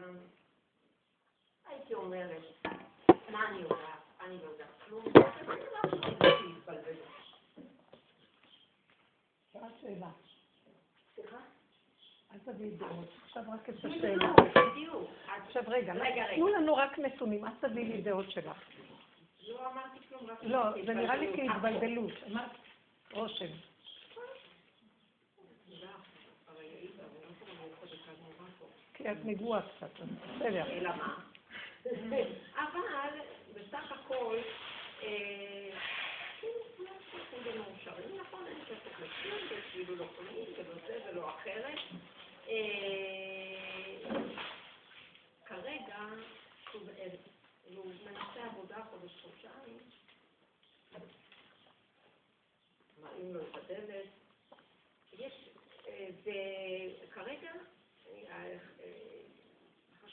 גם 0.00 0.16
הייתי 1.66 1.94
אומרת, 1.94 2.42
מה 3.30 3.48
אני 3.48 3.58
יודעת? 3.58 3.78
אני 4.20 4.38
לא 4.38 4.50
יודעת 4.50 4.68
כלום. 4.86 5.04
שאלה. 9.80 10.10
סליחה? 11.14 11.36
אל 12.32 12.38
תביאי 12.38 12.70
דעות. 12.70 13.08
עכשיו 13.24 13.42
רק 13.52 13.68
את 13.68 13.74
השאלה. 13.84 14.32
בדיוק. 14.72 15.10
עכשיו 15.26 15.62
רגע. 15.66 15.92
תנו 16.34 16.48
לנו 16.48 16.76
רק 16.76 16.98
נתונים, 16.98 17.44
אל 17.44 17.50
תביאי 17.60 17.84
לי 17.84 18.02
דעות 18.02 18.30
שלך. 18.30 18.62
לא. 19.48 19.70
לא, 20.42 20.84
זה 20.86 20.94
נראה 20.94 21.16
לי 21.16 21.26
התבלבלות. 21.26 21.52
כהתבלבלות. 21.52 22.12
אמרת 22.30 22.50
רושם. 23.12 23.67
כי 28.98 29.12
את 29.12 29.16
נגועה 29.24 29.60
קצת, 29.62 29.90
בסדר. 29.94 30.70
אלא 30.70 30.90
מה? 30.96 31.20
אבל 32.62 33.10
בסך 33.54 33.92
הכל, 33.92 34.38
אה, 35.02 35.70
כאילו, 36.40 36.54
ומאושרים, 37.44 38.20
נכון, 38.20 38.44
כסף 38.66 39.00
לכלום, 39.00 39.38
וכאילו 39.50 39.96
לא 41.12 41.30
אחרת. 41.30 41.78
אה, 42.48 42.54
כרגע, 45.46 45.98
הוא 46.72 47.92
מנסה 48.04 48.44
עבודה 48.44 48.76
חודש 48.90 49.22
חודשיים, 49.22 49.78
מראים 53.02 53.34
לו 53.34 53.40
את 53.40 53.56
הדלת. 53.56 54.06
יש, 55.12 55.48
אה, 55.88 56.08
וכרגע, 56.22 57.52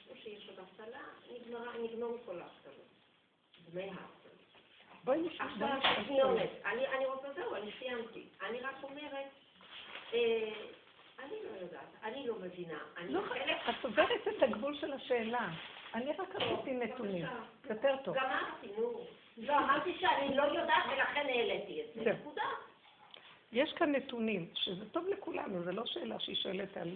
אה, 0.09 0.12
אה, 0.12 0.16
חשבו 0.16 0.23
שיש 0.23 0.50
עוד 0.50 0.59
אבטלה, 0.59 1.00
נגמרה- 1.34 1.77
נגמרו 1.84 2.18
כל 2.26 2.41
האבטלות. 2.41 2.86
דמי 3.71 3.84
האבטלה. 3.84 4.32
בואי 5.04 5.21
נשמע. 5.21 5.46
עכשיו. 5.46 6.04
שניונת, 6.07 6.49
אני 6.66 6.88
אני 6.88 7.05
רוצה, 7.05 7.27
זהו, 7.34 7.55
אני 7.55 7.71
סיימתי. 7.80 8.24
אני 8.41 8.60
רק 8.62 8.76
אומרת, 8.84 9.26
אה, 10.13 10.54
אני 11.20 11.35
לא 11.43 11.57
יודעת, 11.62 11.88
אני 12.04 12.27
לא 12.27 12.35
מבינה. 12.40 12.80
אני 12.98 13.13
לא, 13.13 13.21
חלק... 13.21 13.57
את 13.70 13.85
עוברת 13.85 14.27
את 14.38 14.43
הגבול 14.43 14.77
של 14.77 14.93
השאלה. 14.93 15.49
אני 15.93 16.12
רק 16.12 16.35
רציתי 16.35 16.71
נתונים. 16.71 17.26
יותר 17.70 17.96
טוב. 18.04 18.15
גמרתי, 18.15 18.68
נו. 18.77 19.05
לא, 19.37 19.58
אמרתי 19.58 19.98
שאני 19.99 20.35
לא 20.35 20.43
יודעת 20.43 20.84
ולכן 20.91 21.26
העליתי 21.30 21.82
את 21.82 21.87
זה. 21.96 22.12
נקודה. 22.13 22.43
יש 23.52 23.74
כאן 23.74 23.91
נתונים, 23.96 24.49
שזה 24.55 24.90
טוב 24.90 25.08
לכולנו, 25.08 25.63
זו 25.63 25.71
לא 25.71 25.85
שאלה 25.85 26.20
שהיא 26.20 26.35
שואלת 26.35 26.77
על... 26.77 26.90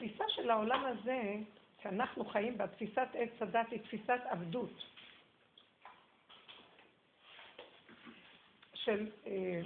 התפיסה 0.00 0.24
של 0.28 0.50
העולם 0.50 0.84
הזה, 0.84 1.34
שאנחנו 1.82 2.24
חיים 2.24 2.58
בה, 2.58 2.68
תפיסת 2.68 3.08
עץ 3.14 3.42
הדת, 3.42 3.70
היא 3.70 3.80
תפיסת 3.80 4.20
עבדות. 4.24 4.84
של... 8.74 9.10
אה, 9.26 9.60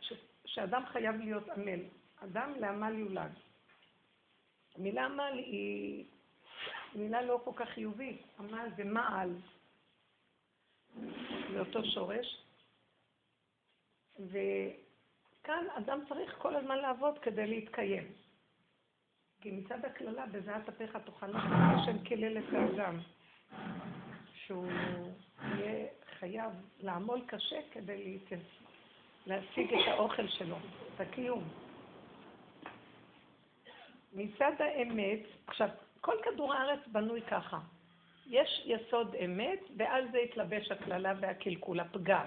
ש, 0.00 0.12
שאדם 0.46 0.86
חייב 0.86 1.16
להיות 1.16 1.48
עמל. 1.48 1.80
אדם 2.24 2.52
לעמל 2.60 2.98
יולד. 2.98 3.32
המילה 4.74 5.04
עמל 5.04 5.32
היא 5.38 6.04
מילה 6.94 7.22
לא 7.22 7.40
כל 7.44 7.52
כך 7.56 7.68
חיובית. 7.68 8.22
עמל 8.38 8.68
זה 8.76 8.84
מעל. 8.84 9.36
זה 11.52 11.60
אותו 11.60 11.84
שורש. 11.84 12.44
וכאן 14.18 15.64
אדם 15.78 16.00
צריך 16.08 16.38
כל 16.38 16.56
הזמן 16.56 16.78
לעבוד 16.78 17.18
כדי 17.18 17.46
להתקיים. 17.46 18.12
כי 19.40 19.50
מצד 19.50 19.84
הקללה, 19.84 20.26
בזיעת 20.26 20.68
אפיך 20.68 20.96
תאכל 20.96 21.26
לחם, 21.26 21.52
השם 21.52 21.98
קילל 22.04 22.38
את 22.38 22.52
האדם. 22.52 22.98
שהוא 24.34 24.66
יהיה 25.42 25.86
חייב 26.18 26.52
לעמול 26.80 27.20
קשה 27.26 27.60
כדי. 27.72 28.18
להשיג 29.26 29.74
את 29.74 29.88
האוכל 29.88 30.28
שלו, 30.28 30.56
את 30.94 31.00
הקיום. 31.00 31.48
מצד 34.12 34.52
האמת, 34.58 35.20
עכשיו, 35.46 35.68
כל 36.00 36.16
כדור 36.22 36.54
הארץ 36.54 36.80
בנוי 36.86 37.22
ככה. 37.22 37.58
יש 38.26 38.62
יסוד 38.66 39.14
אמת, 39.24 39.60
ועל 39.76 40.10
זה 40.12 40.18
התלבש 40.18 40.70
הקללה 40.70 41.12
והקלקול, 41.20 41.80
הפגם. 41.80 42.26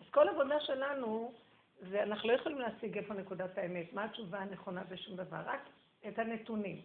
אז 0.00 0.10
כל 0.10 0.28
עבודה 0.28 0.60
שלנו, 0.60 1.32
זה 1.80 2.02
אנחנו 2.02 2.28
לא 2.28 2.34
יכולים 2.34 2.58
להשיג 2.58 2.98
איפה 2.98 3.14
נקודת 3.14 3.58
האמת, 3.58 3.92
מה 3.92 4.04
התשובה 4.04 4.38
הנכונה 4.38 4.84
בשום 4.84 5.16
דבר, 5.16 5.40
רק 5.46 5.60
את 6.08 6.18
הנתונים. 6.18 6.82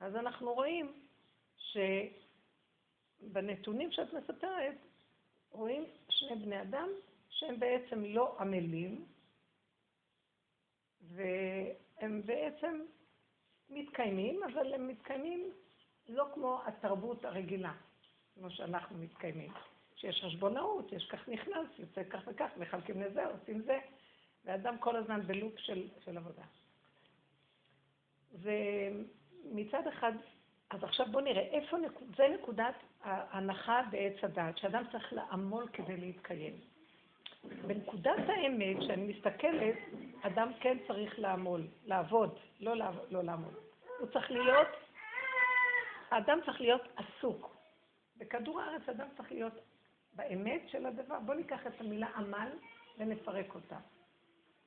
אז 0.00 0.16
אנחנו 0.16 0.54
רואים 0.54 0.92
שבנתונים 3.20 3.92
שאת 3.92 4.12
מספרת, 4.12 4.76
רואים 5.50 5.84
שני 6.08 6.36
בני 6.36 6.62
אדם 6.62 6.88
שהם 7.28 7.60
בעצם 7.60 8.04
לא 8.04 8.36
עמלים, 8.40 9.04
והם 11.00 12.22
בעצם 12.26 12.80
מתקיימים, 13.70 14.42
אבל 14.42 14.74
הם 14.74 14.88
מתקיימים 14.88 15.50
לא 16.08 16.26
כמו 16.34 16.60
התרבות 16.66 17.24
הרגילה, 17.24 17.72
כמו 18.34 18.50
שאנחנו 18.50 18.98
מתקיימים. 18.98 19.52
שיש 19.96 20.20
חשבונאות, 20.24 20.92
יש 20.92 21.08
כך 21.10 21.28
נכנס, 21.28 21.68
יוצא 21.78 22.02
כך 22.10 22.20
וכך, 22.26 22.50
מחלקים 22.56 23.02
לזה, 23.02 23.26
עושים 23.26 23.62
זה, 23.62 23.78
ואדם 24.44 24.78
כל 24.78 24.96
הזמן 24.96 25.20
בלופ 25.22 25.58
של, 25.58 25.88
של 26.04 26.16
עבודה. 26.16 26.42
ומצד 28.32 29.86
אחד, 29.86 30.12
אז 30.70 30.84
עכשיו 30.84 31.06
בואו 31.10 31.24
נראה, 31.24 31.42
איפה. 31.42 31.76
זה 32.16 32.28
נקודת 32.28 32.74
ההנחה 33.02 33.82
בעץ 33.90 34.24
הדעת, 34.24 34.58
שאדם 34.58 34.84
צריך 34.92 35.12
לעמול 35.12 35.68
כדי 35.72 35.96
להתקיים. 35.96 36.54
בנקודת 37.66 38.28
האמת, 38.28 38.76
כשאני 38.78 39.12
מסתכלת, 39.12 39.74
אדם 40.22 40.52
כן 40.60 40.78
צריך 40.88 41.18
לעמול, 41.18 41.66
לעבוד, 41.86 42.38
לא, 42.60 42.76
לעבוד, 42.76 43.06
לא 43.10 43.24
לעמול. 43.24 43.54
הוא 43.98 44.08
צריך 44.12 44.30
להיות, 44.30 44.68
האדם 46.10 46.38
צריך 46.46 46.60
להיות 46.60 46.82
עסוק. 46.96 47.56
בכדור 48.16 48.60
הארץ 48.60 48.88
אדם 48.88 49.06
צריך 49.16 49.32
להיות 49.32 49.60
באמת 50.12 50.62
של 50.68 50.86
הדבר. 50.86 51.18
בואו 51.20 51.36
ניקח 51.36 51.66
את 51.66 51.80
המילה 51.80 52.08
עמל 52.16 52.48
ונפרק 52.98 53.54
אותה. 53.54 53.78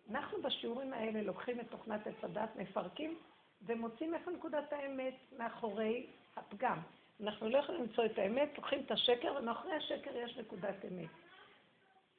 אנחנו 0.10 0.42
בשיעורים 0.42 0.94
האלה 0.94 1.22
לוקחים 1.22 1.60
את 1.60 1.66
תוכנת 1.70 2.08
עץ 2.08 2.24
הדת, 2.24 2.56
מפרקים 2.56 3.18
ומוצאים 3.66 4.16
איפה 4.16 4.32
נקודת 4.32 4.74
האמת 4.74 5.16
מאחורי 5.38 6.06
הפגם. 6.36 6.78
אנחנו 7.24 7.50
לא 7.50 7.58
יכולים 7.58 7.82
למצוא 7.82 8.06
את 8.06 8.18
האמת, 8.18 8.50
לוקחים 8.58 8.80
את 8.86 8.92
השקר 8.92 9.36
ומאחורי 9.40 9.76
השקר 9.76 10.18
יש 10.18 10.38
נקודת 10.38 10.86
אמת. 10.92 11.10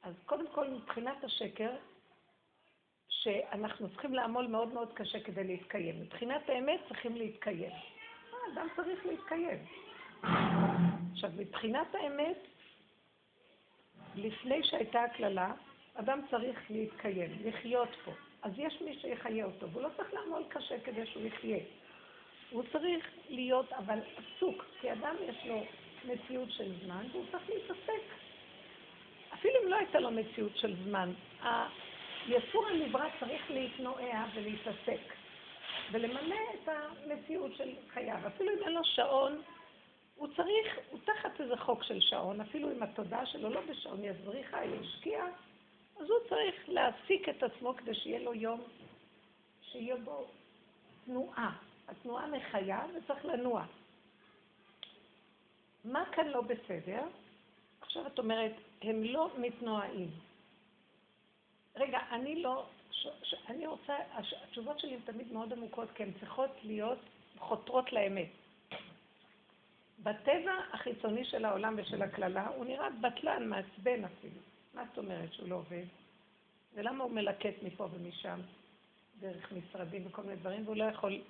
אז 0.03 0.13
קודם 0.25 0.45
כל 0.51 0.69
מבחינת 0.69 1.23
השקר, 1.23 1.71
שאנחנו 3.09 3.89
צריכים 3.89 4.13
לעמול 4.13 4.47
מאוד 4.47 4.73
מאוד 4.73 4.93
קשה 4.93 5.19
כדי 5.19 5.43
להתקיים. 5.43 6.01
מבחינת 6.01 6.49
האמת 6.49 6.79
צריכים 6.87 7.15
להתקיים. 7.15 7.71
האדם 8.31 8.67
צריך 8.75 9.05
להתקיים. 9.05 9.65
עכשיו, 11.11 11.29
מבחינת 11.37 11.95
האמת, 11.95 12.37
לפני 14.15 14.63
שהייתה 14.63 15.03
הקללה, 15.03 15.53
אדם 15.93 16.21
צריך 16.31 16.71
להתקיים, 16.71 17.31
לחיות 17.45 17.89
פה. 18.05 18.11
אז 18.45 18.51
יש 18.57 18.81
מי 18.81 18.97
שיחיה 19.01 19.45
אותו, 19.45 19.69
והוא 19.69 19.83
לא 19.83 19.89
צריך 19.97 20.13
לעמול 20.13 20.43
קשה 20.49 20.79
כדי 20.79 21.05
שהוא 21.05 21.23
יחיה. 21.23 21.57
הוא 22.49 22.63
צריך 22.71 23.09
להיות 23.29 23.73
אבל 23.73 23.99
עסוק, 24.17 24.65
כי 24.81 24.91
אדם 24.91 25.15
יש 25.27 25.45
לו 25.45 25.63
מציאות 26.05 26.51
של 26.51 26.71
זמן, 26.83 27.05
והוא 27.11 27.25
צריך 27.31 27.49
להתעסק. 27.49 28.03
אפילו 29.33 29.55
אם 29.63 29.67
לא 29.67 29.75
הייתה 29.75 29.99
לו 29.99 30.11
מציאות 30.11 30.57
של 30.57 30.75
זמן, 30.83 31.13
היסור 31.41 32.67
הנברא 32.67 33.07
צריך 33.19 33.51
להתנועע 33.51 34.25
ולהתעסק, 34.35 35.13
ולמלא 35.91 36.35
את 36.53 36.69
המציאות 36.69 37.55
של 37.55 37.69
חייו. 37.93 38.17
אפילו 38.27 38.51
אם 38.53 38.63
אין 38.63 38.73
לו 38.73 38.81
שעון, 38.83 39.41
הוא 40.15 40.27
צריך, 40.35 40.79
הוא 40.89 40.99
תחת 41.05 41.41
איזה 41.41 41.57
חוק 41.57 41.83
של 41.83 42.01
שעון, 42.01 42.41
אפילו 42.41 42.71
אם 42.71 42.83
התודעה 42.83 43.25
שלו 43.25 43.49
לא 43.49 43.61
בשעון, 43.69 44.01
היא 44.01 44.09
הזריחה, 44.09 44.59
היא 44.59 44.79
השקיעה, 44.81 45.27
אז 45.99 46.09
הוא 46.09 46.17
צריך 46.29 46.55
להעסיק 46.67 47.29
את 47.29 47.43
עצמו 47.43 47.75
כדי 47.77 47.95
שיהיה 47.95 48.19
לו 48.19 48.33
יום 48.33 48.61
שיהיה 49.61 49.95
בו 49.95 50.27
תנועה. 51.05 51.57
התנועה 51.87 52.27
מחיה 52.27 52.85
וצריך 52.93 53.25
לנוע. 53.25 53.65
מה 55.85 56.03
כאן 56.11 56.27
לא 56.27 56.41
בסדר? 56.41 57.01
עכשיו 57.81 58.07
את 58.07 58.19
אומרת, 58.19 58.51
הם 58.81 59.03
לא 59.03 59.29
מתנועים. 59.37 60.09
רגע, 61.75 61.99
אני 62.11 62.41
לא, 62.41 62.65
ש, 62.91 63.07
ש, 63.23 63.35
אני 63.47 63.67
רוצה, 63.67 63.97
הש, 64.13 64.33
התשובות 64.33 64.79
שלי 64.79 64.93
הן 64.93 64.99
תמיד 65.05 65.33
מאוד 65.33 65.53
עמוקות, 65.53 65.89
כי 65.95 66.03
הן 66.03 66.11
צריכות 66.19 66.49
להיות 66.63 66.99
חותרות 67.37 67.93
לאמת. 67.93 68.29
בטבע 69.99 70.53
החיצוני 70.71 71.25
של 71.25 71.45
העולם 71.45 71.75
ושל 71.77 72.01
הקללה, 72.01 72.47
הוא 72.47 72.65
נראה 72.65 72.89
בטלן, 72.89 73.49
מעצבן 73.49 74.05
אפילו. 74.05 74.41
מה 74.75 74.83
זאת 74.89 74.97
אומרת 74.97 75.33
שהוא 75.33 75.49
לא 75.49 75.55
עובד? 75.55 75.85
ולמה 76.73 77.03
הוא 77.03 77.11
מלקט 77.11 77.63
מפה 77.63 77.87
ומשם? 77.93 78.39
דרך 79.19 79.51
משרדים 79.51 80.07
וכל 80.07 80.21
מיני 80.21 80.35
דברים, 80.35 80.63
והוא 80.65 80.75
לא 80.75 80.83
יכול 80.83 81.21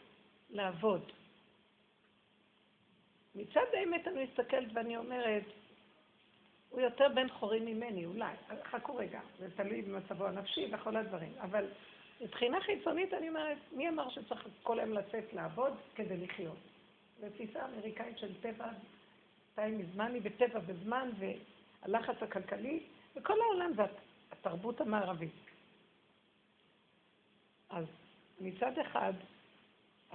לעבוד. 0.49 1.11
מצד 3.35 3.65
האמת 3.73 4.07
אני 4.07 4.23
מסתכלת 4.23 4.67
ואני 4.73 4.97
אומרת, 4.97 5.43
הוא 6.69 6.81
יותר 6.81 7.07
בן 7.15 7.29
חורים 7.29 7.65
ממני, 7.65 8.05
אולי. 8.05 8.33
חכו 8.63 8.95
רגע, 8.95 9.19
זה 9.39 9.47
תלוי 9.55 9.81
במצבו 9.81 10.25
הנפשי 10.25 10.67
וכל 10.73 10.95
הדברים. 10.95 11.33
אבל 11.41 11.65
מבחינה 12.21 12.61
חיצונית 12.61 13.13
אני 13.13 13.29
אומרת, 13.29 13.57
מי 13.71 13.89
אמר 13.89 14.09
שצריך 14.09 14.47
כל 14.63 14.79
היום 14.79 14.93
לצאת 14.93 15.33
לעבוד 15.33 15.73
כדי 15.95 16.17
לחיות? 16.17 16.57
זו 17.21 17.27
תפיסה 17.29 17.65
אמריקאית 17.65 18.17
של 18.17 18.41
טבע, 18.41 18.67
מתי 19.51 19.71
מזמן 19.71 20.13
היא 20.13 20.21
בטבע 20.21 20.59
וזמן, 20.65 21.09
והלחץ 21.19 22.15
הכלכלי, 22.21 22.83
וכל 23.15 23.41
העולם 23.41 23.73
זה 23.75 23.81
התרבות 24.31 24.81
המערבית. 24.81 25.33
אז 27.69 27.85
מצד 28.41 28.79
אחד, 28.79 29.13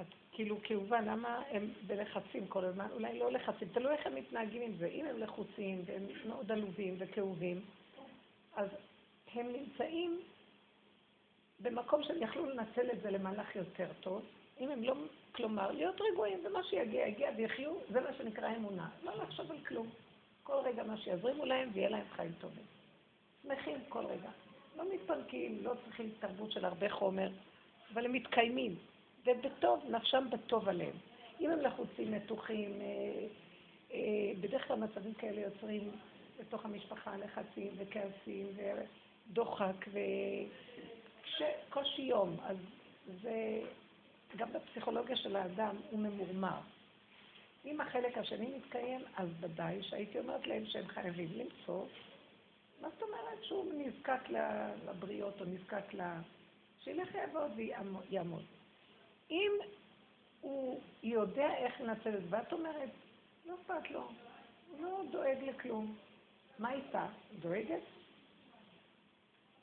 את 0.00 0.06
כאילו 0.32 0.56
כאובה, 0.62 1.00
למה 1.00 1.42
הם 1.50 1.72
בלחצים 1.86 2.46
כל 2.46 2.64
הזמן? 2.64 2.86
אולי 2.92 3.18
לא 3.18 3.32
לחצים, 3.32 3.68
תלוי 3.72 3.92
איך 3.92 4.06
הם 4.06 4.14
מתנהגים 4.14 4.62
עם 4.62 4.72
זה. 4.78 4.86
אם 4.86 5.04
הם 5.06 5.18
לחוצים 5.18 5.82
והם 5.86 6.06
מאוד 6.26 6.52
עלובים 6.52 6.94
וכאובים, 6.98 7.60
אז 8.56 8.68
הם 9.34 9.46
נמצאים 9.52 10.20
במקום 11.60 12.02
שהם 12.02 12.22
יכלו 12.22 12.46
לנצל 12.46 12.90
את 12.92 13.02
זה 13.02 13.10
למהלך 13.10 13.56
יותר 13.56 13.88
טוב. 14.00 14.22
אם 14.60 14.70
הם 14.70 14.82
לא, 14.82 14.94
כלומר, 15.32 15.70
להיות 15.70 16.00
רגועים, 16.00 16.38
ומה 16.46 16.64
שיגיע, 16.64 17.08
יגיע 17.08 17.30
ויחיו, 17.36 17.72
זה 17.90 18.00
מה 18.00 18.12
שנקרא 18.18 18.56
אמונה. 18.56 18.88
לא 19.02 19.22
לחשוב 19.22 19.50
על 19.50 19.58
כלום. 19.68 19.88
כל 20.42 20.56
רגע 20.64 20.82
מה 20.82 20.96
שיזרימו 20.96 21.44
להם 21.44 21.70
ויהיה 21.72 21.88
להם 21.88 22.06
חיים 22.16 22.32
טובים. 22.40 22.64
שמחים 23.42 23.76
כל 23.88 24.06
רגע. 24.06 24.30
לא 24.76 24.84
מתפנקים, 24.94 25.58
לא 25.62 25.72
צריכים 25.84 26.10
תרבות 26.20 26.52
של 26.52 26.64
הרבה 26.64 26.90
חומר, 26.90 27.30
אבל 27.94 28.04
הם 28.04 28.12
מתקיימים. 28.12 28.76
ובטוב, 29.26 29.84
נפשם 29.90 30.26
בטוב 30.30 30.68
עליהם. 30.68 30.96
אם 31.40 31.50
הם 31.50 31.60
לחוצים, 31.60 32.12
מתוחים, 32.12 32.80
אה, 32.80 33.26
אה, 33.92 34.32
בדרך 34.40 34.68
כלל 34.68 34.76
מצבים 34.76 35.14
כאלה 35.14 35.40
יוצרים 35.40 35.90
בתוך 36.40 36.64
המשפחה 36.64 37.16
לחצים 37.16 37.68
וכעסים 37.76 38.46
ודוחק 39.30 39.86
וקושי 41.68 42.02
יום. 42.02 42.36
אז 42.42 42.56
זה, 43.22 43.60
גם 44.36 44.48
בפסיכולוגיה 44.52 45.16
של 45.16 45.36
האדם 45.36 45.76
הוא 45.90 45.98
ממורמר. 45.98 46.58
אם 47.64 47.80
החלק 47.80 48.18
השני 48.18 48.46
מתקיים, 48.56 49.00
אז 49.16 49.28
ודאי 49.40 49.82
שהייתי 49.82 50.18
אומרת 50.18 50.46
להם 50.46 50.66
שהם 50.66 50.88
חייבים 50.88 51.28
למצוא. 51.34 51.84
מה 52.80 52.88
זאת 52.90 53.02
אומרת 53.02 53.44
שהוא 53.44 53.72
נזקק 53.74 54.20
לבריות 54.86 55.40
או 55.40 55.46
נזקק 55.46 55.94
ל... 55.94 56.00
שילך 56.84 57.14
יעבוד 57.14 57.50
ויעמוד. 57.56 58.44
אם 59.30 59.52
הוא 60.40 60.80
יודע 61.02 61.54
איך 61.56 61.80
לנצל 61.80 62.16
את 62.16 62.22
זה, 62.22 62.26
ואת 62.30 62.52
אומרת, 62.52 62.88
לא 63.46 63.54
אכפת 63.54 63.90
לו, 63.90 64.08
הוא 64.70 64.84
לא 64.84 65.02
דואג 65.10 65.38
לכלום. 65.42 65.96
מה 66.58 66.72
איתה? 66.72 67.06
דואגת? 67.40 67.82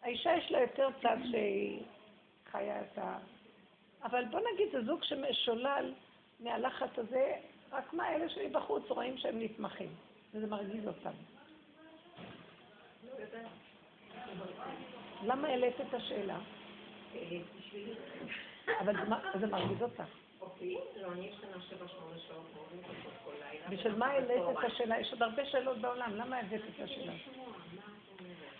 האישה 0.02 0.34
יש 0.38 0.52
לה 0.52 0.62
יותר 0.62 0.90
צד 1.02 1.18
שהיא 1.32 1.84
חיה 2.52 2.82
את 2.82 2.98
ה... 2.98 3.18
אבל 4.04 4.26
בוא 4.26 4.40
נגיד, 4.54 4.72
זה 4.72 4.84
זוג 4.84 5.04
שמשולל 5.04 5.94
מהלחץ 6.40 6.90
הזה, 6.98 7.36
רק 7.72 7.94
מה, 7.94 8.16
אלה 8.16 8.30
שלי 8.30 8.50
בחוץ 8.50 8.84
רואים 8.90 9.18
שהם 9.18 9.40
נתמכים, 9.40 9.90
וזה 10.34 10.48
מרגיז 10.48 10.88
אותם. 10.88 11.37
למה 15.24 15.48
העלית 15.48 15.82
את 15.82 15.94
השאלה? 15.94 16.40
אבל 18.80 18.94
זה 19.40 19.48
מרגיז 19.48 19.82
אותך. 19.82 20.04
אוקיי, 20.42 20.76
לא. 20.96 21.10
בשביל 23.70 23.96
מה 23.96 24.06
העלית 24.06 24.42
את 24.52 24.64
השאלה? 24.64 25.00
יש 25.00 25.12
עוד 25.12 25.24
הרבה 25.24 25.46
שאלות 25.46 25.78
בעולם, 25.78 26.16
למה 26.16 26.40
הבאת 26.40 26.62
את 26.76 26.84
השאלה? 26.84 27.14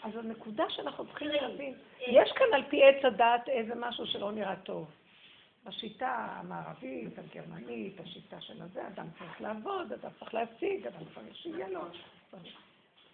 אז 0.04 0.16
הנקודה 0.16 0.66
שאנחנו 0.70 1.06
צריכים 1.08 1.28
להבין, 1.28 1.74
יש 2.00 2.32
כאן 2.32 2.46
על 2.54 2.64
פי 2.70 2.84
עץ 2.84 3.06
הדעת 3.06 3.50
איזה 3.50 3.74
משהו 3.76 4.06
שלא 4.06 4.32
נראה 4.32 4.56
טוב. 4.56 4.92
השיטה 5.66 6.28
המערבית, 6.30 7.20
הגרמנית, 7.20 8.00
השיטה 8.00 8.42
של 8.42 8.62
הזה, 8.62 8.88
אדם 8.88 9.08
צריך 9.20 9.42
לעבוד, 9.42 9.94
אדם 9.94 10.10
צריך 10.20 10.34
להציג, 10.34 10.88
אדם 10.88 11.00
צריך 11.14 11.36
שיהיה 11.36 11.70
לו. 11.70 11.82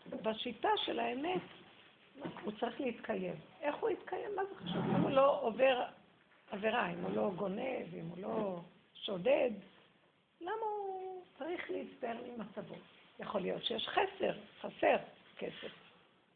בשיטה 0.10 0.70
של 0.86 1.00
האמת, 1.00 1.42
הוא 2.44 2.54
צריך 2.60 2.82
להתקיים. 2.82 3.36
איך 3.62 3.76
הוא 3.76 3.90
יתקיים? 3.90 4.36
מה 4.36 4.42
זה 4.46 4.56
חשוב? 4.56 4.82
אם 4.86 5.02
הוא 5.02 5.12
לא 5.12 5.42
עובר 5.42 5.84
עבירה, 6.52 6.92
אם 6.94 7.02
הוא 7.02 7.16
לא 7.16 7.32
גונב, 7.36 7.94
אם 7.94 8.08
הוא 8.08 8.18
לא 8.18 8.60
שודד, 8.94 9.52
למה 10.42 10.66
הוא 10.80 11.24
צריך 11.38 11.72
להצטער 11.72 12.18
ממצבו? 12.28 12.76
יכול 13.20 13.42
להיות 13.42 13.64
שיש 13.64 13.88
חסר, 13.88 14.34
חסר 14.62 14.96
כסף. 15.38 15.74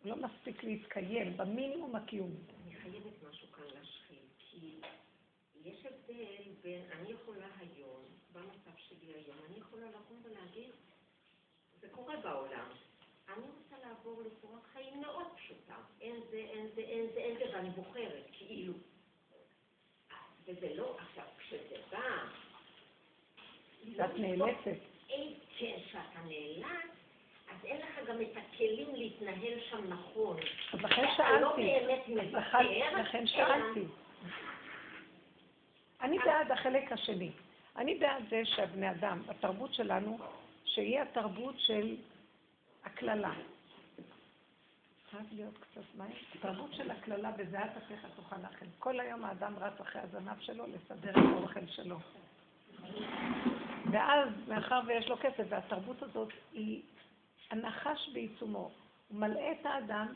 הוא 0.04 0.10
לא 0.10 0.16
מספיק 0.16 0.64
להתקיים 0.64 1.38
במינימום 1.38 1.96
הקיומי. 1.96 2.36
אני 2.66 2.76
חייבת 2.76 3.24
משהו 3.30 3.48
כאן 3.52 3.64
להשחיל, 3.80 4.24
כי 4.40 4.80
יש 5.64 5.86
הבדל 5.86 6.52
בין, 6.62 6.82
אני 7.00 7.12
יכולה 7.12 7.48
היום, 7.60 8.02
במצב 8.34 8.78
שלי 8.78 9.14
היום, 9.14 9.38
אני 9.50 9.58
יכולה 9.60 9.86
לקום 9.88 10.22
ולהגיד, 10.24 10.72
זה 11.82 11.88
קורה 11.92 12.18
בעולם, 12.18 12.70
אני 13.34 13.46
רוצה 13.58 13.88
לעבור 13.88 14.22
לצורת 14.22 14.66
חיים 14.74 15.02
מאוד 15.02 15.28
פשוטה, 15.36 15.76
אין 16.02 16.22
זה, 16.30 16.38
אין 16.38 16.68
זה, 16.76 16.82
אין 16.82 17.08
זה, 17.14 17.20
אין 17.20 17.38
זה, 17.38 17.58
ואני 17.58 17.70
בוחרת, 17.70 18.24
כאילו. 18.32 18.74
וזה 20.48 20.76
לא, 20.76 20.98
עכשיו, 21.00 21.24
כשזה 21.38 21.76
בא... 21.92 22.00
את 24.06 24.20
נאלצת. 24.20 24.80
כן, 25.08 25.74
כשאתה 25.86 26.20
נאלץ, 26.26 26.92
אז 27.50 27.66
אין 27.66 27.82
לך 27.82 28.10
גם 28.10 28.22
את 28.22 28.38
הכלים 28.38 28.96
להתנהל 28.96 29.60
שם 29.70 29.94
נכון. 29.94 30.38
אז 30.74 30.80
לכן 30.80 31.06
שאלתי. 31.18 31.22
אתה 31.22 31.40
לא 31.42 31.56
באמת 31.56 32.08
מבקר. 32.08 33.00
לכן 33.02 33.28
שאלתי. 33.28 33.86
אני 36.02 36.20
בעד 36.20 36.52
החלק 36.52 36.92
השני. 36.92 37.32
אני 37.76 37.96
בעד 37.96 38.24
זה 38.30 38.42
שהבני 38.46 38.92
אדם, 38.92 39.22
התרבות 39.28 39.74
שלנו, 39.74 40.18
שהיא 40.66 41.00
התרבות 41.00 41.56
של 41.58 41.96
הקללה. 42.88 43.34
חייב 45.12 45.26
להיות 45.32 45.58
קצת 45.58 45.82
מים. 45.98 46.12
התרבות 46.36 46.74
של 46.74 46.92
הקללה 46.92 47.32
בזיעת 47.32 47.78
אפיך 47.78 48.06
תאכל 48.16 48.36
לכם. 48.36 48.66
כל 48.80 49.00
היום 49.00 49.26
האדם 49.26 49.54
רץ 49.60 49.82
אחרי 49.82 50.02
הזנב 50.02 50.40
שלו 50.40 50.66
לסדר 50.68 51.12
את 51.12 51.16
האוכל 51.34 51.68
שלו. 51.68 51.98
ואז, 53.92 54.30
מאחר 54.48 54.80
ויש 54.88 55.08
לו 55.08 55.18
כסף, 55.18 55.44
והתרבות 55.50 56.04
הזאת 56.04 56.30
היא 56.54 56.82
הנחש 57.52 58.10
בעיצומו. 58.14 58.72
הוא 59.08 59.20
מלאה 59.20 59.52
את 59.52 59.66
האדם, 59.66 60.08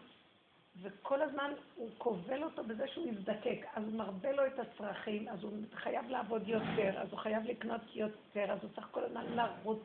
וכל 0.81 1.21
הזמן 1.21 1.51
הוא 1.75 1.89
כובל 1.97 2.43
אותו 2.43 2.63
בזה 2.63 2.87
שהוא 2.87 3.07
יזדקק. 3.07 3.65
אז 3.73 3.83
הוא 3.83 3.93
מרבה 3.93 4.31
לו 4.31 4.45
את 4.45 4.59
הצרכים, 4.59 5.27
אז 5.27 5.43
הוא 5.43 5.51
חייב 5.73 6.09
לעבוד 6.09 6.47
יותר, 6.47 7.01
אז 7.01 7.11
הוא 7.11 7.19
חייב 7.19 7.43
לקנות 7.43 7.95
יותר, 7.95 8.51
אז 8.51 8.59
הוא 8.61 8.69
צריך 8.75 8.87
כל 8.91 9.03
הזמן 9.03 9.25
לרוץ. 9.25 9.79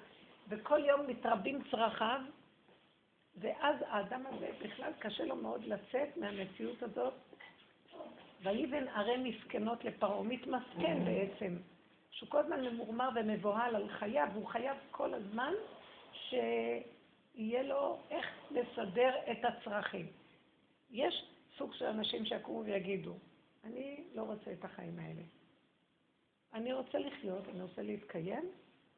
וכל 0.48 0.80
יום 0.84 1.00
מתרבים 1.06 1.62
צרכיו, 1.70 2.20
ואז 3.40 3.76
האדם 3.88 4.22
הזה 4.26 4.48
בכלל 4.64 4.92
קשה 4.98 5.24
לו 5.24 5.36
מאוד 5.36 5.64
לצאת 5.64 6.16
מהמציאות 6.16 6.82
הזאת. 6.82 7.14
ויבן 8.42 8.88
ערי 8.88 9.16
מסכנות 9.16 9.84
לפרעה, 9.84 10.22
מתמסכן 10.22 11.04
בעצם, 11.04 11.56
שהוא 12.10 12.30
כל 12.30 12.38
הזמן 12.38 12.64
ממורמר 12.64 13.08
ומבוהל 13.14 13.76
על 13.76 13.88
חייו, 13.88 14.28
והוא 14.32 14.46
חייב 14.46 14.76
כל 14.90 15.14
הזמן 15.14 15.52
שיהיה 16.12 17.62
לו 17.62 17.98
איך 18.10 18.26
לסדר 18.50 19.14
את 19.30 19.44
הצרכים. 19.44 20.06
יש 20.90 21.24
סוג 21.58 21.74
של 21.74 21.84
אנשים 21.84 22.24
שיקומו 22.24 22.64
ויגידו, 22.64 23.14
אני 23.64 24.04
לא 24.14 24.22
רוצה 24.22 24.52
את 24.52 24.64
החיים 24.64 24.98
האלה. 24.98 25.22
אני 26.54 26.72
רוצה 26.72 26.98
לחיות, 26.98 27.48
אני 27.48 27.62
רוצה 27.62 27.82
להתקיים, 27.82 28.44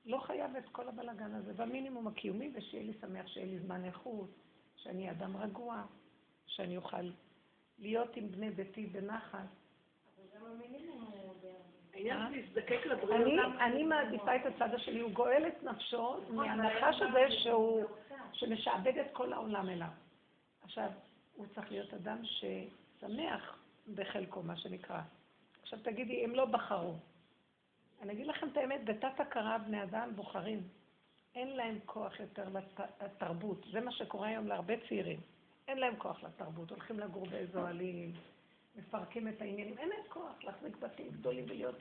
לא 0.08 0.18
חייב 0.18 0.56
את 0.56 0.68
כל 0.72 0.88
הבלגן 0.88 1.34
הזה, 1.34 1.52
במינימום 1.52 2.06
הקיומי, 2.06 2.52
ושיהיה 2.54 2.84
לי 2.84 2.92
שמח, 3.00 3.26
שיהיה 3.26 3.46
לי 3.46 3.58
זמן 3.58 3.84
איכות, 3.84 4.30
שאני 4.76 5.10
אדם 5.10 5.36
רגוע, 5.36 5.82
שאני 6.46 6.76
אוכל 6.76 7.10
להיות 7.78 8.16
עם 8.16 8.32
בני 8.32 8.50
ביתי 8.50 8.86
בנחת. 8.86 9.48
אני 13.60 13.82
מעדיפה 13.82 14.36
את 14.36 14.46
הצד 14.46 14.74
השני, 14.74 15.00
הוא 15.00 15.10
גואל 15.10 15.48
את 15.48 15.62
נפשו 15.62 16.16
מהנחש 16.30 17.02
הזה 17.02 17.30
שהוא, 17.30 17.84
שמשעבד 18.32 18.98
את 18.98 19.06
כל 19.12 19.32
העולם 19.32 19.68
אליו. 19.68 19.88
עכשיו, 20.62 20.90
הוא 21.34 21.46
צריך 21.54 21.70
להיות 21.70 21.94
אדם 21.94 22.18
ששמח 22.24 23.58
בחלקו, 23.94 24.42
מה 24.42 24.56
שנקרא. 24.56 25.00
עכשיו 25.62 25.78
תגידי, 25.82 26.24
הם 26.24 26.34
לא 26.34 26.44
בחרו. 26.44 26.94
אני 28.02 28.12
אגיד 28.12 28.26
לכם 28.26 28.48
את 28.48 28.56
האמת, 28.56 28.84
בתת 28.84 29.20
הכרה 29.20 29.58
בני 29.58 29.82
אדם 29.82 30.12
בוחרים. 30.16 30.62
אין 31.34 31.56
להם 31.56 31.78
כוח 31.86 32.20
יותר 32.20 32.48
לתרבות. 33.00 33.66
זה 33.72 33.80
מה 33.80 33.92
שקורה 33.92 34.28
היום 34.28 34.46
להרבה 34.46 34.74
צעירים. 34.88 35.20
אין 35.68 35.78
להם 35.78 35.96
כוח 35.96 36.22
לתרבות. 36.22 36.70
הולכים 36.70 37.00
לגור 37.00 37.26
באיזו 37.26 37.58
אוהלים, 37.58 38.12
מפרקים 38.76 39.28
את 39.28 39.40
העניינים. 39.40 39.78
אין 39.78 39.88
להם 39.88 40.02
כוח 40.08 40.44
להחזיק 40.44 40.76
בתים 40.76 41.10
גדולים 41.10 41.44
ולהיות 41.44 41.74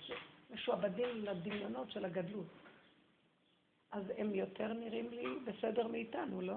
משועבדים 0.49 1.25
לדמיונות 1.25 1.91
של 1.91 2.05
הגדלות. 2.05 2.47
אז 3.91 4.03
הם 4.17 4.35
יותר 4.35 4.73
נראים 4.73 5.09
לי 5.11 5.25
בסדר 5.45 5.87
מאיתנו, 5.87 6.41
לא? 6.41 6.55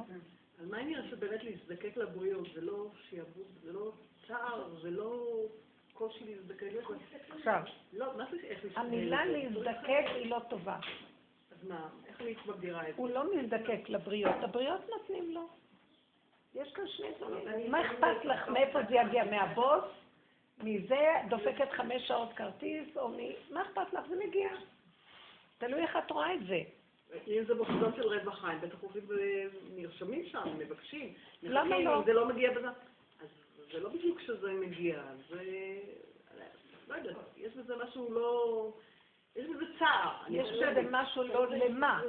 אז 0.59 0.67
מה 0.71 0.77
העניין 0.77 1.11
שבאמת 1.11 1.45
להזדקק 1.45 1.97
לבריאות? 1.97 2.49
זה 2.55 2.61
לא 2.61 2.91
שיעבוד, 3.09 3.47
זה 3.63 3.73
לא 3.73 3.93
צער, 4.27 4.81
זה 4.83 4.91
לא 4.91 5.43
קושי 6.01 6.25
להזדקק? 6.25 6.67
עכשיו, 7.29 7.63
לא, 7.93 8.17
מה 8.17 8.25
זה 8.31 8.37
איך 8.43 8.65
להזדקק? 8.65 8.79
המילה 8.79 9.25
להזדקק 9.25 10.05
היא 10.15 10.31
לא 10.31 10.39
טובה. 10.49 10.77
אז 11.53 11.69
מה, 11.69 11.89
איך 12.07 12.21
אני 12.21 12.35
מגדירה 12.47 12.89
את 12.89 12.95
זה? 12.95 13.03
הוא 13.03 13.09
לא 13.09 13.37
מזדקק 13.37 13.89
לבריות, 13.89 14.35
הבריות 14.43 14.81
נותנים 14.89 15.35
לו. 15.35 15.49
יש 16.55 16.73
כאן 16.73 16.89
שני 16.89 17.09
דברים. 17.19 17.71
מה 17.71 17.87
אכפת 17.87 18.25
לך 18.25 18.49
מאיפה 18.49 18.79
זה 18.89 18.95
יגיע? 18.95 19.25
מהבוס? 19.25 19.85
מזה 20.63 21.07
דופקת 21.29 21.71
חמש 21.71 22.09
שעות 22.09 22.33
כרטיס? 22.33 22.97
או 22.97 23.09
מ... 23.09 23.17
מה 23.51 23.63
אכפת 23.63 23.93
לך? 23.93 24.01
זה 24.09 24.17
מגיע. 24.27 24.49
תלוי 25.59 25.83
איך 25.83 25.97
את 25.97 26.11
רואה 26.11 26.35
את 26.35 26.47
זה. 26.47 26.61
אם 27.27 27.45
זה 27.47 27.55
מוסדות 27.55 27.97
של 27.97 28.03
רווחה, 28.03 28.49
הם 28.49 28.61
בטח 28.61 28.81
הולכים 28.81 29.03
ונרשמים 29.09 30.25
שם, 30.27 30.59
מבקשים. 30.59 31.15
למה 31.43 31.79
לא? 31.79 31.99
אם 31.99 32.05
זה 32.05 32.13
לא 32.13 32.29
מגיע 32.29 32.51
בזה... 32.51 32.69
זה 33.73 33.81
לא 33.81 33.89
בדיוק 33.89 34.21
שזה 34.21 34.53
מגיע, 34.53 35.03
זה... 35.29 35.43
לא 36.89 36.95
יודעת, 36.95 37.17
יש 37.37 37.53
בזה 37.57 37.75
משהו 37.85 38.13
לא... 38.13 38.73
יש 39.37 39.47
בזה 39.47 39.65
צער. 39.79 40.11
יש. 40.31 40.49
בזה 40.49 40.83
משהו 40.91 41.23
לא 41.23 41.47
למה. 41.51 42.03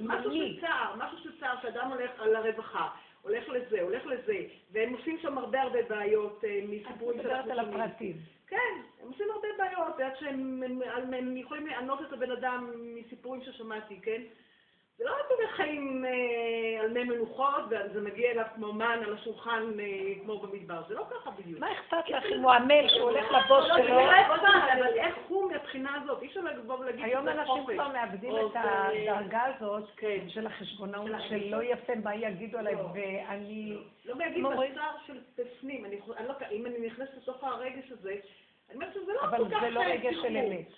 משהו 0.00 0.30
למי? 0.30 0.54
של 0.54 0.60
צער, 0.60 0.94
משהו 0.98 1.18
של 1.18 1.40
צער, 1.40 1.54
שאדם 1.62 1.90
הולך 1.90 2.10
על 2.18 2.36
הרווחה, 2.36 2.88
הולך 3.22 3.48
לזה, 3.48 3.82
הולך 3.82 4.06
לזה, 4.06 4.46
והם 4.72 4.92
עושים 4.92 5.18
שם 5.22 5.38
הרבה 5.38 5.62
הרבה 5.62 5.82
בעיות 5.82 6.44
אה, 6.44 6.58
את 6.58 6.64
מסיפורים 6.68 7.18
מדברת 7.18 7.46
על. 7.46 7.58
הפרטים. 7.58 8.16
כן, 8.46 8.80
הם 9.02 9.08
עושים 9.08 9.26
הרבה 9.30 9.48
בעיות, 9.58 10.00
עד 10.00 10.12
שהם 10.20 10.62
הם, 10.62 10.82
הם, 10.82 11.14
הם 11.14 11.36
יכולים 11.36 11.66
לענות 11.66 12.02
את 12.02 12.12
הבן 12.12 12.30
אדם 12.30 12.70
מסיפורים 12.94 13.42
ששמעתי, 13.44 14.00
כן? 14.02 14.22
זה 14.98 15.04
לא 15.04 15.10
באמת 15.28 15.50
חיים 15.50 16.04
אה, 16.04 16.80
על 16.80 16.90
מי 16.92 17.04
מנוחות, 17.04 17.64
וזה 17.70 18.00
מגיע 18.00 18.30
אליו 18.30 18.44
כמו 18.54 18.72
מן 18.72 18.98
על 19.06 19.14
השולחן 19.14 19.80
אה, 19.80 19.84
כמו 20.22 20.38
במדבר, 20.38 20.82
זה 20.88 20.94
לא 20.94 21.04
ככה 21.10 21.30
בדיוק. 21.30 21.60
מה 21.60 21.72
אכפת 21.72 22.08
לך 22.08 22.24
אם 22.24 22.40
הוא 22.42 22.52
עמל 22.52 22.88
שהוא 22.88 23.02
הולך 23.10 23.24
לבוס 23.30 23.68
לא, 23.68 23.76
שלו? 23.76 24.00
אכפת, 24.10 24.42
אבל 24.78 24.94
איך 24.94 25.14
הוא 25.28 25.52
מהבחינה 25.52 26.02
הזאת? 26.02 26.22
אי 26.22 26.26
אפשר 26.26 26.40
לבוא 26.40 26.78
ולהגיד 26.78 27.04
היום 27.04 27.28
אנשים. 27.28 27.64
כבר 27.74 27.88
מאבדים 27.88 28.36
את 28.36 28.52
זה- 28.52 28.60
הדרגה 28.60 29.42
הזאת 29.44 29.84
כן. 29.96 30.28
של 30.28 30.46
החשבונאות, 30.46 31.10
של 31.28 31.48
לא 31.56 31.62
יפה 31.62 31.92
מה 32.04 32.14
יגידו 32.14 32.58
עליי, 32.58 32.74
ואני... 32.74 33.76
לא 34.04 34.14
מוריד- 34.42 34.72
בשר 34.72 34.90
של 35.06 35.18
בפנים, 35.38 35.84
לא- 36.26 36.34
אם 36.52 36.66
אני 36.66 36.86
נכנסת 36.86 37.16
לתוך 37.16 37.44
הרגש 37.44 37.90
הזה, 37.92 38.10
אני 38.68 38.74
אומרת 38.74 38.94
שזה 38.94 39.12
לא 39.12 39.18
כל 39.20 39.26
כך... 39.26 39.32
אבל 39.34 39.60
זה 39.60 39.70
לא 39.70 39.80
אה, 39.80 39.86
רגש 39.92 40.14
של. 40.22 40.36
אמת. 40.36 40.68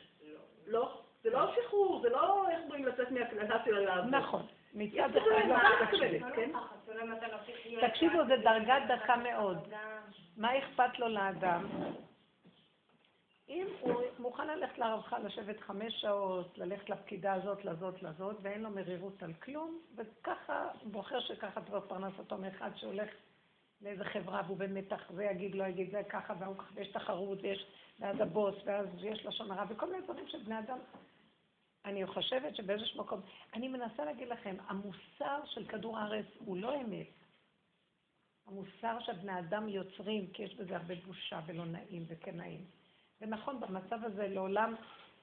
לא, 0.66 1.00
זה 1.26 1.32
לא 1.32 1.54
שחרור, 1.54 2.00
זה 2.02 2.08
לא 2.08 2.48
איך 2.50 2.60
אומרים 2.62 2.86
לצאת 2.86 3.10
מהקללה 3.10 3.64
של 3.64 3.76
הלהב. 3.76 4.04
נכון. 4.04 4.46
מצד 4.74 5.16
אחד 5.16 5.48
לא 5.48 6.30
כן? 6.36 6.50
תקשיבו, 7.88 8.18
זה 8.28 8.36
דרגה 8.36 8.74
דקה 8.88 9.16
מאוד. 9.16 9.68
מה 10.36 10.58
אכפת 10.58 10.98
לו 10.98 11.08
לאדם? 11.08 11.66
אם 13.48 13.66
הוא 13.80 14.02
מוכן 14.18 14.46
ללכת 14.46 14.78
לרווחה, 14.78 15.18
לשבת 15.18 15.60
חמש 15.60 16.00
שעות, 16.00 16.58
ללכת 16.58 16.90
לפקידה 16.90 17.32
הזאת, 17.32 17.64
לזאת, 17.64 18.02
לזאת, 18.02 18.36
ואין 18.42 18.62
לו 18.62 18.70
מרירות 18.70 19.22
על 19.22 19.32
כלום, 19.32 19.78
וככה, 19.96 20.68
בוחר 20.82 21.20
שככה 21.20 21.60
תבוא 21.60 21.80
פרנסתו 21.80 22.38
מאחד 22.38 22.70
שהולך 22.76 23.08
לאיזה 23.82 24.04
חברה 24.04 24.42
והוא 24.46 24.58
במתח, 24.58 25.10
זה 25.14 25.24
יגיד, 25.24 25.54
לא 25.54 25.64
יגיד, 25.64 25.90
זה 25.90 26.02
ככה, 26.08 26.34
והוא 26.38 26.56
ככה, 26.56 26.70
ויש 26.74 26.88
תחרות, 26.88 27.38
ויש, 27.42 27.66
ואז 28.00 28.20
הבוס, 28.20 28.54
ואז 28.64 28.86
יש 29.02 29.26
לשון 29.26 29.50
הרע, 29.50 29.64
וכל 29.68 29.86
מיני 29.86 30.02
דברים 30.02 30.28
שבני 30.28 30.58
אדם... 30.58 30.78
אני 31.86 32.06
חושבת 32.06 32.56
שבאיזשהו 32.56 33.00
מקום, 33.00 33.20
אני 33.54 33.68
מנסה 33.68 34.04
להגיד 34.04 34.28
לכם, 34.28 34.56
המוסר 34.66 35.40
של 35.44 35.66
כדור 35.66 35.98
הארץ 35.98 36.26
הוא 36.38 36.56
לא 36.56 36.80
אמת. 36.80 37.06
המוסר 38.46 39.00
שבני 39.00 39.38
אדם 39.38 39.68
יוצרים, 39.68 40.26
כי 40.32 40.42
יש 40.42 40.54
בזה 40.54 40.76
הרבה 40.76 40.94
בושה 41.06 41.40
ולא 41.46 41.64
נעים 41.64 42.04
וכן 42.08 42.36
נעים. 42.36 42.64
ונכון, 43.20 43.60
במצב 43.60 44.04
הזה 44.04 44.28
לעולם 44.28 44.74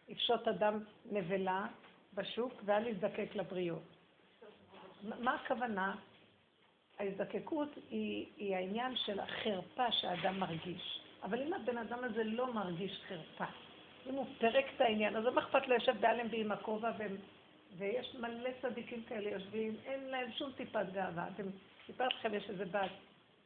יפשוט 0.08 0.48
אדם 0.48 0.80
נבלה 1.06 1.68
בשוק 2.14 2.54
ואל 2.66 2.88
יזדקק 2.88 3.36
לבריות. 3.36 3.84
מה 5.04 5.36
הכוונה? 5.36 5.96
ההזדקקות 7.00 7.70
היא, 7.90 8.26
היא 8.38 8.56
העניין 8.56 8.96
של 8.96 9.20
החרפה 9.20 9.92
שהאדם 9.92 10.40
מרגיש. 10.40 11.00
אבל 11.24 11.42
אם 11.42 11.54
הבן 11.54 11.78
אדם 11.78 12.04
הזה 12.04 12.24
לא 12.24 12.54
מרגיש 12.54 13.02
חרפה, 13.08 13.52
אם 14.10 14.16
הוא 14.16 14.26
פירק 14.40 14.66
את 14.76 14.82
העניין, 14.82 15.16
אז 15.16 15.26
מה 15.26 15.42
אכפת 15.42 15.68
לו 15.68 15.74
יושב 15.74 15.96
באלנבי 16.00 16.42
עם 16.42 16.52
הכובע, 16.52 16.92
ויש 17.78 18.16
מלא 18.20 18.50
צדיקים 18.62 19.04
כאלה 19.08 19.30
יושבים, 19.30 19.76
אין 19.86 20.04
להם 20.04 20.32
שום 20.32 20.52
טיפת 20.52 20.86
גאווה. 20.94 21.28
אתם, 21.36 21.44
סיפרתי 21.86 22.16
לכם, 22.16 22.34
יש 22.34 22.50
איזה 22.50 22.66
בת 22.66 22.92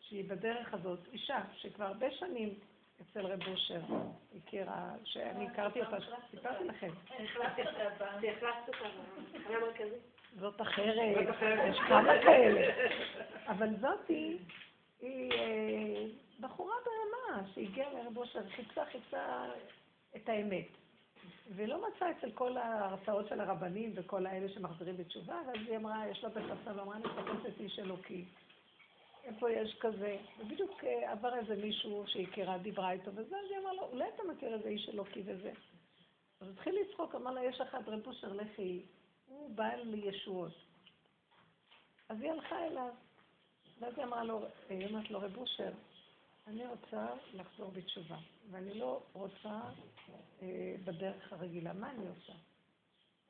שהיא 0.02 0.30
בדרך 0.30 0.74
הזאת, 0.74 1.00
אישה, 1.14 1.40
שכבר 1.56 1.86
הרבה 1.86 2.12
שנים 2.12 2.54
אצל 3.02 3.26
רב 3.26 3.48
אושר, 3.48 3.80
הכירה, 4.38 4.92
שאני 5.04 5.48
הכרתי 5.48 5.82
אותה, 5.82 5.98
סיפרתי 6.32 6.64
לכם. 6.64 6.90
החלפת 7.10 8.68
אותה 8.68 8.86
בתחנה 9.30 9.58
המרכזית. 9.58 10.18
זאת 10.40 10.62
אחרת, 10.62 10.96
זאת 11.26 11.36
אחרת. 11.36 11.74
יש 11.74 11.80
כמה 11.88 12.14
כאלה. 12.24 12.74
אבל 13.48 13.70
זאתי, 13.82 14.38
היא 15.02 15.32
אה, 15.32 16.06
בחורה 16.40 16.76
ברמה 16.86 17.48
שהגיעה 17.54 17.94
לרב 17.94 18.18
אושר, 18.18 18.50
חיפשה, 18.50 18.86
חיפשה 18.86 19.46
את 20.16 20.30
האמת. 20.30 20.68
ולא 21.56 21.88
מצאה 21.88 22.12
אצל 22.12 22.32
כל 22.32 22.58
ההרצאות 22.58 23.28
של 23.28 23.42
הרבנים 23.42 23.92
וכל 23.96 24.26
האלה 24.26 24.50
שמחזירים 24.50 24.98
בתשובה, 24.98 25.42
ואז 25.48 25.68
היא 25.68 25.78
אמרה, 25.78 26.08
יש 26.08 26.24
לה 26.24 26.30
בספסל, 26.30 26.80
ואמרה, 26.80 26.96
אני 26.96 27.06
מחפשת 27.06 27.60
איש 27.60 27.80
אלוקי. 27.80 28.26
איפה 29.24 29.52
יש 29.52 29.78
כזה? 29.80 30.18
ובדיוק 30.40 30.84
אה, 30.84 31.12
עבר 31.12 31.36
איזה 31.36 31.56
מישהו 31.56 32.04
שהכירה, 32.08 32.58
דיברה 32.58 32.92
איתו, 32.92 33.12
וזה, 33.12 33.36
אז 33.38 33.52
היא 33.52 33.60
אמרה 33.60 33.74
לו, 33.74 33.84
אולי 33.84 34.06
אתה 34.16 34.24
מכיר 34.24 34.54
איזה 34.54 34.70
איש 34.70 34.90
אלוקי 34.90 35.22
וזה. 35.26 35.52
אז 36.42 36.48
התחיל 36.50 36.76
לצחוק, 36.82 37.16
אמר 37.16 37.32
לה, 37.32 37.44
יש 37.44 37.62
אחד 37.62 37.90
רב 37.90 38.08
אושר, 38.08 38.34
לכי, 38.34 38.82
הוא 39.28 39.56
בעל 39.56 39.82
לישועות. 39.84 40.54
אז 42.10 42.22
היא 42.22 42.32
הלכה 42.32 42.66
אליו, 42.68 42.94
ואז 43.80 43.94
היא 43.98 44.06
אמרה 44.06 44.24
לו, 44.24 44.46
היא 44.70 44.88
אומרת 44.88 45.12
לו, 45.12 45.20
רב 45.20 45.38
אושר, 45.38 45.72
אני 46.48 46.68
רוצה 46.68 47.08
לחזור 47.34 47.72
בתשובה, 47.72 48.18
ואני 48.52 48.74
לא 48.74 49.02
רוצה 49.14 49.50
אה, 49.50 49.72
בדרך 50.84 51.34
הרגילה, 51.34 51.74
מה 51.74 51.92
אני 51.92 52.08
עושה? 52.08 52.34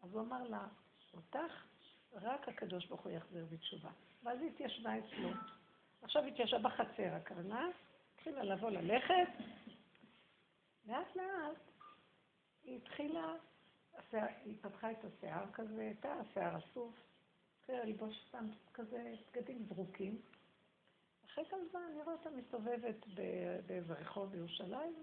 אז 0.03 0.13
הוא 0.13 0.22
אמר 0.22 0.43
לה, 0.43 0.67
אותך 1.13 1.65
רק 2.13 2.50
הקדוש 2.50 2.86
ברוך 2.86 3.01
הוא 3.01 3.12
יחזיר 3.12 3.46
בתשובה. 3.50 3.89
ואז 4.24 4.41
היא 4.41 4.50
התיישבה 4.50 5.00
אצלו. 5.00 5.29
עכשיו 6.01 6.24
היא 6.24 6.34
התיישבה 6.34 6.69
בחצר, 6.69 7.13
הכוונה, 7.13 7.67
התחילה 8.15 8.43
לבוא 8.43 8.69
ללכת, 8.69 9.43
לאט 10.86 11.15
לאט 11.15 11.57
היא 12.63 12.77
התחילה, 12.77 13.34
היא 14.12 14.55
פתחה 14.62 14.91
את 14.91 14.98
השיער 15.05 15.51
כזה, 15.53 15.81
הייתה 15.81 16.13
השיער 16.13 16.57
אסוף, 16.57 16.93
התחילה 17.60 17.84
ללבוש 17.84 18.25
סתם 18.27 18.46
כזה 18.74 19.13
בגדים 19.31 19.65
זרוקים. 19.69 20.22
אחרי 21.25 21.46
כמה 21.46 21.60
זמן 21.72 21.81
אני 21.91 22.01
רואה 22.01 22.15
אותה 22.15 22.29
מסתובבת 22.29 23.07
באיזה 23.65 23.93
רחוב 23.93 24.31
בירושלים, 24.31 24.93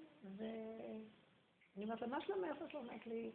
ואני 1.76 1.84
אומרת 1.84 2.00
לה, 2.00 2.06
מה 2.06 2.20
שלומך? 2.20 2.62
אז 2.62 2.74
אומרת 2.74 3.06
לי, 3.06 3.30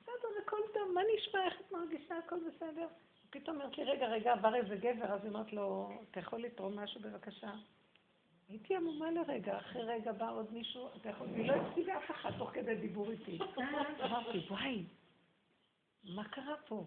בסדר, 0.00 0.28
הכל 0.42 0.60
טוב, 0.74 0.92
מה 0.94 1.00
נשמע, 1.16 1.44
איך 1.44 1.60
את 1.60 1.72
מרגישה, 1.72 2.18
הכל 2.18 2.36
בסדר? 2.48 2.88
פתאום 3.30 3.56
אומרת 3.56 3.78
לי, 3.78 3.84
רגע, 3.84 4.06
רגע, 4.06 4.32
עבר 4.32 4.54
איזה 4.54 4.76
גבר, 4.76 5.12
אז 5.12 5.20
היא 5.22 5.28
אומרת 5.28 5.52
לו, 5.52 5.90
אתה 6.10 6.20
יכול 6.20 6.42
לתרום 6.42 6.78
משהו 6.78 7.00
בבקשה? 7.00 7.50
הייתי 8.48 8.76
עמומה 8.76 9.10
לרגע, 9.10 9.58
אחרי 9.58 9.82
רגע 9.82 10.12
בא 10.12 10.32
עוד 10.32 10.52
מישהו, 10.52 10.88
אתה 10.96 11.08
יכול, 11.08 11.26
היא 11.34 11.48
לא 11.48 11.52
הציגה 11.52 11.98
אף 11.98 12.10
אחד 12.10 12.30
תוך 12.38 12.50
כדי 12.50 12.74
דיבור 12.74 13.10
איתי. 13.10 13.38
אמרתי, 14.04 14.38
וואי, 14.50 14.84
מה 16.04 16.28
קרה 16.28 16.56
פה? 16.68 16.84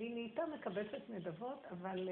והיא 0.00 0.14
נהייתה 0.14 0.42
מקבצת 0.54 1.10
נדבות, 1.10 1.66
אבל 1.70 2.08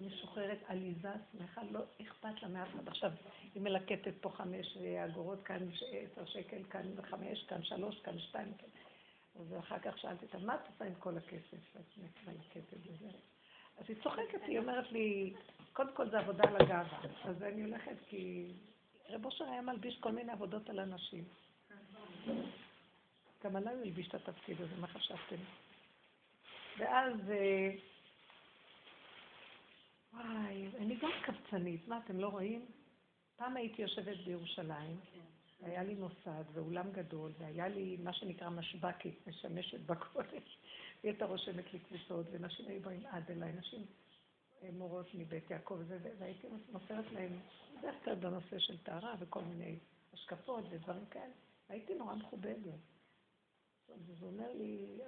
משוחררת, 0.00 0.58
עליזה, 0.66 1.12
שמחה, 1.32 1.62
לא 1.70 1.80
אכפת 2.02 2.42
לה 2.42 2.48
מאף 2.48 2.68
אחד. 2.74 2.88
עכשיו, 2.88 3.10
היא 3.54 3.62
מלקטת 3.62 4.12
פה 4.20 4.30
חמש 4.30 4.76
אה, 4.76 5.04
אגורות, 5.04 5.42
כאן 5.44 5.68
עשר 6.12 6.26
שקל, 6.26 6.62
כאן 6.70 6.82
חמש, 7.02 7.44
כאן 7.48 7.62
שלוש, 7.62 8.00
כאן 8.00 8.18
שתיים. 8.18 8.52
כאן. 8.58 8.68
אז 9.40 9.58
אחר 9.58 9.78
כך 9.78 9.98
שאלתי 9.98 10.24
אותה, 10.24 10.38
מה 10.38 10.54
את 10.54 10.60
עושה 10.72 10.84
עם 10.84 10.94
כל 10.94 11.16
הכסף 11.16 11.74
שאת 11.74 12.26
מלקטת 12.26 12.76
וזה? 12.86 13.08
אז 13.78 13.84
היא 13.88 13.96
צוחקת, 14.02 14.42
היא 14.46 14.58
אומרת 14.58 14.92
לי, 14.92 15.34
קודם 15.72 15.94
כל 15.94 16.10
זה 16.10 16.18
עבודה 16.18 16.44
על 16.48 16.56
הגאווה. 16.56 17.00
אז 17.24 17.42
אני 17.42 17.62
הולכת 17.62 17.96
כי 18.08 18.52
רב 19.10 19.24
אושר 19.24 19.44
היה 19.44 19.62
מלביש 19.62 19.98
כל 20.00 20.12
מיני 20.12 20.32
עבודות 20.32 20.70
על 20.70 20.80
אנשים. 20.80 21.24
גם 23.44 23.56
עליי 23.56 23.74
הוא 23.74 23.82
הלביש 23.82 24.08
את 24.08 24.14
התפקיד 24.14 24.60
הזה, 24.60 24.74
מה 24.80 24.86
חשבתם? 24.86 25.36
ואז, 26.82 27.30
אה, 27.30 27.70
וואי, 30.12 30.68
אני 30.78 30.96
גם 30.96 31.10
קבצנית, 31.24 31.88
מה, 31.88 32.00
אתם 32.04 32.20
לא 32.20 32.28
רואים? 32.28 32.66
פעם 33.36 33.56
הייתי 33.56 33.82
יושבת 33.82 34.16
בירושלים, 34.24 35.00
היה 35.60 35.82
לי 35.82 35.94
מוסד 35.94 36.44
ואולם 36.52 36.92
גדול, 36.92 37.32
והיה 37.38 37.68
לי 37.68 37.96
מה 37.96 38.12
שנקרא 38.12 38.48
משבקית, 38.48 39.26
משמשת 39.26 39.80
בקודש, 39.80 40.58
והיא 41.02 41.12
הייתה 41.12 41.24
רושמת 41.24 41.72
לי 41.72 41.78
קבוצות, 41.78 42.26
ונשים 42.30 42.68
היו 42.68 42.80
באים 42.80 43.06
עד 43.06 43.30
אליי, 43.30 43.52
נשים 43.52 43.86
אה, 44.62 44.68
מורות 44.72 45.14
מבית 45.14 45.50
יעקב, 45.50 45.78
והייתי 46.18 46.46
מוסרת 46.72 47.12
להם, 47.12 47.38
בדרך 47.78 48.04
כלל 48.04 48.14
בנושא 48.14 48.58
של 48.58 48.78
טהרה 48.78 49.14
וכל 49.18 49.40
מיני 49.40 49.78
השקפות 50.12 50.64
ודברים 50.70 51.06
כאלה. 51.06 51.32
הייתי 51.68 51.94
נורא 51.94 52.14
מכובדת. 52.14 52.80
אז 53.88 54.20
הוא 54.20 54.30
אומר 54.30 54.52
לי, 54.52 54.98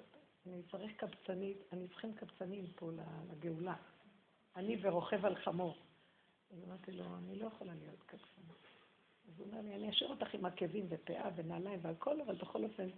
אני 0.47 0.63
צריך 0.71 0.93
קבצנית, 0.97 1.59
אני 1.73 1.89
צריכים 1.89 2.15
קבצנים 2.15 2.67
פה 2.77 2.91
לגאולה. 3.31 3.75
אני 4.57 4.77
ורוכב 4.83 5.27
על 5.27 5.35
חמור. 5.35 5.77
אז 6.51 6.65
אמרתי 6.69 6.93
לו, 6.93 7.05
אני 7.19 7.39
לא 7.39 7.47
יכולה 7.47 7.73
להיות 7.75 8.03
קבצנית. 8.07 8.65
אז 9.29 9.41
הוא 9.41 9.47
אומר 9.47 9.61
לי, 9.61 9.75
אני 9.75 9.91
אשאיר 9.91 10.11
אותך 10.11 10.35
עם 10.35 10.45
עקבים 10.45 10.87
ופאה 10.89 11.31
ונעליים 11.37 11.79
והכל, 11.83 12.21
אבל 12.21 12.35
בכל 12.35 12.65
אופן, 12.65 12.89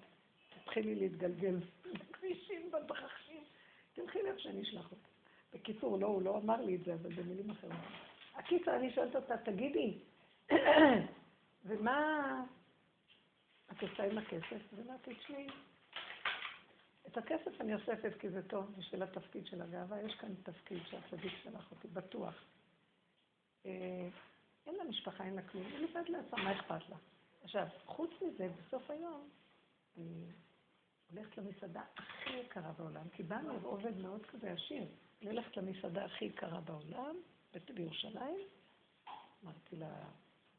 תתחילי 0.55 0.95
להתגלגל 0.95 1.57
בכבישים, 1.95 2.71
בדרכים, 2.73 3.45
תלכי 3.93 4.23
לאיפה 4.23 4.39
שאני 4.39 4.63
אשלח 4.63 4.91
אותך. 4.91 5.09
בקיצור, 5.55 5.99
לא, 5.99 6.07
הוא 6.07 6.23
לא 6.23 6.39
אמר 6.39 6.61
לי 6.63 6.75
את 6.75 6.85
זה, 6.85 6.95
אבל 6.95 7.13
במילים 7.13 7.51
אחרות. 7.51 7.73
הקיצור, 8.35 8.75
אני 8.75 8.95
שואלת 8.95 9.17
אותה, 9.17 9.37
תגידי, 9.37 9.99
ומה 11.67 12.45
את 13.73 13.83
עושה 13.83 14.05
עם 14.05 14.19
הכסף? 14.19 14.61
ואמרתי, 14.73 15.15
תשמעי, 15.15 15.47
את 17.19 17.23
הכסף 17.25 17.61
אני 17.61 17.75
אוספת 17.75 18.13
כי 18.21 18.31
זה 18.31 18.49
טוב 18.49 18.75
בשביל 18.79 19.03
התפקיד 19.03 19.47
של 19.47 19.63
הגאווה, 19.63 20.03
יש 20.03 20.15
כאן 20.15 20.35
תפקיד 20.43 20.79
שהצדיק 20.87 21.33
שלח 21.43 21.71
אותי, 21.71 21.89
בטוח. 21.89 22.45
אה, 23.67 24.09
אין 24.67 24.75
לה 24.75 24.85
משפחה, 24.85 25.25
אין 25.25 25.35
לה 25.35 25.43
כלום, 25.43 25.67
היא 25.67 25.79
לבד 25.79 26.09
לעצמה, 26.09 26.45
מה 26.45 26.61
אכפת 26.61 26.89
לה? 26.89 26.97
עכשיו, 27.43 27.67
חוץ 27.87 28.11
מזה, 28.23 28.49
בסוף 28.49 28.91
היום, 28.91 29.29
היא 29.97 30.33
הולכת 31.11 31.39
למסעדה 31.39 31.83
הכי 31.97 32.37
יקרה 32.37 32.73
בעולם, 32.73 33.09
כי 33.13 33.23
באנו 33.23 33.53
עובד 33.63 33.97
מאוד 33.97 34.27
כזה 34.27 34.53
עשיר, 34.53 34.85
היא 35.21 35.31
הולכת 35.31 35.57
למסעדה 35.57 36.05
הכי 36.05 36.25
יקרה 36.25 36.61
בעולם, 36.61 37.17
בירושלים, 37.75 38.41
אמרתי 39.45 39.77
לה, 39.77 40.05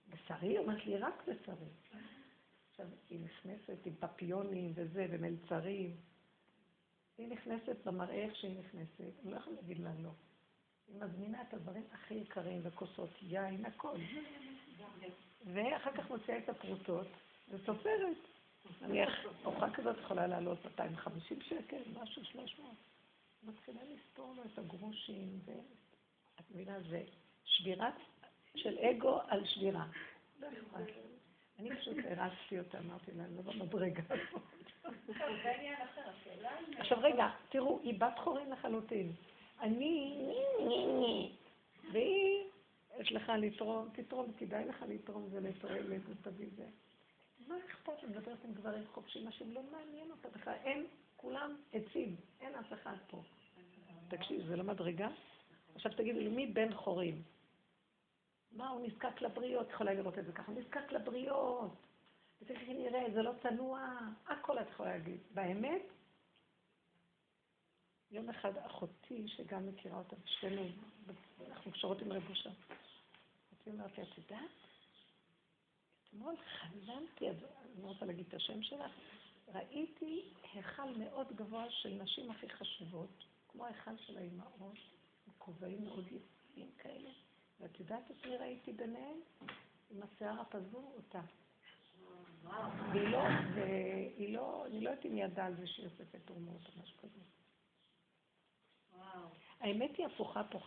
בשרי? 0.10 0.58
אומרת 0.58 0.86
לי, 0.86 0.98
רק 0.98 1.24
בשרי. 1.28 1.70
עכשיו, 2.70 2.88
היא 3.10 3.20
נכנסת 3.20 3.86
עם 3.86 3.94
פפיונים 4.00 4.72
וזה, 4.76 5.08
ומלצרים. 5.10 5.98
היא 7.18 7.28
נכנסת 7.28 7.76
במראה 7.86 8.16
איך 8.16 8.36
שהיא 8.36 8.60
נכנסת, 8.60 9.20
אני 9.24 9.32
לא 9.32 9.38
יכולה 9.38 9.56
להגיד 9.56 9.80
לה 9.80 9.92
לא. 10.00 10.10
היא 10.88 11.02
מזמינה 11.02 11.42
את 11.42 11.54
הדברים 11.54 11.84
הכי 11.92 12.14
יקרים, 12.14 12.62
וכוסות 12.64 13.10
יין, 13.22 13.66
הכל. 13.66 13.98
ואחר 15.46 15.92
כך 15.92 16.10
מוציאה 16.10 16.38
את 16.38 16.50
הפרוטות, 16.50 17.08
וסופרת. 17.50 18.18
נניח, 18.82 19.10
ארוחה 19.46 19.72
כזאת 19.74 19.98
יכולה 19.98 20.28
לעלות 20.28 20.66
250 20.66 21.42
שקל, 21.42 21.82
משהו 22.02 22.26
300. 22.26 22.72
מתחילה 23.44 23.82
לספור 23.84 24.34
לו 24.36 24.44
את 24.44 24.60
הגרושים, 24.60 25.40
ואת 25.46 26.52
מבינה, 26.52 26.80
זה 26.90 27.04
שבירת 27.46 27.94
של 28.56 28.78
אגו 28.80 29.20
על 29.28 29.46
שבירה. 29.46 29.88
לא 30.40 30.48
אני 31.60 31.76
פשוט 31.76 31.98
הרצתי 32.06 32.60
אותה, 32.60 32.80
אמרתי 32.80 33.12
לה, 33.12 33.24
לא 33.28 33.42
במדרגה 33.42 34.04
הזאת. 34.10 34.67
עכשיו 36.80 36.98
רגע, 37.02 37.28
תראו, 37.50 37.80
היא 37.84 38.00
בת 38.00 38.20
חורין 38.20 38.50
לחלוטין. 38.50 39.12
אני, 39.62 40.26
והיא, 41.92 42.44
יש 43.00 43.12
לך 43.12 43.30
לתרום, 43.30 43.90
תתרום, 43.94 44.32
כדאי 44.38 44.66
לך 44.66 44.86
לתרום 44.90 45.30
זה 45.30 45.40
לתועלת 45.40 46.02
ותביא 46.10 46.48
זה. 46.56 46.66
מה 47.48 47.56
אכפת 47.66 48.04
לי 48.04 48.10
מדברת 48.10 48.46
עם 48.46 48.54
גברים 48.54 48.84
חופשיים, 48.94 49.28
משהו 49.28 49.46
לא 49.54 49.62
מעניין 49.72 50.12
אותה 50.12 50.30
בכלל, 50.30 50.54
אין, 50.64 50.86
כולם 51.16 51.56
עצים, 51.74 52.16
אין 52.42 52.56
אף 52.56 52.74
אחד 52.74 52.96
פה. 53.08 53.22
תקשיב, 54.08 54.46
זה 54.48 54.56
לא 54.56 54.64
מדרגה? 54.64 55.08
עכשיו 55.76 55.92
תגידו 55.92 56.20
לי, 56.20 56.30
מי 56.30 56.48
בן 56.48 56.74
חורים? 56.74 57.22
מה, 58.52 58.70
הוא 58.70 58.88
נזקק 58.88 59.22
לבריות, 59.22 59.70
יכולה 59.70 59.94
לראות 59.94 60.18
את 60.20 60.26
זה 60.26 60.32
ככה, 60.32 60.52
נזקק 60.52 60.92
לבריות. 60.92 61.87
ותכף 62.42 62.68
נראה, 62.68 63.04
זה 63.14 63.22
לא 63.22 63.32
צנוע, 63.44 63.88
הכל 64.28 64.60
את 64.60 64.68
יכולה 64.70 64.90
להגיד. 64.90 65.20
באמת, 65.34 65.82
יום 68.12 68.30
אחד 68.30 68.58
אחותי, 68.58 69.28
שגם 69.28 69.68
מכירה 69.68 69.98
אותה, 69.98 70.16
שתינו, 70.26 70.62
אנחנו 71.48 71.72
קשורות 71.72 72.02
עם 72.02 72.12
רבושה. 72.12 72.50
אותי 73.52 73.72
אמרתי, 73.72 74.02
את 74.02 74.18
יודעת? 74.18 74.52
אתמול 76.04 76.36
חלמתי, 76.38 77.30
אני 77.30 77.82
לא 77.82 77.88
רוצה 77.88 78.06
להגיד 78.06 78.26
את 78.28 78.34
השם 78.34 78.64
שלך, 78.64 78.92
ראיתי 79.48 80.34
היכל 80.54 80.90
מאוד 80.98 81.28
גבוה 81.36 81.72
של 81.72 81.90
נשים 81.90 82.32
הכי 82.32 82.50
חשובות, 82.50 83.24
כמו 83.48 83.66
ההיכל 83.66 83.98
של 83.98 84.18
האימהות, 84.18 84.78
עם 85.28 85.34
כובעים 85.38 85.84
מאוד 85.84 86.08
יפים 86.08 86.72
כאלה. 86.78 87.10
ואת 87.60 87.80
יודעת 87.80 88.12
את 88.12 88.26
מי 88.26 88.38
ראיתי 88.38 88.74
ביניהם? 88.74 89.18
עם 89.90 90.04
השיער 90.04 90.42
הפזור, 90.42 90.94
אותה. 90.96 91.22
והיא 92.92 93.08
לא, 93.08 93.24
והיא 93.56 94.34
לא, 94.34 94.66
אני 94.66 94.82
לא 94.82 94.90
יודעת 94.90 95.06
אם 95.06 95.16
היא 95.16 95.24
ידעה 95.24 95.46
על 95.46 95.56
זה 95.56 95.68
שהיא 95.68 95.86
אוספת 95.86 96.26
תרומות 96.26 96.62
או 96.66 96.82
משהו 96.82 96.98
כזה. 96.98 97.20
האמת 99.60 99.98
היא 99.98 100.06
הפוכה 100.06 100.44
פה, 100.44 100.60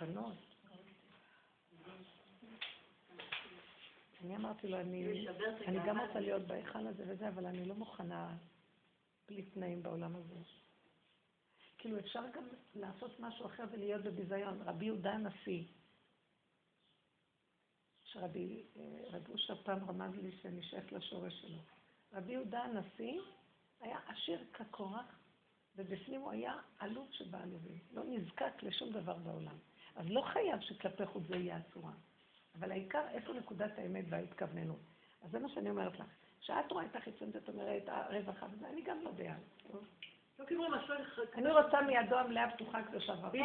בנות. 0.00 0.36
אני 4.24 4.36
אמרתי 4.36 4.68
לו, 4.68 4.80
אני, 4.80 5.26
אני 5.66 5.78
גם 5.86 6.00
רוצה 6.00 6.20
להיות 6.20 6.42
בהיכל 6.42 6.86
הזה 6.86 7.04
וזה, 7.08 7.28
אבל 7.28 7.46
אני 7.46 7.64
לא 7.64 7.74
מוכנה 7.74 8.36
בלי 9.28 9.42
תנאים 9.42 9.82
בעולם 9.82 10.16
הזה. 10.16 10.34
כאילו, 11.78 11.98
אפשר 11.98 12.20
גם 12.34 12.44
לעשות 12.74 13.20
משהו 13.20 13.46
אחר 13.46 13.64
ולהיות 13.72 14.02
בביזיון. 14.02 14.62
רבי 14.62 14.84
יהודה 14.84 15.12
הנשיא, 15.12 15.64
שרבי 18.12 18.62
רב 19.10 19.28
אושר 19.28 19.54
פעם 19.62 19.78
רמז 19.88 20.14
לי 20.22 20.32
שאני 20.42 20.62
שייך 20.62 20.92
לשורש 20.92 21.40
שלו. 21.40 21.58
רבי 22.12 22.32
יהודה 22.32 22.62
הנשיא 22.62 23.20
היה 23.80 23.98
עשיר 24.08 24.44
כקורח, 24.52 25.18
ובפנים 25.76 26.20
הוא 26.20 26.30
היה 26.30 26.54
עלוב 26.78 27.08
שבעלובים, 27.10 27.78
לא 27.92 28.02
נזקק 28.04 28.62
לשום 28.62 28.90
דבר 28.92 29.14
בעולם. 29.14 29.56
אז 29.96 30.06
לא 30.08 30.22
חייב 30.32 30.60
שכלפי 30.60 31.06
חוץ 31.06 31.22
זה 31.28 31.36
יהיה 31.36 31.56
הצורה. 31.56 31.92
אבל 32.54 32.70
העיקר, 32.70 33.08
איפה 33.08 33.32
נקודת 33.32 33.78
האמת 33.78 34.04
וההתכווננות. 34.08 34.80
אז 35.22 35.30
זה 35.30 35.38
מה 35.38 35.48
שאני 35.48 35.70
אומרת 35.70 35.98
לך. 35.98 36.06
כשאת 36.40 36.72
רואה 36.72 36.86
את 36.86 36.96
החיצונית, 36.96 37.36
את 37.36 37.48
אומרת, 37.48 37.82
הרווחה 37.86 38.46
וזה, 38.52 38.68
אני 38.68 38.82
גם 38.82 39.02
לא 39.04 39.10
בעד. 39.10 39.42
לא 40.48 40.94
אני 41.34 41.50
רוצה 41.50 41.80
מידו 41.80 42.18
המלאה 42.18 42.50
פתוחה 42.50 42.82
קדושה 42.82 43.12
ורחבה. 43.12 43.38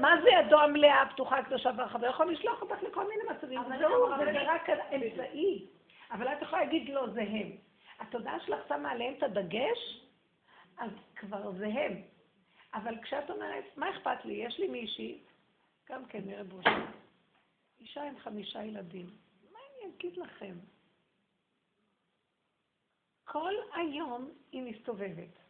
מה 0.00 0.14
זה 0.22 0.28
ידו 0.30 0.60
המלאה 0.60 1.04
פתוחה 1.10 1.42
קדושה 1.42 1.70
ורחבה? 1.76 2.08
יכול 2.08 2.32
לשלוח 2.32 2.62
אותך 2.62 2.82
לכל 2.82 3.08
מיני 3.08 3.22
מצבים. 3.30 3.60
זהו, 3.78 4.08
זה 4.18 4.42
רק 4.42 4.70
אמצעי. 4.70 5.66
אבל 6.10 6.28
את 6.28 6.42
יכולה 6.42 6.64
להגיד 6.64 6.88
לא, 6.88 7.06
זה 7.08 7.22
הם. 7.22 7.50
התודעה 8.00 8.40
שלך 8.40 8.68
שמה 8.68 8.90
עליהם 8.90 9.14
את 9.18 9.22
הדגש, 9.22 10.06
אז 10.78 10.90
כבר 11.16 11.52
זה 11.52 11.66
הם. 11.66 12.02
אבל 12.74 12.94
כשאת 13.02 13.30
אומרת, 13.30 13.64
מה 13.76 13.90
אכפת 13.90 14.24
לי? 14.24 14.32
יש 14.32 14.58
לי 14.58 14.68
מישהי, 14.68 15.18
גם 15.88 16.04
כן 16.06 16.20
נראה 16.26 16.44
בושה, 16.44 16.86
אישה 17.80 18.02
עם 18.02 18.18
חמישה 18.18 18.64
ילדים. 18.64 19.06
מה 19.52 19.58
אני 19.58 19.92
אגיד 19.94 20.16
לכם? 20.16 20.54
כל 23.24 23.52
היום 23.74 24.30
היא 24.52 24.62
מסתובבת. 24.62 25.41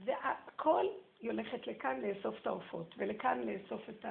והכל, 0.00 0.86
היא 1.20 1.30
הולכת 1.30 1.66
לכאן 1.66 2.00
לאסוף 2.00 2.40
את 2.40 2.46
העופות, 2.46 2.94
ולכאן 2.98 3.40
לאסוף 3.40 3.88
את 3.88 4.04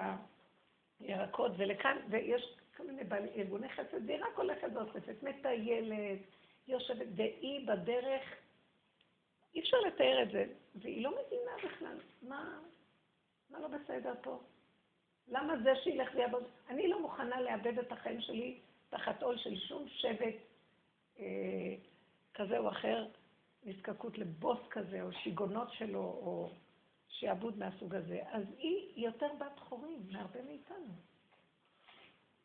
הירקות, 1.00 1.52
ולכאן, 1.58 1.98
ויש 2.10 2.58
כל 2.78 2.88
מיני 2.88 3.04
בעלי 3.04 3.30
ארגוני 3.36 3.70
חסד, 3.70 4.06
והיא 4.10 4.24
רק 4.24 4.38
הולכת 4.38 4.68
ואוספת, 4.74 5.24
מטיילת, 5.24 6.20
יושבת, 6.68 7.08
והיא 7.16 7.68
בדרך, 7.68 8.24
אי 9.56 9.60
אפשר 9.60 9.78
לתאר 9.80 10.24
את 10.24 10.32
זה, 10.32 10.46
והיא 10.76 11.04
לא 11.04 11.12
מבינה 11.12 11.52
בכלל, 11.64 11.98
מה, 12.22 12.60
מה 13.50 13.60
לא 13.60 13.68
בסדר 13.68 14.14
פה? 14.22 14.40
למה 15.28 15.54
זה 15.64 15.76
שילך 15.84 16.10
ויעבוד? 16.16 16.44
אני 16.70 16.88
לא 16.88 17.02
מוכנה 17.02 17.42
לאבד 17.42 17.80
את 17.80 17.92
החיים 17.92 18.22
שלי 18.22 18.60
תחת 18.90 19.24
עול 19.24 19.38
של 19.38 19.56
שום 19.60 19.88
שבט 19.88 20.36
אה, 21.20 21.76
כזה 22.34 22.58
או 22.58 22.70
אחר, 22.70 23.08
נזקקות 23.66 24.18
לבוס 24.18 24.60
כזה, 24.70 25.02
או 25.02 25.12
שיגונות 25.12 25.68
שלו, 25.72 26.00
או 26.00 26.50
שעבוד 27.08 27.58
מהסוג 27.58 27.96
הזה, 27.96 28.20
אז 28.32 28.44
היא 28.58 29.06
יותר 29.06 29.28
בת 29.40 29.60
חורים 29.60 30.08
מהרבה 30.12 30.42
מאיתנו. 30.42 30.94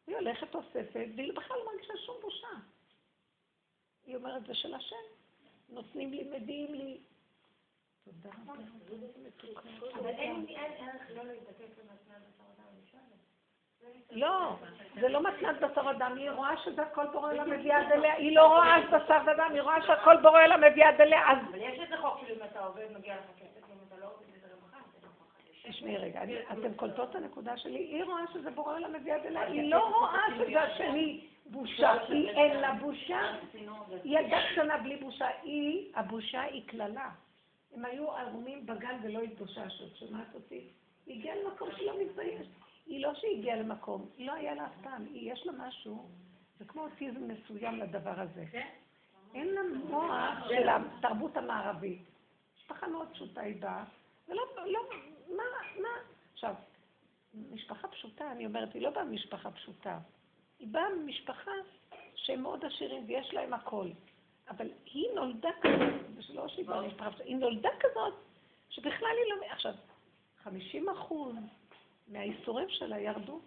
היא 0.07 0.16
הולכת 0.16 0.54
אוספת, 0.54 1.07
והיא 1.16 1.33
בכלל 1.33 1.57
לא 1.57 1.72
מרגישה 1.72 1.92
שום 2.07 2.16
בושה. 2.20 2.48
היא 4.07 4.16
אומרת, 4.16 4.46
זה 4.46 4.54
של 4.54 4.74
השם. 4.74 4.96
נותנים 5.68 6.11
לי, 6.11 6.38
מביאים 6.38 6.74
לי. 6.74 7.00
תודה 8.04 8.31
רבה. 8.42 8.52
אבל 9.94 10.09
אין 10.09 10.46
ערך 10.48 11.11
לא 11.11 11.24
להתעקש 11.24 11.70
במתנה. 11.78 12.18
לא, 14.11 14.57
זה 15.01 15.09
לא 15.09 15.23
מתנת 15.23 15.61
בשר 15.61 15.91
אדם, 15.91 16.17
היא 16.17 16.31
רואה 16.31 16.57
שזה 16.64 16.83
הכל 16.83 17.07
בורא 17.07 17.33
עולם 17.33 17.51
מביא 17.51 17.75
עד 17.75 17.93
אליה, 17.93 18.14
היא 18.14 18.37
לא 18.37 18.47
רואה 18.47 18.81
בשר 18.81 19.33
אדם, 19.35 19.51
היא 19.53 19.62
רואה 19.62 19.83
שהכל 19.87 20.17
בורא 20.17 20.45
עולם 20.45 20.61
מביא 20.64 20.85
עד 20.87 21.01
אליה, 21.01 21.31
אז... 21.31 21.38
אבל 21.51 21.59
יש 21.59 21.81
איזה 21.81 21.97
חוק 21.97 22.19
כאילו 22.19 22.35
אם 22.35 22.49
אתה 22.51 22.64
עובד 22.64 22.87
מגיע 22.99 23.14
לך 23.14 23.21
כסף, 23.37 23.69
ואם 23.69 23.79
אתה 23.88 23.97
לא 24.01 24.07
עובד 24.07 24.27
זה 24.41 24.55
רווחה, 24.55 24.79
לא 25.03 25.09
חוק. 25.19 25.69
תשמעי 25.69 25.97
רגע, 25.97 26.21
אתם 26.53 26.75
קולטות 26.75 27.11
את 27.11 27.14
הנקודה 27.14 27.57
שלי? 27.57 27.79
היא 27.79 28.05
רואה 28.05 28.23
שזה 28.33 28.51
בורא 28.51 28.75
עולם 28.75 28.93
מביא 28.93 29.14
עד 29.14 29.27
אליה, 29.27 29.43
היא 29.43 29.71
לא 29.71 29.99
רואה 29.99 30.23
שזה 30.37 30.62
השני. 30.62 31.29
בושה, 31.51 31.93
היא 32.09 32.31
אין 32.31 32.61
לה 32.61 32.73
בושה, 32.73 33.21
היא 33.53 34.19
ילדה 34.19 34.37
קטנה 34.53 34.79
בלי 34.79 34.97
בושה, 34.97 35.27
היא, 35.43 35.93
הבושה 35.95 36.41
היא 36.41 36.62
קללה. 36.67 37.11
הם 37.75 37.85
היו 37.85 38.12
ערומים 38.12 38.67
בגן 38.67 38.97
ולא 39.03 39.21
התבוששו, 39.21 39.85
שומעת 39.99 40.35
אותי? 40.35 40.69
היא 41.07 41.19
הגיעה 41.19 41.37
למקום 41.37 41.69
שהיא 41.77 41.87
לא 41.87 42.01
מתביישת. 42.01 42.47
היא 42.88 43.03
לא 43.07 43.14
שהיא 43.14 43.38
הגיעה 43.38 43.57
למקום, 43.57 44.07
היא 44.16 44.27
לא 44.27 44.33
היה 44.33 44.55
לה 44.55 44.66
אף 44.66 44.72
פעם, 44.83 45.05
היא- 45.05 45.33
יש 45.33 45.46
לה 45.46 45.53
משהו, 45.53 46.09
זה 46.59 46.64
כמו 46.64 46.83
אוטיזם 46.83 47.29
מסוים 47.29 47.77
לדבר 47.79 48.20
הזה. 48.20 48.44
אין 49.35 49.48
לה 49.48 49.61
מוח 49.85 50.48
של 50.48 50.68
התרבות 50.68 51.37
המערבית. 51.37 52.03
משפחה 52.59 52.87
מאוד 52.88 53.09
פשוטה 53.12 53.40
היא 53.40 53.62
באה, 53.62 53.85
ולא, 54.29 54.42
לא, 54.66 54.81
מה, 55.37 55.42
מה? 55.83 55.88
עכשיו, 56.33 56.55
משפחה 57.53 57.88
פשוטה, 57.88 58.33
אני 58.33 58.46
אומרת, 58.46 58.74
היא 58.74 58.83
לא 58.83 58.90
באה 58.90 59.05
ממשפחה 59.05 59.51
פשוטה. 59.51 59.98
היא 60.59 60.68
באה 60.68 60.94
ממשפחה 60.94 61.51
שהם 62.14 62.42
מאוד 62.42 62.64
עשירים 62.64 63.05
ויש 63.07 63.35
להם 63.35 63.55
הכל. 63.55 63.88
אבל 64.51 64.70
היא 64.85 65.07
נולדה 65.14 65.48
כזאת, 65.61 66.27
זה 66.27 66.35
לא 66.35 66.48
שהיא 66.48 66.66
באה 66.66 66.81
ממשפחה 66.83 67.11
פשוטה, 67.11 67.24
היא 67.24 67.37
נולדה 67.37 67.68
כזאת, 67.81 68.14
שבכלל 68.70 69.09
היא 69.24 69.35
לא... 69.35 69.46
עכשיו, 69.53 69.74
50 70.42 70.88
אחוז 70.88 71.35
מהאיסורים 72.09 72.68
שלה 72.68 72.99
ירדו. 72.99 73.40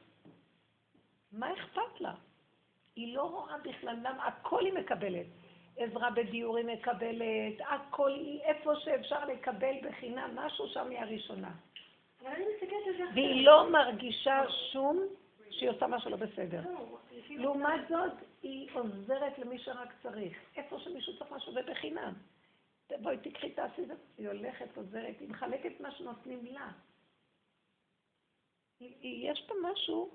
מה 1.31 1.53
אכפת 1.53 2.01
לה? 2.01 2.13
היא 2.95 3.15
לא 3.15 3.21
רואה 3.23 3.57
בכלל 3.57 3.95
למה, 3.95 4.25
הכל 4.27 4.65
היא 4.65 4.73
מקבלת. 4.73 5.25
עזרה 5.77 6.11
בדיור 6.11 6.57
היא 6.57 6.65
מקבלת, 6.65 7.53
הכל 7.69 8.11
היא, 8.11 8.41
איפה 8.41 8.71
שאפשר 8.75 9.25
לקבל 9.25 9.73
בחינם, 9.83 10.31
משהו 10.35 10.67
שם 10.67 10.89
היא 10.89 10.99
הראשונה. 10.99 11.51
והיא 13.13 13.45
לא 13.45 13.69
מרגישה 13.71 14.43
שום 14.71 14.99
שהיא 15.49 15.69
עושה 15.69 15.87
משהו 15.87 16.09
לא 16.11 16.17
בסדר. 16.17 16.61
לא, 16.65 16.73
מה- 16.73 17.41
לעומת 17.43 17.87
זאת, 17.89 18.11
היא 18.43 18.69
עוזרת 18.73 19.39
למי 19.39 19.59
שרק 19.59 19.93
צריך. 20.03 20.37
איפה 20.55 20.79
שמישהו 20.79 21.17
צריך 21.17 21.31
משהו 21.31 21.53
זה 21.53 21.61
בחינם. 21.71 22.13
בואי 23.01 23.17
תקחי 23.17 23.49
תעשי 23.51 23.81
את 23.81 23.87
זה. 23.87 23.93
היא 24.17 24.27
הולכת, 24.27 24.77
עוזרת, 24.77 25.19
היא 25.19 25.29
מחלקת 25.29 25.79
מה 25.81 25.91
שנותנים 25.91 26.45
לה. 26.45 26.67
יש 29.01 29.43
פה 29.47 29.53
משהו 29.71 30.09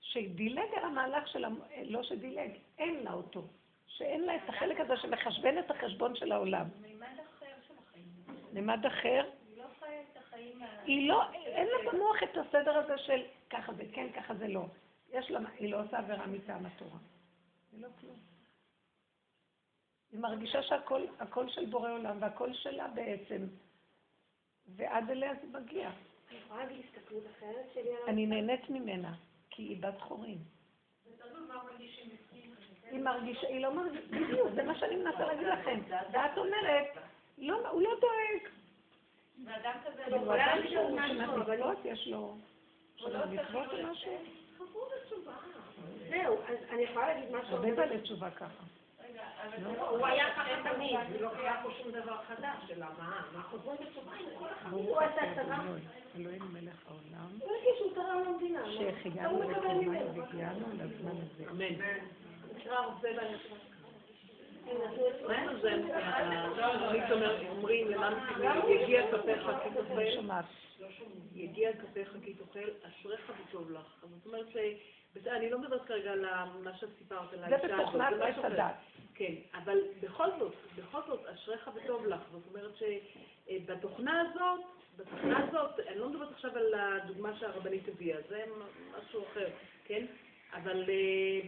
שדילג 0.00 0.68
על 0.76 0.84
המהלך 0.84 1.28
של, 1.28 1.44
המ- 1.44 1.60
לא 1.84 2.02
שדילג, 2.02 2.50
אין 2.78 3.04
לה 3.04 3.12
אותו. 3.12 3.42
שאין 3.86 4.20
לה 4.24 4.36
את 4.36 4.48
החלק 4.48 4.80
הזה 4.80 4.96
שמחשבן 4.96 5.58
את 5.58 5.70
החשבון 5.70 6.16
של 6.16 6.32
העולם. 6.32 6.66
מימד 6.80 7.06
אחר 7.28 7.46
של 7.68 7.74
החיים. 7.78 8.06
ממד 8.52 8.86
אחר, 8.86 9.30
היא 9.48 9.58
לא 9.58 9.64
חיה 9.80 10.00
את 10.12 10.16
החיים. 10.16 10.60
היא 10.84 11.08
לא, 11.08 11.32
אין 11.32 11.66
לה 11.66 11.92
במוח 11.92 12.22
את 12.22 12.36
הסדר 12.36 12.76
הזה 12.78 12.98
של 12.98 13.22
ככה 13.50 13.72
זה 13.72 13.82
כן, 13.92 14.12
ככה 14.12 14.34
זה 14.34 14.48
לא. 14.48 14.64
יש 15.12 15.30
לה, 15.30 15.40
היא 15.58 15.72
לא 15.72 15.82
עושה 15.82 15.98
עבירה 15.98 16.26
מטעם 16.26 16.66
התורה. 16.66 16.98
היא 17.72 17.82
לא 17.82 17.88
כלום. 18.00 18.16
היא 20.12 20.20
מרגישה 20.20 20.62
שהכל 20.62 21.02
הכל 21.20 21.48
של 21.48 21.66
בורא 21.66 21.90
עולם 21.90 22.16
והכל 22.22 22.52
שלה 22.52 22.88
בעצם, 22.88 23.46
ועד 24.76 25.10
אליה 25.10 25.32
זה 25.34 25.58
מגיע. 25.60 25.90
אני 26.30 26.38
יכולה 26.38 26.64
להגיד 26.64 26.84
הסתכלות 26.84 27.22
אחרת 27.36 27.66
שלי 27.74 27.90
על 27.90 28.08
אני 28.08 28.26
נהנית 28.26 28.70
ממנה, 28.70 29.14
כי 29.50 29.62
היא 29.62 29.82
בת 29.82 30.00
חורין. 30.00 30.38
היא 32.90 33.00
מרגישה, 33.00 33.46
היא 33.46 33.60
לא 33.62 33.74
מרגישה, 33.74 34.06
בדיוק, 34.10 34.48
זה 34.54 34.62
מה 34.62 34.78
שאני 34.78 34.96
מנסה 34.96 35.26
להגיד 35.26 35.46
לכם. 35.46 35.80
ואת 36.12 36.38
אומרת, 36.38 36.86
לא, 37.38 37.68
הוא 37.70 37.82
לא 37.82 37.90
דואג. 38.00 38.48
ואדם 39.44 39.72
כזה 39.84 40.02
לא 40.10 40.36
לשאול 40.36 40.68
שהוא 40.68 41.00
משהו, 41.00 41.42
אבל- 41.42 41.74
יש 41.84 42.08
לו... 42.08 42.36
שנת 42.96 43.26
מצוות 43.26 43.72
או 43.72 43.90
משהו? 43.90 44.12
חזרו 44.56 44.88
בתשובה. 44.96 45.36
זהו, 46.10 46.38
אז 46.48 46.56
אני 46.70 46.82
יכולה 46.82 47.06
להגיד 47.14 47.30
משהו. 47.36 47.56
הרבה 47.56 47.74
בעלי 47.74 48.00
תשובה 48.00 48.30
ככה. 48.30 48.64
הוא 49.88 50.06
היה 50.06 50.24
ככה 50.36 50.70
תמיד, 50.74 50.98
לא 51.20 51.28
קרה 51.28 51.60
פה 51.62 51.68
שום 51.82 51.92
דבר 51.92 52.16
חדש, 52.28 52.70
אלא 52.70 52.86
מה? 52.98 53.22
מה 53.36 53.42
חוזרים 53.42 53.76
בתשובה 53.80 54.12
עם 54.12 54.26
כל 54.38 54.46
אחד? 54.46 54.72
הוא 54.72 55.00
עשה 55.00 55.22
צבא. 55.34 55.58
אלוהים 56.16 56.42
מלך 56.52 56.86
העולם, 56.88 57.38
הוא 57.40 57.50
הרגיש 57.50 57.78
שהוא 57.78 57.94
תרם 57.94 58.22
למדינה. 58.26 58.60
מה? 58.60 58.72
שהחיינו. 58.72 59.38
והגיענו 59.38 60.66
לזמן 60.74 61.10
הזה. 61.10 61.50
אמן. 61.50 61.74
נקרא 62.56 62.76
הרבה 62.76 63.10
את 66.96 67.02
תמיד 67.08 67.48
אומרים, 67.48 67.88
למען 67.88 68.14
יגיע 68.68 69.02
כפיך 69.12 69.42
כי 69.62 69.68
אני 69.68 69.88
תאכל, 69.88 70.10
שומעת. 70.14 70.44
יגיע 71.34 71.72
כפיך 71.72 72.16
כי 72.24 72.34
תאכל, 72.34 72.68
אשריך 72.82 73.32
וטוב 73.48 73.70
לך. 73.70 73.94
זאת 74.00 74.26
אומרת 74.26 74.46
אני 75.26 75.50
לא 75.50 75.58
מדברת 75.58 75.86
כרגע 75.86 76.12
על 76.12 76.24
מה 76.64 76.76
שאת 76.76 76.88
סיפרת, 76.98 77.32
על 77.32 77.44
האישה 77.44 77.56
הזאת, 77.56 77.78
בתוכנת 77.78 78.14
זה 78.18 78.24
עץ 78.24 78.30
משהו 78.30 78.40
אחר. 78.40 78.52
הדת. 78.52 78.74
כן, 79.14 79.32
אבל 79.54 79.78
בכל 80.02 80.26
זאת, 80.38 80.54
בכל 80.76 81.00
זאת, 81.06 81.26
אשריך 81.26 81.70
וטוב 81.74 82.06
לך. 82.06 82.20
זאת 82.32 82.42
אומרת 82.54 82.72
שבתוכנה 82.76 84.20
הזאת, 84.20 84.60
בתוכנה 84.96 85.44
הזאת, 85.48 85.80
אני 85.88 85.98
לא 85.98 86.08
מדברת 86.08 86.32
עכשיו 86.32 86.50
על 86.56 86.74
הדוגמה 86.74 87.36
שהרבנית 87.36 87.88
הביאה, 87.88 88.18
זה 88.28 88.44
משהו 88.98 89.24
אחר, 89.32 89.46
כן? 89.84 90.06
אבל 90.52 90.84
אה, 90.88 91.40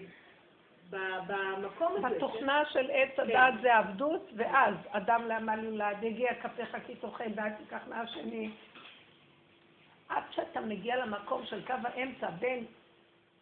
במקום 1.26 2.04
הזה... 2.04 2.16
בתוכנה 2.16 2.62
של 2.72 2.90
עץ 2.90 3.18
הדת 3.18 3.54
זה 3.62 3.76
עבדות, 3.76 4.30
ואז 4.36 4.74
אדם 4.90 5.28
לעמל 5.28 5.64
יולד, 5.64 6.02
יגיע 6.02 6.34
כפיך 6.34 6.76
כי 6.86 6.94
תאכל 6.94 7.24
ואל 7.36 7.50
תיקח 7.50 7.80
מהשני. 7.88 8.50
עד 10.08 10.22
שאתה 10.30 10.60
מגיע 10.60 10.96
למקום 10.96 11.46
של 11.46 11.66
קו 11.66 11.74
האמצע 11.84 12.30
בין 12.30 12.64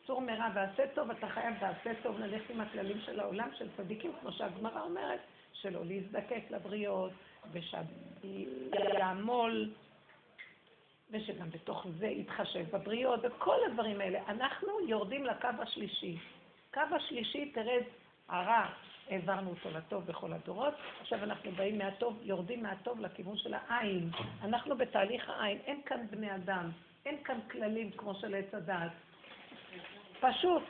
צור 0.07 0.21
מרע 0.21 0.49
ועשה 0.55 0.83
טוב, 0.95 1.11
אתה 1.11 1.29
חייב 1.29 1.55
ועשה 1.61 1.91
טוב 2.03 2.19
ללכת 2.19 2.51
עם 2.51 2.61
הכללים 2.61 3.01
של 3.01 3.21
העולם 3.21 3.49
של 3.59 3.69
צדיקים, 3.77 4.13
כמו 4.21 4.33
שהגמרא 4.33 4.83
אומרת, 4.83 5.21
שלא 5.53 5.85
להזדקק 5.85 6.43
לבריות, 6.51 7.13
ושלעמול, 7.53 9.71
ושגם 11.11 11.51
בתוך 11.51 11.87
זה 11.99 12.07
יתחשב 12.07 12.77
בבריות, 12.77 13.21
וכל 13.23 13.57
הדברים 13.67 14.01
האלה. 14.01 14.21
אנחנו 14.29 14.69
יורדים 14.89 15.25
לקו 15.25 15.49
השלישי. 15.63 16.19
קו 16.75 16.81
השלישי, 16.97 17.53
תרד, 17.53 17.83
הרע, 18.29 18.67
העברנו 19.11 19.51
אותו 19.51 19.71
לטוב 19.71 20.07
בכל 20.07 20.33
הדורות, 20.33 20.75
עכשיו 21.01 21.25
אנחנו 21.25 21.51
באים 21.51 21.79
מהטוב, 21.79 22.19
יורדים 22.23 22.63
מהטוב 22.63 23.01
לכיוון 23.01 23.37
של 23.37 23.55
העין. 23.55 24.11
אנחנו 24.43 24.77
בתהליך 24.77 25.31
העין, 25.31 25.59
אין 25.67 25.81
כאן 25.87 26.07
בני 26.11 26.35
אדם, 26.35 26.71
אין 27.07 27.17
כאן 27.25 27.39
כללים 27.51 27.91
כמו 27.91 28.15
של 28.15 28.35
עץ 28.35 28.55
הדעת. 28.55 28.93
פשוט, 30.21 30.63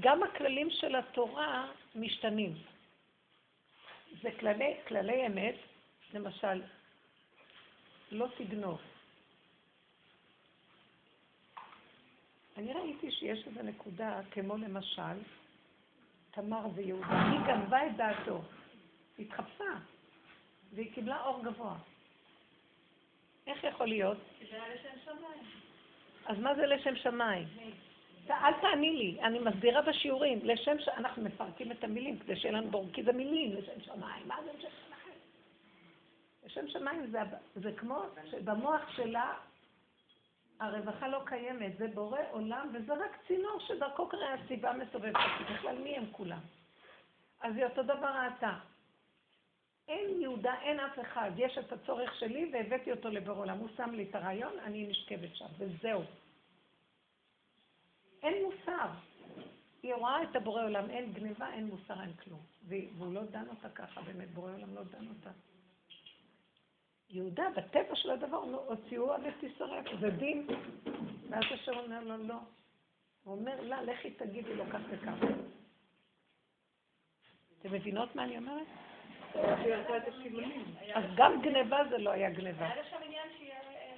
גם 0.00 0.22
הכללים 0.22 0.70
של 0.70 0.96
התורה 0.96 1.70
משתנים. 1.94 2.54
זה 4.22 4.30
כללי, 4.40 4.74
כללי 4.88 5.26
אמת, 5.26 5.54
למשל, 6.14 6.62
לא 8.10 8.26
תגנוב. 8.36 8.80
אני 12.56 12.72
ראיתי 12.72 13.10
שיש 13.10 13.46
איזו 13.46 13.62
נקודה, 13.62 14.20
כמו 14.30 14.56
למשל, 14.56 15.18
תמר 16.30 16.66
ויהודה, 16.74 17.30
היא 17.30 17.40
גנבה 17.46 17.86
את 17.86 17.96
דעתו, 17.96 18.42
היא 19.18 19.26
התחפשה, 19.26 19.74
והיא 20.72 20.94
קיבלה 20.94 21.24
אור 21.24 21.44
גבוה. 21.44 21.76
איך 23.46 23.64
יכול 23.64 23.88
להיות? 23.88 24.18
זה 24.50 24.62
היה 24.62 24.74
לשם 24.74 24.98
שמיים. 25.04 25.44
אז 26.26 26.38
מה 26.38 26.54
זה 26.54 26.66
לשם 26.66 26.96
שמיים? 26.96 27.48
אל 28.30 28.52
תעני 28.60 28.90
לי, 28.90 29.22
אני 29.22 29.38
מסבירה 29.38 29.82
בשיעורים, 29.82 30.40
לשם 30.42 30.78
ש... 30.78 30.88
אנחנו 30.88 31.22
מפרקים 31.22 31.72
את 31.72 31.84
המילים 31.84 32.18
כדי 32.18 32.36
שיהיה 32.36 32.54
לנו 32.54 32.70
ברור, 32.70 32.86
כי 32.92 33.02
זה 33.02 33.12
מילים, 33.12 33.56
לשם 33.56 33.80
שמיים, 33.80 34.28
מה 34.28 34.36
זה 34.44 34.50
לשם 34.58 34.68
שמיים? 34.86 35.18
לשם 36.44 36.68
שמיים 36.68 37.06
זה, 37.06 37.18
זה 37.54 37.72
כמו 37.72 38.02
שבמוח 38.30 38.96
שלה 38.96 39.34
הרווחה 40.60 41.08
לא 41.08 41.20
קיימת, 41.26 41.78
זה 41.78 41.88
בורא 41.94 42.20
עולם, 42.30 42.68
וזה 42.74 42.92
רק 42.92 43.18
צינור 43.26 43.60
שדרכו 43.60 44.08
כנראה 44.08 44.34
הסיבה 44.34 44.72
מסובבת, 44.72 45.16
בכלל 45.54 45.78
מי 45.78 45.96
הם 45.96 46.04
כולם? 46.12 46.40
אז 47.40 47.56
היא 47.56 47.64
אותו 47.64 47.82
דבר 47.82 48.06
ראתה. 48.06 48.52
אין 49.88 50.20
יהודה, 50.20 50.54
אין 50.62 50.80
אף 50.80 51.00
אחד, 51.00 51.30
יש 51.36 51.58
את 51.58 51.72
הצורך 51.72 52.14
שלי 52.14 52.50
והבאתי 52.52 52.90
אותו 52.90 53.08
לבור 53.08 53.36
עולם. 53.36 53.58
הוא 53.58 53.68
שם 53.76 53.90
לי 53.90 54.06
את 54.10 54.14
הרעיון, 54.14 54.52
אני 54.64 54.86
נשכבת 54.86 55.36
שם, 55.36 55.46
וזהו. 55.58 56.02
אין 58.24 58.44
מוסר. 58.44 58.88
היא 59.82 59.94
רואה 59.94 60.22
את 60.22 60.36
הבורא 60.36 60.64
עולם, 60.64 60.90
אין 60.90 61.12
גניבה, 61.12 61.52
אין 61.52 61.66
מוסר, 61.66 62.02
אין 62.02 62.12
כלום. 62.12 62.40
והוא 62.68 63.14
לא 63.14 63.22
דן 63.22 63.48
אותה 63.48 63.68
ככה, 63.68 64.00
באמת, 64.02 64.30
בורא 64.30 64.52
עולם 64.52 64.74
לא 64.74 64.82
דן 64.82 65.08
אותה. 65.08 65.30
יהודה, 67.10 67.44
בטבע 67.56 67.96
של 67.96 68.10
הדבר, 68.10 68.44
נו, 68.44 68.58
הוציאו 68.58 69.12
עד 69.12 69.26
את 69.26 69.34
תשרף, 69.40 69.84
זה 70.00 70.10
דין. 70.10 70.46
ואז 71.30 71.44
השם 71.50 71.72
אומר 71.72 72.04
לו, 72.04 72.16
לא. 72.16 72.38
הוא 73.24 73.34
אומר 73.34 73.60
לה, 73.60 73.82
לכי 73.82 74.10
תגידי 74.10 74.54
לו 74.54 74.64
כך 74.72 74.80
וכך. 74.90 75.14
אתם 77.60 77.72
מבינות 77.72 78.16
מה 78.16 78.24
אני 78.24 78.38
אומרת? 78.38 78.66
אז 80.94 81.04
גם 81.16 81.42
גניבה 81.42 81.78
זה 81.90 81.98
לא 81.98 82.10
היה 82.10 82.30
גניבה. 82.30 82.66
היה 82.66 82.76
לה 82.76 82.84
שם 82.90 82.96
עניין 83.04 83.28
שיהיה... 83.38 83.60
אה, 83.60 83.94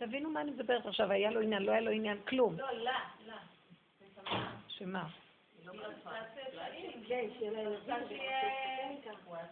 תבינו 0.00 0.30
מה 0.30 0.40
אני 0.40 0.50
מדברת 0.50 0.86
עכשיו, 0.86 1.10
היה 1.10 1.30
לו 1.30 1.40
עניין, 1.40 1.62
לא 1.62 1.72
היה 1.72 1.80
לו 1.80 1.90
עניין, 1.90 2.18
כלום. 2.28 2.58
לא, 2.58 2.72
לה, 2.72 2.98
לה. 3.26 3.36
שמה? 4.68 5.08
שיהיה 7.38 7.50
לה 7.50 7.60
ילדים. 7.60 8.20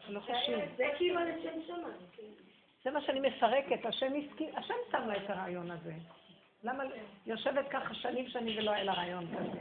לא 0.08 0.20
חשוב. 0.20 0.60
זה 0.76 0.84
כאילו 0.96 1.20
על 1.20 1.30
השם 1.30 1.62
שמיים. 1.66 1.84
כן. 2.12 2.22
זה 2.84 2.90
מה 2.90 3.00
שאני 3.00 3.20
מפרקת, 3.20 3.86
השם 3.86 4.12
הסכים, 4.16 4.48
השם 4.56 4.74
שם 4.90 5.08
לה 5.08 5.16
את 5.16 5.30
הרעיון 5.30 5.70
הזה. 5.70 5.92
למה 6.62 6.84
יושבת 7.26 7.68
ככה 7.70 7.94
שנים 7.94 8.28
שנים 8.28 8.58
ולא 8.58 8.70
היה 8.70 8.84
לה 8.84 8.92
רעיון 8.92 9.26
כזה? 9.26 9.60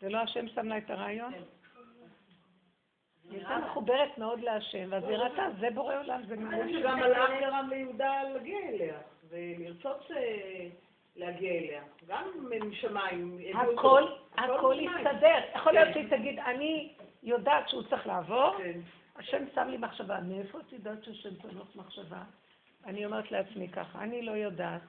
זה 0.00 0.08
לא 0.08 0.18
השם 0.18 0.48
שם 0.48 0.68
לה 0.68 0.78
את 0.78 0.90
הרעיון? 0.90 1.32
היא 3.30 3.38
הייתה 3.38 3.58
מחוברת 3.58 4.18
מאוד 4.18 4.40
להשם, 4.40 4.88
ואז 4.90 5.04
היא 5.04 5.16
ראתה, 5.16 5.46
זה 5.60 5.68
בורא 5.74 5.98
עולם, 5.98 6.22
זה 6.26 6.36
ממש... 6.36 6.72
שגם 6.72 7.02
הלך 7.02 7.30
גרם 7.40 7.66
ליהודה 7.70 8.22
להגיע 8.22 8.58
אליה, 8.68 8.98
ולרצות 9.30 10.10
אה, 10.10 10.68
להגיע 11.16 11.52
אליה. 11.52 11.82
גם 12.06 12.28
משמיים. 12.68 13.38
הכל, 13.54 14.02
הכל 14.32 14.54
הכל. 14.54 14.74
יסתדר. 14.80 15.38
יכול 15.54 15.72
להיות 15.72 15.88
כן. 15.88 15.92
שהיא 15.92 16.18
תגיד, 16.18 16.38
אני 16.38 16.92
יודעת 17.22 17.68
שהוא 17.68 17.82
צריך 17.82 18.06
לעבור, 18.06 18.54
כן. 18.58 18.80
השם 19.16 19.44
שם 19.54 19.68
לי 19.68 19.76
מחשבה. 19.76 20.20
מאיפה 20.20 20.60
את 20.60 20.72
יודעת 20.72 21.04
שהשם 21.04 21.30
שם 21.42 21.58
לך 21.58 21.76
מחשבה? 21.76 22.22
אני 22.86 23.04
אומרת 23.04 23.30
לעצמי 23.30 23.68
ככה, 23.68 24.02
אני 24.02 24.22
לא 24.22 24.32
יודעת. 24.32 24.82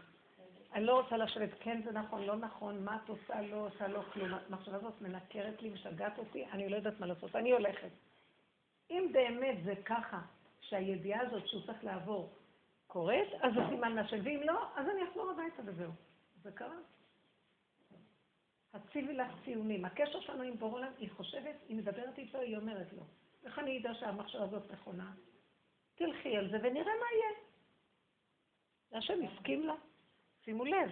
אני 0.73 0.85
לא 0.85 0.99
רוצה 1.01 1.17
לשבת, 1.17 1.49
כן 1.59 1.81
זה 1.85 1.91
נכון, 1.91 2.23
לא 2.23 2.35
נכון, 2.35 2.83
מה 2.83 2.97
את 3.03 3.09
עושה, 3.09 3.41
לא 3.41 3.67
עושה, 3.67 3.87
לא 3.87 4.01
כלום. 4.13 4.29
המחשבה 4.49 4.77
הזאת 4.77 5.01
מנקרת 5.01 5.61
לי, 5.61 5.69
משגעת 5.69 6.17
אותי, 6.17 6.45
אני 6.51 6.69
לא 6.69 6.75
יודעת 6.75 6.99
מה 6.99 7.05
לעשות, 7.05 7.35
אני 7.35 7.51
הולכת. 7.51 7.89
אם 8.91 9.07
באמת 9.11 9.55
זה 9.63 9.73
ככה, 9.85 10.19
שהידיעה 10.61 11.21
הזאת 11.21 11.47
שהוא 11.47 11.61
צריך 11.65 11.83
לעבור 11.83 12.29
קורית, 12.89 13.27
אז 13.41 13.53
זה 13.53 13.59
סימן 13.69 13.95
מהשם, 13.95 14.17
ואם 14.23 14.41
לא, 14.45 14.67
אז 14.75 14.85
אני 14.89 15.09
אחזור 15.09 15.31
הביתה 15.31 15.61
וזהו. 15.65 15.91
זה 16.41 16.51
קרה. 16.51 16.77
הציבי 18.73 19.13
לך 19.13 19.31
ציונים. 19.45 19.85
הקשר 19.85 20.21
שלנו 20.21 20.43
עם 20.43 20.57
בור 20.57 20.71
עולם, 20.71 20.91
היא 20.97 21.09
חושבת, 21.11 21.55
היא 21.67 21.77
מדברת 21.77 22.17
איתו, 22.17 22.37
היא 22.37 22.57
אומרת 22.57 22.93
לו. 22.93 23.03
איך 23.43 23.59
אני 23.59 23.79
אדע 23.79 23.93
שהמחשבה 23.93 24.43
הזאת 24.43 24.71
נכונה? 24.71 25.11
תלכי 25.95 26.37
על 26.37 26.51
זה 26.51 26.57
ונראה 26.63 26.93
מה 26.99 27.05
יהיה. 27.15 27.37
והשם 28.91 29.19
הסכים 29.25 29.67
לה. 29.67 29.73
שימו 30.45 30.65
לב. 30.65 30.91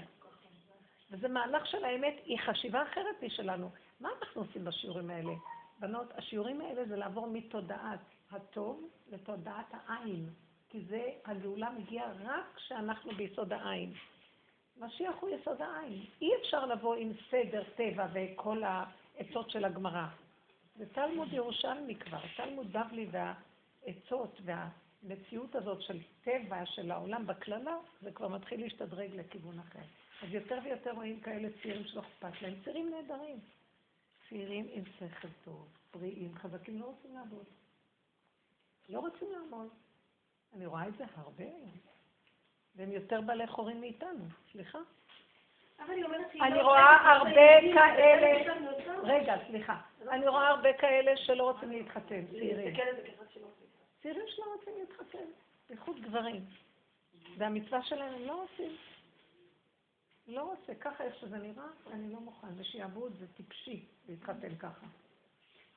וזה 1.11 1.27
מהלך 1.27 1.67
של 1.67 1.85
האמת, 1.85 2.15
היא 2.23 2.39
חשיבה 2.39 2.83
אחרת 2.83 3.23
משלנו. 3.23 3.69
מה 3.99 4.09
אנחנו 4.21 4.41
עושים 4.41 4.65
בשיעורים 4.65 5.09
האלה? 5.09 5.33
בנות, 5.79 6.11
השיעורים 6.11 6.61
האלה 6.61 6.85
זה 6.85 6.95
לעבור 6.95 7.27
מתודעת 7.27 7.99
הטוב 8.31 8.89
לתודעת 9.07 9.67
העין. 9.71 10.29
כי 10.69 10.81
זה, 10.89 11.09
הגאולה 11.25 11.69
מגיעה 11.69 12.11
רק 12.23 12.55
כשאנחנו 12.55 13.11
ביסוד 13.11 13.53
העין. 13.53 13.93
משיח 14.79 15.15
הוא 15.19 15.29
יסוד 15.29 15.61
העין. 15.61 16.05
אי 16.21 16.31
אפשר 16.41 16.65
לבוא 16.65 16.95
עם 16.95 17.11
סדר 17.29 17.63
טבע 17.75 18.07
וכל 18.13 18.63
העצות 18.63 19.49
של 19.49 19.65
הגמרא. 19.65 20.07
זה 20.77 20.85
תלמוד 20.93 21.33
ירושלמי 21.33 21.95
כבר, 21.95 22.21
תלמוד 22.37 22.73
בבלי 22.73 23.07
והעצות 23.11 24.41
והמציאות 24.43 25.55
הזאת 25.55 25.81
של 25.81 25.99
טבע, 26.23 26.65
של 26.65 26.91
העולם 26.91 27.27
בקללה, 27.27 27.77
זה 28.01 28.11
כבר 28.11 28.27
מתחיל 28.27 28.61
להשתדרג 28.61 29.15
לכיוון 29.15 29.59
אחר. 29.59 29.83
אז 30.23 30.33
יותר 30.33 30.59
ויותר 30.63 30.91
רואים 30.91 31.19
כאלה 31.19 31.49
צעירים 31.61 31.87
שלא 31.87 32.01
אכפת 32.01 32.41
להם, 32.41 32.53
צעירים 32.63 32.89
נהדרים. 32.89 33.39
צעירים 34.29 34.67
עם 34.71 34.83
שכל 34.99 35.27
טוב, 35.45 35.67
בריאים, 35.93 36.35
חזקים, 36.35 36.79
לא 36.79 36.85
רוצים 36.85 37.13
לעבוד. 37.13 37.45
לא 38.89 38.99
רוצים 38.99 39.27
לעמוד. 39.31 39.69
אני 40.55 40.65
רואה 40.65 40.87
את 40.87 40.97
זה 40.97 41.03
הרבה 41.15 41.43
היום. 41.43 41.77
והם 42.75 42.91
יותר 42.91 43.21
בעלי 43.21 43.47
חורים 43.47 43.81
מאיתנו, 43.81 44.25
סליחה. 44.51 44.79
אני 45.79 46.01
לא 46.57 46.61
רואה 46.63 47.11
הרבה 47.11 47.61
כאלה. 47.73 48.53
רגע, 49.03 49.35
סליחה. 49.47 49.81
אני 50.09 50.27
רואה 50.27 50.47
הרבה 50.47 50.73
כאלה 50.73 51.17
שלא 51.17 51.51
רוצים 51.51 51.71
להתחתן, 51.71 52.25
צעירים. 52.31 52.75
זה. 52.75 52.83
צעירים 54.01 54.25
שלא 54.27 54.45
רוצים 54.57 54.73
להתחתן, 54.79 55.25
בייחוד 55.69 55.99
גברים. 56.01 56.45
והמצווה 57.37 57.83
שלהם 57.83 58.13
הם 58.13 58.21
לא 58.21 58.43
עושים. 58.43 58.75
לא 60.27 60.41
רוצה, 60.41 60.75
ככה 60.75 61.03
איך 61.03 61.15
שזה 61.15 61.37
נראה, 61.37 61.67
אני 61.91 62.13
לא 62.13 62.19
מוכן. 62.19 62.47
ושיעבוד 62.57 63.13
זה 63.19 63.27
טיפשי 63.27 63.85
להתחתן 64.09 64.55
ככה. 64.55 64.85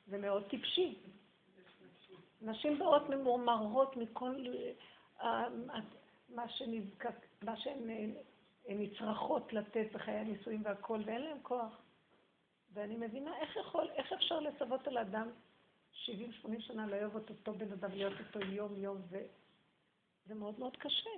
זה 0.06 0.18
מאוד 0.18 0.48
טיפשי. 0.48 0.98
נשים 2.42 2.78
באות 2.78 3.08
ממורמרות 3.08 3.96
מכל 3.96 4.44
אה, 5.20 5.48
מה 6.28 6.48
שנזקק, 6.48 7.26
מה 7.42 7.56
שהן 7.56 7.90
הן 8.68 8.82
נצרכות 8.82 9.52
לתת 9.52 9.86
בחיי 9.92 10.14
הנישואים 10.14 10.62
והכל, 10.64 11.00
ואין 11.04 11.22
להן 11.22 11.38
כוח. 11.42 11.82
ואני 12.72 12.96
מבינה 12.96 13.36
איך 13.36 13.56
יכול, 13.56 13.90
איך 13.90 14.12
אפשר 14.12 14.40
לצוות 14.40 14.86
על 14.86 14.98
אדם 14.98 15.28
70-80 15.94 16.08
שנה 16.60 16.86
לאהוב 16.86 17.16
את 17.16 17.30
אותו 17.30 17.54
בן 17.54 17.72
אדם, 17.72 17.90
להיות 17.90 18.12
איתו 18.18 18.40
יום-יום, 18.40 19.02
וזה 19.08 20.34
מאוד 20.34 20.58
מאוד 20.58 20.76
קשה. 20.76 21.10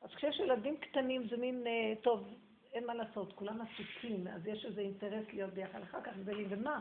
אז 0.00 0.10
כשיש 0.10 0.38
ילדים 0.38 0.76
קטנים 0.76 1.28
זה 1.28 1.36
מין, 1.36 1.66
אה, 1.66 1.92
טוב, 2.02 2.28
אין 2.72 2.86
מה 2.86 2.94
לעשות, 2.94 3.32
כולם 3.32 3.60
עסוקים, 3.60 4.28
אז 4.28 4.46
יש 4.46 4.64
איזה 4.64 4.80
אינטרס 4.80 5.26
להיות 5.32 5.54
ביחד, 5.54 5.82
אחר 5.82 6.00
כך 6.00 6.16
גדלים, 6.16 6.46
ומה? 6.50 6.80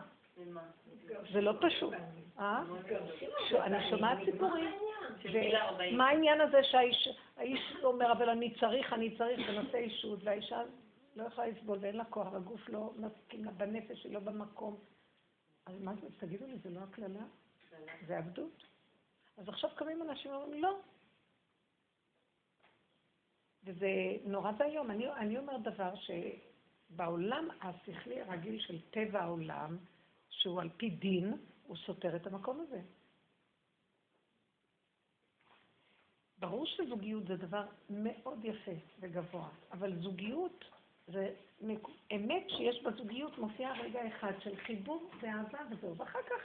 זה 1.33 1.41
לא 1.41 1.53
פשוט. 1.61 1.93
אה? 2.39 2.63
אני 3.63 3.89
שומעת 3.89 4.17
סיפורים. 4.25 4.73
ומה 5.93 6.07
העניין 6.07 6.41
הזה 6.41 6.63
שהאיש 6.63 7.09
האיש 7.37 7.75
אומר, 7.83 8.11
אבל 8.11 8.29
אני 8.29 8.53
צריך, 8.59 8.93
אני 8.93 9.17
צריך, 9.17 9.49
בנושא 9.49 9.77
אישות, 9.77 10.19
והאישה 10.23 10.61
לא 11.15 11.23
יכולה 11.23 11.47
לסבול 11.47 11.77
ואין 11.81 11.97
לה 11.97 12.05
כוח, 12.05 12.33
והגוף 12.33 12.69
לא 12.69 12.93
מסכים 12.97 13.45
לה, 13.45 13.51
בנפש 13.51 14.03
היא 14.03 14.13
לא 14.13 14.19
במקום. 14.19 14.77
אז 15.65 15.81
מה 15.81 15.93
זה, 15.95 16.07
תגידו 16.17 16.47
לי, 16.47 16.57
זה 16.57 16.69
לא 16.69 16.79
הקללה? 16.79 17.23
זה 18.07 18.17
עבדות? 18.17 18.63
אז 19.37 19.49
עכשיו 19.49 19.69
קמים 19.75 20.01
אנשים 20.01 20.31
ואומרים, 20.31 20.63
לא. 20.63 20.79
וזה 23.63 23.87
נורא 24.25 24.51
ואיום. 24.57 24.91
אני, 24.91 25.11
אני 25.11 25.37
אומר 25.37 25.57
דבר 25.57 25.93
שבעולם 25.95 27.47
השכלי 27.61 28.21
הרגיל 28.21 28.59
של 28.59 28.81
טבע 28.81 29.21
העולם, 29.21 29.77
שהוא 30.39 30.61
על 30.61 30.69
פי 30.77 30.89
דין, 30.89 31.33
הוא 31.67 31.77
סותר 31.77 32.15
את 32.15 32.27
המקום 32.27 32.59
הזה. 32.59 32.81
ברור 36.37 36.65
שזוגיות 36.65 37.27
זה 37.27 37.35
דבר 37.35 37.65
מאוד 37.89 38.45
יפה 38.45 38.71
וגבוה, 38.99 39.49
אבל 39.71 40.01
זוגיות 40.01 40.65
זה 41.07 41.33
אמת 42.15 42.43
שיש 42.49 42.83
בזוגיות 42.83 43.37
מופיע 43.37 43.71
רגע 43.73 44.07
אחד 44.07 44.31
של 44.39 44.55
חיבור 44.57 45.11
ואהבה 45.21 45.59
וזהו, 45.71 45.97
ואחר 45.97 46.19
כך 46.29 46.41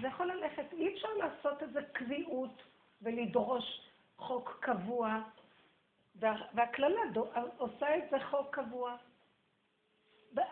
זה 0.00 0.06
יכול 0.06 0.26
ללכת, 0.32 0.72
אי 0.72 0.94
אפשר 0.94 1.08
לעשות 1.18 1.62
את 1.62 1.72
זה 1.72 1.80
קביעות 1.92 2.62
ולדרוש 3.02 3.90
חוק 4.16 4.58
קבוע, 4.60 5.22
וה- 6.14 6.46
והקללה 6.54 7.00
עושה 7.58 7.98
את 7.98 8.02
זה 8.10 8.16
חוק 8.30 8.54
קבוע. 8.54 8.96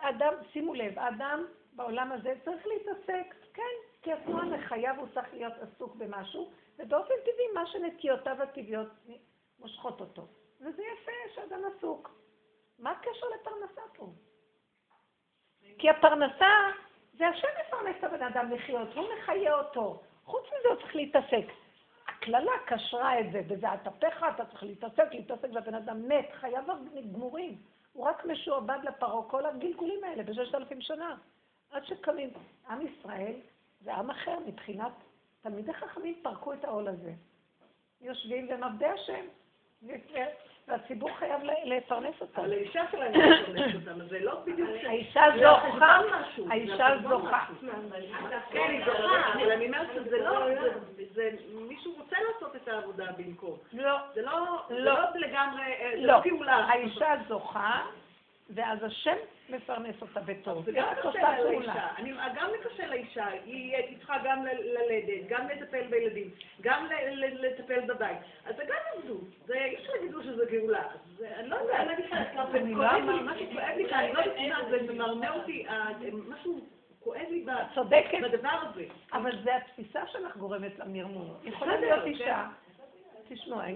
אדם, 0.00 0.32
שימו 0.52 0.74
לב, 0.74 0.98
האדם 0.98 1.44
בעולם 1.76 2.12
הזה 2.12 2.34
צריך 2.44 2.66
להתעסק, 2.66 3.34
כן, 3.54 3.62
כי 4.02 4.12
התנועה 4.12 4.44
לחייו 4.44 4.94
הוא 4.98 5.08
צריך 5.14 5.34
להיות 5.34 5.52
עסוק 5.52 5.96
במשהו, 5.96 6.50
ובאופן 6.78 7.14
טבעי 7.20 7.46
מה 7.54 7.66
שנטיותיו 7.66 8.42
הטבעיות 8.42 8.88
מושכות 9.58 10.00
אותו. 10.00 10.26
וזה 10.60 10.82
יפה 10.82 11.12
שאדם 11.34 11.60
עסוק. 11.76 12.10
מה 12.78 12.90
הקשר 12.90 13.26
לפרנסה 13.40 13.80
פה? 13.96 14.06
כי 15.78 15.90
הפרנסה, 15.90 16.52
זה 17.18 17.28
השם 17.28 17.48
מפרנס 17.60 17.96
את 17.98 18.04
הבן 18.04 18.22
אדם 18.22 18.50
לחיות, 18.50 18.94
הוא 18.94 19.06
מחיה 19.18 19.54
אותו. 19.54 20.02
חוץ 20.24 20.44
מזה 20.46 20.68
הוא 20.68 20.76
צריך 20.76 20.96
להתעסק. 20.96 21.46
הקללה 22.08 22.52
קשרה 22.66 23.20
את 23.20 23.32
זה, 23.32 23.42
בזה 23.48 23.74
אטפך, 23.74 24.24
אתה 24.34 24.46
צריך 24.46 24.62
להתעסק, 24.62 25.08
להתעסק, 25.12 25.48
והבן 25.54 25.74
אדם 25.74 26.08
מת, 26.08 26.28
חייו 26.32 26.62
גמורים. 27.12 27.56
הוא 27.92 28.04
רק 28.04 28.24
משועבד 28.24 28.78
לפרעה, 28.82 29.28
כל 29.28 29.46
הגלגולים 29.46 30.04
האלה 30.04 30.22
בששת 30.22 30.54
אלפים 30.54 30.80
שנה. 30.80 31.16
עד 31.76 31.84
שקמים. 31.84 32.30
עם 32.70 32.78
ישראל 32.86 33.32
זה 33.80 33.94
עם 33.94 34.10
אחר 34.10 34.38
מבחינת, 34.46 34.92
תלמידי 35.42 35.72
חכמים 35.74 36.14
פרקו 36.22 36.52
את 36.52 36.64
העול 36.64 36.88
הזה. 36.88 37.12
יושבים 38.00 38.48
והם 38.50 38.64
עבדי 38.64 38.86
השם, 38.86 39.24
והציבור 40.68 41.10
חייב 41.18 41.40
לפרנס 41.64 42.14
אותם. 42.20 42.40
אבל 42.40 42.52
האישה 42.52 42.82
שלהם 42.90 43.12
לא 43.14 43.40
מפרנסת 43.42 43.74
אותם, 43.74 44.08
זה 44.08 44.18
לא 44.18 44.40
בדיוק... 44.44 44.68
האישה 44.84 45.22
זה 45.34 45.40
זוכה, 45.40 46.00
האישה 46.50 46.86
זוכה. 47.08 47.44
כן, 48.50 48.70
היא 48.70 48.84
זוכה. 48.86 49.32
אבל 49.34 49.52
אני 49.52 49.66
אומרת 49.66 49.88
שזה 49.94 50.18
לא, 50.18 50.46
זה- 51.14 51.30
מישהו 51.68 51.92
רוצה 51.98 52.16
לעשות 52.32 52.56
את 52.56 52.68
העבודה 52.68 53.12
במקום. 53.18 53.56
לא, 53.72 53.96
זה 54.14 54.22
לא, 54.22 54.40
לא. 54.70 54.84
לא 54.84 55.00
לגמרי, 55.14 55.62
אה, 55.62 55.92
לא. 55.96 56.20
לא. 56.40 56.52
האישה 56.52 57.14
זוכה, 57.28 57.86
ואז 58.50 58.82
השם 58.82 59.16
מפרנס 59.48 60.02
אותה 60.02 60.20
בטוב. 60.20 60.64
זה 60.64 60.70
היא 60.70 60.80
גם 60.80 60.88
רק 60.88 60.98
קשה 60.98 61.08
עושה 61.08 61.40
לאישה. 61.40 61.72
פעולה. 61.72 61.90
אני, 61.98 62.12
גם 62.34 62.50
קשה 62.64 62.86
לאישה, 62.86 63.26
היא 63.26 63.76
היא 63.76 63.98
צריכה 63.98 64.18
גם 64.24 64.44
ללדת, 64.44 65.28
גם 65.28 65.48
לטפל 65.48 65.86
בילדים, 65.90 66.30
גם 66.60 66.86
לטפל 67.16 67.80
בבית. 67.80 68.18
אז 68.44 68.56
זה 68.56 68.62
גם 68.64 68.76
עבדות. 68.94 69.24
זה, 69.46 69.54
אי 69.54 69.76
אפשר 69.76 69.92
להגיד 69.92 70.10
שזה 70.22 70.44
גאולה. 70.50 70.82
אני 71.36 71.48
לא 71.48 71.56
יודעת, 71.56 71.88
אני 72.54 72.74
לא. 72.74 72.84
משהו 73.22 73.46
כואב 73.52 73.76
לי 73.76 73.88
כאן, 73.88 73.98
אני 73.98 74.12
לא 74.12 74.54
יודעת, 74.56 74.86
זה 74.86 74.92
ממרמר 74.92 75.32
אותי, 75.32 75.68
אה, 75.68 75.88
משהו 76.28 76.60
כואב 77.00 77.26
לי 77.30 77.46
בדבר 78.22 78.62
הזה. 78.62 78.84
אבל 79.12 79.42
זה 79.44 79.56
התפיסה 79.56 80.06
שלך 80.06 80.36
גורמת 80.36 80.78
למרמור. 80.78 81.36
יכולה 81.44 81.76
בסדר, 81.76 81.86
להיות 81.86 82.02
כן. 82.02 82.08
אישה. 82.08 82.48
תשמעו, 83.28 83.60
אני 83.60 83.72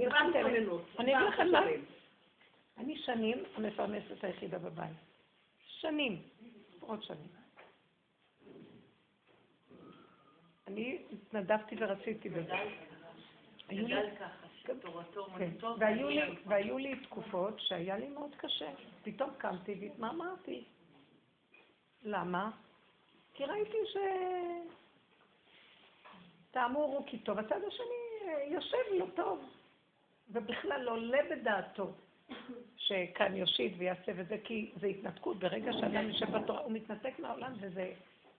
אגיד 1.16 1.28
לכם 1.28 1.50
מה. 1.52 1.62
אני 2.78 2.96
שנים 2.98 3.44
המפרנסת 3.56 4.24
היחידה 4.24 4.58
בבית. 4.58 5.09
שנים, 5.80 6.22
עוד 6.80 7.02
שנים. 7.02 7.28
אני 10.66 11.02
התנדבתי 11.12 11.76
ורציתי 11.78 12.28
בזה. 12.28 12.54
גדל 13.68 14.10
ככה, 14.16 14.46
כן, 14.64 14.76
אומנותו. 15.16 15.76
והיו 16.46 16.78
לי, 16.78 16.96
תקופות 16.96 17.60
שהיה 17.60 17.98
לי 17.98 18.08
מאוד 18.08 18.34
קשה. 18.36 18.70
פתאום 19.02 19.30
קמתי 19.38 19.74
והתמרמרתי. 19.80 20.64
למה? 22.02 22.50
כי 23.34 23.44
ראיתי 23.44 23.76
ש... 23.92 23.96
תאמור 26.50 26.96
הוא 26.98 27.06
כי 27.06 27.18
טוב, 27.18 27.38
הצד 27.38 27.60
השני 27.68 28.28
אה, 28.28 28.44
יושב 28.44 28.78
לו 28.98 29.10
טוב, 29.10 29.44
ובכלל 30.30 30.82
לא 30.82 30.90
עולה 30.90 31.18
בדעתו 31.30 31.92
שכאן 32.76 33.36
יושיט 33.36 33.72
ויעשה 33.78 34.12
וזה, 34.16 34.36
כי 34.44 34.72
זה 34.80 34.86
התנתקות, 34.86 35.38
ברגע 35.38 35.72
שאדם 35.72 36.08
יושב 36.08 36.36
בתורה, 36.36 36.60
הוא 36.60 36.72
מתנתק 36.72 37.18
מהעולם 37.18 37.52
וזה... 37.60 37.92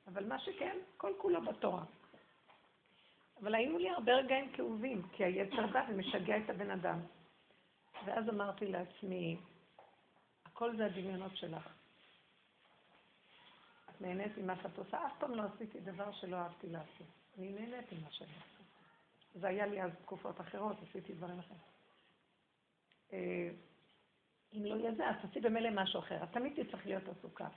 אבל 0.08 0.28
מה 0.28 0.40
שכן, 0.40 0.78
כל 0.98 1.14
כולו 1.18 1.42
בתורה. 1.42 1.84
אבל 3.42 3.56
היו 3.56 3.78
לי 3.78 3.90
הרבה 3.90 4.16
רגעים 4.16 4.52
כאובים, 4.52 5.02
כי 5.12 5.24
היצר 5.24 5.68
בא 5.68 5.86
ומשגע 5.90 6.38
את 6.38 6.50
הבן 6.50 6.72
אדם. 6.72 7.00
ואז 8.06 8.30
אמרתי 8.30 8.66
לעצמי, 8.66 9.38
הכל 10.46 10.78
זה 10.78 10.86
הדמיונות 10.86 11.38
שלך. 11.38 11.68
את 13.90 14.02
נהנית 14.02 14.38
ממה 14.38 14.56
שאת 14.64 14.78
עושה, 14.78 15.06
אף 15.06 15.12
פעם 15.20 15.36
לא 15.36 15.44
עשיתי 15.56 15.80
דבר 15.80 16.12
שלא 16.12 16.36
אהבתי 16.36 16.68
לעשות. 16.68 17.08
אני 17.38 17.52
נהנית 17.52 17.92
ממה 17.92 18.12
שאני 18.12 18.30
עושה. 18.30 18.64
זה 19.36 19.48
היה 19.48 19.66
לי 19.66 19.82
אז 19.82 19.92
תקופות 20.02 20.42
אחרות, 20.42 20.78
עשיתי 20.90 21.14
דברים 21.14 21.40
אחרים. 21.40 21.62
אה, 24.54 24.58
אם 24.58 24.66
לא 24.66 24.76
יהיה 24.76 24.92
זה, 24.92 25.10
אז 25.10 25.16
תעשי 25.22 25.40
במילא 25.40 25.70
משהו 25.70 26.00
אחר. 26.00 26.24
את 26.24 26.32
תמיד 26.32 26.64
תצטרך 26.64 26.86
להיות 26.86 27.04
עסוקה. 27.10 27.48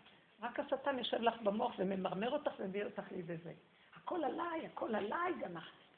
רק 0.43 0.61
השטן 0.61 0.99
יושב 0.99 1.23
לך 1.23 1.43
במוח 1.43 1.75
וממרמר 1.79 2.31
אותך 2.31 2.53
ומביא 2.59 2.85
אותך 2.85 3.13
לידי 3.13 3.37
זה. 3.37 3.53
הכל 3.97 4.25
עליי, 4.25 4.67
הכל 4.67 4.95
עליי, 4.95 5.33
גם 5.41 5.57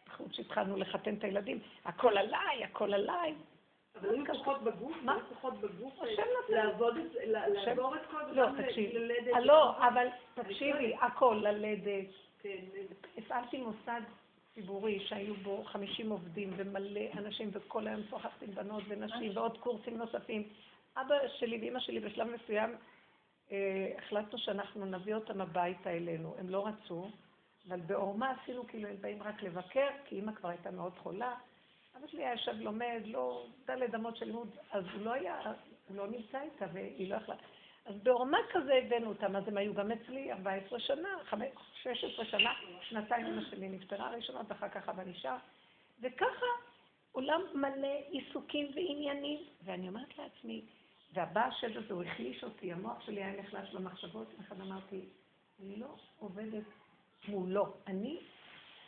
אנחנו 0.09 0.27
שהתחלנו 0.33 0.77
לחתן 0.77 1.15
את 1.15 1.25
הילדים, 1.25 1.59
הכל 1.85 2.19
עליי, 2.19 2.65
הכל 2.65 2.95
עליי. 2.95 3.35
אבל 4.01 4.15
היו 4.15 4.27
כוחות 4.27 4.63
בגוף, 4.63 4.97
מה? 5.03 5.15
היו 5.15 5.23
כוחות 5.29 5.61
בגוף 5.61 6.03
אה. 6.03 6.09
לעבוד 6.49 6.95
לעבור 7.25 7.97
את 7.97 8.01
כל 8.11 8.25
זה, 8.27 8.33
לא, 8.33 8.47
גם 8.47 8.63
תקשיבי. 8.63 8.99
ללדת. 8.99 9.35
אה, 9.35 9.41
לא, 9.41 9.89
אבל 9.89 10.07
תקשיבי, 10.35 10.95
הכל, 11.01 11.41
ללדת. 11.43 12.09
כן, 12.41 12.59
הפעלתי 13.19 13.63
מוסד 13.63 14.01
ציבורי 14.55 15.01
שהיו 15.01 15.35
בו 15.35 15.65
50 15.65 16.11
עובדים 16.11 16.53
ומלא 16.57 17.01
אנשים 17.19 17.51
וכל 17.53 17.87
היום 17.87 18.01
שוחחתי 18.11 18.45
עם 18.45 18.51
בנות 18.55 18.83
ונשים 18.89 19.37
ועוד 19.37 19.59
קורסים 19.59 19.99
נוספים. 19.99 20.49
אבא 20.97 21.15
שלי 21.39 21.59
ואימא 21.59 21.81
שלי 21.81 22.01
בשלב 22.01 22.29
מסוים 22.31 22.77
אה, 23.53 23.93
החלטנו 23.99 24.39
שאנחנו 24.39 24.85
נביא 24.85 25.15
אותם 25.15 25.41
הביתה 25.41 25.91
אלינו. 25.91 26.35
הם 26.39 26.49
לא 26.49 26.67
רצו, 26.67 27.09
אבל 27.69 27.81
בעורמה 27.81 28.31
עשינו 28.31 28.67
כאילו 28.67 28.89
הם 28.89 28.97
באים 29.01 29.23
רק 29.23 29.43
לבקר, 29.43 29.89
כי 30.05 30.17
אימא 30.17 30.33
כבר 30.33 30.49
הייתה 30.49 30.71
מאוד 30.71 30.93
חולה. 30.99 31.35
אבא 31.97 32.07
שלי 32.07 32.25
היה 32.25 32.33
יושב 32.33 32.61
לומד, 32.61 33.03
לא 33.05 33.47
דלת 33.67 33.95
אמות 33.95 34.17
של 34.17 34.27
לימוד, 34.27 34.57
אז 34.71 34.85
הוא 34.95 35.05
לא 35.05 35.13
היה, 35.13 35.41
הוא 35.89 35.97
לא 35.97 36.07
נמצא 36.07 36.41
איתה 36.43 36.67
והיא 36.73 37.11
לא 37.11 37.17
יכלה. 37.17 37.35
אז 37.87 37.95
בעורמה 38.03 38.39
כזה 38.53 38.75
הבאנו 38.75 39.09
אותם, 39.09 39.37
אז 39.37 39.49
הם 39.49 39.57
היו 39.57 39.75
גם 39.75 39.93
אצלי 39.93 40.33
14 40.33 40.81
שנה, 40.81 41.09
16 41.83 42.25
שנה, 42.25 42.53
שנתיים 42.81 43.27
אמא 43.27 43.43
שלי 43.51 43.69
נפטרה 43.69 44.11
ראשונות, 44.11 44.47
ואחר 44.49 44.69
כך 44.69 44.89
אבא 44.89 45.03
נשאר, 45.05 45.37
וככה 46.01 46.47
עולם 47.13 47.41
מלא 47.55 47.95
עיסוקים 48.09 48.67
ועניינים, 48.75 49.41
ואני 49.65 49.89
אומרת 49.89 50.19
לעצמי, 50.19 50.65
והבא 51.17 51.45
השד 51.45 51.77
הזה, 51.77 51.95
הוא 51.95 52.03
החליש 52.03 52.45
אותי, 52.45 52.73
המוח 52.73 53.01
שלי 53.01 53.25
היה 53.25 53.41
נחלש 53.41 53.71
במחשבות, 53.75 54.29
אחד 54.41 54.61
אמרתי, 54.61 55.05
לא 55.61 55.87
עובדת 56.19 56.65
מולו, 57.29 57.75
אני, 57.87 58.19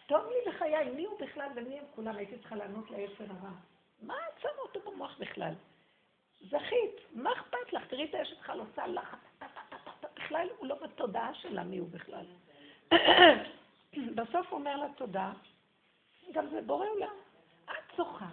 טוב 0.07 0.25
לי 0.27 0.53
בחיי, 0.53 0.91
מי 0.91 1.05
הוא 1.05 1.21
בכלל 1.21 1.49
ומי 1.57 1.79
הם 1.79 1.85
כולם, 1.95 2.17
הייתי 2.17 2.39
צריכה 2.39 2.57
לענות 2.57 2.91
ליצר 2.91 3.25
הרע. 3.29 3.51
מה 4.03 4.15
את 4.15 4.41
שמה 4.41 4.63
אותו 4.63 4.91
במוח 4.91 5.19
בכלל? 5.21 5.53
זכית, 6.41 6.97
מה 7.13 7.33
אכפת 7.33 7.73
לך? 7.73 7.87
תראי 7.87 8.05
את 8.05 8.15
האשת 8.15 8.37
שלך 8.37 8.51
עושה 8.51 8.85
טה, 9.39 10.09
בכלל 10.17 10.49
הוא 10.59 10.67
לא 10.67 10.75
בתודעה 10.75 11.35
שלה 11.35 11.65
מי 11.65 11.79
הוא 11.79 11.89
בכלל. 11.91 12.27
בסוף 14.17 14.47
הוא 14.49 14.59
אומר 14.59 14.77
לה 14.77 14.87
תודה, 14.97 15.33
גם 16.33 16.47
זה 16.51 16.61
בורא 16.63 16.87
עולם, 16.89 17.15
את 17.65 17.97
זוכה. 17.97 18.29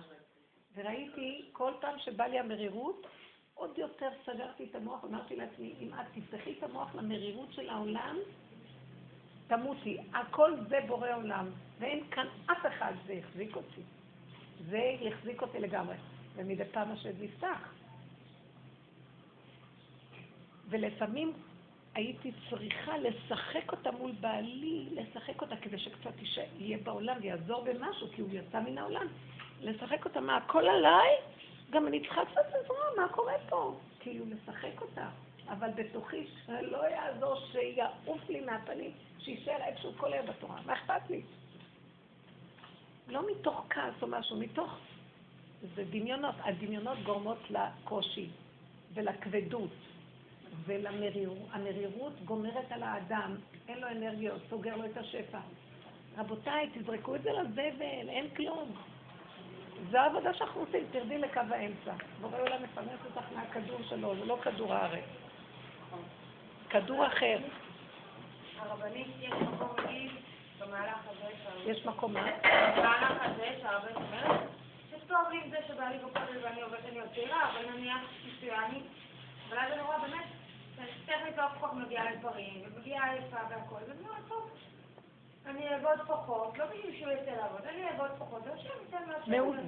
וראיתי 0.76 1.50
כל 1.54 1.74
פעם 1.82 2.00
שבא 2.00 2.26
לי 2.26 2.40
המרירות, 2.40 3.08
עוד 3.56 3.78
יותר 3.78 4.10
סגרתי 4.26 4.64
את 4.64 4.76
המוח, 4.76 5.04
אמרתי 5.04 5.36
לעצמי, 5.36 5.74
אם 5.82 5.94
את 5.94 6.06
תפתחי 6.14 6.54
את 6.58 6.64
המוח 6.64 6.96
למרירות 6.96 7.54
של 7.54 7.70
העולם, 7.70 8.18
תמותי. 9.48 9.98
הכל 10.14 10.54
זה 10.70 10.80
בורא 10.88 11.16
עולם, 11.16 11.50
ואין 11.80 12.04
כאן 12.12 12.28
אף 12.46 12.66
אחד, 12.68 12.94
זה 13.08 13.14
החזיק 13.14 13.56
אותי. 13.56 13.82
זה 14.70 14.96
החזיק 15.08 15.42
אותי 15.42 15.60
לגמרי. 15.60 15.96
ומדי 16.36 16.66
פעם 16.66 16.92
השד 16.92 17.24
נפתח. 17.24 17.74
ולפעמים 20.70 21.34
הייתי 21.94 22.32
צריכה 22.50 22.98
לשחק 22.98 23.72
אותה 23.72 23.92
מול 23.92 24.12
בעלי, 24.12 24.88
לשחק 24.92 25.42
אותה 25.42 25.56
כדי 25.58 25.80
שקצת 25.80 26.14
יהיה 26.58 26.78
בעולם 26.78 27.18
ויעזור 27.22 27.64
במשהו, 27.64 28.08
כי 28.16 28.22
הוא 28.22 28.30
יצא 28.34 28.60
מן 28.60 28.78
העולם. 28.78 29.08
לשחק 29.62 30.06
אותה, 30.06 30.22
מה, 30.22 30.38
הכל 30.38 30.68
עליי? 30.68 31.10
גם 31.76 31.88
אני 31.88 32.00
צריכה 32.00 32.26
קצת 32.26 32.48
עזרה, 32.48 32.86
מה 32.98 33.08
קורה 33.12 33.34
פה? 33.50 33.76
כאילו, 34.00 34.26
לשחק 34.26 34.82
אותה. 34.82 35.10
אבל 35.50 35.70
בתוכי 35.76 36.28
שלא 36.46 36.90
יעזור 36.90 37.36
שיעוף 37.52 38.30
לי 38.30 38.40
מהפנים, 38.40 38.92
שיישאר 39.20 39.58
איפשהו 39.64 39.92
כל 39.98 40.14
היום 40.14 40.26
בתורה. 40.28 40.62
מה 40.66 40.74
אכפת 40.74 41.10
לי? 41.10 41.22
לא 43.08 43.22
מתוך 43.32 43.66
כעס 43.70 43.94
או 44.02 44.08
משהו, 44.08 44.38
מתוך... 44.38 44.78
זה 45.76 45.84
דמיונות. 45.90 46.36
הדמיונות 46.40 46.98
גורמות 47.04 47.38
לקושי 47.50 48.30
ולכבדות 48.94 49.72
ולמרירות. 50.66 51.38
המרירות 51.52 52.14
גומרת 52.26 52.72
על 52.72 52.84
האדם, 52.84 53.36
אין 53.68 53.80
לו 53.80 53.88
אנרגיות, 53.88 54.42
סוגר 54.50 54.78
לו 54.78 54.86
את 54.86 54.98
השפע. 54.98 55.40
רבותיי, 56.18 56.70
תזרקו 56.74 57.16
את 57.16 57.24
זה 57.24 57.32
לזבל, 57.32 58.10
אין 58.10 58.30
כלום. 58.30 58.72
זו 59.92 59.98
העבודה 59.98 60.34
שאנחנו 60.34 60.62
עושים, 60.62 60.86
תרדי 60.92 61.18
לקו 61.18 61.42
האמצע. 61.52 61.94
בורא 62.22 62.42
עולם 62.42 62.64
מפרנס 62.64 63.00
אותך 63.06 63.26
מהכדור 63.36 63.80
שלו, 63.90 64.16
זה 64.16 64.26
לא 64.26 64.38
כדור 64.44 64.74
הארץ. 64.74 65.04
כדור 66.70 67.08
אחר. 67.08 67.38
הרבנית, 68.60 69.08
יש 69.20 69.32
מקום 69.32 69.76
להגיד 69.78 70.12
במהלך 70.60 70.98
הזה, 71.08 71.72
יש 71.72 71.86
מקום 71.86 72.14
מה? 72.14 72.28
במהלך 72.78 73.22
הזה 73.22 73.58
שהרבנית 73.62 73.96
אומרת, 73.96 74.42
שטוב 74.90 75.30
לי 75.32 75.42
עם 75.44 75.50
זה 75.50 75.58
שבעלי 75.68 75.98
בכולל 75.98 76.44
ואני 76.44 76.62
עובדת, 76.62 76.86
אני 76.90 77.00
עוד 77.00 77.10
צעירה, 77.16 77.52
אבל 77.52 77.72
נניח 77.76 78.02
מצויני, 78.28 78.82
אבל 79.50 79.58
אז 79.58 79.72
אני 79.72 79.82
רואה 79.82 80.00
באמת, 80.00 80.26
טכנית 81.06 81.38
לא 81.38 81.44
כל 81.60 81.68
כך 81.68 81.74
מגיעה 81.74 82.12
לדברים, 82.12 82.64
ומגיעה 82.66 83.12
עייפה 83.12 83.38
והכל, 83.50 83.76
ואני 83.88 84.00
אומרת, 84.00 84.28
טוב, 84.28 84.50
אני 85.48 85.70
אעבוד 85.70 86.08
פחות, 86.08 86.58
לא 86.58 86.66
בשביל 86.66 87.00
שהוא 87.00 87.12
יצא 87.12 87.32
לעבוד, 87.32 87.62
אני 87.70 87.86
אעבוד 87.86 88.10
פחות, 88.18 88.42
והשם 88.48 88.70
ייתן 88.86 88.98
מהשם. 89.08 89.32
מעולה. 89.32 89.62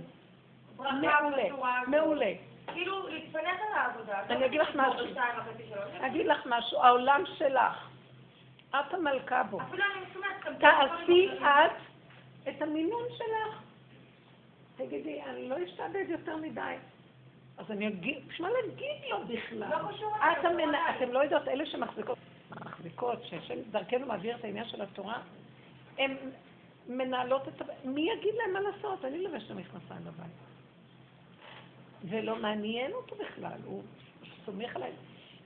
מעולה. 0.78 1.82
מעולה. 1.88 2.32
כאילו, 2.73 3.07
להתפנק 3.07 3.59
על 3.67 3.78
העבודה. 3.78 4.23
אני 4.30 4.45
אגיד 4.45 4.61
לך 4.61 4.69
משהו. 4.75 5.05
בשתיים 5.07 5.38
וחצי 5.38 5.63
שלוש. 5.69 6.01
אגיד 6.01 6.25
לך 6.25 6.41
משהו, 6.45 6.84
העולם 6.84 7.23
שלך, 7.38 7.89
את 8.69 8.93
המלכה 8.93 9.43
בו. 9.43 9.59
אני 9.61 10.57
תעשי 10.59 11.30
את 11.39 11.71
את 12.49 12.61
המינון 12.61 13.03
שלך. 13.17 13.61
תגידי, 14.75 15.21
אני 15.23 15.49
לא 15.49 15.55
אשתעבד 15.65 16.05
יותר 16.07 16.36
מדי. 16.36 16.75
אז 17.57 17.71
אני 17.71 17.88
אגיד, 17.88 18.28
בשביל 18.28 18.47
מה 18.47 18.53
להגיד 18.53 19.09
לו 19.09 19.19
בכלל? 19.28 19.69
לא 19.69 19.91
קשור. 19.91 20.13
לא. 20.17 20.95
אתם 20.97 21.11
לא 21.11 21.19
יודעות, 21.19 21.47
אלה 21.47 21.65
שמחזיקות, 21.65 22.17
מחזיקות, 22.65 23.23
שהשם 23.23 23.55
דרכנו 23.71 24.05
מעביר 24.05 24.36
את 24.36 24.43
העניין 24.43 24.67
של 24.69 24.82
התורה, 24.82 25.19
הן 25.98 26.16
מנהלות 26.88 27.48
את 27.48 27.62
ה... 27.62 27.66
מי 27.84 28.02
יגיד 28.02 28.36
להם 28.36 28.54
מה 28.54 28.60
לעשות? 28.60 29.06
אני 29.06 29.24
לובשת 29.24 29.45
את 29.45 29.52
המכנסיים 29.52 30.02
בבית. 30.04 30.32
ולא 32.04 32.36
מעניין 32.36 32.91
אותו 32.91 33.16
בכלל, 33.16 33.60
הוא 33.66 33.84
סומך 34.45 34.76
עליי. 34.76 34.91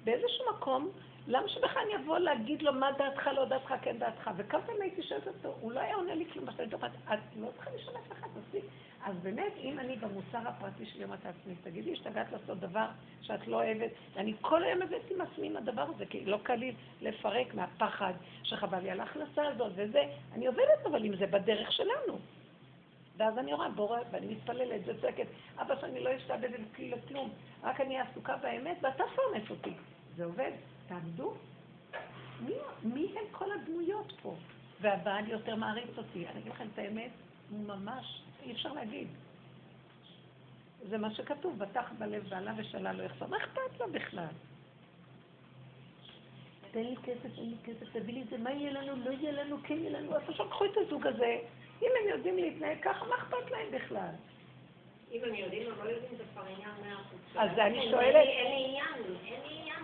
באיזשהו 0.04 0.46
מקום, 0.58 0.90
למה 1.28 1.50
שבכלל 1.50 1.82
אני 1.86 2.04
אבוא 2.04 2.18
להגיד 2.18 2.62
לו 2.62 2.74
מה 2.74 2.92
דעתך, 2.98 3.28
לא 3.28 3.46
דעתך, 3.46 3.74
כן 3.82 3.98
דעתך? 4.00 4.32
וכמה 4.38 4.62
פעמים 4.62 4.82
הייתי 4.82 5.04
שואלת 5.04 5.28
אותו, 5.28 5.56
הוא 5.62 5.72
לא 5.72 5.80
היה 5.80 5.96
עונה 5.96 6.16
לי 6.16 6.26
כלום, 6.34 6.46
בשביל 6.46 6.68
אומרת, 6.74 6.92
את 7.14 7.20
לא 7.36 7.48
צריכה 7.56 7.72
לשאול 7.76 7.96
אף 7.96 8.12
אחד, 8.12 8.28
מספיק. 8.40 8.64
אז 9.04 9.16
באמת, 9.24 9.54
אם 9.58 9.80
אני 9.80 9.96
במוסר 9.96 10.48
הפרטי 10.48 10.86
שלי 10.86 11.04
אומרת 11.04 11.26
לעצמי, 11.26 11.56
תגידי, 11.64 11.94
השתגעת 11.94 12.32
לעשות 12.32 12.60
דבר 12.60 12.86
שאת 13.22 13.48
לא 13.48 13.56
אוהבת, 13.56 13.92
ואני 14.14 14.34
כל 14.42 14.64
היום 14.64 14.82
הבאתי 14.82 15.14
מעצמי 15.14 15.48
עם 15.48 15.58
הדבר 15.58 15.86
הזה, 15.96 16.06
כי 16.06 16.26
לא 16.26 16.38
קל 16.44 16.64
לפרק 17.02 17.54
מהפחד 17.54 18.14
שחבל 18.44 18.80
לי 18.80 18.92
על 18.92 19.00
ההכנסה 19.00 19.48
הזאת 19.48 19.72
וזה, 19.76 20.04
אני 20.34 20.48
עובדת 20.48 20.86
אבל 20.86 21.06
עם 21.06 21.16
זה 21.16 21.28
בדרך 21.28 21.72
שלנו. 21.72 22.20
ואז 23.18 23.38
אני 23.38 23.54
רואה 23.54 23.70
בורא, 23.70 24.00
ואני 24.12 24.28
מתפללת 24.28 24.82
וצועקת, 24.86 25.28
אבא 25.62 25.82
שאני 25.82 26.00
לא 26.00 26.18
אשתעבד 26.18 26.50
לכלום, 26.80 27.30
רק 27.64 27.82
אני 27.82 28.00
עסוקה 28.00 28.38
באמת, 28.38 28.78
ואתה 28.82 29.04
פרנס 29.16 29.50
אותי. 29.50 29.74
זה 30.16 30.26
עובד, 30.26 30.52
תעמדו. 30.92 31.34
מי, 32.46 32.54
מי 32.84 33.08
הם 33.18 33.26
כל 33.32 33.46
הדמויות 33.52 34.14
פה? 34.22 34.36
והבעל 34.82 35.30
יותר 35.30 35.56
מעריץ 35.56 35.98
אותי. 35.98 36.28
אני 36.28 36.40
אגיד 36.40 36.52
לכם 36.52 36.68
את 36.74 36.80
האמת, 36.80 37.10
הוא 37.50 37.60
ממש, 37.68 38.22
אי 38.44 38.52
אפשר 38.52 38.74
להגיד. 38.74 39.08
זה 40.90 40.98
מה 40.98 41.12
שכתוב, 41.14 41.58
בטח 41.60 41.92
בלב 42.00 42.30
בעלה 42.30 42.54
ושאלה 42.58 42.94
לא 42.94 43.04
יחסר. 43.04 43.28
מה 43.28 43.38
אכפת 43.38 43.80
לו 43.80 43.92
בכלל? 43.92 44.26
תן 46.72 46.80
לי 46.84 46.96
כסף, 47.04 47.36
תן 47.36 47.42
לי 47.42 47.56
כסף, 47.64 47.86
תביא 47.94 48.14
לי 48.14 48.22
את 48.22 48.30
זה, 48.30 48.38
מה 48.38 48.52
יהיה 48.52 48.72
לנו, 48.72 48.96
לא 49.06 49.12
יהיה 49.12 49.32
לנו, 49.32 49.58
כן 49.64 49.74
יהיה 49.78 50.00
לנו, 50.00 50.16
אז 50.16 50.22
עכשיו 50.30 50.50
קחו 50.50 50.66
את 50.66 50.78
הזוג 50.78 51.08
הזה. 51.08 51.38
אם 51.82 51.88
הם 52.02 52.10
יודעים 52.10 52.36
להתנהג 52.38 52.78
ככה, 52.82 53.06
מה 53.06 53.16
אכפת 53.16 53.52
להם 53.52 53.68
בכלל? 53.72 54.10
אם 55.12 55.20
הם 55.24 55.36
יודעים 55.36 55.68
או 55.72 55.86
לא 55.86 55.90
יודעים, 55.90 56.12
זה 56.18 56.24
כבר 56.34 56.42
עניין 56.42 56.72
מאה 56.84 56.94
אחוז. 57.02 57.20
אז 57.36 57.50
אני 57.60 57.90
שואלת- 57.92 58.16
אין 58.16 58.52
לי 58.52 58.66
עניין, 58.66 58.94
אין 59.26 59.42
לי 59.48 59.60
עניין 59.60 59.80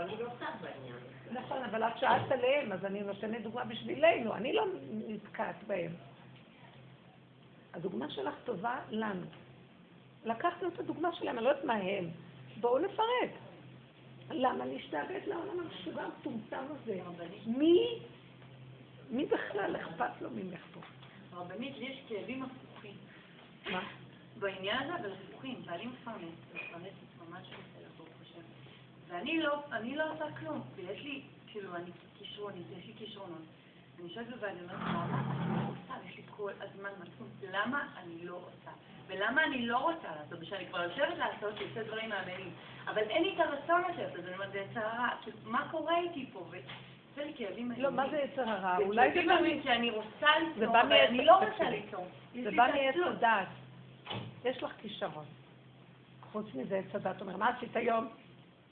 אני 0.00 0.16
לא 0.22 0.28
צד 0.38 0.52
בעניין. 0.60 0.96
נכון, 1.30 1.62
אבל 1.64 1.82
את 1.82 1.98
שאלת 1.98 2.32
עליהם, 2.32 2.72
אז 2.72 2.84
אני 2.84 3.00
נותנת 3.00 3.42
דוגמה 3.42 3.64
בשבילנו, 3.64 4.34
אני 4.34 4.52
לא 4.52 4.64
נתקעת 5.08 5.56
בהם. 5.66 5.92
הדוגמה 7.74 8.10
שלך 8.10 8.34
טובה 8.44 8.80
לנו. 8.90 9.26
לקחנו 10.24 10.68
את 10.68 10.78
הדוגמה 10.78 11.14
שלהם, 11.14 11.36
אני 11.36 11.44
לא 11.44 11.50
יודעת 11.50 11.64
מה 11.64 11.74
הם. 11.74 12.10
בואו 12.60 12.78
נפרט. 12.78 13.30
למה 14.30 14.66
להשתעבד 14.66 15.20
לעולם 15.26 15.60
המשוגע 15.60 16.02
המטומטם 16.02 16.64
הזה? 16.70 17.00
מי, 17.46 17.98
מי 19.10 19.26
בכלל 19.26 19.76
אכפת 19.76 20.22
לו 20.22 20.30
ממך 20.30 20.60
פה? 20.74 20.80
רבנית, 21.32 21.76
לי 21.78 21.84
יש 21.84 22.00
כאבים 22.08 22.42
הפוכים. 22.42 22.94
מה? 23.70 23.88
בעניין 24.38 24.82
הזה, 24.82 24.94
אבל 25.00 25.12
הפוכים, 25.12 25.62
ואני 25.66 25.86
מפרנסת, 25.86 26.54
מפרנסת 26.54 27.28
ממש. 27.28 27.46
ואני 29.08 29.40
לא, 29.40 29.62
אני 29.72 29.96
לא 29.96 30.12
עושה 30.12 30.24
כלום, 30.40 30.62
ויש 30.76 31.02
לי, 31.02 31.22
כאילו, 31.46 31.76
אני 31.76 31.90
כישרונית, 32.18 32.66
יש 32.78 32.86
לי 32.86 32.92
כישרונות. 32.98 33.42
אני 33.98 34.08
יושבת 34.08 34.26
בבית 34.26 34.54
ואומרת, 34.58 34.80
למה 34.80 35.22
אני 35.30 35.56
לא 35.56 35.68
עושה? 35.68 36.08
יש 36.08 36.16
לי 36.16 36.22
כל 36.30 36.52
הזמן 36.60 36.90
מצפון, 37.00 37.28
למה 37.52 37.88
אני 38.02 38.24
לא 38.24 38.34
עושה? 38.34 38.70
ולמה 39.06 39.44
אני 39.44 39.66
לא 39.66 39.78
רוצה 39.78 40.08
לעשות? 40.16 40.38
ושאני 40.40 40.66
כבר 40.66 40.82
יושבת 40.82 41.18
לעשות, 41.18 41.54
אני 41.56 41.64
עושה 41.68 41.82
דברים 41.82 42.08
מאמינים. 42.08 42.52
אבל 42.86 43.02
אין 43.02 43.22
לי 43.22 43.34
את 43.34 43.40
הרצון 43.40 43.82
לשבת, 43.90 44.18
אז 44.18 44.24
אני 44.24 44.34
אומרת, 44.34 44.52
זה 44.52 44.58
יצר 44.58 44.80
הרע, 44.80 45.08
כאילו, 45.22 45.38
מה 45.44 45.68
קורה 45.70 45.98
איתי 45.98 46.26
פה? 46.32 46.46
ויוצא 46.50 47.22
לי 47.22 47.32
כאבים 47.36 47.72
לא, 47.76 47.90
מה 47.90 48.10
זה 48.10 48.16
יצר 48.16 48.48
הרע? 48.48 48.78
אולי 48.78 49.12
זה 49.14 49.22
בא 49.26 49.36
איומים 49.36 49.62
שאני 49.62 49.90
רוצה 49.90 50.26
זה 50.54 50.60
ליצור, 50.60 50.80
אבל 50.80 50.92
אני 50.92 51.24
לא 51.24 51.36
רוצה. 51.36 51.70
ליצור. 51.70 52.06
זה 52.42 52.50
בא 52.50 52.66
מעץ. 52.74 52.94
הדעת. 53.06 53.48
יש 54.44 54.62
לך 54.62 54.72
כישרון. 54.80 55.24
חוץ 56.32 56.46
מזה, 56.54 56.76
עץ 56.78 56.94
הדעת 56.94 57.20
אומר, 57.20 57.36
מה 57.36 57.48
עשית 57.48 57.76
היום? 57.76 58.08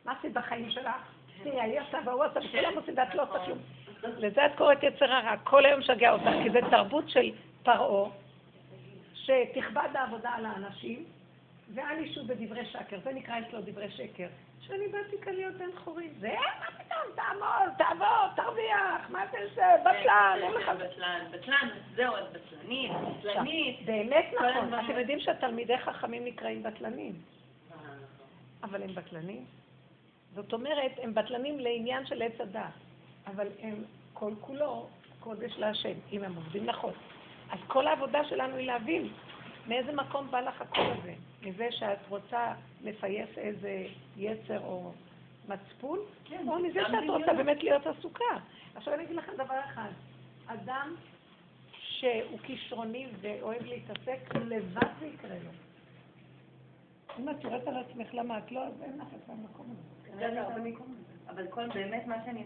מה 0.07 0.13
עשית 0.19 0.33
בחיים 0.33 0.71
שלך? 0.71 0.97
תראי, 1.43 1.61
היא 1.61 1.81
עשה 1.81 1.99
והוא 2.05 2.25
עשה, 2.25 2.41
וכולם 2.41 2.77
עושים 2.77 2.95
ואת 2.97 3.15
לא 3.15 3.23
עושה 3.23 3.45
כלום. 3.45 3.59
לזה 4.03 4.47
את 4.47 4.51
קוראת 4.57 4.83
יצר 4.83 5.13
הרע, 5.13 5.37
כל 5.37 5.67
היום 5.67 5.81
משגע 5.81 6.13
אותך, 6.13 6.29
כי 6.43 6.51
זה 6.51 6.59
תרבות 6.71 7.09
של 7.09 7.31
פרעה, 7.63 8.11
שתכבד 9.15 9.89
העבודה 9.95 10.31
על 10.31 10.47
האנשים, 10.47 11.05
ואל 11.75 11.99
ישו 11.99 12.27
בדברי 12.27 12.67
שקר, 12.67 12.99
זה 13.05 13.13
נקרא 13.13 13.39
אצלו 13.39 13.61
דברי 13.61 13.91
שקר. 13.91 14.27
שאני 14.61 14.89
באתי 14.89 15.17
כאן 15.23 15.33
להיות 15.33 15.55
בן 15.55 15.71
חורין. 15.77 16.11
זה, 16.19 16.35
מה 16.61 16.67
פתאום, 16.67 17.15
תעמוד, 17.15 17.73
תעבוד, 17.79 18.31
תרוויח, 18.37 19.11
מה 19.11 19.25
אתה 19.25 19.37
עושה, 19.49 19.65
בטלן, 19.81 20.39
אין 20.43 20.53
לך... 20.53 20.67
כן, 20.67 20.77
בטלן, 20.77 21.25
בטלן, 21.31 21.69
זהו, 21.95 22.17
את 22.17 22.33
בטלנית, 22.33 22.93
בטלנית. 23.21 23.87
באמת 23.87 24.27
נכון. 24.35 24.75
אתם 24.75 24.99
יודעים 24.99 25.21
שהתלמידי 25.21 25.79
חכמים 25.79 26.25
נקראים 26.25 26.63
בטלנים, 26.63 27.13
אבל 28.63 28.83
הם 28.83 28.95
בטלנים? 28.95 29.45
זאת 30.37 30.53
אומרת, 30.53 30.93
הם 31.03 31.15
בטלנים 31.15 31.61
לעניין 31.61 32.07
של 32.07 32.23
עץ 32.23 32.41
הדת, 32.41 32.61
אבל 33.27 33.47
הם 33.63 33.75
כל 34.13 34.33
כולו 34.41 34.89
קודש 35.21 35.59
להשם, 35.59 35.95
אם 36.13 36.25
הם 36.25 36.35
עובדים 36.37 36.67
נכון. 36.67 36.93
אז 37.51 37.59
כל 37.67 37.87
העבודה 37.87 38.25
שלנו 38.25 38.57
היא 38.57 38.67
להבין 38.67 39.09
מאיזה 39.69 39.93
מקום 39.93 40.31
בא 40.31 40.41
לך 40.41 40.61
הקול 40.61 40.87
הזה. 41.01 41.15
מזה 41.43 41.69
שאת 41.73 41.99
רוצה 42.09 42.55
לפייס 42.85 43.29
איזה 43.37 43.87
יצר 44.17 44.61
או 44.61 44.93
מצפון, 45.49 45.99
כן, 46.25 46.49
או 46.49 46.59
מזה 46.59 46.81
שאת 46.83 47.09
רוצה 47.09 47.27
דמיון. 47.27 47.37
באמת 47.37 47.63
להיות 47.63 47.87
עסוקה. 47.87 48.25
עכשיו 48.75 48.95
אני 48.95 49.05
אגיד 49.05 49.17
לכם 49.17 49.33
דבר 49.35 49.61
אחד, 49.65 49.91
אדם 50.47 50.95
שהוא 51.71 52.39
כישרוני 52.43 53.07
ואוהב 53.21 53.63
להתעסק, 53.63 54.35
לבד 54.35 54.89
זה 55.01 55.07
יקרה 55.07 55.37
לו. 55.45 55.51
אם 57.19 57.29
את 57.29 57.45
יורדת 57.45 57.69
על 57.69 57.77
עצמך, 57.77 58.15
למה 58.15 58.39
את 58.39 58.53
לא, 58.53 58.67
אז 58.67 58.83
אין 58.83 58.99
לך 58.99 59.09
את 59.25 59.31
המקום 59.31 59.67
הזה. 59.71 59.96
רגע, 60.19 60.45
אבל 61.29 61.47
כל 61.51 61.69
באמת 61.75 62.07
מה 62.07 62.17
שאני 62.25 62.45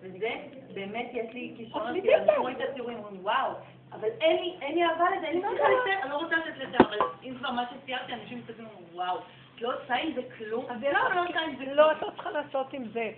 וזה, 0.00 0.28
באמת 0.74 1.06
יש 1.12 1.34
לי 1.34 1.52
כאילו, 1.56 1.80
בדיוק. 1.94 2.14
אני 2.14 2.36
רואה 2.36 2.52
את 2.52 2.56
הציורים, 2.70 2.98
אומרים 2.98 3.24
וואו, 3.24 3.52
אבל 3.92 4.08
אין 4.20 4.36
לי, 4.36 4.56
אין 4.62 4.74
לי 4.74 4.84
אהבה 4.84 5.04
לזה, 5.16 5.26
אין 5.26 5.36
לי 5.36 5.42
לא, 5.42 5.48
צריכה 5.48 5.68
לא. 5.68 5.78
לתת, 5.78 6.02
אני 6.02 6.10
לא 6.10 6.16
רוצה 6.16 6.36
לתת 6.36 6.58
לזה, 6.58 6.76
אבל 6.78 6.98
אם 7.22 7.34
כבר 7.38 7.50
מה 7.50 7.64
שציירתי, 7.70 8.12
אנשים 8.12 8.38
מסתכלים, 8.38 8.68
וואו, 8.92 9.18
את 9.54 9.60
לא 9.60 9.82
עושה 9.82 9.94
עם 9.94 10.12
זה 10.14 10.20
כלום? 10.38 10.66
אז 10.68 10.82
לא, 10.82 10.90
לא 11.14 11.28
עושה 11.28 11.40
עם 11.40 11.56
זה 11.56 11.64
כלום. 11.64 11.76
לא, 11.76 11.92
את 11.92 12.02
לא 12.02 12.10
צריכה 12.10 12.30
לעשות 12.30 12.72
עם 12.72 12.84
זה. 12.92 13.10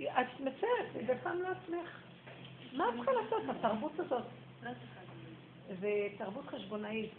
את 0.00 0.40
מציירת, 0.40 1.06
זה 1.06 1.14
פעם 1.22 1.42
לעצמך. 1.42 2.00
מה 2.72 2.88
את 2.88 2.94
צריכה 2.94 3.12
לעשות? 3.12 3.42
התרבות 3.48 4.00
הזאת, 4.00 4.22
לא. 4.62 4.70
זה 5.80 6.08
תרבות 6.18 6.46
חשבונאית. 6.46 7.10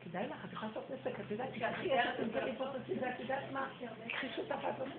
כדאי 0.00 0.28
לך, 0.28 0.44
את 0.44 0.52
יכולה 0.52 0.68
לעשות 0.68 0.90
עסק, 0.90 1.20
את 1.20 1.30
יודעת, 1.30 1.48
תקחי 1.48 1.92
עסק, 1.92 2.20
תמכרי 2.20 2.52
פה, 2.58 2.64
תצידה, 2.84 3.10
את 3.10 3.20
יודעת 3.20 3.52
מה, 3.52 3.68
קחי 4.08 4.26
שותפה, 4.36 4.70
את 4.70 4.80
אומרת, 4.80 4.96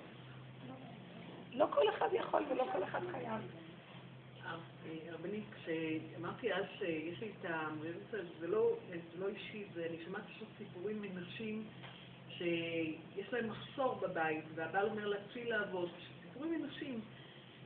לא 1.53 1.67
כל 1.71 1.89
אחד 1.89 2.07
יכול 2.13 2.43
ולא 2.49 2.65
כל 2.71 2.83
אחד 2.83 3.01
חייב. 3.11 3.41
רבנית, 5.11 5.45
כשאמרתי 5.55 6.53
אז 6.53 6.65
שיש 6.77 7.21
לי 7.21 7.31
את 7.39 7.45
המרירות 7.45 8.13
לא, 8.41 8.77
זה 8.89 9.19
לא 9.19 9.27
אישי, 9.27 9.65
זה, 9.73 9.85
אני 9.89 9.97
שמעתי 10.05 10.33
פשוט 10.33 10.47
סיפורים 10.57 11.01
מנשים 11.01 11.67
שיש 12.27 13.33
להם 13.33 13.49
מחסור 13.49 13.95
בבית, 13.95 14.45
והבעל 14.55 14.89
אומר 14.89 15.07
לה, 15.07 15.17
צאי 15.33 15.45
לעבוד, 15.45 15.89
סיפורים 16.23 16.61
מנשים, 16.61 17.01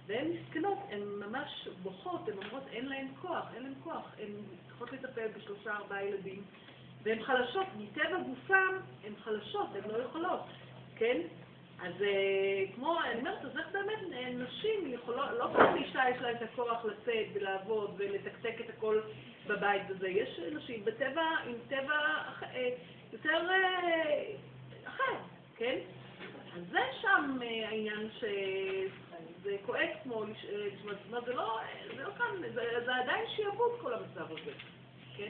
והן 0.07 0.27
מסכנות, 0.31 0.77
הן 0.89 1.01
ממש 1.01 1.67
בוכות, 1.83 2.29
הן 2.29 2.37
אומרות, 2.37 2.63
אין 2.71 2.85
להן 2.85 3.07
כוח, 3.21 3.45
אין 3.55 3.63
להן 3.63 3.73
כוח, 3.83 4.11
הן 4.19 4.31
צריכות 4.67 4.91
לטפל 4.91 5.27
בשלושה 5.27 5.75
ארבעה 5.75 6.05
ילדים, 6.05 6.43
והן 7.05 7.23
חלשות, 7.23 7.65
מטבע 7.77 8.17
גופן 8.27 8.77
הן 9.03 9.13
חלשות, 9.23 9.67
הן 9.75 9.91
לא 9.91 10.03
יכולות, 10.03 10.39
כן? 10.95 11.21
אז 11.81 12.01
אה, 12.01 12.63
כמו, 12.75 12.99
אני 13.01 13.19
אומרת, 13.19 13.45
אז 13.45 13.57
איך 13.57 13.67
באמת 13.71 13.99
נשים 14.33 14.93
יכולות, 14.93 15.29
לא 15.37 15.47
כל 15.55 15.75
אישה 15.75 16.09
יש 16.09 16.21
לה 16.21 16.31
את 16.31 16.41
הכוח 16.41 16.85
לצאת 16.85 17.25
ולעבוד 17.33 17.93
ולתקתק 17.97 18.55
את 18.59 18.69
הכל 18.69 19.01
בבית 19.47 19.81
וזה, 19.89 20.07
יש 20.07 20.39
נשים 20.51 20.85
בטבע, 20.85 21.25
עם 21.47 21.55
טבע 21.67 21.99
אה, 22.43 22.69
יותר 23.13 23.49
אה, 23.49 24.23
אחר, 24.87 25.15
כן? 25.57 25.79
אז 26.55 26.61
זה 26.71 26.79
שם 27.01 27.37
העניין 27.41 28.09
שזה 28.19 29.55
כואב 29.65 29.89
כמו, 30.03 30.23
זאת 30.25 31.09
אומרת, 31.09 31.25
זה 31.25 31.33
לא, 31.33 31.59
זה 31.97 32.03
לא 32.03 32.11
כאן, 32.17 32.41
זה, 32.53 32.67
זה 32.85 32.95
עדיין 32.95 33.25
שיעבוד 33.35 33.71
כל 33.81 33.93
המצב 33.93 34.31
הזה? 34.31 34.74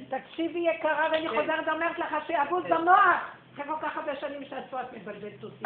תקשיבי 0.09 0.59
יקרה, 0.59 1.07
ואני 1.11 1.29
כן. 1.29 1.41
חוזרת 1.41 1.67
ואומרת 1.67 1.99
לך 1.99 2.15
שיעבוד 2.27 2.63
כן. 2.63 2.75
במוח. 2.77 3.31
אחרי 3.53 3.65
כל 3.65 3.75
כך 3.81 3.97
הרבה 3.97 4.15
שנים 4.15 4.45
שאת 4.45 4.63
פה, 4.69 4.81
את 4.81 4.93
מבלבלת 4.93 5.43
אותי. 5.43 5.65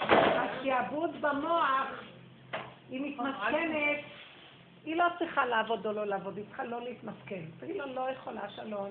השעבוד 0.00 1.20
במוח, 1.20 1.88
היא 2.90 3.00
מתמסכנת, 3.12 3.98
היא 4.84 4.96
לא 4.96 5.04
צריכה 5.18 5.46
לעבוד 5.46 5.86
או 5.86 5.92
לא 5.92 6.04
לעבוד, 6.04 6.36
היא 6.36 6.44
צריכה 6.48 6.64
לא 6.64 6.80
להתמסכן. 6.80 7.40
תגיד 7.60 7.76
לו, 7.76 7.86
לא 7.94 8.10
יכולה, 8.10 8.50
שלום, 8.50 8.88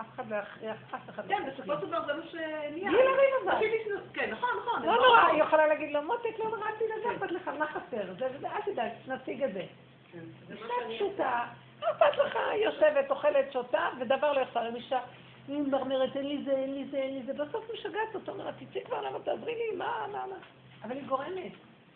אף 0.00 0.06
אחד 0.14 0.28
לא 0.30 0.36
יכריח, 0.36 0.76
אף 0.94 1.08
אחד 1.10 1.30
לא 1.30 1.36
כן, 1.36 1.42
בסופו 1.46 1.72
של 1.80 1.86
דבר 1.86 2.06
זה 2.06 2.14
מה 2.14 2.22
שנהיה. 2.30 2.90
אבל. 2.90 3.52
רציתי 3.56 3.76
ש- 3.84 4.14
כן, 4.14 4.30
נכון, 4.30 4.48
נכון. 4.62 4.82
לא 4.82 4.90
הם 4.92 4.96
נורא, 5.02 5.26
היא 5.32 5.42
יכולה 5.42 5.66
להגיד 5.66 5.92
לו, 5.92 6.02
מותק, 6.02 6.38
לא 6.38 6.44
נורא, 6.44 6.66
אל 6.68 6.74
תדאג, 6.74 7.02
כן. 7.04 7.10
אכפת 7.16 7.30
לך, 7.32 7.48
מה 7.58 7.66
חסר? 7.66 8.08
אל 8.44 8.72
תדאג, 8.72 8.90
נציג 9.08 9.42
את 9.42 9.52
זה. 9.52 9.64
שאני... 10.12 10.96
פשוטה, 10.96 11.44
מה 11.82 11.90
אכפת 11.90 12.18
לך? 12.18 12.38
יושבת, 12.64 13.10
אוכלת, 13.10 13.52
שותה, 13.52 13.88
ודבר 14.00 14.32
לא 14.32 14.40
יחסר. 14.40 14.68
אם 14.68 14.76
אישה 14.76 15.00
היא 15.48 15.58
מרמרת, 15.62 16.16
אין 16.16 16.28
לי 16.28 16.42
זה, 16.44 16.50
אין 16.52 16.74
לי 16.74 16.84
זה, 16.90 16.96
אין 16.96 17.14
לי 17.14 17.22
זה, 17.22 17.32
בסוף 17.44 17.64
משגעת 17.74 18.14
אותו, 18.14 18.32
אומרת, 18.32 18.54
תצאי 18.58 18.84
כבר 18.84 19.00
למה 19.00 19.18
תעזרי 19.18 19.54
לי, 19.54 19.76
מה, 19.76 20.06
מה, 20.12 20.24
מה. 20.26 20.36
אבל 20.82 20.96
היא 20.96 21.06
גורמת. 21.06 21.52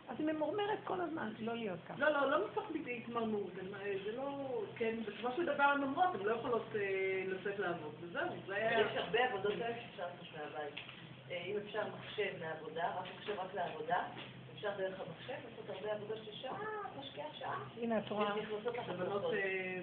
אז 0.09 0.16
היא 0.18 0.26
ממורמרת 0.26 0.78
כל 0.84 1.01
הזמן, 1.01 1.32
לא 1.39 1.55
להיות 1.55 1.78
ככה. 1.89 1.99
לא, 1.99 2.09
לא, 2.11 2.30
לא 2.30 2.47
מתוך 2.51 2.70
בידי 2.72 3.01
התמרמרות, 3.03 3.51
זה- 3.55 3.62
זה 4.05 4.16
לא, 4.16 4.28
כן, 4.76 4.95
בסופו 5.07 5.37
של 5.37 5.45
דבר 5.47 5.62
הן 5.62 5.82
אומרות, 5.82 6.14
הן 6.14 6.20
לא 6.26 6.32
יכולות 6.32 6.66
אה, 6.76 6.80
לצאת 7.26 7.59
לעבוד, 7.59 7.95
וזהו, 8.01 8.28
זה 8.47 8.55
היה... 8.55 8.80
יש 8.80 8.97
הרבה 8.97 9.18
עבודות 9.24 9.53
כאלה 9.59 9.74
שאפשר 9.74 10.03
לעשות 10.03 10.26
מהבית. 10.39 10.74
אה, 11.30 11.43
אם 11.47 11.57
אפשר 11.66 11.82
מחשב 11.99 12.30
לעבודה, 12.41 12.84
רק 12.99 13.05
מחשב 13.18 13.32
רק 13.39 13.55
לעבודה, 13.55 13.97
אפשר 14.66 14.78
דרך 14.78 15.00
המחשב 15.00 15.32
לעשות 15.50 15.70
הרבה 15.76 15.92
עבודות 15.92 16.18
של 16.24 16.32
שעה, 16.32 16.58
משקיע 17.00 17.24
שעה. 17.38 17.58
הנה 17.82 17.98
את 17.98 18.10
רואה. 18.10 18.32
אה, 19.32 19.78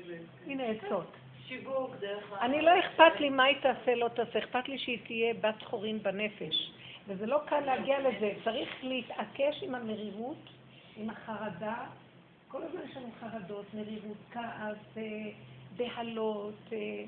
הנה 0.45 0.63
עצות. 0.63 1.11
שיווק 1.47 1.95
דרך 1.99 2.33
ה... 2.33 2.45
אני 2.45 2.61
לא 2.61 2.71
אכפת 2.79 3.19
לי 3.19 3.29
מה 3.29 3.43
היא 3.43 3.57
תעשה, 3.61 3.95
לא 3.95 4.07
תעשה, 4.07 4.39
אכפת 4.39 4.67
לי 4.67 4.77
שהיא 4.77 4.99
תהיה 5.05 5.33
בת 5.33 5.63
חורין 5.63 6.03
בנפש. 6.03 6.71
וזה 7.07 7.25
לא 7.25 7.39
קל 7.45 7.59
להגיע 7.59 7.99
לזה, 7.99 8.33
צריך 8.43 8.69
להתעקש 8.83 9.63
עם 9.63 9.75
המרירות, 9.75 10.49
עם 10.97 11.09
החרדה. 11.09 11.85
כל 12.47 12.63
הזמן 12.63 12.81
יש 12.89 12.97
לנו 12.97 13.09
חרדות, 13.19 13.65
מרירות, 13.73 14.17
כעס, 14.31 14.97
אה, 14.97 15.03
בהלות. 15.77 16.59
אה, 16.73 17.03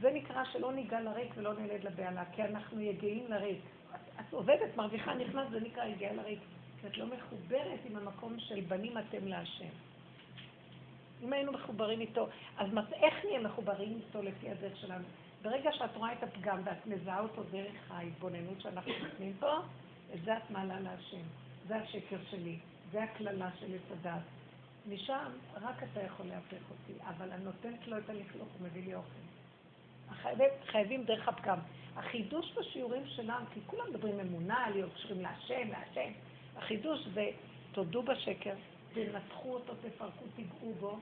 זה 0.00 0.10
נקרא 0.10 0.44
שלא 0.52 0.72
ניגע 0.72 1.00
לריק 1.00 1.32
ולא 1.36 1.52
נלד 1.52 1.84
לבהלה, 1.84 2.24
כי 2.32 2.42
אנחנו 2.42 2.80
יגעים 2.80 3.24
לריק. 3.28 3.60
את, 3.94 4.20
את 4.20 4.32
עובדת, 4.32 4.76
מרוויחה, 4.76 5.14
נכנס, 5.14 5.48
זה 5.50 5.60
נקרא 5.60 5.84
יגיעה 5.84 6.12
לריק. 6.12 6.40
כי 6.80 6.86
את 6.86 6.98
לא 6.98 7.06
מחוברת 7.06 7.80
עם 7.90 7.96
המקום 7.96 8.36
של 8.38 8.60
בנים 8.60 8.98
אתם 8.98 9.28
להשם. 9.28 9.68
אם 11.22 11.32
היינו 11.32 11.52
מחוברים 11.52 12.00
איתו, 12.00 12.28
אז 12.56 12.68
איך 12.92 13.24
נהיה 13.24 13.40
מחוברים 13.40 14.00
איתו 14.06 14.22
לפי 14.22 14.50
הדרך 14.50 14.76
שלנו? 14.76 15.04
ברגע 15.42 15.72
שאת 15.72 15.96
רואה 15.96 16.12
את 16.12 16.22
הפגם 16.22 16.60
ואת 16.64 16.86
מזהה 16.86 17.20
אותו 17.20 17.42
דרך 17.50 17.90
ההתבוננות 17.90 18.60
שאנחנו 18.60 18.92
נותנים 19.02 19.32
פה, 19.40 19.56
את 20.14 20.24
זה 20.24 20.36
את 20.36 20.50
מעלה 20.50 20.80
להשם. 20.80 21.22
זה 21.68 21.76
השקר 21.76 22.16
שלי, 22.30 22.58
זה 22.92 23.02
הקללה 23.02 23.50
של 23.60 23.74
עץ 23.74 23.98
הדת. 24.00 24.22
משם 24.88 25.30
רק 25.62 25.82
אתה 25.82 26.02
יכול 26.02 26.26
להפך 26.26 26.70
אותי, 26.70 26.92
אבל 27.06 27.32
אני 27.32 27.44
נותנת 27.44 27.88
לו 27.88 27.98
את 27.98 28.10
הלכלוך, 28.10 28.48
הוא 28.58 28.68
מביא 28.68 28.84
לי 28.84 28.94
אוכל. 28.94 29.26
חייבים, 30.22 30.50
חייבים 30.66 31.04
דרך 31.04 31.28
הפגם. 31.28 31.58
החידוש 31.96 32.52
בשיעורים 32.58 33.02
שלנו, 33.06 33.46
כי 33.54 33.60
כולם 33.66 33.84
מדברים 33.90 34.20
אמונה, 34.20 34.70
להיות 34.70 34.94
קשורים 34.94 35.22
להשם, 35.22 35.68
להשם. 35.70 36.12
החידוש 36.56 37.00
זה 37.14 37.30
תודו 37.72 38.02
בשקר, 38.02 38.54
תנתחו 38.94 39.54
אותו, 39.54 39.72
תפרקו, 39.74 40.24
תיגעו 40.36 40.74
בו, 40.80 40.98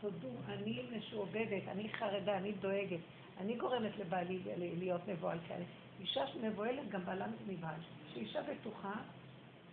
תודו, 0.00 0.28
אני 0.48 0.82
משועבדת, 0.98 1.62
אני 1.68 1.88
חרדה, 1.88 2.36
אני 2.36 2.52
דואגת, 2.52 3.00
אני 3.40 3.56
גורמת 3.56 3.98
לבעלי 3.98 4.38
להיות 4.56 5.08
מבוהל 5.08 5.38
כאלה. 5.48 5.64
אישה 6.00 6.26
שמבוהלת, 6.26 6.88
גם 6.88 7.04
בעלה 7.04 7.26
נבהל. 7.48 7.80
כשאישה 8.10 8.40
בטוחה, 8.42 8.92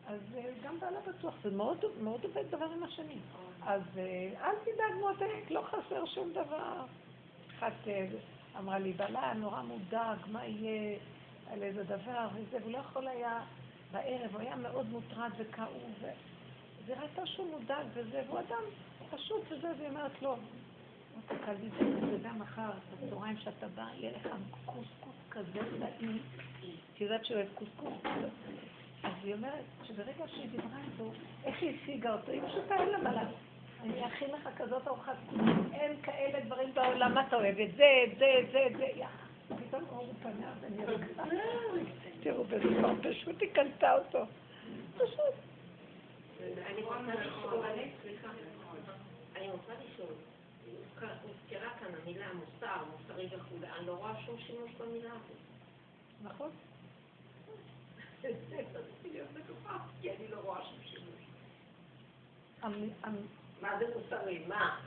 אז 0.07 0.19
אה, 0.35 0.49
גם 0.63 0.79
בעלה 0.79 0.99
בטוח. 1.07 1.33
זה 1.43 1.51
מאוד, 1.51 1.77
מאוד 2.03 2.23
עובד 2.23 2.43
דבר 2.51 2.65
עם 2.65 2.83
השני. 2.83 3.17
אז 3.61 3.81
אה, 3.97 4.29
אל 4.41 4.55
תדאג 4.63 4.93
מותק, 4.99 5.51
לא 5.51 5.61
חסר 5.61 6.05
שום 6.05 6.31
דבר. 6.31 6.85
אחת 7.57 7.73
אה, 7.87 8.07
אמרה 8.59 8.79
לי, 8.79 8.93
בעלה 8.93 9.33
נורא 9.33 9.61
מודאג, 9.61 10.17
מה 10.31 10.45
יהיה 10.45 10.97
על 11.51 11.63
איזה 11.63 11.83
דבר 11.83 12.27
וזה, 12.33 12.57
והוא 12.61 12.71
לא 12.71 12.77
יכול 12.77 13.07
היה 13.07 13.41
בערב, 13.91 14.33
הוא 14.33 14.41
היה 14.41 14.55
מאוד 14.55 14.89
מוטרד 14.89 15.31
וכאוב, 15.37 15.93
ו- 16.01 16.07
והיא 16.85 16.99
ראתה 17.01 17.25
שהוא 17.25 17.51
מודאג 17.51 17.85
וזה, 17.93 18.21
והוא 18.27 18.39
אדם 18.39 18.63
פשוט 19.09 19.41
וזה, 19.51 19.67
והיא 19.77 19.89
אומרת 19.89 20.21
לו, 20.21 20.35
מותק, 21.15 21.47
אל 21.47 21.55
תדאג, 21.55 21.97
אתה 21.97 22.11
יודע, 22.11 22.31
מחר, 22.31 22.69
בצהריים 23.01 23.37
שאתה 23.37 23.67
בא, 23.67 23.85
יהיה 23.93 24.11
לך 24.11 24.27
קוסקוס 24.65 25.15
כזה 25.29 25.59
טעים, 25.79 26.19
את 26.93 27.01
יודעת 27.01 27.25
שהוא 27.25 27.37
אוהב 27.37 27.47
קוסקוס. 27.53 28.11
אז 29.03 29.13
היא 29.23 29.33
אומרת 29.33 29.63
שברגע 29.83 30.27
שהיא 30.27 30.49
דיברה 30.49 30.79
איתו, 30.91 31.11
איך 31.43 31.61
היא 31.61 31.77
השיגה 31.83 32.13
אותו? 32.13 32.31
היא 32.31 32.41
פשוט 32.47 32.71
אין 32.71 32.89
לה 32.89 32.97
מה. 32.97 33.23
אני 33.81 34.07
אכין 34.07 34.29
לך 34.31 34.49
כזאת 34.57 34.87
ארוחת 34.87 35.15
קוסקוס, 35.29 35.73
אין 35.73 36.01
כאלה 36.03 36.39
דברים 36.45 36.73
בעולם, 36.73 37.13
מה 37.13 37.27
אתה 37.27 37.35
אוהב? 37.35 37.59
את 37.59 37.75
זה, 37.75 38.03
את 38.03 38.17
זה, 38.17 38.25
את 38.39 38.51
זה, 38.51 38.67
את 38.67 38.77
זה, 38.77 38.85
יא. 38.85 39.05
פתאום 39.47 39.83
אור 39.89 40.13
פניו, 40.23 40.53
אני 40.63 40.85
רגעה. 40.85 41.25
תראו, 42.23 42.43
בזה 42.43 42.63
כבר 42.79 42.93
פשוט 43.03 43.41
היא 43.41 43.49
קלטה 43.53 43.93
אותו. 43.97 44.25
פשוט. 44.97 45.35
אני 49.35 49.49
רוצה 49.51 49.71
לשאול, 49.73 50.13
הוזכרה 51.23 51.69
כאן 51.79 51.87
המילה 52.03 52.25
מוסר, 52.33 52.83
מוסרי 52.91 53.27
וכו', 53.27 53.55
אני 53.77 53.87
לא 53.87 53.91
רואה 53.91 54.13
שום 54.25 54.35
שימוש 54.37 54.71
במילה 54.71 55.09
הזאת. 55.09 55.37
נכון? 56.23 56.49
כי 60.01 60.11
אני 60.11 60.27
לא 60.29 60.37
רואה 60.43 60.61
שום 60.63 60.79
שימוש. 60.83 61.23
מה 63.61 63.79
זה 63.79 63.85
מוסרי? 63.95 64.43
מה? 64.47 64.79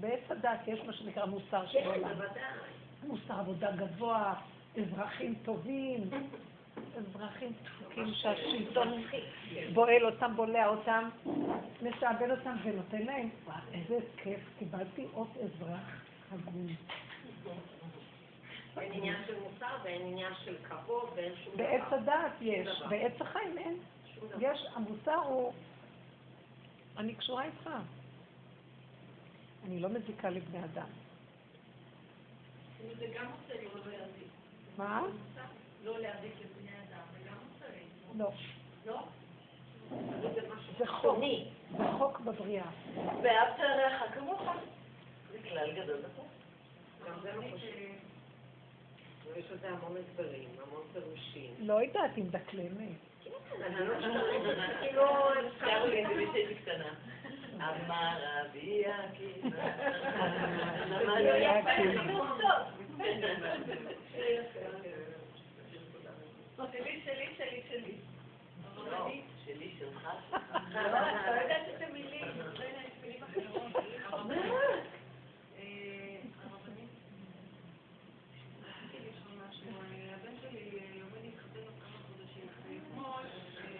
בעץ 0.00 0.30
הדת 0.30 0.60
יש 0.66 0.80
מה 0.86 0.92
שנקרא 0.92 1.24
מוסר 1.24 1.66
של 1.66 1.78
כן, 1.78 1.86
עולם. 1.86 2.14
בוודאי. 2.14 2.77
מוסר 3.06 3.34
עבודה 3.34 3.70
גבוה, 3.72 4.34
אזרחים 4.76 5.34
טובים, 5.44 6.10
אזרחים 6.96 7.52
דפוקים 7.62 8.14
שהשלטון 8.14 9.02
בועל 9.72 10.04
אותם, 10.04 10.32
בולע 10.36 10.66
אותם, 10.66 11.08
משעבד 11.82 12.30
אותם 12.30 12.56
ונותן 12.64 13.02
להם. 13.02 13.28
איזה 13.72 13.98
כיף, 14.16 14.40
קיבלתי 14.58 15.06
אות 15.14 15.28
אזרח 15.36 16.02
הגון. 16.32 16.66
אין 18.76 18.92
עניין 18.92 19.16
של 19.26 19.34
מוסר 19.40 19.76
ואין 19.84 20.02
עניין 20.02 20.32
של 20.44 20.56
כבוד 20.68 21.08
ואין 21.14 21.32
שום 21.44 21.54
דבר. 21.54 21.64
בעץ 21.64 21.92
הדעת 21.92 22.32
יש. 22.40 22.82
בעץ 22.88 23.20
החיים 23.20 23.58
אין. 23.58 23.76
יש, 24.40 24.66
המוסר 24.74 25.14
הוא, 25.14 25.52
אני 26.96 27.14
קשורה 27.14 27.44
איתך. 27.44 27.70
אני 29.66 29.80
לא 29.80 29.88
מזיקה 29.88 30.30
לבני 30.30 30.64
אדם. 30.64 30.86
זה 32.98 33.06
גם 33.14 33.30
לי 33.48 33.64
לא 33.64 33.92
להזיק. 33.92 34.28
מה? 34.78 35.02
לא 35.84 35.98
להזיק 35.98 36.32
לבני 36.40 36.70
אדם, 36.70 37.02
זה 37.12 37.18
גם 37.28 37.36
לי. 37.74 38.18
לא. 38.18 38.30
לא? 38.86 39.04
זה 40.22 40.40
זה 40.78 40.86
חוק. 40.86 41.18
זה 41.76 41.84
חוק 41.98 42.20
בבריאה. 42.20 42.70
ואהבת 43.22 43.58
לרעך 43.58 44.14
כמוך. 44.14 44.42
זה 45.32 45.38
כלל 45.48 45.72
גדול. 45.72 45.96
גם 47.06 47.14
זה 47.22 47.32
לא 47.32 47.42
חשוב. 47.42 47.70
ויש 49.34 49.50
לזה 49.50 49.68
המון 49.68 49.96
הסברים, 49.96 50.48
המון 50.66 50.82
פירושים. 50.92 51.54
לא 51.58 51.82
יודעת 51.82 52.18
אם 52.18 52.28
דקלמת. 52.30 52.88
כן, 53.24 53.62
אני 53.62 53.86
לא 53.86 53.92
יודעת, 53.92 54.70
כאילו, 54.80 55.02
אפשר 55.48 55.84
לי 55.84 56.04
איזה 56.04 56.14
מישהי 56.14 56.54
קטנה. 56.54 56.94
אמר 57.62 58.18
אבי 58.42 58.84
עקיבא. 58.86 59.66
למה 60.86 61.20
לא 61.20 61.34
יפה? 61.36 61.70
שלי, 66.72 67.00
שלי, 67.04 67.34
שלי, 67.38 67.62
שלי. 67.68 67.94
לא, 68.76 69.08
שלי, 69.46 69.74
שלך. 69.78 70.08
לא 70.74 70.78
יודעת 71.42 71.62
את 71.76 71.82
המילים. 71.82 72.24
לא 72.38 72.64
יודעת 72.64 72.86
את 72.86 73.04
המילים 73.04 73.22
אחרות. 73.22 73.72
הבן 80.14 80.34
שלי 80.42 80.80
עומד 81.02 81.22
להתחתן 81.24 81.58
עוד 81.60 81.74
כמה 81.82 81.98
חודשים, 82.06 82.46
ואתמול 82.64 83.22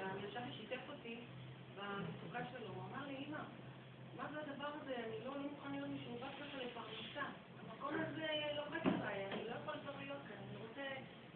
הנרשם 0.00 0.52
שיתף 0.56 0.80
אותי 0.88 1.20
במצוקה 1.76 2.38
שלו, 2.52 2.68
הוא 2.74 2.82
אמר 2.90 3.06
לי, 3.06 3.16
אמא, 3.28 3.38
מה 4.16 4.24
זה 4.32 4.40
הדבר 4.40 4.66
הזה? 4.82 4.94
אני 4.96 5.24
לא 5.24 5.38
מוכן 5.38 5.70
להיות 5.72 5.88
משועבד 5.88 6.34
ככה 6.40 6.56
לפרנסה. 6.56 7.26
המקום 7.60 7.94
הזה 7.94 8.26
לוחץ 8.56 8.86
עליי, 9.02 9.26
אני 9.32 9.44
לא 9.44 9.50
יכול 9.62 9.74
כבר 9.82 9.92
להיות 9.98 10.18
כאן, 10.28 10.36
אני 10.48 10.56
רוצה, 10.62 10.86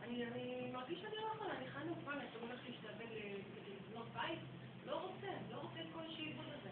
אני 0.05 0.27
אני 0.27 0.71
מרגיש 0.73 0.99
שאני 1.01 1.17
לא 1.17 1.27
יכולה, 1.35 1.55
אני 1.59 1.67
חייבת 1.67 1.89
מוכן, 1.89 2.19
אתה 2.31 2.39
הולך 2.41 2.61
להשתעבד 2.69 3.11
ל- 3.13 3.43
כדי 3.55 3.73
לבנות 3.77 4.07
בית? 4.15 4.39
לא 4.87 4.95
רוצה, 5.01 5.29
לא 5.51 5.57
רוצה 5.57 5.81
את 5.81 5.87
כל 5.95 6.01
השעבוד 6.07 6.47
הזה. 6.59 6.71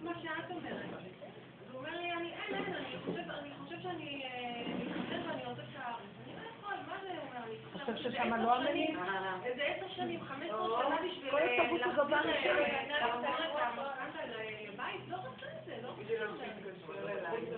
בדיוק 0.00 0.16
מה 0.16 0.22
שאת 0.22 0.50
אומרת. 0.50 0.84
אז 0.92 1.70
הוא 1.72 1.78
אומר 1.78 2.00
לי, 2.00 2.12
אני, 2.12 2.32
אין, 2.32 2.54
אין, 2.54 2.74
אני 2.74 2.98
חושב, 3.04 3.30
אני 3.30 3.50
חושב 3.58 3.76
שאני 3.82 4.22
אה, 4.24 4.62
מתחתן 4.78 5.28
ואני 5.28 5.44
רוצה 5.44 5.62
את 5.62 5.76
הארץ. 5.76 6.00
אני 6.24 6.34
לא 6.36 6.40
יכול, 6.58 6.74
מה 6.88 6.96
זה 7.02 7.08
אומר? 7.08 7.44
אני 7.44 7.56
חושב 7.72 7.96
ששם 7.96 8.34
לא 8.34 8.56
אמנים? 8.56 8.98
איזה 9.44 9.62
עשר 9.62 9.88
שנים, 9.96 10.20
חמש 10.24 10.48
עשרה 10.48 10.82
שנה 10.86 10.96
בשביל 10.96 11.34
להחזיר 11.34 12.04
משם. 12.04 12.48
אה, 12.48 12.98
להחזיר 13.00 13.30
את 13.30 13.60
המשכנתה 13.62 14.26
לבית? 14.26 15.00
לא 15.08 15.16
רוצה 15.16 15.46
את 15.46 15.64
זה, 15.66 15.76
לא 15.82 15.88
רוצה 15.88 16.46
את 16.46 16.62
זה. 16.62 17.56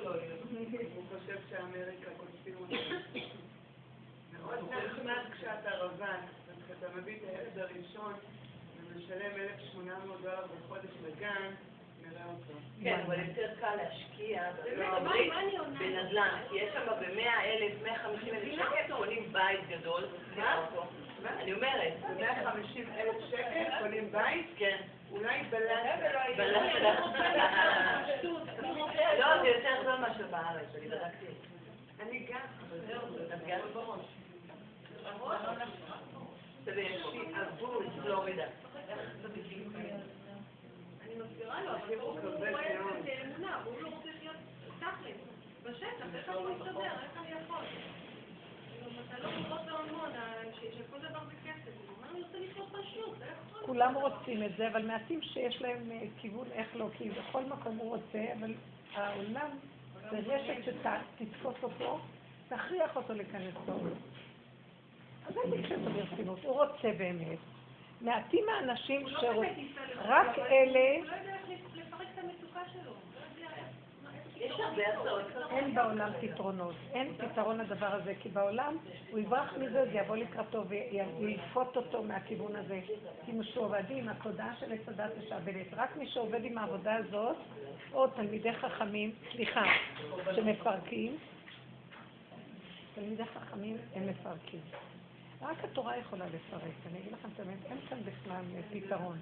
הוא 0.95 1.05
חושב 1.09 1.38
שאמריקה 1.51 2.11
קונסים 2.16 2.55
אותו. 2.61 2.76
מאוד 4.32 4.59
נחמד 4.70 5.22
כשאתה 5.32 5.70
רווק, 5.70 6.07
וכשאתה 6.47 6.86
מביא 6.97 7.16
את 7.16 7.22
הילד 7.28 7.59
הראשון 7.59 8.14
ומשלם 8.76 9.30
1,800 9.40 10.20
דולר 10.22 10.47
בחודש 10.47 10.90
לגן. 11.07 11.55
כן, 12.83 13.01
אבל 13.07 13.19
יותר 13.29 13.49
קל 13.61 13.75
להשקיע? 13.77 14.43
בנדל"ן, 15.79 16.39
כי 16.51 16.57
יש 16.57 16.73
שם 16.73 16.87
ב-100 17.01 17.45
אלף, 17.45 17.73
150 17.83 18.35
אלף 18.35 18.55
שקל 18.55 18.95
קונים 18.97 19.33
בית 19.33 19.61
גדול. 19.69 20.05
אני 21.25 21.53
אומרת. 21.53 21.93
ב-150 22.01 22.79
אלף 22.97 23.17
שקל 23.31 23.65
קונים 23.83 24.13
בית, 24.13 24.47
כן. 24.57 24.77
אולי 25.11 25.43
בלילה. 25.51 25.97
בלילה. 26.37 27.01
לא, 29.19 29.43
זה 29.43 29.49
יותר 29.49 29.83
זול 29.85 29.97
מאשר 29.97 30.27
בארץ, 30.31 30.67
אני 30.75 30.89
בדקתי. 30.89 31.27
אני 32.01 32.27
גם, 32.31 32.41
את 33.35 33.47
גרת 33.47 33.73
בראש. 33.75 34.01
זה 36.65 36.73
עבור 37.49 37.83
פלורידה. 38.03 38.47
מסבירה 41.43 41.62
לו, 41.62 41.70
אבל 41.70 41.95
הוא 42.01 42.20
רואה 42.20 42.72
את 42.99 43.05
זה 43.05 43.11
כאמונה, 43.11 43.62
הוא 43.64 43.74
לא 43.80 43.88
רוצה 43.88 44.09
להיות 44.20 44.36
תכל'ס, 44.78 45.16
בשטח, 45.62 46.07
איך 46.14 46.28
אני 46.28 46.55
מסתדר, 46.55 46.80
איך 47.03 47.16
אני 47.16 47.30
יכול? 47.30 47.64
לא. 49.22 49.28
כולם 53.66 53.95
רוצים 53.95 54.43
את 54.43 54.51
זה, 54.57 54.68
אבל 54.68 54.86
מעטים 54.86 55.22
שיש 55.22 55.62
להם 55.62 55.90
אה, 55.90 56.03
כיוון 56.20 56.47
איך 56.53 56.76
לא, 56.76 56.88
כי 56.99 57.11
בכל 57.11 57.45
מקום 57.45 57.76
הוא 57.76 57.97
רוצה, 57.97 58.24
אבל 58.38 58.55
העולם 58.95 59.51
זה 60.11 60.18
רשת 60.18 60.64
שתתפוס 60.64 61.57
אותו, 61.62 62.01
תכריח 62.49 62.97
אותו 62.97 63.14
להיכנס 63.14 63.55
לעולם. 63.68 63.97
אז 65.26 65.36
אל 65.36 65.61
תקשה 65.61 65.74
אותו 65.74 65.90
ברצינות, 65.90 66.38
הוא 66.45 66.64
רוצה 66.64 66.93
באמת. 66.99 67.38
מעטים 68.03 68.45
האנשים 68.49 69.07
לא 69.07 69.21
שרוצים, 69.21 69.41
באמת 69.43 69.57
ניסה 69.57 69.81
לחיות, 69.85 70.07
רק 70.09 70.39
אבל 70.39 70.47
אלה, 70.47 70.97
הוא 70.99 71.07
לא 71.07 71.17
יודע 71.17 71.35
איך 71.51 71.61
לפרק 71.75 72.07
את 72.15 72.19
המצוקה 72.19 72.61
שלו, 72.73 72.91
הוא 72.91 72.97
לא 73.15 73.45
יודע 73.45 73.57
איך... 73.57 73.65
מה- 74.05 74.11
איך 74.41 74.53
יש 74.55 74.61
הרבה 74.61 74.83
הצעות. 75.01 75.23
אין 75.51 75.75
בעולם 75.75 76.11
פתרונות, 76.21 76.75
אין 76.95 77.13
פתרון 77.19 77.59
לדבר 77.59 77.87
הזה, 77.87 78.15
כי 78.21 78.29
בעולם 78.29 78.77
הוא 79.11 79.19
יברח 79.19 79.53
מזה, 79.57 79.85
זה 79.93 79.99
יבוא 79.99 80.17
לקראתו 80.17 80.65
וילפות 80.69 81.77
אותו 81.77 82.03
מהכיוון 82.03 82.57
הזה. 82.57 82.81
כי 83.27 83.33
משועבדים, 83.33 84.09
התודעה 84.09 84.55
של 84.61 84.73
עץ 84.73 84.89
הדת 84.89 85.11
משעבדת. 85.19 85.67
רק 85.77 85.97
מי 85.97 86.07
שעובד 86.09 86.45
עם 86.45 86.59
העבודה 86.59 86.95
הזאת, 86.97 87.37
או 87.93 88.07
תלמידי 88.07 88.53
חכמים, 88.53 89.11
סליחה, 89.33 89.65
שמפרקים, 90.37 91.17
תלמידי 92.95 93.25
חכמים 93.25 93.77
הם 93.95 94.07
מפרקים. 94.09 94.61
רק 95.43 95.64
התורה 95.64 95.97
יכולה 95.97 96.26
לפרק. 96.26 96.72
אני 96.90 96.99
אגיד 96.99 97.12
לכם 97.12 97.28
את 97.34 97.40
האמת, 97.40 97.59
אין 97.64 97.78
כאן 97.88 97.99
בכלל 98.05 98.45
פתרון. 98.72 99.18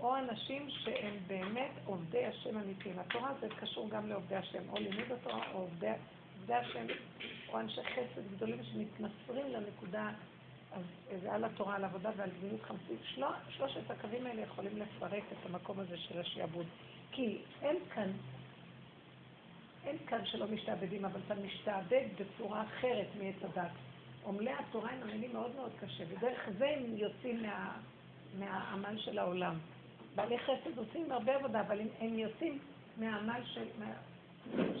או 0.00 0.18
אנשים 0.18 0.70
שהם 0.70 1.16
באמת 1.26 1.70
עובדי 1.84 2.26
השם 2.26 2.58
אמיתיים. 2.58 2.98
התורה 2.98 3.32
זה 3.40 3.48
קשור 3.60 3.90
גם 3.90 4.08
לעובדי 4.08 4.36
השם, 4.36 4.68
או 4.68 4.74
לימוד 4.76 5.12
התורה, 5.12 5.52
או 5.52 5.58
עובדי, 5.58 5.90
עובדי 6.38 6.54
השם, 6.54 6.86
או 7.48 7.60
אנשי 7.60 7.80
חסד 7.84 8.32
גדולים 8.36 8.62
שמתמסרים 8.62 9.52
לנקודה, 9.52 10.10
אז 10.72 10.82
זה 11.22 11.32
על 11.32 11.44
התורה, 11.44 11.76
על 11.76 11.84
עבודה 11.84 12.10
ועל 12.16 12.30
גמילות 12.40 12.62
חמסית. 12.62 13.00
של... 13.02 13.24
שלושת 13.48 13.90
הקווים 13.90 14.26
האלה 14.26 14.42
יכולים 14.42 14.78
לפרק 14.78 15.24
את 15.32 15.46
המקום 15.46 15.80
הזה 15.80 15.98
של 15.98 16.20
השעבוד. 16.20 16.66
כי 17.12 17.38
אין 17.62 17.76
כאן, 17.94 18.10
אין 19.84 19.96
כאן 20.06 20.26
שלא 20.26 20.46
משתעבדים, 20.46 21.04
אבל 21.04 21.20
אתה 21.26 21.34
משתעבד 21.34 22.04
בצורה 22.18 22.62
אחרת 22.62 23.06
מעץ 23.18 23.36
הדת. 23.42 23.70
עמלי 24.28 24.50
התורה 24.50 24.90
הם 24.90 25.02
עמלים 25.02 25.32
מאוד 25.32 25.56
מאוד 25.56 25.70
קשה, 25.80 26.04
ודרך 26.08 26.48
זה 26.58 26.68
הם 26.68 26.96
יוצאים 26.96 27.42
מה, 27.42 27.72
מהעמל 28.38 28.98
של 28.98 29.18
העולם. 29.18 29.54
בעלי 30.14 30.38
חסד 30.38 30.78
עושים 30.78 31.12
הרבה 31.12 31.34
עבודה, 31.34 31.60
אבל 31.60 31.80
הם, 31.80 31.88
הם 32.00 32.18
יוצאים 32.18 32.58
מהעמל 32.96 33.40
של, 33.44 33.64
מה, 33.78 33.86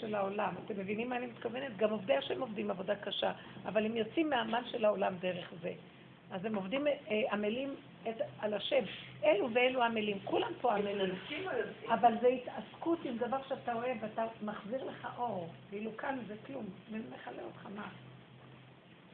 של 0.00 0.14
העולם. 0.14 0.54
אתם 0.64 0.74
מבינים 0.78 1.08
מה 1.08 1.16
אני 1.16 1.26
מתכוונת? 1.26 1.76
גם 1.76 1.90
עובדי 1.90 2.16
השם 2.16 2.40
עובדים 2.40 2.70
עבודה 2.70 2.96
קשה, 2.96 3.32
אבל 3.66 3.86
הם 3.86 3.96
יוצאים 3.96 4.30
מהעמל 4.30 4.62
של 4.70 4.84
העולם 4.84 5.14
דרך 5.20 5.52
זה. 5.62 5.72
אז 6.30 6.44
הם 6.44 6.54
עובדים, 6.54 6.86
אה, 6.86 6.92
עמלים 7.32 7.74
את, 8.08 8.14
על 8.38 8.54
השם. 8.54 8.84
אלו 9.24 9.48
ואלו 9.54 9.82
עמלים, 9.82 10.18
כולם 10.24 10.52
פה 10.60 10.74
עמלים. 10.74 11.14
אבל 11.88 12.12
זה 12.20 12.28
התעסקות 12.28 12.98
עם 13.04 13.16
דבר 13.16 13.38
שאתה 13.48 13.72
אוהב, 13.72 13.96
ואתה 14.00 14.24
מחזיר 14.42 14.84
לך 14.84 15.08
אור. 15.18 15.48
ואילו 15.70 15.96
כאן 15.96 16.18
זה 16.26 16.34
כלום, 16.46 16.64
ומכלה 16.90 17.42
אותך, 17.42 17.66
מה? 17.76 17.88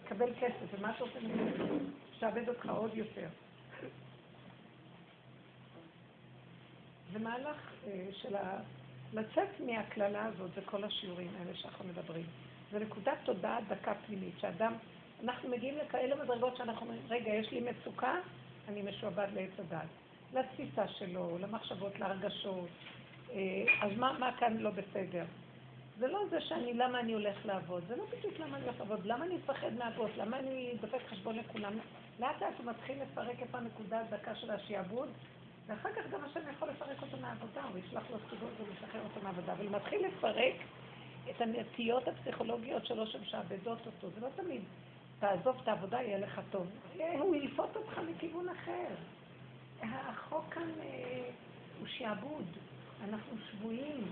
תקבל 0.06 0.32
כסף, 0.40 0.78
ומה 0.78 0.90
אתה 0.90 1.04
עושה 1.04 1.18
מזה? 1.20 1.64
שעבד 2.18 2.48
אותך 2.48 2.68
עוד 2.68 2.94
יותר. 2.94 3.28
זה 7.12 7.18
מהלך 7.18 7.72
אה, 7.86 8.06
של 8.12 8.36
ה... 8.36 8.60
לצאת 9.12 9.60
מהקללה 9.66 10.24
הזאת, 10.24 10.50
זה 10.54 10.60
כל 10.64 10.84
השיעורים 10.84 11.30
האלה 11.38 11.54
שאנחנו 11.54 11.84
מדברים. 11.84 12.26
זה 12.72 12.78
נקודת 12.78 13.18
תודעה 13.24 13.58
דקה 13.68 13.94
פנימית, 14.06 14.34
שאדם, 14.40 14.72
אנחנו 15.24 15.48
מגיעים 15.48 15.78
לכאלה 15.78 16.24
מדרגות 16.24 16.56
שאנחנו 16.56 16.80
אומרים, 16.80 17.02
רגע, 17.08 17.34
יש 17.34 17.52
לי 17.52 17.60
מצוקה, 17.60 18.14
אני 18.68 18.82
משועבד 18.82 19.28
לעץ 19.34 19.50
הדת. 19.58 19.88
לתפיסה 20.34 20.88
שלו, 20.88 21.38
למחשבות, 21.40 21.98
להרגשות. 22.00 22.68
אה, 23.30 23.64
אז 23.82 23.98
מה, 23.98 24.16
מה 24.18 24.30
כאן 24.38 24.56
לא 24.56 24.70
בסדר? 24.70 25.24
זה 25.98 26.06
לא 26.06 26.20
זה 26.30 26.40
שאני, 26.40 26.74
למה 26.74 27.00
אני 27.00 27.12
הולך 27.12 27.46
לעבוד, 27.46 27.82
זה 27.88 27.96
לא 27.96 28.04
בדיוק 28.06 28.38
למה 28.38 28.56
אני 28.56 28.64
הולך 28.64 28.80
לעבוד, 28.80 29.06
למה 29.06 29.24
אני 29.24 29.34
מפחד 29.34 29.72
מהבוס, 29.78 30.10
למה 30.16 30.38
אני 30.38 30.74
דופק 30.80 31.00
חשבון 31.08 31.36
לכולם. 31.36 31.72
לאט 32.20 32.42
לאט 32.42 32.54
הוא 32.58 32.66
מתחיל 32.66 33.02
לפרק 33.02 33.42
את 33.42 33.54
הנקודה 33.54 34.00
הדקה 34.00 34.34
של 34.34 34.50
השעבוד, 34.50 35.08
ואחר 35.66 35.88
כך 35.92 36.10
גם 36.10 36.24
השם 36.24 36.40
יכול 36.52 36.68
לפרק 36.68 37.02
אותו 37.02 37.16
מהעבודה, 37.16 37.62
הוא 37.62 37.78
ישלח 37.78 38.02
לו 38.10 38.16
סיבות 38.30 38.50
ולשחרר 38.60 39.00
אותו 39.04 39.20
מהעבודה, 39.22 39.52
אבל 39.52 39.66
הוא 39.66 39.76
מתחיל 39.76 40.06
לפרק 40.06 40.54
את 41.30 41.40
הנטיות 41.40 42.08
הפסיכולוגיות 42.08 42.86
שלו 42.86 43.06
שמשעבדות 43.06 43.86
אותו, 43.86 44.10
זה 44.10 44.20
לא 44.20 44.28
תמיד. 44.36 44.62
תעזוב 45.18 45.56
את 45.62 45.68
העבודה, 45.68 46.02
יהיה 46.02 46.18
לך 46.18 46.40
טוב. 46.50 46.66
הוא 47.18 47.36
ילפות 47.36 47.76
אותך 47.76 48.00
מכיוון 48.10 48.48
אחר. 48.48 48.94
החוק 49.82 50.44
כאן 50.50 50.70
אה, 50.80 51.30
הוא 51.78 51.86
שעבוד. 51.86 52.44
אנחנו 53.04 53.36
שבויים. 53.50 54.04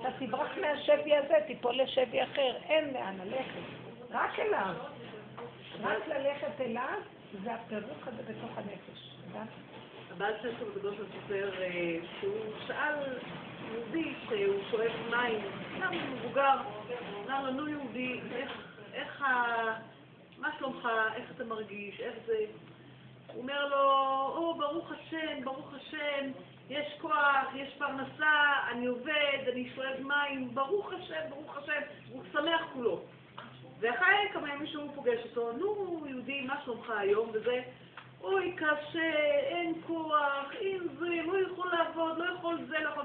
אתה 0.00 0.08
תברח 0.18 0.50
מהשבי 0.60 1.16
הזה, 1.16 1.34
תיפול 1.46 1.80
לשבי 1.82 2.22
אחר. 2.22 2.56
אין 2.64 2.94
לאן 2.94 3.16
ללכת. 3.24 3.60
רק 4.10 4.38
אליו. 4.38 4.74
רק 5.80 6.08
ללכת 6.08 6.60
אליו, 6.60 6.98
זה 7.42 7.54
הפירוק 7.54 8.06
הזה 8.06 8.22
בתוך 8.22 8.58
הנפש. 8.58 9.14
הבעל 10.10 10.34
של 10.42 10.52
סופר, 10.58 11.62
אה, 11.62 11.96
שהוא 12.20 12.52
שאל 12.66 12.94
יהודי 13.72 14.14
שהוא 14.28 14.62
שואב 14.70 14.92
מים, 15.10 15.40
אדם 15.78 15.92
מבוגר, 16.12 16.56
אמר 17.26 17.44
לו, 17.44 17.50
נו 17.50 17.68
יהודי, 17.68 18.20
איך 18.92 19.22
ה... 19.22 19.44
מה 20.38 20.48
שלומך, 20.58 20.88
איך 21.14 21.30
אתה 21.36 21.44
מרגיש, 21.44 22.00
איך 22.00 22.14
זה... 22.26 22.44
הוא 23.32 23.42
אומר 23.42 23.68
לו, 23.68 23.82
או, 24.36 24.54
ברוך 24.58 24.92
השם, 24.92 25.44
ברוך 25.44 25.74
השם, 25.74 26.30
יש 26.70 26.86
כוח, 27.00 27.54
יש 27.54 27.74
פרנסה, 27.78 28.52
אני 28.70 28.86
עובד, 28.86 29.48
אני 29.52 29.70
שואב 29.74 30.00
מים, 30.00 30.54
ברוך 30.54 30.92
השם, 30.92 31.30
ברוך 31.30 31.56
השם, 31.56 31.80
הוא 32.10 32.22
שמח 32.32 32.60
כולו. 32.72 33.00
ואחרי 33.80 34.28
כמה 34.32 34.54
ימים 34.54 34.66
שהוא 34.66 34.90
פוגש 34.94 35.18
אותו, 35.24 35.52
נו, 35.52 36.06
יהודי, 36.06 36.40
מה 36.40 36.60
שלומך 36.64 36.90
היום? 36.90 37.30
וזה, 37.32 37.62
אוי, 38.20 38.56
קשה, 38.56 39.12
אין 39.44 39.74
כוח, 39.86 40.52
אין 40.52 40.88
זה, 40.98 41.08
לא 41.26 41.38
יכול 41.38 41.70
לעבוד, 41.72 42.18
לא 42.18 42.24
יכול 42.24 42.58
זה, 42.68 42.78
לא 42.78 42.88
יכול... 42.88 43.04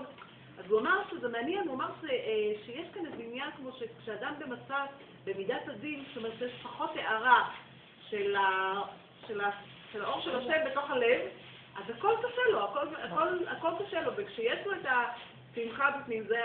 אז 0.59 0.71
הוא 0.71 0.79
אמר 0.79 1.01
שזה 1.11 1.27
מעניין, 1.27 1.67
הוא 1.67 1.75
אמר 1.75 1.89
ש, 2.01 2.05
אה, 2.05 2.53
שיש 2.65 2.87
כאן 2.93 3.05
איזה 3.05 3.23
עניין 3.23 3.51
כמו 3.57 3.69
שכשאדם 3.71 4.33
במצב, 4.39 4.85
במידת 5.25 5.67
הדין, 5.67 6.03
זאת 6.07 6.17
אומרת 6.17 6.33
שיש 6.39 6.61
פחות 6.63 6.91
הערה 6.95 7.49
של, 8.09 8.35
ה, 8.35 8.73
של, 9.27 9.41
ה, 9.41 9.51
של 9.91 10.03
האור 10.03 10.21
של 10.21 10.35
השם 10.35 10.69
בתוך 10.71 10.89
הלב, 10.91 11.21
אז 11.79 11.95
הכל 11.97 12.13
קשה 12.19 12.41
לו, 12.51 12.63
הכל, 12.63 12.87
הכל, 13.03 13.27
הכל 13.47 13.69
קשה 13.85 14.01
לו, 14.01 14.11
וכשיש 14.15 14.59
לו 14.65 14.73
את 14.73 14.85
השמחה 14.85 15.91
בפנים, 15.91 16.23
זה 16.27 16.39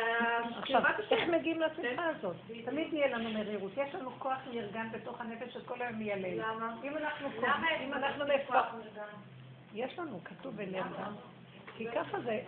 עכשיו, 0.58 0.82
קרבת 0.82 1.12
איך. 1.12 1.28
מגיעים 1.28 1.60
לשמחה 1.60 2.06
הזאת? 2.06 2.36
תמיד 2.64 2.92
יהיה 2.92 3.16
לנו 3.16 3.30
מרירות. 3.30 3.72
יש 3.76 3.94
לנו 3.94 4.10
כוח 4.18 4.38
נרגן 4.52 4.88
בתוך 4.92 5.20
הנפש 5.20 5.54
שכל 5.54 5.82
היום 5.82 5.98
מיילל. 5.98 6.40
למה? 6.40 6.76
אם 6.84 6.96
אנחנו 6.96 7.28
למה 7.42 7.66
אם 7.84 7.94
אנחנו? 7.94 8.24
יש 9.74 9.98
לנו, 9.98 10.20
כתוב 10.24 10.60
אנרגיה. 10.60 11.06
כי 11.76 11.86
ככה 11.94 12.20
זה, 12.20 12.40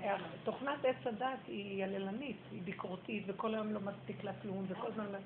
תוכנת 0.44 0.84
עץ 0.84 1.06
הדת 1.06 1.38
היא 1.46 1.84
יללנית, 1.84 2.36
היא 2.52 2.62
ביקורתית, 2.62 3.24
וכל 3.26 3.54
היום 3.54 3.72
לא 3.72 3.80
מספיק 3.80 4.24
לה 4.24 4.32
כלום, 4.42 4.64
וכל 4.68 4.86
הזמן... 4.86 5.04
לא- 5.12 5.18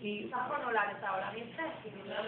היא... 0.00 0.28
בסך 0.28 0.36
הכל 0.36 0.64
נולדת 0.64 1.02
העולם 1.02 1.32
יפה, 1.36 1.62
כאילו, 1.82 1.96
זה 2.06 2.14
לא 2.14 2.22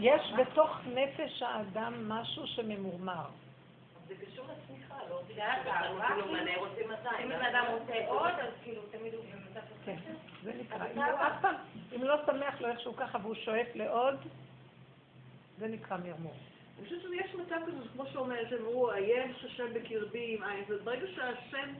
יש 0.00 0.32
בתוך 0.38 0.80
נפש 0.94 1.42
האדם 1.42 2.08
משהו 2.08 2.46
שממורמר. 2.46 3.24
זה 4.08 4.14
קשור 4.14 4.46
לצמיחה, 4.46 4.94
לא? 5.10 5.22
זה 5.34 5.44
רק 5.44 6.12
כאילו, 6.12 6.32
מנה 6.32 6.50
אם 6.84 6.88
200. 6.88 7.28
בן 7.28 7.44
אדם 7.44 7.64
רוצה 7.70 8.08
עוד, 8.08 8.32
אז 8.32 8.52
כאילו 8.62 8.82
תמיד 8.90 9.14
הוא 9.14 9.24
במצב 9.24 9.60
של 9.68 9.74
כן. 9.84 9.96
זה 10.42 10.52
נקרא. 10.60 10.76
אבל 10.76 10.86
אם 10.92 10.98
הוא 10.98 11.26
אף 11.26 11.40
פעם, 11.40 11.54
אם 11.96 12.02
לא 12.02 12.16
שמח 12.26 12.60
לו 12.60 12.68
איכשהו 12.68 12.96
ככה 12.96 13.18
והוא 13.22 13.34
שואף 13.34 13.66
לעוד, 13.74 14.16
זה 15.58 15.68
נקרא 15.68 15.96
מרמור. 15.96 16.34
אני 16.78 16.86
חושבת 16.86 17.00
שיש 17.02 17.34
מצב 17.34 17.56
כזה, 17.66 17.88
כמו 17.92 18.06
שאומר, 18.12 18.48
שהם 18.50 18.58
אמרו, 18.58 18.90
עיין 18.90 19.32
השם 19.44 19.74
בקרבי 19.74 20.36
עם 20.36 20.44
עין, 20.44 20.64
וברגע 20.68 21.06
שהשם 21.06 21.74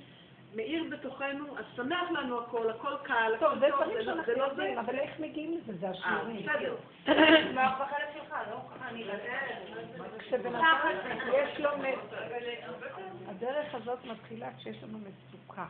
מאיר 0.54 0.84
בתוכנו, 0.90 1.58
אז 1.58 1.64
שמח 1.76 2.10
לנו 2.10 2.40
הכל, 2.40 2.70
הכל 2.70 2.92
קל, 3.02 3.32
טוב, 3.40 3.52
הכל 3.52 3.60
זה 3.60 3.66
טוב, 3.70 3.82
דברים 3.82 3.92
זה 3.92 3.98
לא- 3.98 4.04
שאנחנו 4.04 4.32
זה 4.32 4.38
לא. 4.38 4.44
יודעים, 4.44 4.78
אבל 4.78 4.98
איך 4.98 5.20
מגיעים 5.20 5.58
לזה? 5.58 5.76
זה 5.78 5.86
אה, 5.86 5.90
השיעורים. 5.92 6.46
בסדר. 6.46 6.76
מה 7.54 7.78
בחלק 7.80 8.08
שלך, 8.14 8.34
לא 8.50 8.56
ככה 8.74 8.88
אני 8.88 9.04
אדם 9.04 10.48
יש 11.32 11.60
לו... 11.60 11.70
הדרך 13.26 13.74
הזאת 13.74 13.98
מתחילה 14.04 14.48
כשיש 14.58 14.82
לנו 14.82 14.98
מצוקה. 14.98 15.66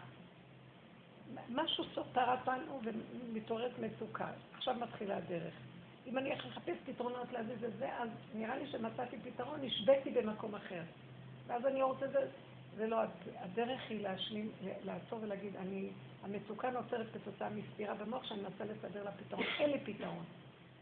משהו 1.48 1.84
סותר 1.94 2.24
אותנו 2.32 2.80
ומתעוררת 2.84 3.72
מצוקה. 3.78 4.26
עכשיו 4.56 4.74
מתחילה 4.74 5.16
הדרך. 5.16 5.54
אם 6.06 6.18
אני 6.18 6.34
אחפש 6.34 6.76
פתרונות 6.86 7.32
להזיז 7.32 7.64
את 7.64 7.76
זה, 7.78 7.88
אז 7.98 8.08
נראה 8.34 8.56
לי 8.56 8.66
שמצאתי 8.66 9.16
פתרון, 9.24 9.58
נשבתי 9.62 10.10
במקום 10.10 10.54
אחר. 10.54 10.80
ואז 11.46 11.66
אני 11.66 11.82
רוצה 11.82 12.06
זה, 12.76 12.86
לא, 12.86 12.96
הדרך 13.36 13.80
היא 13.88 14.02
להשלים, 14.02 14.52
לעצור 14.84 15.18
ולהגיד, 15.22 15.56
אני, 15.56 15.90
המצוקה 16.22 16.70
נוצרת 16.70 17.06
כתוצאה 17.14 17.48
מסתירה 17.50 17.94
במוח 17.94 18.24
שאני 18.24 18.40
מנסה 18.42 18.64
לסדר 18.64 19.04
לה 19.04 19.12
פתרון. 19.12 19.44
אין 19.58 19.70
לי 19.70 19.80
פתרון. 19.84 20.24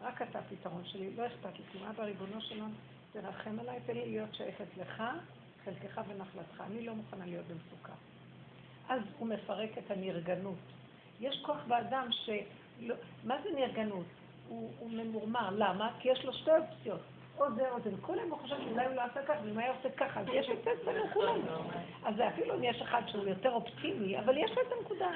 רק 0.00 0.22
אתה 0.22 0.38
הפתרון 0.38 0.84
שלי, 0.84 1.16
לא 1.16 1.26
אכפת 1.26 1.58
לי. 1.58 1.64
כלומר, 1.72 1.92
בריבונו 1.92 2.40
שלנו, 2.40 2.74
תרחם 3.12 3.58
עליי, 3.60 3.80
תן 3.86 3.94
לי 3.94 4.06
להיות 4.06 4.34
שייכת 4.34 4.76
לך, 4.76 5.02
חלקך 5.64 6.00
ונחלתך. 6.08 6.62
אני 6.66 6.86
לא 6.86 6.94
מוכנה 6.94 7.26
להיות 7.26 7.46
במצוקה. 7.46 7.92
אז 8.88 9.00
הוא 9.18 9.28
מפרק 9.28 9.78
את 9.78 9.90
הנרגנות. 9.90 10.58
יש 11.20 11.40
כוח 11.42 11.64
באדם 11.68 12.08
ש... 12.12 12.30
לא, 12.80 12.94
מה 13.24 13.34
זה 13.42 13.48
נרגנות? 13.56 14.06
הוא, 14.48 14.70
הוא 14.78 14.90
ממורמר. 14.90 15.50
למה? 15.50 15.90
כי 16.00 16.08
יש 16.08 16.24
לו 16.24 16.32
שתי 16.32 16.50
אופציות. 16.50 17.00
או 17.38 17.54
זה 17.54 17.70
או 17.70 17.80
זה, 17.80 17.90
וכל 17.94 18.18
היום 18.18 18.30
הוא 18.30 18.38
חושב 18.38 18.56
שאולי 18.64 18.86
הוא 18.86 18.94
לא 18.94 19.02
עשה 19.02 19.22
ככה, 19.22 19.40
ואם 19.44 19.58
היה 19.58 19.72
עושה 19.76 19.90
ככה, 19.90 20.20
אז 20.20 20.26
יש 20.32 20.50
את 20.50 20.68
אצלנו 20.68 21.04
כולנו. 21.12 21.44
אז 22.04 22.14
אפילו 22.28 22.54
אם 22.54 22.64
יש 22.64 22.82
אחד 22.82 23.02
שהוא 23.06 23.26
יותר 23.26 23.52
אופטימי, 23.52 24.18
אבל 24.18 24.38
יש 24.38 24.50
לו 24.50 24.62
את 24.62 24.72
הנקודה. 24.78 25.10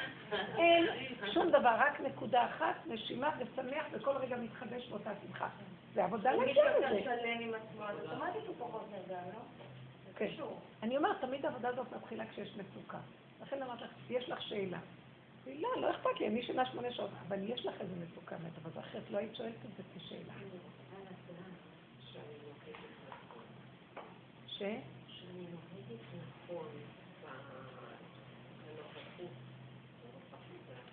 אין 0.59 0.87
שום 1.33 1.51
דבר, 1.51 1.75
רק 1.79 2.01
נקודה 2.01 2.47
אחת, 2.47 2.75
נשימה 2.87 3.31
ושמח, 3.39 3.85
וכל 3.93 4.17
רגע 4.17 4.37
מתחדש 4.37 4.89
באותה 4.89 5.11
שמחה. 5.27 5.49
זה 5.95 6.05
עבודה 6.05 6.31
מי 6.31 6.47
להגיע 6.47 6.55
שיותר 6.55 6.93
לזה. 6.93 7.03
שלם 7.03 7.41
עם 7.41 7.55
עצמו, 7.55 7.85
אז 7.85 7.97
אוטומטית 8.01 8.47
הוא 8.47 8.55
פחות 8.59 8.87
נרגע, 8.93 9.21
לא? 9.35 9.41
כן. 10.17 10.29
אני 10.83 10.97
אומרת, 10.97 11.17
תמיד 11.21 11.47
העבודה 11.47 11.69
הזאת 11.69 11.87
מתחילה 11.97 12.25
כשיש 12.27 12.57
מצוקה. 12.57 12.99
לכן 13.43 13.63
אמרתי 13.63 13.85
לך, 13.85 13.91
יש 14.11 14.29
לך 14.29 14.43
שאלה. 14.43 14.79
לא, 15.47 15.69
לא 15.77 15.91
אכפת 15.91 16.21
לי, 16.21 16.27
אני 16.27 16.41
ישנה 16.41 16.67
שמונה 16.67 16.93
שעות, 16.93 17.11
אבל 17.29 17.51
יש 17.51 17.67
לך 17.67 17.81
איזה 17.81 17.95
מצוקה 18.05 18.37
הזה, 18.37 18.81
אחרת 18.81 19.11
לא 19.11 19.19
היית 19.19 19.37
שואלת 19.37 19.55
את 19.55 19.77
זה 19.77 19.83
כשאלה. 19.97 20.33
ש? 24.61 24.63
שאני 24.63 25.47
נוהגת 25.51 26.03
נכון 26.45 26.67
בנוכחות, 28.67 29.31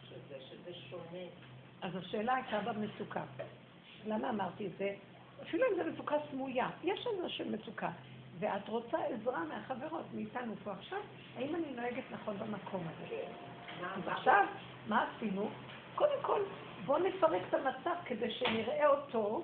שזה, 0.09 0.73
שונה. 0.89 1.25
אז 1.81 1.95
השאלה 1.95 2.35
הייתה 2.35 2.59
במצוקה. 2.59 3.23
למה 4.05 4.29
אמרתי 4.29 4.67
את 4.67 4.71
זה? 4.77 4.95
אפילו 5.41 5.63
אם 5.63 5.83
זו 5.83 5.91
מצוקה 5.91 6.15
סמויה, 6.31 6.69
יש 6.83 7.07
איזושהי 7.07 7.49
מצוקה, 7.49 7.89
ואת 8.39 8.69
רוצה 8.69 8.97
עזרה 9.05 9.43
מהחברות, 9.43 10.05
מאיתנו 10.13 10.53
פה 10.63 10.71
עכשיו, 10.71 10.99
האם 11.37 11.55
אני 11.55 11.73
נוהגת 11.75 12.03
נכון 12.11 12.37
במקום 12.37 12.83
הזה? 12.87 13.23
אז 13.81 14.07
עכשיו, 14.07 14.45
מה 14.87 15.05
עשינו? 15.15 15.49
קודם 15.95 16.21
כל, 16.21 16.41
בואו 16.85 17.03
נפרק 17.03 17.41
את 17.49 17.53
המצב 17.53 17.95
כדי 18.05 18.31
שנראה 18.31 18.87
אותו 18.87 19.43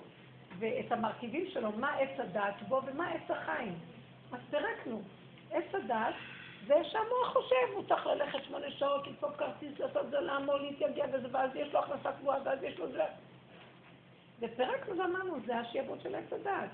ואת 0.60 0.92
המרכיבים 0.92 1.46
שלו, 1.54 1.72
מה 1.72 1.94
עץ 1.94 2.20
הדעת 2.20 2.62
בו 2.68 2.82
ומה 2.86 3.10
עץ 3.10 3.32
החיים. 3.32 3.74
אז 4.34 4.40
פירקנו. 4.50 5.02
עץ 5.52 5.76
הדעת 5.76 6.16
זה 6.68 6.74
שהמוח 6.84 7.34
חושב, 7.34 7.74
הוא 7.74 7.84
צריך 7.88 8.08
ללכת 8.08 8.44
שמונה 8.44 8.72
שעות, 8.72 9.08
לדפוק 9.08 9.36
כרטיס, 9.36 9.80
לעשות 9.80 10.10
זה, 10.10 10.20
לעמול, 10.20 10.62
להתייגע 10.62 11.06
וזה, 11.14 11.28
ואז 11.32 11.52
יש 11.56 11.74
לו 11.74 11.80
הכנסה 11.80 12.12
קבועה, 12.12 12.38
ואז 12.46 12.64
יש 12.64 12.80
לו 12.80 12.92
זה. 12.92 13.04
ופירקנו 14.40 14.98
ואמרנו, 14.98 15.38
זה 15.46 15.58
השיעבוד 15.58 16.02
של 16.02 16.16
עץ 16.16 16.34
הדעת. 16.34 16.70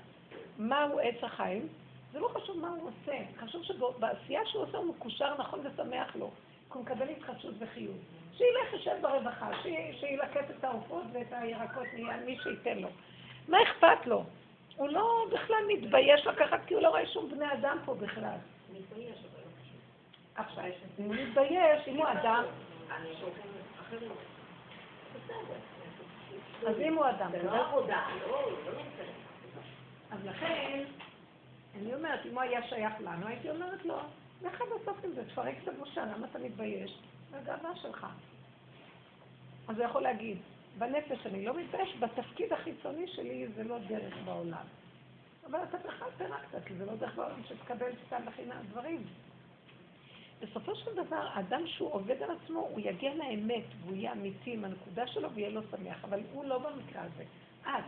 מהו 0.58 0.98
עץ 0.98 1.14
החיים? 1.22 1.68
זה 2.12 2.20
לא 2.20 2.28
חשוב 2.28 2.58
מה 2.58 2.68
הוא 2.68 2.90
עושה, 2.90 3.18
חשוב 3.38 3.62
שבעשייה 3.62 4.46
שהוא 4.46 4.62
עושה 4.62 4.78
הוא 4.78 4.94
מקושר 4.94 5.34
נכון 5.38 5.60
ושמח 5.66 6.16
לו, 6.16 6.30
כי 6.72 6.74
הוא 6.74 6.82
מקבל 6.82 7.08
התחדשות 7.08 7.54
וחיוב. 7.58 7.96
שילך 8.36 8.72
יושב 8.72 8.96
ברווחה, 9.00 9.50
שילקט 10.00 10.50
את 10.58 10.64
העופות 10.64 11.04
ואת 11.12 11.26
הירקות 11.30 11.86
מי 12.24 12.38
שייתן 12.42 12.78
לו. 12.78 12.88
מה 13.48 13.58
אכפת 13.62 14.06
לו? 14.06 14.24
הוא 14.80 14.88
לא 14.88 15.26
בכלל 15.32 15.64
מתבייש 15.68 16.26
לקחת 16.26 16.60
כי 16.66 16.74
הוא 16.74 16.82
לא 16.82 16.88
רואה 16.88 17.06
שום 17.06 17.30
בני 17.30 17.52
אדם 17.52 17.78
פה 17.84 17.94
בכלל. 17.94 18.36
עכשיו, 20.34 20.64
הוא 20.96 21.14
מתבייש, 21.14 21.88
אם 21.88 21.96
הוא 21.96 22.06
אדם. 22.08 22.44
אז 26.66 26.76
אם 26.80 26.94
הוא 26.94 27.08
אדם, 27.10 27.30
זה 27.30 27.42
לא 27.42 27.66
עבודה, 27.66 28.06
לא, 28.20 28.52
לא. 28.66 28.80
אז 30.10 30.18
לכן, 30.24 30.84
אני 31.80 31.94
אומרת, 31.94 32.26
אם 32.26 32.34
הוא 32.34 32.40
היה 32.40 32.68
שייך 32.68 32.92
לנו, 33.00 33.26
הייתי 33.26 33.50
אומרת 33.50 33.84
לו, 33.84 33.98
לך 34.42 34.60
עד 34.60 34.68
הסוף 34.82 35.04
עם 35.04 35.12
זה, 35.12 35.24
תפרק 35.24 35.54
את 35.62 35.68
הבושה, 35.68 36.04
למה 36.04 36.26
אתה 36.30 36.38
מתבייש? 36.38 36.98
זה 37.30 37.38
הגאווה 37.38 37.76
שלך. 37.76 38.06
אז 39.68 39.76
הוא 39.76 39.84
יכול 39.84 40.02
להגיד, 40.02 40.38
בנפש 40.78 41.26
אני 41.26 41.44
לא 41.44 41.56
מתבייש, 41.56 41.96
בתפקיד 42.00 42.52
החיצוני 42.52 43.08
שלי 43.08 43.46
זה 43.56 43.64
לא 43.64 43.78
דרך 43.78 44.14
בעולם. 44.24 44.64
אבל 45.46 45.58
אתה 45.62 45.78
בכלל 45.78 46.08
פירקת, 46.18 46.64
כי 46.66 46.74
זה 46.74 46.86
לא 46.86 46.96
דרך 46.96 47.14
בעולם 47.14 47.42
שתקבל 47.48 47.90
סתם 48.06 48.22
בחינם 48.26 48.62
דברים. 48.70 49.02
בסופו 50.40 50.76
של 50.76 50.90
דבר, 51.04 51.28
אדם 51.34 51.66
שהוא 51.66 51.92
עובד 51.92 52.22
על 52.22 52.30
עצמו, 52.30 52.60
הוא 52.60 52.80
יגיע 52.80 53.14
לאמת, 53.14 53.64
והוא 53.80 53.96
יהיה 53.96 54.12
אמיתי 54.12 54.52
עם 54.52 54.64
הנקודה 54.64 55.06
שלו 55.06 55.32
ויהיה 55.32 55.50
לו 55.50 55.60
שמח, 55.70 56.04
אבל 56.04 56.20
הוא 56.32 56.44
לא 56.44 56.58
במקרה 56.58 57.02
הזה. 57.02 57.24
את, 57.62 57.84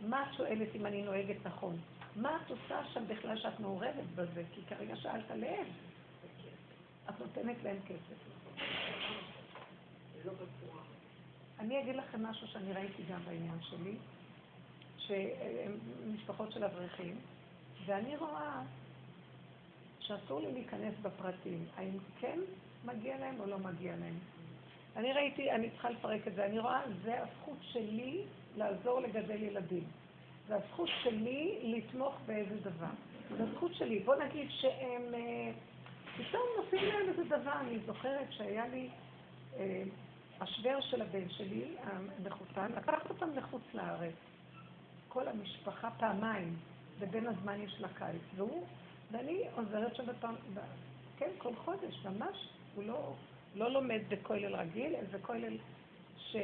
מה 0.00 0.22
את 0.22 0.36
שואלת 0.36 0.68
אם 0.74 0.86
אני 0.86 1.02
נוהגת 1.02 1.36
נכון? 1.44 1.76
מה 2.16 2.36
את 2.36 2.50
עושה 2.50 2.84
שם 2.92 3.06
בכלל 3.08 3.38
שאת 3.38 3.60
מעורבת 3.60 4.04
בזה? 4.14 4.42
כי 4.54 4.60
כרגע 4.68 4.96
שאלת 4.96 5.30
עליהם. 5.30 5.66
את 7.08 7.20
נותנת 7.20 7.56
להם 7.64 7.76
כסף. 7.86 8.32
אני 11.58 11.80
אגיד 11.80 11.96
לכם 11.96 12.26
משהו 12.26 12.46
שאני 12.46 12.72
ראיתי 12.72 13.02
גם 13.10 13.20
בעניין 13.24 13.58
שלי, 13.60 13.94
שהם 14.98 15.78
משפחות 16.14 16.52
של 16.52 16.64
אברכים, 16.64 17.16
ואני 17.86 18.16
רואה 18.16 18.62
שאסור 20.00 20.40
לי 20.40 20.52
להיכנס 20.52 20.94
בפרטים, 21.02 21.64
האם 21.76 21.98
כן 22.20 22.38
מגיע 22.84 23.18
להם 23.18 23.40
או 23.40 23.46
לא 23.46 23.58
מגיע 23.58 23.96
להם. 23.96 24.18
אני 24.96 25.12
ראיתי, 25.12 25.50
אני 25.50 25.70
צריכה 25.70 25.90
לפרק 25.90 26.28
את 26.28 26.34
זה, 26.34 26.46
אני 26.46 26.58
רואה, 26.58 26.80
זה 27.04 27.22
הזכות 27.22 27.58
שלי 27.60 28.22
לעזור 28.56 29.00
לגדל 29.00 29.42
ילדים. 29.42 29.84
זה 30.48 30.56
הזכות 30.56 30.88
שלי 31.02 31.58
לתמוך 31.62 32.14
באיזה 32.26 32.60
דבר. 32.60 32.90
זה 33.36 33.42
הזכות 33.42 33.74
שלי. 33.74 33.98
בוא 33.98 34.14
נגיד 34.14 34.48
שהם, 34.50 35.14
אה, 35.14 35.50
פתאום 36.16 36.42
נופלים 36.56 36.84
להם 36.84 37.08
איזה 37.08 37.24
דבר. 37.24 37.60
אני 37.60 37.78
זוכרת 37.86 38.26
שהיה 38.30 38.68
לי, 38.68 38.88
אה, 39.56 39.82
השוור 40.42 40.80
של 40.80 41.02
הבן 41.02 41.28
שלי, 41.30 41.64
המחותן, 41.82 42.72
לקחת 42.76 43.10
אותם 43.10 43.30
לחוץ 43.36 43.62
לארץ. 43.74 44.14
כל 45.08 45.28
המשפחה 45.28 45.90
פעמיים, 45.90 46.56
ובין 46.98 47.26
הזמן 47.26 47.60
יש 47.60 47.80
לה 47.80 47.88
קיץ. 47.88 48.22
והוא, 48.36 48.66
ואני 49.10 49.42
עוזרת 49.54 49.96
שם 49.96 50.06
בפעם, 50.06 50.34
כן, 51.18 51.30
כל 51.38 51.54
חודש, 51.54 52.06
ממש. 52.06 52.48
הוא 52.74 52.84
לא, 52.84 53.14
לא 53.54 53.70
לומד 53.70 54.00
בכולל 54.08 54.56
רגיל, 54.56 54.94
אלא 54.94 55.18
בכולל 55.18 55.56
ש... 56.18 56.36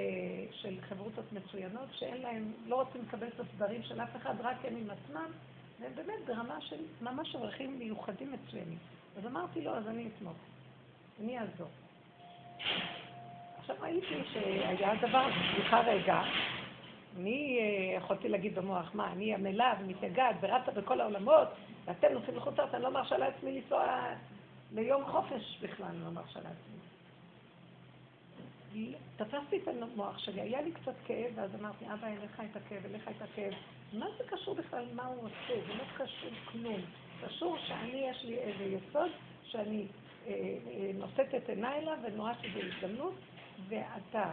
של 0.52 0.78
חברותות 0.80 1.32
מצוינות, 1.32 1.88
שאין 1.92 2.22
להם, 2.22 2.52
לא 2.66 2.82
רוצים 2.82 3.02
לקבל 3.08 3.26
את 3.26 3.40
הסדרים 3.40 3.82
של 3.82 4.00
אף 4.00 4.16
אחד, 4.16 4.34
רק 4.40 4.56
הם 4.64 4.76
עם 4.76 4.90
עצמם, 4.90 5.30
והם 5.80 5.92
באמת 5.94 6.26
ברמה 6.26 6.60
של 6.60 6.84
ממש 7.00 7.34
אברכים 7.34 7.78
מיוחדים 7.78 8.32
מצוינים. 8.32 8.78
אז 9.16 9.26
אמרתי 9.26 9.60
לו, 9.60 9.74
אז 9.74 9.88
אני 9.88 10.08
אתמוך, 10.16 10.36
אני 11.20 11.38
אעזור. 11.38 11.68
עכשיו 13.70 13.82
ראיתי 13.82 14.30
שהיה 14.32 14.94
דבר, 15.08 15.26
סליחה 15.54 15.80
רגע, 15.80 16.22
אני 17.16 17.58
אה, 17.60 17.96
יכולתי 17.96 18.28
להגיד 18.28 18.54
במוח, 18.54 18.90
מה, 18.94 19.12
אני 19.12 19.34
עמלה 19.34 19.74
ומתייגעת 19.80 20.36
ורצה 20.40 20.70
בכל 20.70 21.00
העולמות, 21.00 21.48
ואתם 21.84 22.08
נוסעים 22.12 22.36
לארץ, 22.36 22.74
אני 22.74 22.82
לא 22.82 22.90
מרשה 22.90 23.18
לעצמי 23.18 23.60
לנסוע 23.60 24.04
ליום 24.74 25.04
חופש 25.04 25.58
בכלל, 25.62 25.86
אני 25.86 26.04
לא 26.04 26.10
מרשה 26.10 26.40
לעצמי. 26.40 26.78
תפסתי 29.16 29.56
את 29.62 29.68
המוח 29.68 30.18
שלי, 30.18 30.40
היה 30.40 30.62
לי 30.62 30.72
קצת 30.72 30.94
כאב, 31.06 31.32
ואז 31.34 31.50
אמרתי, 31.60 31.84
אבא, 31.84 32.06
אין 32.06 32.18
לך 32.24 32.42
את 32.50 32.56
הכאב, 32.56 32.84
אין 32.84 32.92
לך 32.92 33.08
את 33.16 33.22
הכאב. 33.22 33.52
מה 33.92 34.06
זה 34.18 34.24
קשור 34.26 34.54
בכלל 34.54 34.84
מה 34.94 35.06
הוא 35.06 35.18
עושה? 35.18 35.66
זה 35.66 35.74
לא 35.74 35.84
קשור 35.96 36.30
כלום. 36.52 36.80
קשור 37.26 37.56
שאני, 37.66 38.06
יש 38.10 38.24
לי 38.24 38.38
איזה 38.38 38.64
יסוד 38.64 39.10
שאני 39.44 39.86
אה, 40.26 40.32
אה, 40.32 40.90
נושאת 40.94 41.34
את 41.34 41.48
עיניי 41.48 41.78
אליו, 41.78 41.98
ונורא 42.02 42.32
שזו 42.42 42.58
הזדמנות, 42.58 43.14
ואתה 43.68 44.30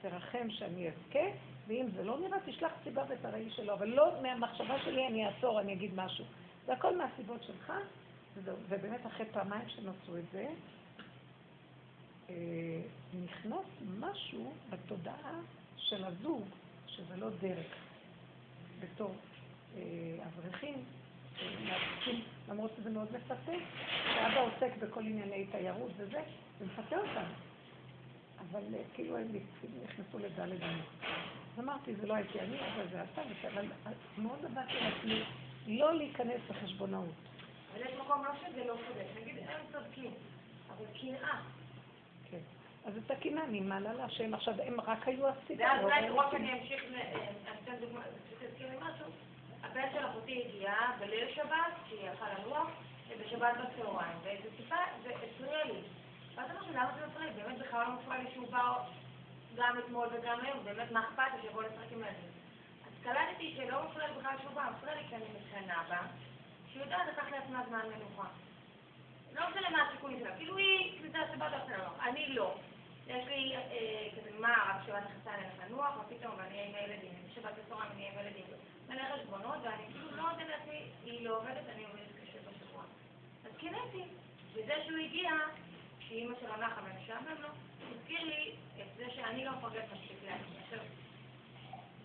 תרחם 0.00 0.50
שאני 0.50 0.88
אזכה, 0.88 1.26
ואם 1.66 1.86
זה 1.96 2.04
לא 2.04 2.18
נראה, 2.18 2.38
תשלח 2.46 2.72
סיבה 2.84 3.02
ותראי 3.08 3.50
שלא, 3.50 3.72
אבל 3.72 3.88
לא 3.88 4.22
מהמחשבה 4.22 4.82
שלי 4.84 5.06
אני 5.06 5.26
אעצור, 5.26 5.60
אני 5.60 5.72
אגיד 5.72 5.90
משהו. 5.94 6.24
זה 6.66 6.72
הכל 6.72 6.96
מהסיבות 6.96 7.42
שלך. 7.42 7.72
ובאמת 8.44 9.06
אחרי 9.06 9.26
פעמיים 9.32 9.68
עשו 9.78 10.18
את 10.18 10.24
זה, 10.32 10.46
אה, 12.30 12.34
נכנס 13.24 13.66
משהו 13.98 14.52
בתודעה 14.70 15.40
של 15.76 16.04
הזוג, 16.04 16.44
שזה 16.86 17.16
לא 17.16 17.28
דרך. 17.40 17.74
בתור 18.80 19.14
אה, 19.76 19.80
אברכים, 20.26 20.74
אה, 21.42 21.78
למרות 22.48 22.70
שזה 22.76 22.90
מאוד 22.90 23.08
מפתה, 23.16 23.52
שאבא 24.14 24.40
עוסק 24.40 24.76
בכל 24.82 25.00
ענייני 25.00 25.46
תיירות 25.46 25.90
וזה, 25.96 26.20
זה 26.58 26.66
מפתה 26.66 26.96
אותם. 26.96 27.49
אבל 28.40 28.74
אה, 28.74 28.80
כאילו 28.94 29.16
הם 29.16 29.28
נכנסו 29.84 30.18
לדלת 30.18 30.62
אמות. 30.62 30.86
אז 31.54 31.64
אמרתי, 31.64 31.94
זה 31.94 32.06
לא 32.06 32.14
הייתי 32.14 32.40
אני, 32.40 32.56
אבל 32.74 32.88
זה 32.92 33.02
אתה, 33.12 33.22
אבל 33.54 33.64
מאוד 34.18 34.44
עבדתי 34.44 34.74
לעצמי 34.80 35.22
לא 35.66 35.94
להיכנס 35.94 36.40
לחשבונאות. 36.50 37.14
אבל 37.72 37.80
יש 37.80 37.92
מקום 38.00 38.24
לא 38.24 38.30
שזה 38.40 38.64
לא 38.64 38.74
צודק, 38.74 39.06
נגיד 39.22 39.36
הם 39.38 39.60
צודקים, 39.72 40.10
אבל 40.68 40.84
קנאה. 41.00 41.40
כן. 42.30 42.38
אז 42.84 42.96
את 42.96 43.10
הקנאה 43.10 43.44
אני 43.44 43.60
מעלה 43.60 43.92
להשם. 43.92 44.34
עכשיו, 44.34 44.54
הם 44.62 44.80
רק 44.80 45.08
היו 45.08 45.28
הסיבה. 45.28 45.64
ואז 45.64 45.84
אולי. 45.84 46.08
כמו 46.08 46.22
שאני 46.30 46.52
אמשיך, 46.52 46.82
ל- 46.90 46.94
אה, 46.94 47.12
אני 47.50 47.58
אתן 47.64 47.72
דוגמא, 47.80 48.00
תזכיר 48.40 48.70
לי 48.70 48.76
משהו, 48.76 49.06
הבן 49.62 49.88
של 49.92 50.06
אחותי 50.06 50.44
הגיעה 50.48 50.96
בליל 51.00 51.34
שבת, 51.34 51.72
שהיא 51.88 52.08
הלכה 52.08 52.26
לנוח, 52.38 52.68
ובשבת 53.08 53.52
בצהריים, 53.56 54.16
וזה 54.22 54.48
טיפה, 54.56 54.74
זה 55.02 55.10
הפריע 55.14 55.64
לי. 55.64 55.80
ואז 56.40 56.50
אמרתי, 56.50 56.72
למה 56.72 56.90
זה 56.94 57.06
מפריע? 57.06 57.32
באמת 57.32 57.58
בכלל 57.58 57.84
לא 57.86 57.94
מפריע 57.94 58.18
לי 58.18 58.30
שהוא 58.32 58.50
בא 58.50 58.72
גם 59.54 59.78
אתמול 59.78 60.08
וגם 60.12 60.40
היום, 60.40 60.64
באמת 60.64 60.90
מה 60.92 61.00
אכפת 61.00 61.22
לי 61.34 61.42
שיבוא 61.42 61.62
לשחק 61.62 61.92
עם 61.92 62.02
הילדים. 62.02 62.30
אז 62.86 62.92
קלטתי 63.02 63.54
שלא 63.56 63.84
מפריע 63.84 64.06
לי 64.08 64.14
בכלל 64.18 64.34
שהוא 64.42 64.54
בא, 64.54 64.70
מפריע 64.76 64.94
לי 64.94 65.02
כי 65.08 65.16
אני 65.16 65.24
מקנאה 65.24 65.82
בה, 65.88 66.00
שהיא 66.68 66.82
יודעת 66.82 67.08
לקח 67.12 67.24
לעצמה 67.30 67.62
זמן 67.68 67.80
מנוחה. 67.94 68.28
לא 69.32 69.42
משנה 69.50 69.70
מה 69.70 69.88
הסיכונים 69.88 70.20
שלה, 70.20 70.36
כאילו 70.36 70.56
היא, 70.56 70.92
כאילו 70.98 71.12
זה 71.12 71.18
הסיבה 71.20 71.48
דווקא 71.50 71.72
לא, 71.72 72.08
אני 72.08 72.34
לא. 72.34 72.54
יש 73.06 73.26
לי 73.26 73.56
אה, 73.56 74.08
כזה 74.16 74.30
מה, 74.38 74.54
רק 74.68 74.86
שבת 74.86 75.02
נכנסה 75.02 75.34
הולכת 75.34 75.70
לנוח, 75.70 75.94
ופתאום 76.00 76.40
אני 76.40 76.58
אהיה 76.58 76.68
עם 76.68 76.74
הילדים, 76.74 77.12
בשבת 77.30 77.52
בצהריים 77.64 77.92
אני 77.92 78.02
אהיה 78.02 78.12
עם 78.12 78.18
הילדים. 78.18 78.44
מלא 78.88 79.02
חשבונות, 79.14 79.56
ואני 79.62 79.84
כאילו 79.92 80.16
לא 80.16 80.22
נותנת 80.22 80.48
לעצמי, 80.48 80.82
היא 81.04 81.28
לא 81.28 81.36
עובדת, 81.36 81.68
אני 81.74 81.84
עובדת 81.84 82.12
קשה 82.22 82.38
בשבוע. 82.38 82.82
אז 83.44 83.56
קינאתי, 83.56 84.02
וזה 84.54 84.74
שהוא 84.86 84.98
הגיע, 84.98 85.30
שאימא 86.10 86.34
שלו 86.40 86.56
נחה 86.56 86.80
ומשעמם 86.84 87.42
לו, 87.42 87.48
הזכיר 87.90 88.24
לי 88.24 88.52
את 88.76 88.96
זה 88.96 89.04
שאני 89.10 89.44
לא 89.44 89.50
מפרגנת 89.52 89.84
מספיק 89.92 90.18
לעצמי. 90.24 90.60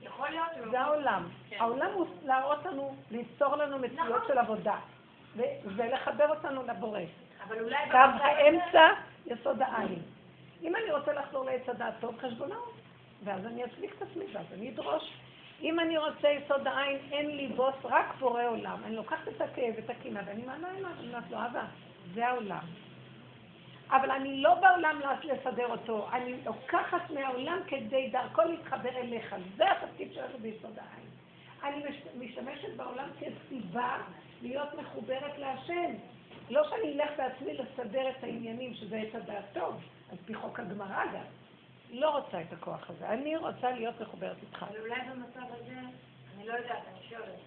יכול 0.02 0.30
להיות. 0.30 0.48
זה 0.72 0.80
העולם. 0.80 1.28
כן. 1.50 1.58
העולם 1.60 1.92
הוא 1.94 2.08
להראות 2.26 2.66
לנו, 2.66 2.96
ליצור 3.12 3.56
לנו 3.56 3.80
מציאות 3.80 4.10
נכון. 4.10 4.28
של 4.28 4.38
עבודה. 4.38 4.76
ולחבר 5.66 6.30
אותנו 6.30 6.64
לבורא. 6.64 7.00
אבל 7.48 7.64
אולי... 7.64 7.92
קו 7.92 7.98
האמצע, 7.98 8.88
יסוד 9.26 9.62
העין. 9.62 10.02
אם 10.64 10.76
אני 10.76 10.92
רוצה 10.92 11.14
לחזור 11.14 11.46
לעץ 11.46 11.70
הדעת 11.70 11.94
טוב, 12.00 12.18
חשבונאות. 12.20 12.74
ואז 13.24 13.46
אני 13.46 13.66
אצליק 13.66 13.94
את 13.98 14.02
עצמי, 14.02 14.26
ואז 14.34 14.46
אני 14.54 14.70
אדרוש. 14.70 15.14
אם 15.62 15.80
אני 15.80 15.98
רוצה 15.98 16.30
יסוד 16.30 16.68
העין, 16.68 16.98
אין 17.12 17.36
לי 17.38 17.48
בוס, 17.48 17.76
רק 17.84 18.16
בורא 18.20 18.44
עולם. 18.44 18.84
אני 18.86 18.96
לוקחת 18.96 19.28
את 19.28 19.42
הכאב, 19.42 19.74
את 19.86 19.90
הקינה, 19.90 20.22
ואני 20.26 20.46
מעלה 20.46 20.70
אליו, 20.78 20.92
אני 21.00 21.08
אומרת 21.08 21.32
לו, 21.32 21.38
אבא, 21.38 21.64
זה 22.14 22.28
העולם. 22.28 22.66
אבל 23.90 24.12
אני 24.12 24.42
לא 24.42 24.54
בעולם 24.54 25.00
לסדר 25.24 25.66
אותו, 25.68 26.08
אני 26.14 26.36
לוקחת 26.46 27.10
מהעולם 27.10 27.60
כדי 27.68 28.10
דרכו 28.10 28.42
להתחבר 28.42 28.98
אליך. 28.98 29.36
זה 29.58 29.72
התפקיד 29.72 30.14
שלנו 30.14 30.38
ביסוד 30.42 30.78
העין. 30.80 31.06
אני 31.64 31.84
מש- 31.90 32.16
משתמשת 32.20 32.76
בעולם 32.76 33.10
כסיבה 33.20 33.98
להיות 34.42 34.74
מחוברת 34.74 35.38
להשם. 35.38 35.94
לא 36.50 36.70
שאני 36.70 36.94
אלך 36.94 37.10
בעצמי 37.18 37.54
לסדר 37.54 38.10
את 38.10 38.24
העניינים, 38.24 38.74
שזה 38.74 38.98
עץ 38.98 39.16
הדעת 39.16 39.44
טוב, 39.54 39.82
על 40.12 40.18
פי 40.26 40.34
חוק 40.34 40.60
הגמרא 40.60 41.06
גם. 41.14 41.24
לא 41.92 42.10
רוצה 42.18 42.42
את 42.42 42.54
הכוח 42.54 42.90
הזה. 42.90 43.10
אני 43.10 43.38
רוצה 43.38 43.72
להיות 43.72 44.02
מחוברת 44.02 44.38
איתך. 44.42 44.66
אבל 44.70 44.80
אולי 44.80 45.02
במצב 45.12 45.54
הזה, 45.54 45.80
אני 46.38 46.48
לא 46.48 46.54
יודעת, 46.54 46.84
אני 46.88 47.10
שואלת. 47.10 47.40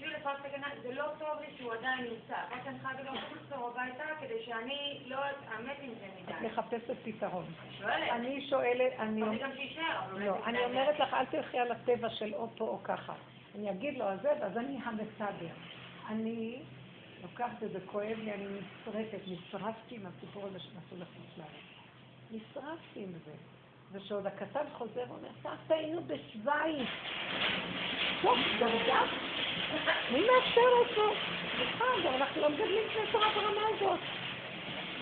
בשביל 0.00 0.16
לפרק 0.16 0.40
את 0.40 0.44
הגנה, 0.44 0.66
זה 0.82 0.94
לא 0.94 1.04
טוב 1.18 1.40
לי 1.40 1.56
שהוא 1.58 1.72
עדיין 1.72 2.04
נמצא. 2.04 2.34
מה 2.50 2.64
שאני 2.64 2.78
להגיד 2.84 3.06
לו, 3.06 3.12
לחזור 3.14 3.68
הביתה, 3.68 4.04
כדי 4.20 4.44
שאני 4.44 5.00
לא 5.06 5.16
אתעמת 5.16 5.76
עם 5.82 5.90
זה 6.00 6.06
את 6.06 6.38
מדי. 6.38 6.46
מחפשת 6.46 6.96
פתרון. 7.04 7.44
שואלת. 7.78 8.10
אני 8.10 8.46
שואלת, 8.48 8.92
אני... 8.98 9.22
אני 9.22 9.38
גם 9.38 9.50
אולי 10.12 10.26
לא, 10.26 10.46
אני. 10.46 10.64
אומרת 10.64 10.98
לך, 10.98 11.14
אל 11.14 11.24
תלכי 11.24 11.58
על 11.58 11.72
הטבע 11.72 12.10
של 12.10 12.34
או 12.34 12.48
פה 12.56 12.64
או 12.64 12.82
ככה. 12.84 13.12
אני 13.54 13.70
אגיד 13.70 13.98
לו 13.98 14.04
זה, 14.22 14.28
ואז 14.40 14.56
אני 14.56 14.78
המסדר. 14.84 15.54
אני 16.08 16.62
לוקחת 17.22 17.62
את 17.62 17.72
זה, 17.72 17.78
כואב 17.86 18.18
לי, 18.18 18.34
אני 18.34 18.44
נשרפת, 18.44 19.20
נשרפתי 19.26 19.94
עם 19.94 20.06
הסיפור 20.06 20.46
הזה 20.46 20.60
שנסעו 20.60 20.96
לחוץ 20.98 21.38
לארץ. 21.38 21.50
נשרפתי 22.30 23.02
עם 23.02 23.12
זה. 23.24 23.32
ושעוד 23.92 24.26
הכתב 24.26 24.64
חוזר 24.78 25.04
ואומר, 25.08 25.28
סבתא, 25.42 25.74
היינו 25.74 26.02
בשוויץ. 26.06 26.88
טוב, 28.22 28.38
דרגה? 28.58 29.02
מי 30.12 30.20
מאפשר 30.20 30.70
אותו? 30.78 31.14
גם 32.04 32.14
אנחנו 32.14 32.40
לא 32.40 32.48
מגדלים 32.48 32.82
בני 32.94 33.12
תורה 33.12 33.28
ברמה 33.34 33.60
הזאת. 33.74 33.98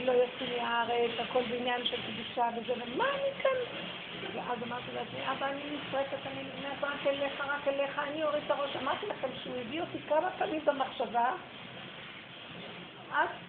לא 0.04 0.12
יוצאים 0.12 0.62
מהארץ, 0.62 1.10
הכל 1.18 1.42
בעניין 1.50 1.86
של 1.86 1.96
קדושה 1.96 2.48
וזה, 2.56 2.72
ומה 2.72 3.04
אני 3.04 3.42
כאן? 3.42 3.78
ואז 4.34 4.58
אמרתי 4.62 4.92
לעצמי, 4.94 5.30
אבא, 5.30 5.46
אני 5.46 5.60
נשרפת, 5.64 6.26
אני 6.26 6.42
נכנסת 6.42 6.84
רק 6.84 7.06
אליך, 7.06 7.40
רק 7.40 7.68
אליך, 7.68 7.98
אני 7.98 8.22
אוריד 8.22 8.42
את 8.46 8.50
הראש. 8.50 8.76
אמרתי 8.76 9.06
לכם 9.06 9.28
שהוא 9.42 9.56
הביא 9.56 9.80
אותי 9.80 9.98
כמה 10.08 10.30
פעמים 10.38 10.64
במחשבה, 10.64 11.34
את 13.08 13.47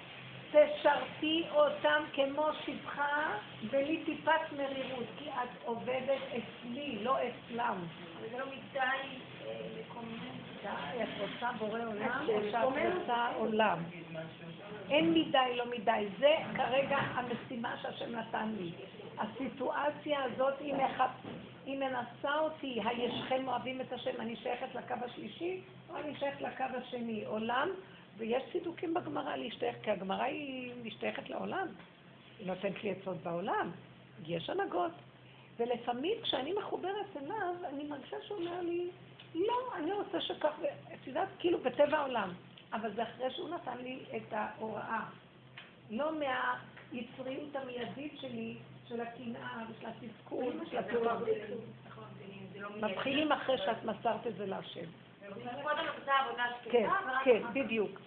תשרתי 0.52 1.43
אותם 1.52 2.04
כמו 2.14 2.47
שבחה, 2.66 3.38
בלי 3.72 4.04
טיפת 4.06 4.52
מרירות, 4.58 5.06
כי 5.18 5.30
את 5.30 5.66
עובדת 5.66 6.22
אצלי, 6.30 6.97
לא 7.02 7.18
אצלם. 7.18 7.78
אבל 8.20 8.30
זה 8.32 8.38
לא 8.38 8.45
מדי 8.45 8.80
אה, 9.45 9.56
מקומם. 9.80 10.39
די, 10.64 11.04
את 11.04 11.10
רוצה 11.22 11.52
בורא 11.58 11.80
עולם 11.80 12.26
או 12.28 12.52
שאת 12.52 12.93
רוצה 12.95 13.28
עולם? 13.36 13.80
אין 14.89 15.14
מדי, 15.14 15.56
לא 15.56 15.66
מדי. 15.66 16.08
זה 16.20 16.36
כרגע 16.56 16.97
המשימה 16.97 17.78
שהשם 17.82 18.16
נתן 18.16 18.56
לי. 18.58 18.72
הסיטואציה 19.18 20.24
הזאת, 20.24 20.54
היא, 20.60 20.74
מח... 20.74 21.02
היא 21.66 21.80
מנסה 21.80 22.39
אותי, 22.39 22.80
הישכם 22.86 23.47
אוהבים 23.47 23.82
את 23.82 23.93
השם, 23.93 24.22
אני 24.22 24.36
שייכת 24.36 24.76
לקו 24.76 24.95
השלישי, 25.06 25.62
או 25.89 25.97
אני 25.97 26.16
שייכת 26.20 26.41
לקו 26.41 26.64
השני, 26.78 27.26
עולם, 27.26 27.70
ויש 28.20 28.43
צידוקים 28.51 28.93
בגמרא 28.93 29.36
להשתייך, 29.36 29.76
כי 29.84 29.91
הגמרא 29.91 30.24
היא 30.24 30.74
משתייכת 30.84 31.30
לעולם. 31.30 31.67
היא 32.39 32.47
נותנת 32.47 32.84
לי 32.84 32.91
עצות 32.91 33.17
בעולם, 33.17 33.72
יש 34.26 34.49
הנהגות. 34.49 34.91
ולפעמים 35.59 36.17
כשאני 36.24 36.53
מחוברת 36.53 37.17
אליו, 37.17 37.55
אני 37.65 37.84
מרגישה 37.84 38.17
שהוא 38.28 38.38
אומר 38.38 38.61
לי, 38.61 38.89
לא, 39.36 39.76
אני 39.76 39.93
רוצה 39.93 40.22
שכך, 40.22 40.53
את 40.93 41.07
יודעת, 41.07 41.28
כאילו 41.39 41.59
בטבע 41.59 41.97
העולם. 41.97 42.34
אבל 42.74 42.93
זה 42.95 43.03
אחרי 43.03 43.32
שהוא 43.32 43.49
נתן 43.49 43.78
לי 43.78 43.99
את 44.17 44.34
ההוראה. 44.34 45.03
לא 45.89 46.11
מהיצריות 46.11 47.55
המיידית 47.55 48.13
שלי, 48.22 48.55
של 48.89 49.01
הקנאה 49.01 49.63
ושל 49.70 49.88
התסכול 49.88 50.53
ושל 50.61 50.78
התורה. 50.78 51.17
מתחילים 52.82 53.32
אחרי 53.32 53.57
שאת 53.57 53.84
מסרת 53.84 54.28
את 54.28 54.36
זה 54.36 54.45
להשם. 54.45 54.86
כן, 56.71 56.89
כן. 57.23 57.41
בדיוק. 57.53 57.99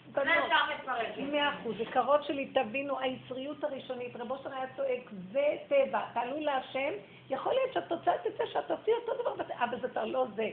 מאה 1.32 1.54
אחוז. 1.54 1.80
יקרות 1.80 2.24
שלי, 2.24 2.46
תבינו, 2.46 2.98
היצריות 2.98 3.64
הראשונית, 3.64 4.16
רבו 4.16 4.38
שלנו 4.42 4.54
היה 4.54 4.66
צועק, 4.76 5.10
זה 5.32 5.56
טבע, 5.68 6.00
תעלו 6.14 6.40
להשם, 6.40 6.92
יכול 7.30 7.52
להיות 7.52 7.72
שהתוצאה 7.72 8.14
תצא 8.18 8.44
שאת 8.46 8.66
תוציא 8.68 8.92
אותו 8.94 9.22
דבר, 9.22 9.44
אבל 9.58 9.80
זה 9.80 9.88
כבר 9.88 10.04
לא 10.04 10.26
זה. 10.34 10.50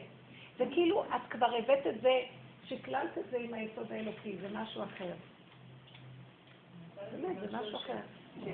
זה 0.58 0.66
כאילו, 0.74 1.04
את 1.04 1.32
כבר 1.32 1.56
הבאת 1.56 1.88
את 1.88 2.02
זה, 2.02 2.22
שקללת 2.66 3.18
את 3.18 3.30
זה 3.32 3.38
עם 3.38 3.54
היסוד 3.54 3.92
האלוקי, 3.92 4.38
זה 4.42 4.48
משהו 4.54 4.84
אחר. 4.84 5.12
באמת, 7.12 7.40
זה 7.40 7.58
משהו 7.58 7.78
אחר. 7.78 7.98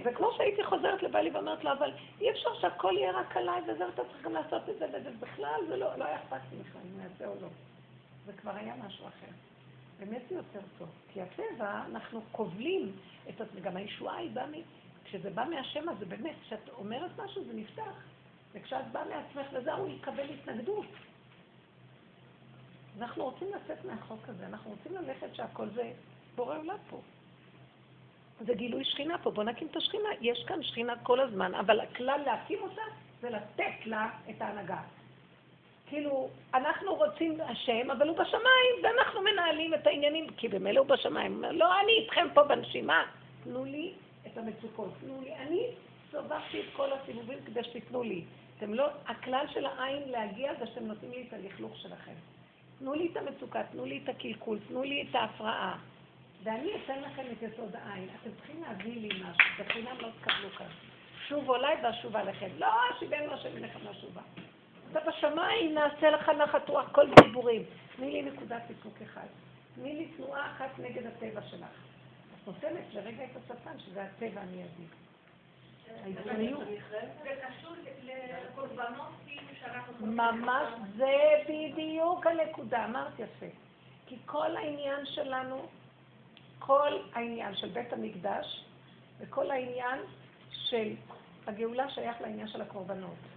זה 0.03 0.13
כמו 0.13 0.31
שהייתי 0.37 0.63
חוזרת 0.63 1.03
לבעלי 1.03 1.29
ואומרת 1.29 1.63
לו, 1.63 1.71
אבל 1.71 1.91
אי 2.21 2.29
אפשר 2.31 2.49
שהכל 2.61 2.93
יהיה 2.97 3.11
רק 3.11 3.37
עליי, 3.37 3.61
וזה, 3.67 3.87
אתה 3.93 4.01
צריך 4.03 4.21
גם 4.21 4.33
לעשות 4.33 4.69
את 4.69 4.79
זה, 4.79 4.85
וזה 4.87 5.09
בכלל, 5.19 5.61
זה 5.67 5.77
לא, 5.77 5.95
לא 5.97 6.05
היה 6.05 6.15
אכפת 6.15 6.39
לי 6.51 6.57
בכלל, 6.57 6.81
אם 6.85 7.01
נעשה 7.01 7.27
או 7.27 7.33
לא. 7.41 7.47
זה 8.25 8.33
כבר 8.33 8.51
היה 8.55 8.75
משהו 8.75 9.07
אחר. 9.07 9.31
באמת 9.99 10.21
זה 10.29 10.35
יותר 10.35 10.59
טוב. 10.77 10.89
כי 11.13 11.21
הטבע, 11.21 11.83
אנחנו 11.91 12.21
כובלים 12.31 12.91
את 13.29 13.41
עצמנו, 13.41 13.61
גם 13.61 13.77
הישועה 13.77 14.17
היא 14.17 14.31
באה 14.31 14.47
מ... 14.47 14.53
כשזה 15.05 15.29
בא 15.29 15.45
מהשם, 15.49 15.89
אז 15.89 15.97
זה 15.99 16.05
באמת, 16.05 16.35
כשאת 16.41 16.69
אומרת 16.69 17.11
משהו 17.17 17.43
זה 17.45 17.53
נפתח. 17.53 18.03
וכשאת 18.53 18.91
באה 18.91 19.03
מעצמך 19.05 19.47
וזה, 19.53 19.73
הוא 19.73 19.89
יקבל 19.89 20.29
התנגדות. 20.29 20.85
אנחנו 22.99 23.23
רוצים 23.23 23.47
לצאת 23.55 23.85
מהחוק 23.85 24.29
הזה, 24.29 24.45
אנחנו 24.45 24.71
רוצים 24.71 24.95
ללכת 24.95 25.35
שהכל 25.35 25.69
זה 25.69 25.91
בורא 26.35 26.57
עולם 26.57 26.77
פה. 26.89 27.01
זה 28.39 28.53
גילוי 28.53 28.85
שכינה 28.85 29.17
פה, 29.17 29.31
בואו 29.31 29.45
נקים 29.45 29.67
את 29.67 29.75
השכינה. 29.75 30.09
יש 30.21 30.43
כאן 30.47 30.63
שכינה 30.63 30.93
כל 31.03 31.19
הזמן, 31.19 31.55
אבל 31.55 31.79
הכלל 31.79 32.21
להקים 32.25 32.59
אותה 32.61 32.81
זה 33.21 33.29
לתת 33.29 33.85
לה 33.85 34.09
את 34.29 34.41
ההנהגה. 34.41 34.81
כאילו, 35.87 36.29
אנחנו 36.53 36.95
רוצים 36.95 37.37
השם, 37.41 37.91
אבל 37.91 38.07
הוא 38.07 38.17
בשמיים, 38.17 38.75
ואנחנו 38.83 39.21
מנהלים 39.21 39.73
את 39.73 39.87
העניינים, 39.87 40.27
כי 40.37 40.47
במילא 40.47 40.79
הוא 40.79 40.87
בשמיים. 40.87 41.43
לא, 41.51 41.79
אני 41.79 41.91
איתכם 41.91 42.27
פה 42.33 42.43
בנשימה. 42.43 43.03
תנו 43.43 43.65
לי 43.65 43.93
את 44.27 44.37
המצוקות, 44.37 44.89
תנו 45.01 45.21
לי. 45.23 45.33
אני 45.35 45.67
סובבתי 46.11 46.59
את 46.59 46.65
כל 46.75 46.89
הסיבובים 46.93 47.37
כדי 47.45 47.63
שתיתנו 47.63 48.03
לי. 48.03 48.23
אתם 48.57 48.73
לא, 48.73 48.87
הכלל 49.07 49.45
של 49.53 49.65
העין 49.65 50.03
להגיע 50.09 50.53
זה 50.59 50.67
שאתם 50.67 50.85
נותנים 50.85 51.11
לי 51.11 51.25
את 51.27 51.33
הלכלוך 51.33 51.77
שלכם. 51.77 52.13
תנו 52.79 52.93
לי 52.93 53.09
את 53.11 53.17
המצוקה, 53.17 53.63
תנו 53.71 53.85
לי 53.85 53.99
את 54.03 54.09
הקלקול, 54.09 54.57
תנו 54.67 54.83
לי 54.83 55.05
את 55.09 55.15
ההפרעה. 55.15 55.77
ואני 56.43 56.71
אתן 56.75 57.01
לכם 57.01 57.23
את 57.31 57.41
יסוד 57.41 57.75
העין. 57.75 58.07
אתם 58.21 58.29
צריכים 58.37 58.63
להביא 58.63 59.01
לי 59.01 59.07
משהו, 59.07 59.65
בחינם 59.65 59.95
לא 59.99 60.07
תקבלו 60.21 60.49
כאן. 60.57 60.67
שוב 61.27 61.49
אולי 61.49 61.75
ואשובה 61.83 62.23
לכם. 62.23 62.49
לא, 62.57 62.67
שיבנו 62.99 63.33
השם 63.33 63.55
מלכם 63.55 63.79
לשובה. 63.89 64.21
אתה 64.97 65.09
בשמיים, 65.09 65.73
נעשה 65.73 66.09
לך 66.09 66.29
נחת 66.29 66.69
רוח, 66.69 66.91
כל 66.91 67.05
דיבורים. 67.21 67.63
תני 67.95 68.11
לי 68.11 68.21
נקודת 68.21 68.61
סיפוק 68.67 68.93
אחד. 69.01 69.27
תני 69.75 69.95
לי 69.95 70.05
תנועה 70.05 70.51
אחת 70.51 70.79
נגד 70.79 71.05
הטבע 71.05 71.41
שלך. 71.41 71.69
את 72.41 72.47
נותנת 72.47 72.93
לרגע 72.93 73.23
את 73.23 73.29
השטן, 73.37 73.79
שזה 73.79 74.03
הטבע 74.03 74.41
המיידי. 74.41 74.85
ממש, 80.01 80.67
זה 80.97 81.13
בדיוק 81.49 82.27
הנקודה, 82.27 82.85
אמרת 82.85 83.19
יפה. 83.19 83.45
כי 84.07 84.17
כל 84.25 84.57
העניין 84.57 85.05
שלנו, 85.05 85.65
כל 86.59 86.93
העניין 87.13 87.55
של 87.55 87.69
בית 87.69 87.93
המקדש, 87.93 88.65
וכל 89.19 89.51
העניין 89.51 89.99
של 90.51 90.93
הגאולה 91.47 91.89
שייך 91.89 92.21
לעניין 92.21 92.47
של 92.47 92.61
הקורבנות. 92.61 93.34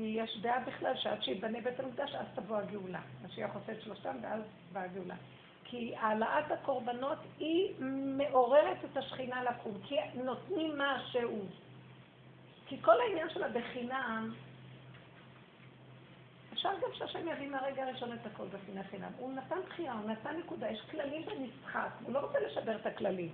כי 0.00 0.06
יש 0.06 0.38
דעה 0.40 0.60
בכלל 0.60 0.96
שעד 0.96 1.22
שיבנה 1.22 1.60
בית 1.60 1.80
המקדש, 1.80 2.14
אז 2.14 2.26
תבוא 2.34 2.56
הגאולה. 2.56 3.00
משיח 3.24 3.50
עושה 3.54 3.72
את 3.72 3.82
שלושתם 3.82 4.16
ואז 4.22 4.42
באה 4.72 4.84
הגאולה. 4.84 5.14
כי 5.64 5.94
העלאת 5.96 6.50
הקורבנות 6.50 7.18
היא 7.38 7.74
מעוררת 8.16 8.84
את 8.84 8.96
השכינה 8.96 9.42
לקום, 9.42 9.78
כי 9.82 9.96
נותנים 10.14 10.78
משהו. 10.78 11.46
כי 12.66 12.82
כל 12.82 13.00
העניין 13.00 13.30
שלה 13.30 13.48
בחינם, 13.48 14.34
אפשר 16.52 16.70
גם 16.82 16.90
שהשם 16.92 17.28
יביא 17.28 17.48
מהרגע 17.48 17.84
הראשון 17.84 18.12
את 18.12 18.26
הכל 18.26 18.46
בחינם 18.48 18.82
חינם. 18.82 19.12
הוא 19.18 19.32
נתן 19.32 19.58
בחירה, 19.66 19.92
הוא 19.92 20.10
נתן 20.10 20.36
נקודה, 20.36 20.70
יש 20.70 20.80
כללים 20.90 21.22
במשחק, 21.26 21.90
הוא 22.04 22.14
לא 22.14 22.18
רוצה 22.18 22.40
לשבר 22.40 22.76
את 22.76 22.86
הכללים. 22.86 23.30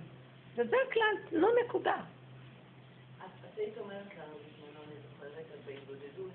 וזה 0.55 0.75
הכלל, 0.89 1.29
תנו 1.29 1.47
נקודה. 1.65 1.97
אז 3.19 3.29
את 3.53 3.77
אומרת 3.77 4.15
לנו 4.17 4.35
בזמנו, 4.35 4.79
אני 4.87 4.95
זוכרת, 5.09 5.45
בהתבודדות, 5.65 6.31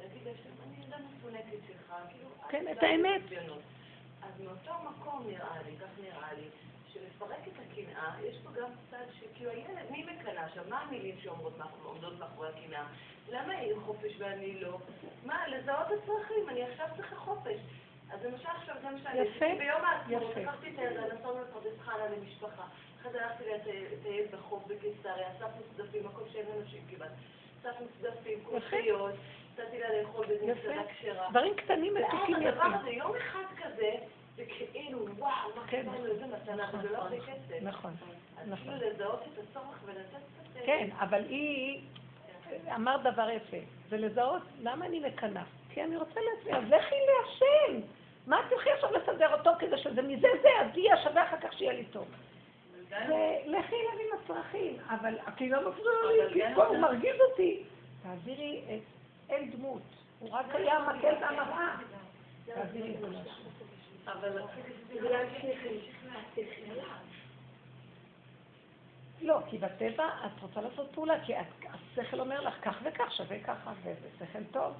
להגיד 0.00 0.22
לשם, 0.22 0.50
אני 0.66 0.84
ילדה 0.84 0.96
מפונקת 0.98 1.58
שלך, 1.68 1.94
כאילו... 2.10 2.28
כן, 2.48 2.64
את 2.72 2.82
האמת. 2.82 3.20
אז 4.22 4.40
מאותו 4.40 4.72
מקום 4.90 5.24
נראה 5.26 5.62
לי, 5.66 5.76
כך 5.76 5.88
נראה 6.02 6.32
לי, 6.34 6.48
שלפרק 6.92 7.48
את 7.48 7.52
הקנאה, 7.66 8.14
יש 8.22 8.36
פה 8.44 8.50
גם 8.60 8.70
צד 8.90 9.04
שכאילו 9.20 9.50
הילד, 9.50 9.90
מי 9.90 10.02
מקנא 10.02 10.40
עכשיו? 10.40 10.64
מה 10.68 10.80
המילים 10.80 11.14
שאומרות 11.22 11.58
מאחורי- 11.58 11.84
עומדות 11.88 12.18
מאחורי 12.18 12.48
הקנאה? 12.48 12.84
למה 13.28 13.52
היא 13.52 13.72
חופש 13.86 14.12
ואני 14.18 14.60
לא? 14.60 14.78
מה, 15.24 15.48
לזהות 15.48 15.86
הצרכים, 15.86 16.48
אני 16.48 16.62
עכשיו 16.62 16.86
צריכה 16.96 17.16
חופש. 17.16 17.56
אז 18.12 18.24
למשל 18.24 18.48
עכשיו 18.56 18.76
גם 18.84 18.94
שאני, 19.02 19.18
יפה, 19.20 19.46
ביום 19.58 19.84
העצמאות. 19.84 20.36
לקחתי 20.36 20.70
את 20.74 20.78
הילדה, 20.78 21.14
נסענו 21.14 21.42
לפרדס 21.42 21.78
חנה 21.78 22.08
למשפחה. 22.16 22.64
אחרי 23.00 23.12
זה 23.12 23.24
הלכתי 23.26 23.44
לטייל 23.92 24.26
בחוף 24.32 24.62
בקיסריה, 24.66 25.28
אספנו 25.32 25.62
צדפים, 25.76 26.06
מקום 26.06 26.24
שאין 26.32 26.46
אנשים 26.60 26.82
כמעט. 26.90 27.10
אספנו 27.60 27.86
צדפים, 28.00 28.38
קורחיות, 28.44 29.14
לה 29.78 30.02
לאכול 30.02 30.26
כשרה. 30.88 31.30
דברים 31.30 31.54
קטנים 31.54 31.94
ואז 31.94 32.04
מתוקים 32.14 32.34
הדבר 32.34 32.48
יפים. 32.48 32.74
הזה, 32.74 32.90
יום 32.90 33.12
אחד 33.16 33.44
כזה, 33.62 33.90
זה 34.36 34.44
כאילו, 34.72 34.98
וואו, 35.18 35.30
מה 35.56 35.66
כן. 35.66 35.82
קיבלנו 35.82 36.06
איזה 36.06 36.26
מתנה, 36.26 36.70
זה 36.82 36.90
לא 36.90 36.98
הרבה 36.98 37.16
כסף. 37.20 37.62
נכון, 37.62 37.90
אז 38.40 38.48
נכון. 38.48 38.78
כאילו 38.78 38.90
לזהות 38.90 39.20
את 39.22 39.38
הצורך 39.38 39.78
ולתת 39.84 39.98
קצת... 40.08 40.56
אה, 40.56 40.66
כן, 40.66 40.88
אבל 40.98 41.24
היא 41.28 41.80
אמרת 42.74 43.02
דבר 43.02 43.30
יפה, 43.30 43.56
זה 43.88 43.96
לזהות 43.96 44.42
למה 44.60 44.86
אני 44.86 45.00
מקנאה. 45.00 45.42
כי 45.70 45.82
אני 45.82 45.96
רוצה 45.96 46.20
לעצמי, 46.20 46.52
אז 46.52 46.64
לכי 46.64 46.94
להשם. 47.06 47.80
מה 48.26 48.40
את 48.40 48.44
תלכי 48.50 48.70
עכשיו 48.70 48.90
לסדר 48.92 49.32
אותו 49.34 49.50
כדי 49.58 49.78
שזה 49.78 50.02
מזה 50.02 50.28
זה, 50.42 50.48
אז 50.60 50.76
יהיה 50.76 50.96
שווה 51.02 51.28
אחר 51.28 51.36
כך 51.40 51.52
שיהיה 51.52 51.72
לי 51.72 51.84
טוב. 51.84 52.06
ולכי 52.88 53.74
אליו 53.74 54.00
עם 54.00 54.18
הצרכים, 54.24 54.76
אבל 54.88 55.14
כי 55.36 55.48
לא 55.48 55.68
מפריע 55.68 56.28
לי, 56.28 56.54
כי 56.54 56.60
הוא 56.60 56.76
מרגיז 56.76 57.14
אותי. 57.30 57.62
תעבירי 58.02 58.62
את, 58.68 58.97
אין 59.28 59.50
דמות, 59.50 59.82
הוא 60.18 60.30
רק 60.30 60.54
היה 60.54 60.78
מקל 60.78 61.12
את 61.12 61.22
המראה. 61.22 61.76
תעבירי 62.44 62.94
את 62.94 63.00
זה 63.00 63.08
להשם. 63.08 63.30
אבל. 64.06 64.42
לא, 69.20 69.40
כי 69.50 69.58
בטבע 69.58 70.08
את 70.26 70.42
רוצה 70.42 70.60
לעשות 70.60 70.90
פעולה, 70.94 71.24
כי 71.24 71.32
השכל 71.68 72.20
אומר 72.20 72.40
לך 72.40 72.54
כך 72.62 72.76
וכך, 72.82 73.12
שווה 73.12 73.40
ככה, 73.44 73.72
וזה 73.82 74.08
שכל 74.18 74.44
טוב. 74.50 74.74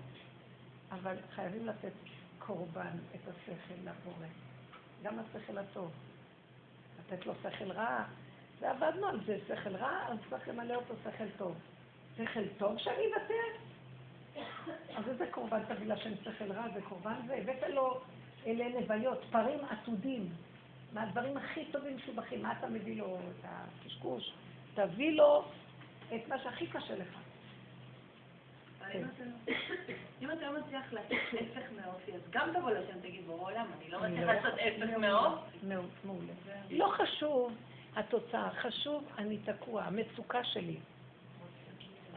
אבל 0.91 1.17
חייבים 1.35 1.67
לתת 1.67 1.93
קורבן 2.39 2.97
את 3.15 3.21
השכל 3.29 3.75
לבורא. 3.85 4.27
גם 5.03 5.19
השכל 5.19 5.59
הטוב. 5.59 5.91
לתת 6.99 7.27
לו 7.27 7.33
שכל 7.43 7.73
רע, 7.73 8.05
ועבדנו 8.61 9.07
על 9.07 9.21
זה, 9.27 9.39
שכל 9.49 9.77
רע, 9.77 10.07
אז 10.09 10.19
צריך 10.31 10.49
למלא 10.49 10.75
אותו 10.75 10.95
שכל 11.05 11.29
טוב. 11.37 11.55
שכל 12.17 12.49
טוב 12.59 12.79
שאני 12.79 13.07
אוותר? 13.07 13.69
אז 14.97 15.09
איזה 15.09 15.27
קורבן 15.31 15.63
תביא 15.69 15.87
לשם 15.87 16.11
שכל 16.25 16.53
רע? 16.53 16.69
זה 16.75 16.81
קורבן 16.83 17.15
זה? 17.27 17.35
הבאת 17.35 17.63
לו 17.75 18.01
אלה 18.47 18.81
נוויות, 18.81 19.25
פרים 19.31 19.59
עתודים. 19.71 20.29
מהדברים 20.93 21.37
הכי 21.37 21.65
טובים 21.65 21.97
משובחים. 21.97 22.43
מה 22.43 22.53
אתה 22.59 22.67
מביא 22.69 22.97
לו? 22.99 23.17
את 23.19 23.45
הקשקוש. 23.45 24.33
תביא 24.75 25.13
לו 25.13 25.45
את 26.15 26.29
מה 26.29 26.39
שהכי 26.43 26.67
קשה 26.67 26.97
לך. 26.97 27.09
אבל 28.81 28.91
אם 30.23 30.31
אתה- 30.31 30.51
לא 30.51 30.61
מצליח 30.61 30.93
לעשות 30.93 31.13
הפך 31.35 31.67
מאופי, 31.85 32.13
אז 32.15 32.21
גם 32.31 32.49
תבוא 32.55 32.71
לשם 32.71 33.01
תגיד, 33.01 33.27
בורא 33.27 33.43
עולם, 33.53 33.67
אני 33.81 33.91
לא 33.91 34.01
מצליח 34.01 34.29
לעשות 34.29 34.53
הפך. 34.55 34.99
מעולה. 34.99 35.37
מעולה. 36.05 36.33
לא 36.71 36.95
חשוב 36.99 37.53
התוצאה, 37.97 38.51
חשוב 38.51 39.05
אני 39.19 39.39
תקוע, 39.39 39.83
המצוקה 39.83 40.45
שלי. 40.45 40.77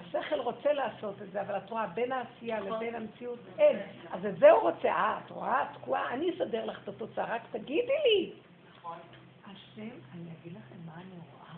השכל 0.01 0.39
רוצה 0.39 0.73
לעשות 0.73 1.21
את 1.21 1.31
זה, 1.31 1.41
אבל 1.41 1.57
את 1.57 1.69
רואה, 1.69 1.87
בין 1.87 2.11
העשייה 2.11 2.59
לבין 2.59 2.95
המציאות 2.95 3.39
אין. 3.57 3.77
אז 4.11 4.25
את 4.25 4.39
זה 4.39 4.51
הוא 4.51 4.61
רוצה. 4.61 4.87
אה, 4.87 5.19
את 5.25 5.31
רואה? 5.31 5.65
תקועה, 5.73 6.13
אני 6.13 6.29
אסדר 6.35 6.65
לך 6.65 6.83
את 6.83 6.87
התוצאה, 6.87 7.35
רק 7.35 7.41
תגידי 7.51 7.93
לי. 8.05 8.31
נכון. 8.77 8.97
השם, 9.45 9.89
אני 10.13 10.29
אגיד 10.41 10.53
לכם 10.53 10.75
מה 10.85 10.93
אני 10.95 11.15
רואה? 11.31 11.53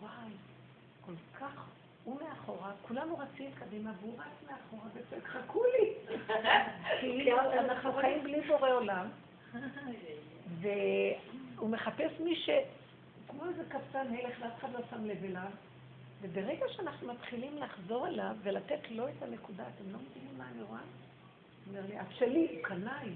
וואי, 0.00 0.32
כל 1.06 1.12
כך, 1.40 1.68
הוא 2.04 2.20
מאחורה, 2.20 2.72
כולנו 2.88 3.18
רצים 3.18 3.50
קדימה, 3.58 3.92
והוא 4.00 4.14
רץ 4.18 4.50
מאחורה 4.50 4.88
וצועק, 4.94 5.24
חכו 5.24 5.62
לי. 5.64 6.16
כאילו, 7.00 7.40
אנחנו 7.52 7.92
חיים 7.92 8.22
בלי 8.22 8.40
בורא 8.40 8.70
עולם, 8.70 9.06
והוא 10.60 11.70
מחפש 11.70 12.20
מי 12.20 12.36
ש... 12.36 12.50
כמו 13.28 13.44
איזה 13.48 13.62
קפצן 13.68 14.06
הלך 14.10 14.36
ואף 14.40 14.58
אחד 14.58 14.72
לא 14.72 14.80
שם 14.90 15.04
לב 15.04 15.24
אליו, 15.24 15.50
וברגע 16.26 16.66
שאנחנו 16.68 17.12
מתחילים 17.12 17.58
לחזור 17.58 18.06
אליו 18.06 18.36
ולתת 18.42 18.90
לו 18.90 19.08
את 19.08 19.22
הנקודה, 19.22 19.64
אתם 19.74 19.92
לא 19.92 19.98
מבינים 19.98 20.38
מה 20.38 20.44
אני 20.54 20.62
רואה? 20.62 20.80
הוא 20.80 21.76
אומר 21.76 21.88
לי, 21.88 22.00
את 22.00 22.06
שלי, 22.18 22.48
הוא 22.54 22.62
קנאי. 22.62 23.10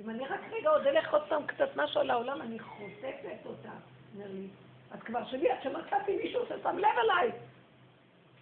אם 0.00 0.10
אני 0.10 0.26
רק 0.26 0.40
רגע 0.50 0.70
עוד 0.70 0.86
אלך 0.86 1.12
עוד 1.12 1.22
פעם 1.28 1.46
קצת 1.46 1.68
משהו 1.76 2.00
על 2.00 2.10
העולם, 2.10 2.42
אני 2.42 2.58
חוטפת 2.58 3.46
אותה. 3.46 3.72
אומר 4.14 4.26
לי, 4.28 4.46
את 4.94 5.02
כבר 5.02 5.28
שלי, 5.30 5.50
עד 5.50 5.62
שמצאתי 5.62 6.16
מישהו 6.16 6.42
ששם 6.46 6.78
לב 6.78 6.98
אליי. 7.04 7.28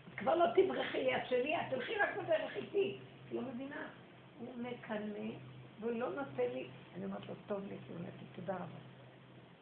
את 0.08 0.18
כבר 0.18 0.34
לא 0.34 0.44
תברחי 0.54 1.04
לי, 1.04 1.16
את 1.16 1.22
שלי, 1.28 1.56
את 1.56 1.62
תלכי 1.70 1.96
רק 1.96 2.16
בדרך 2.16 2.56
איתי. 2.56 2.98
את 3.28 3.32
לא 3.32 3.42
מבינה. 3.42 3.88
הוא 4.38 4.54
מקנא, 4.58 5.30
והוא 5.80 5.92
לא 5.92 6.08
נותן 6.10 6.50
לי, 6.54 6.68
אני 6.96 7.04
אומרת 7.04 7.28
לו, 7.28 7.34
טוב 7.46 7.66
לי, 7.68 7.76
תודה 8.36 8.54
רבה. 8.54 8.64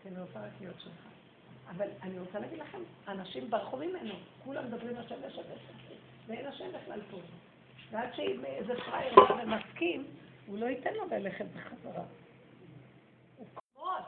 כי 0.03 0.09
אני 0.09 0.21
רוצה 0.21 0.41
רק 0.41 0.53
להיות 0.61 0.81
שלך. 0.81 1.18
אבל 1.77 1.87
אני 2.03 2.19
רוצה 2.19 2.39
להגיד 2.39 2.59
לכם, 2.59 2.79
אנשים 3.09 3.51
ברחו 3.51 3.77
ממנו, 3.77 4.15
כולם 4.45 4.65
מדברים 4.67 4.97
השם 4.99 5.15
השם 5.27 5.41
השם, 5.41 5.95
ואין 6.27 6.47
השם 6.47 6.65
בכלל 6.73 7.01
פה. 7.11 7.17
ועד 7.91 8.09
שאם 8.15 8.45
איזה 8.45 8.75
פראייר 8.75 9.15
בא 9.15 9.43
ומסכים, 9.43 10.05
הוא 10.47 10.59
לא 10.59 10.67
ייתן 10.67 10.95
לו 10.95 11.05
ללכת 11.11 11.45
בחזרה. 11.45 12.05
הוא 13.37 13.47
קרוס. 13.75 14.05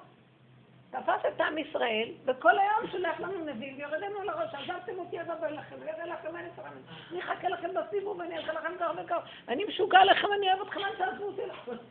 תפס 0.90 1.26
את 1.34 1.40
עם 1.40 1.58
ישראל, 1.58 2.08
וכל 2.24 2.58
היום 2.58 2.90
שולח 2.92 3.20
לנו 3.20 3.44
נביאים, 3.44 3.76
ויורד 3.76 4.00
לנו 4.00 4.22
לראש, 4.22 4.54
עזבתם 4.54 4.98
אותי 4.98 5.18
עזוב 5.18 5.44
אליכם, 5.44 5.76
ויראה 5.80 6.06
לכם 6.06 6.36
אין 6.36 6.46
עשרה 6.52 6.70
אני 7.10 7.20
אחכה 7.20 7.48
לכם 7.48 7.68
בסיבוב, 7.74 8.18
ואני 8.18 8.38
אעשה 8.38 8.52
לכם 8.52 8.72
כך 8.80 8.90
וכך, 9.04 9.20
אני 9.48 9.64
משוגע 9.64 10.04
לכם, 10.04 10.28
אני 10.38 10.52
אוהב 10.52 10.66
אתכם, 10.66 10.80
אל 10.80 10.96
תעזבו 10.96 11.24
אותי. 11.24 11.42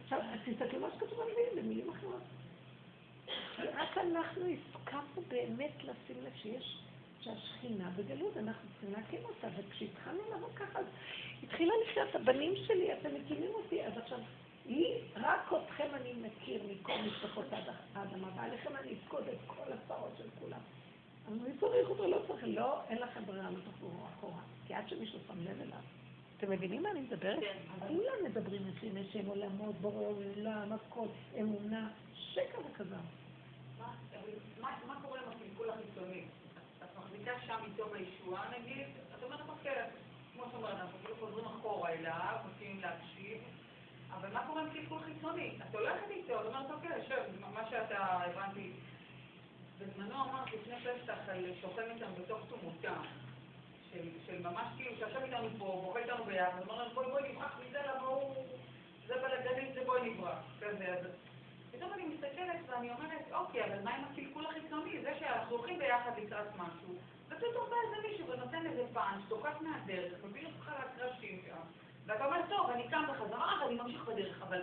עכשיו, 0.03 0.19
תסתכלו 0.45 0.79
מה 0.79 0.87
שכתוב 0.95 1.19
בנביאים, 1.19 1.65
במילים 1.65 1.89
אחרות. 1.89 2.21
רק 3.59 3.97
אנחנו 3.97 4.41
הסכמנו 4.45 5.21
באמת 5.27 5.83
לשים 5.83 6.23
לב 6.23 6.31
שיש, 6.41 6.77
שהשכינה 7.21 7.89
בגלות, 7.95 8.37
אנחנו 8.37 8.69
צריכים 8.71 8.93
להקים 8.93 9.19
אותה, 9.25 9.47
וכשהתחלנו 9.57 10.19
לבוא 10.35 10.49
ככה, 10.55 10.79
אז 10.79 10.85
התחילה 11.43 11.73
לחיות 11.83 12.15
הבנים 12.15 12.53
שלי, 12.67 12.93
אתם 12.93 13.09
מקימים 13.15 13.51
אותי, 13.53 13.85
אז 13.85 13.93
עכשיו, 13.97 14.19
לי, 14.65 14.97
רק 15.15 15.53
אתכם 15.53 15.87
אני 15.93 16.13
מכיר 16.13 16.61
מכל 16.71 16.97
משפחות 17.07 17.45
האדמה, 17.95 18.27
ועליכם 18.35 18.75
אני 18.75 18.93
אפקוד 18.93 19.27
את 19.27 19.37
כל 19.47 19.73
הצרות 19.73 20.13
של 20.17 20.29
כולם. 20.39 20.59
אני 21.27 21.57
צריך 21.59 21.89
אותו, 21.89 22.07
לא 22.07 22.21
צריך, 22.27 22.43
לא, 22.47 22.79
אין 22.89 22.97
לכם 22.97 23.25
ברירה, 23.25 23.49
לא 23.51 23.59
תחזרו 23.71 23.89
אחורה, 24.17 24.41
כי 24.67 24.73
עד 24.73 24.89
שמישהו 24.89 25.19
שם 25.27 25.39
לב 25.39 25.61
אליו. 25.61 25.98
אתם 26.39 26.51
מבינים 26.51 26.83
מה 26.83 26.91
אני 26.91 27.01
מדברת? 27.01 27.39
כולם 27.87 28.23
מדברים 28.23 28.61
לפי 28.67 28.89
לשם 28.89 29.27
עולמות, 29.27 29.75
בורא 29.75 30.05
עולם, 30.05 30.73
הכל, 30.73 31.07
אמונה, 31.39 31.89
שקר 32.15 32.59
וכזב. 32.71 32.95
מה 34.61 34.77
מה 34.87 34.95
קורה 35.01 35.19
עם 35.19 35.29
הקלקול 35.29 35.69
החיצוני? 35.69 36.25
את 36.83 36.97
מחזיקה 36.97 37.31
שם 37.47 37.57
איתו 37.65 37.85
בישועה 37.89 38.51
נגיד, 38.59 38.85
את 39.17 39.23
אומרת 39.23 39.49
אוקיי, 39.49 39.71
כמו 40.33 40.43
שאומרת, 40.51 40.73
אנחנו 40.73 40.97
כאילו 41.03 41.15
חוזרים 41.19 41.45
אחורה 41.45 41.89
אליו, 41.89 42.35
מתחילים 42.51 42.79
להקשיב, 42.79 43.37
אבל 44.11 44.33
מה 44.33 44.47
קורה 44.47 44.61
עם 44.61 44.69
קלקול 44.69 44.99
חיצוני? 44.99 45.51
את 45.69 45.75
הולכת 45.75 46.09
איתו, 46.09 46.41
את 46.41 46.45
אומרת 46.45 46.71
אוקיי, 46.71 47.05
שב, 47.07 47.23
מה 47.53 47.69
שאתה 47.69 47.97
הבנתי, 47.97 48.71
בזמנו 49.79 50.15
אמרת 50.15 50.53
לפני 50.53 50.75
פסח 50.79 51.17
על 51.27 51.45
שוכן 51.61 51.91
איתם 51.95 52.11
בתוך 52.23 52.39
תומותם, 52.49 53.01
של, 53.91 54.41
ממש 54.41 54.67
כאילו 54.77 54.95
שיושב 54.95 55.19
איתנו 55.23 55.47
פה, 55.57 55.81
בוכה 55.85 55.99
איתנו 55.99 56.23
ביחד, 56.23 56.61
אומר 56.61 56.83
לנו 56.83 56.93
בואי 56.93 57.11
בואי 57.11 57.31
נברח 57.31 57.59
מזה, 57.67 57.79
הוא, 58.01 58.35
זה 59.07 59.13
בלגנית, 59.15 59.73
זה 59.73 59.81
בואי 59.85 60.09
נברח, 60.09 60.39
כזה, 60.59 60.85
אז 60.87 61.05
פתאום 61.71 61.93
אני 61.93 62.03
מסתכלת 62.05 62.57
ואני 62.67 62.89
אומרת, 62.91 63.25
אוקיי, 63.33 63.65
אבל 63.65 63.83
מה 63.83 63.95
עם 63.95 64.03
הקלקול 64.11 64.45
החיצוני? 64.45 65.01
זה 65.01 65.11
שאנחנו 65.19 65.55
הולכים 65.55 65.79
ביחד 65.79 66.11
לקראת 66.23 66.55
משהו, 66.55 66.95
ופתאום 67.27 67.69
בא 67.69 67.75
איזה 67.85 68.07
מישהו 68.07 68.27
ונותן 68.27 68.65
איזה 68.65 68.83
פאנץ', 68.93 69.21
תוקף 69.29 69.61
מהדרך, 69.61 70.13
מביא 70.23 70.45
אותך 70.45 70.71
לקרשים 70.95 71.41
שם, 71.47 71.61
ואתה 72.05 72.25
אומר, 72.25 72.37
טוב, 72.49 72.69
אני 72.69 72.87
קם 72.89 73.03
בחזרה, 73.09 73.53
ואני 73.63 73.75
ממשיך 73.75 74.05
בדרך, 74.05 74.41
אבל 74.41 74.61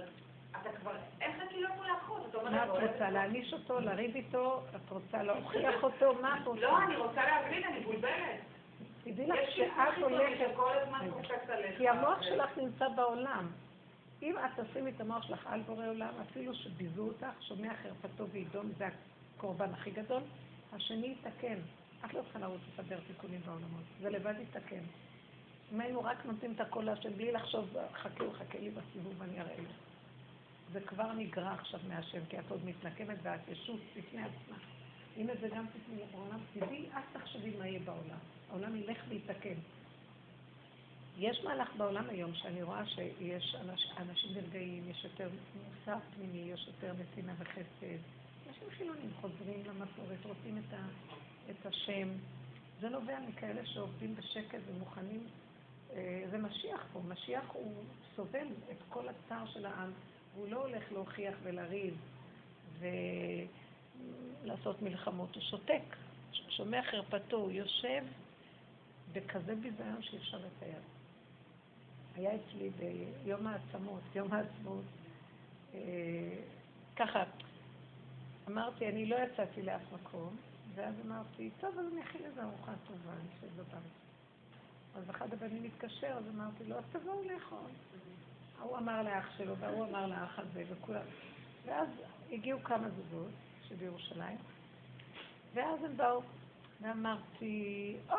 אתה 0.61 0.71
כבר, 0.81 0.93
איך 1.21 1.37
אתה 1.37 1.45
כאילו 1.51 1.69
יכול 1.75 1.87
לאחות? 1.87 2.27
אתה 2.31 2.39
אומר, 2.39 2.51
מה 2.51 2.65
את 2.65 2.69
"לא, 2.69 2.89
רוצה, 2.93 3.11
להעניש 3.11 3.53
אותו, 3.53 3.81
לריב 3.81 4.15
איתו? 4.17 4.61
את 4.77 4.91
רוצה 4.91 5.23
להוכיח 5.23 5.83
אותו? 5.85 6.15
מה 6.23 6.39
את 6.43 6.47
רוצה? 6.47 6.61
לא, 6.61 6.83
אני 6.83 6.97
רוצה 6.97 7.25
להבין, 7.25 7.65
אני 7.65 7.81
מבולבלת. 7.81 8.41
תדעי 9.07 9.27
לך 9.27 9.51
שאת 9.51 10.03
הולכת... 10.03 10.55
כי 11.79 11.89
המוח 11.89 12.23
שלך 12.23 12.59
נמצא 12.59 12.89
בעולם. 12.89 13.49
אם 14.23 14.35
את 14.39 14.61
תשימי 14.61 14.91
את 14.91 15.01
המוח 15.01 15.23
שלך 15.27 15.47
על 15.47 15.61
בורא 15.61 15.87
עולם, 15.87 16.13
אפילו 16.31 16.55
שביזו 16.55 17.03
אותך, 17.03 17.27
שומע 17.41 17.75
חרפתו 17.83 18.29
וידום, 18.29 18.73
זה 18.79 18.89
הקורבן 19.37 19.71
הכי 19.73 19.91
גדול, 19.91 20.23
השני 20.73 21.07
יתקן. 21.07 21.59
את 22.05 22.15
לא 22.15 22.23
צריכה 22.23 22.39
לרוץ 22.39 22.61
לסדר 22.73 22.99
תיקונים 23.07 23.41
בעולמות, 23.47 23.85
זה 24.01 24.11
לבד 24.11 24.35
יתקן. 24.41 24.83
אם 25.73 25.81
היינו 25.81 26.05
רק 26.05 26.27
נותנים 26.27 26.53
את 26.53 26.61
הקול 26.61 26.85
להשם 26.85 27.13
בלי 27.13 27.33
לחשוב, 27.33 27.77
חכה 27.93 28.25
חכה 28.39 28.59
לי 28.59 28.71
בסיבוב 28.71 29.15
ואני 29.19 29.41
אראה 29.41 29.55
לך. 29.55 29.77
זה 30.73 30.81
כבר 30.81 31.13
נגרע 31.13 31.53
עכשיו 31.53 31.81
מהשם, 31.89 32.21
כי 32.29 32.39
את 32.39 32.51
עוד 32.51 32.61
מתנקמת 32.65 33.17
ואת 33.23 33.49
ישות 33.49 33.81
בפני. 33.97 34.23
אם 35.17 35.31
את 35.31 35.41
זה 35.41 35.49
גם 35.49 35.67
תתני 35.67 36.03
לעולם, 36.13 36.39
תדעי, 36.55 36.87
אל 36.95 37.21
תחשבי 37.21 37.57
מה 37.59 37.67
יהיה 37.67 37.81
בעולם. 37.81 38.36
העולם 38.51 38.77
ילך 38.77 38.99
ויתקן. 39.09 39.55
יש 41.19 41.45
מהלך 41.45 41.69
בעולם 41.77 42.09
היום 42.09 42.35
שאני 42.35 42.63
רואה 42.63 42.87
שיש 42.87 43.57
אנש, 43.61 43.87
אנשים 43.97 44.35
נרגעים, 44.35 44.91
יש 44.91 45.05
יותר 45.05 45.29
מוסר 45.57 45.99
פנימי, 46.15 46.53
יש 46.53 46.67
יותר 46.67 46.93
נתינה 47.01 47.33
וחסד. 47.39 47.99
אנשים 48.49 48.71
חילונים 48.71 49.11
חוזרים 49.21 49.63
למסורת, 49.67 50.25
רוצים 50.25 50.59
את, 50.59 50.73
ה, 50.73 50.87
את 51.51 51.67
השם. 51.67 52.09
זה 52.81 52.89
נובע 52.89 53.19
מכאלה 53.29 53.67
שעובדים 53.67 54.15
בשקט 54.15 54.59
ומוכנים. 54.67 55.27
אה, 55.93 56.25
זה 56.31 56.39
משיח 56.39 56.87
פה. 56.93 57.01
משיח 57.09 57.45
הוא 57.53 57.75
סובל 58.17 58.47
את 58.71 58.83
כל 58.89 59.05
הצער 59.09 59.47
של 59.47 59.67
העם, 59.67 59.93
והוא 60.35 60.49
לא 60.49 60.67
הולך 60.67 60.93
להוכיח 60.93 61.35
ולריב 61.43 61.97
ולעשות 64.43 64.83
מלחמות, 64.83 65.35
הוא 65.35 65.43
שותק, 65.43 65.83
שומע 66.49 66.83
חרפתו, 66.83 67.37
הוא 67.37 67.51
יושב 67.51 68.03
בכזה 69.17 69.55
ביזיון 69.55 70.03
שאי 70.03 70.19
אפשר 70.19 70.39
לתאר. 70.39 70.81
היה 72.15 72.31
אצלי 72.35 72.71
ביום 72.71 73.47
העצמות, 73.47 74.03
יום 74.15 74.33
העצמאות, 74.33 74.85
אה, 75.75 75.81
ככה, 76.97 77.25
אמרתי, 78.49 78.89
אני 78.89 79.07
לא 79.07 79.17
יצאתי 79.17 79.63
לאף 79.63 79.83
מקום, 79.93 80.37
ואז 80.75 80.95
אמרתי, 81.07 81.51
טוב, 81.61 81.79
אז 81.79 81.87
אני 81.93 82.03
אכין 82.03 82.25
איזה 82.25 82.43
ארוחה 82.43 82.73
טובה, 82.87 83.13
אני 83.13 83.29
חושבת 83.35 83.51
בבית. 83.53 83.93
אז 84.97 85.11
אחד 85.11 85.33
הבנים 85.33 85.63
מתקשר, 85.63 86.07
אז 86.07 86.25
אמרתי 86.35 86.65
לו, 86.65 86.77
אז 86.79 86.85
תבואו 86.93 87.23
לאכול. 87.23 87.71
ההוא 88.59 88.79
אמר 88.79 89.03
לאח 89.03 89.31
שלו, 89.39 89.57
וההוא 89.57 89.85
אמר 89.85 90.07
לאח 90.07 90.39
הזה, 90.39 90.65
וכולם. 90.69 91.07
ואז 91.65 91.89
הגיעו 92.33 92.63
כמה 92.63 92.89
זוגות 92.91 93.31
שבירושלים, 93.69 94.39
ואז 95.55 95.85
הם 95.85 95.97
באו, 95.97 96.23
ואמרתי, 96.81 97.97
או, 98.11 98.17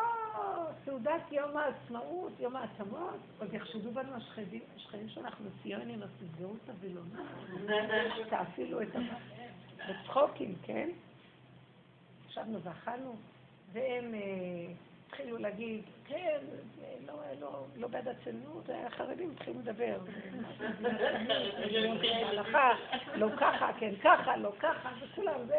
סעודת 0.86 1.32
יום 1.32 1.58
העצמאות, 1.58 2.32
יום 2.40 2.56
העצמות, 2.56 3.20
עוד 3.40 3.54
יחשדו 3.54 3.92
בנו 3.92 4.16
השכנים, 4.16 4.62
השכנים 4.76 5.10
שאנחנו 5.10 5.46
ציונים, 5.64 6.04
אז 6.04 6.10
תסגרו 6.20 6.54
את 6.64 6.70
הווילונה, 6.70 7.22
תאפילו 8.30 8.82
את 8.82 8.96
ה... 8.96 9.00
בצחוקים, 9.90 10.56
כן? 10.64 10.90
ישבנו 12.30 12.62
ואכלנו, 12.62 13.16
והם 13.74 14.14
אה, 14.14 14.20
התחילו 15.08 15.38
להגיד, 15.38 15.82
כן, 16.08 16.40
לא, 17.08 17.14
לא, 17.42 17.66
לא 17.76 17.88
בעד 17.88 18.08
הצנות, 18.08 18.70
החרדים 18.88 19.32
התחילו 19.32 19.60
לדבר. 19.60 19.98
הלכה, 22.30 22.72
לא 23.16 23.28
ככה, 23.38 23.72
כן 23.80 23.94
ככה, 24.04 24.38
לא 24.38 24.52
ככה, 24.60 24.90
וכולם, 25.02 25.48
זה. 25.48 25.56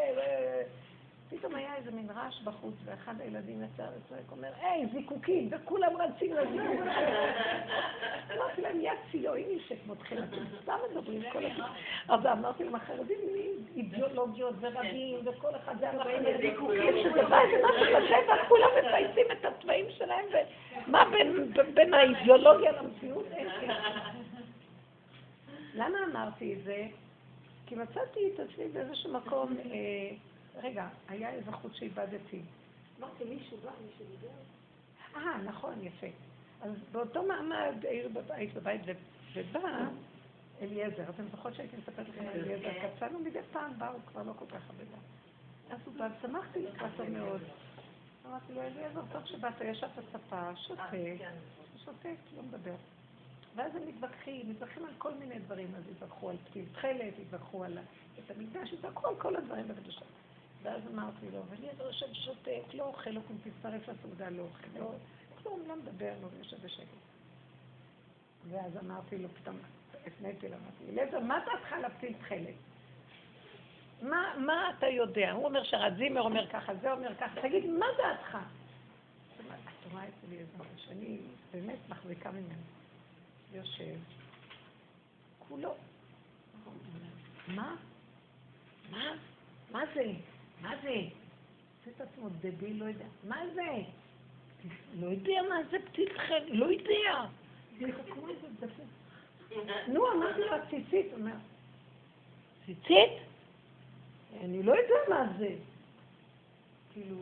פתאום 1.29 1.55
היה 1.55 1.75
איזה 1.75 1.91
מין 1.91 2.07
רעש 2.15 2.41
בחוץ, 2.41 2.73
ואחד 2.85 3.21
הילדים 3.21 3.63
יצא 3.63 3.83
וצועק, 3.83 4.31
אומר, 4.31 4.49
היי, 4.61 4.85
זיקוקים, 4.93 5.49
וכולם 5.51 5.97
רצים 5.97 6.33
לזיקוקים. 6.33 6.81
אמרתי 8.37 8.61
להם, 8.61 8.81
יא 8.81 8.91
ציונים 9.11 9.59
שכמותכם, 9.67 10.15
אתם 10.23 10.37
סתם 10.61 10.73
מדברים 10.91 11.21
כל 11.31 11.45
הזמן. 11.45 11.67
אז 12.09 12.25
אמרתי 12.25 12.63
להם, 12.63 12.75
החרדים 12.75 13.17
אידיאולוגיות 13.75 14.55
ורבים, 14.59 15.19
וכל 15.23 15.55
אחד 15.55 15.75
זה 15.79 15.89
ארבעים 15.89 16.21
וזיקוקים, 16.25 16.93
שזה 17.03 17.23
בא 17.29 17.39
איזה 17.41 17.63
משהו 17.67 17.95
בטבע, 17.95 18.45
כולם 18.47 18.67
מצייצים 18.79 19.25
את 19.31 19.45
התוואים 19.45 19.85
שלהם, 19.97 20.25
ומה 20.87 21.05
בין- 21.73 21.93
האידיאולוגיה 21.93 22.71
למציאות? 22.71 23.25
למה 25.75 25.97
אמרתי 26.11 26.53
את 26.53 26.63
זה? 26.63 26.85
כי 27.65 27.75
מצאתי 27.75 28.19
את 28.35 28.39
עצמי 28.39 28.67
באיזשהו 28.73 29.13
מקום, 29.13 29.55
אה, 29.71 30.15
רגע, 30.63 30.87
היה 31.07 31.29
איזה 31.29 31.51
חוט 31.51 31.75
שאיבדתי. 31.75 32.41
אמרתי, 32.99 33.23
מישהו 33.23 33.57
בא, 33.57 33.69
מישהו 33.85 34.05
דיבר? 34.11 34.33
אה, 35.15 35.37
נכון, 35.37 35.73
יפה. 35.81 36.07
אז 36.61 36.71
באותו 36.91 37.23
מעמד 37.23 37.85
היית 37.85 38.11
בב- 38.13 38.31
היית 38.31 38.53
בבית 38.53 38.81
ובא 39.35 39.59
אליעזר, 40.61 41.09
אתם 41.09 41.23
זוכרות 41.31 41.53
שהייתי 41.55 41.77
מספרת 41.77 42.09
לכם 42.09 42.21
על 42.27 42.39
אליעזר? 42.39 42.95
קצנו 42.97 43.19
מדי 43.19 43.39
פעם, 43.51 43.79
באו 43.79 43.93
כבר 44.07 44.23
לא 44.23 44.33
כל 44.39 44.45
כך 44.45 44.61
הרבה 44.69 44.83
פעם. 44.91 45.01
אז 45.75 45.79
הוא 45.85 45.93
בא, 45.97 46.07
שמחתי 46.21 46.63
לקראתו 46.65 47.03
מאוד. 47.05 47.41
אמרתי 48.29 48.53
לו, 48.53 48.61
אליעזר, 48.61 49.01
טוב 49.11 49.25
שבאת, 49.25 49.53
ישב 49.65 49.87
בספה, 49.97 50.55
שותק, 50.55 50.81
שותק, 51.85 52.15
לא 52.37 52.43
מדבר. 52.43 52.75
ואז 53.55 53.75
הם 53.75 53.81
מתווכחים, 53.87 54.49
מתווכחים 54.49 54.85
על 54.85 54.93
כל 54.97 55.13
מיני 55.13 55.39
דברים, 55.39 55.67
אז 55.77 55.83
התווכחו 55.91 56.29
על 56.29 56.37
פתיל 56.49 56.65
תכלת, 56.73 57.13
התווכחו 57.21 57.63
על 57.63 57.77
בית 58.15 58.31
המקדש, 58.37 58.73
התווכחו 58.73 59.07
על 59.07 59.15
כל 59.15 59.35
הדברים 59.35 59.67
בקדושה. 59.67 60.05
ואז 60.63 60.81
אמרתי 60.93 61.31
לו, 61.33 61.41
ואליעזר 61.49 61.83
יושב 61.83 62.13
שותק, 62.13 62.73
לא 62.73 62.83
אוכל, 62.83 63.09
לא 63.09 63.21
תצטרף 63.43 63.89
לסעודה, 63.89 64.29
לא 64.29 64.41
אוכל, 64.41 64.79
לא, 64.79 64.91
כלום, 65.43 65.61
לא 65.67 65.75
מדבר, 65.75 66.13
לא 66.21 66.27
יושב 66.37 66.57
בשקט. 66.65 66.83
ואז 68.49 68.77
אמרתי 68.77 69.17
לו, 69.17 69.29
פתאום 69.29 69.57
הפניתי 70.05 70.47
לו, 70.47 70.55
אמרתי, 70.55 70.89
אליעזר, 70.89 71.19
מה 71.19 71.39
דעתך 71.45 71.73
על 71.73 71.85
הפתיל 71.85 72.13
תכלת? 72.13 72.55
מה, 74.01 74.33
מה 74.37 74.71
אתה 74.77 74.87
יודע? 74.87 75.31
הוא 75.31 75.45
אומר 75.45 75.63
שרזימר 75.63 76.21
אומר 76.21 76.47
ככה, 76.47 76.75
זה 76.75 76.91
אומר 76.91 77.15
ככה, 77.15 77.41
תגיד, 77.41 77.65
מה 77.65 77.85
דעתך? 77.97 78.37
את 79.47 79.91
רואה 79.91 80.03
את 80.03 80.13
אליעזר, 80.27 80.63
שאני 80.77 81.17
באמת 81.51 81.79
מחזיקה 81.89 82.31
ממנו. 82.31 82.63
יושב, 83.53 83.95
כולו. 85.39 85.75
מה? 87.47 87.75
מה? 88.89 89.13
מה 89.71 89.81
זה? 89.93 90.03
מה 90.61 90.75
זה? 90.83 90.89
עושה 90.89 91.91
את 91.95 92.01
עצמו 92.01 92.29
דביל, 92.41 92.83
לא 92.83 92.85
יודע. 92.85 93.05
מה 93.27 93.41
זה? 93.53 93.81
לא 94.99 95.07
יודע 95.07 95.41
מה 95.49 95.55
זה 95.71 95.77
פתיל 95.85 96.17
חן, 96.17 96.43
לא 96.47 96.65
יודע. 96.65 97.25
נו, 99.87 100.11
אמרתי 100.11 100.41
לו, 100.41 100.57
ציצית. 100.69 101.13
אומר, 101.13 101.35
ציצית? 102.65 103.11
אני 104.41 104.63
לא 104.63 104.71
יודע 104.71 104.95
מה 105.09 105.33
זה. 105.37 105.55
כאילו, 106.93 107.15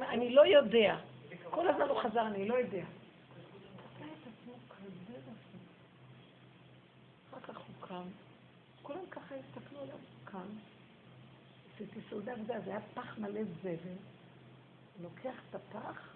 אני 0.00 0.30
לא 0.30 0.46
יודע. 0.46 0.96
כל 1.50 1.68
הזמן 1.68 1.88
הוא 1.88 2.02
חזר, 2.02 2.26
אני 2.26 2.48
לא 2.48 2.54
יודע. 2.54 2.84
אחר 7.30 7.40
כך 7.40 7.56
הוא 7.56 7.88
קם. 7.88 8.27
כולם 8.88 9.06
ככה 9.10 9.34
הסתכלו 9.34 9.80
עליו, 9.80 9.98
קם. 10.24 10.48
עשיתי 11.74 12.00
סעודה 12.10 12.32
וזה, 12.32 12.60
זה 12.64 12.70
היה 12.70 12.80
פח 12.94 13.18
מלא 13.18 13.40
זבל. 13.44 13.94
לוקח 15.02 15.34
את 15.50 15.54
הפח, 15.54 16.14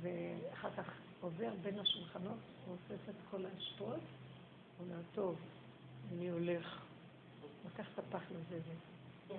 ואחר 0.00 0.70
כך 0.76 0.92
עובר 1.20 1.54
בין 1.62 1.78
השולחנות, 1.78 2.38
אוסף 2.68 3.08
את 3.08 3.14
כל 3.30 3.46
האשפות, 3.46 4.00
אומר, 4.80 5.00
טוב, 5.14 5.38
אני 6.12 6.28
הולך. 6.28 6.82
לקח 7.66 7.86
את 7.94 7.98
הפח 7.98 8.22
לזבל. 8.30 9.36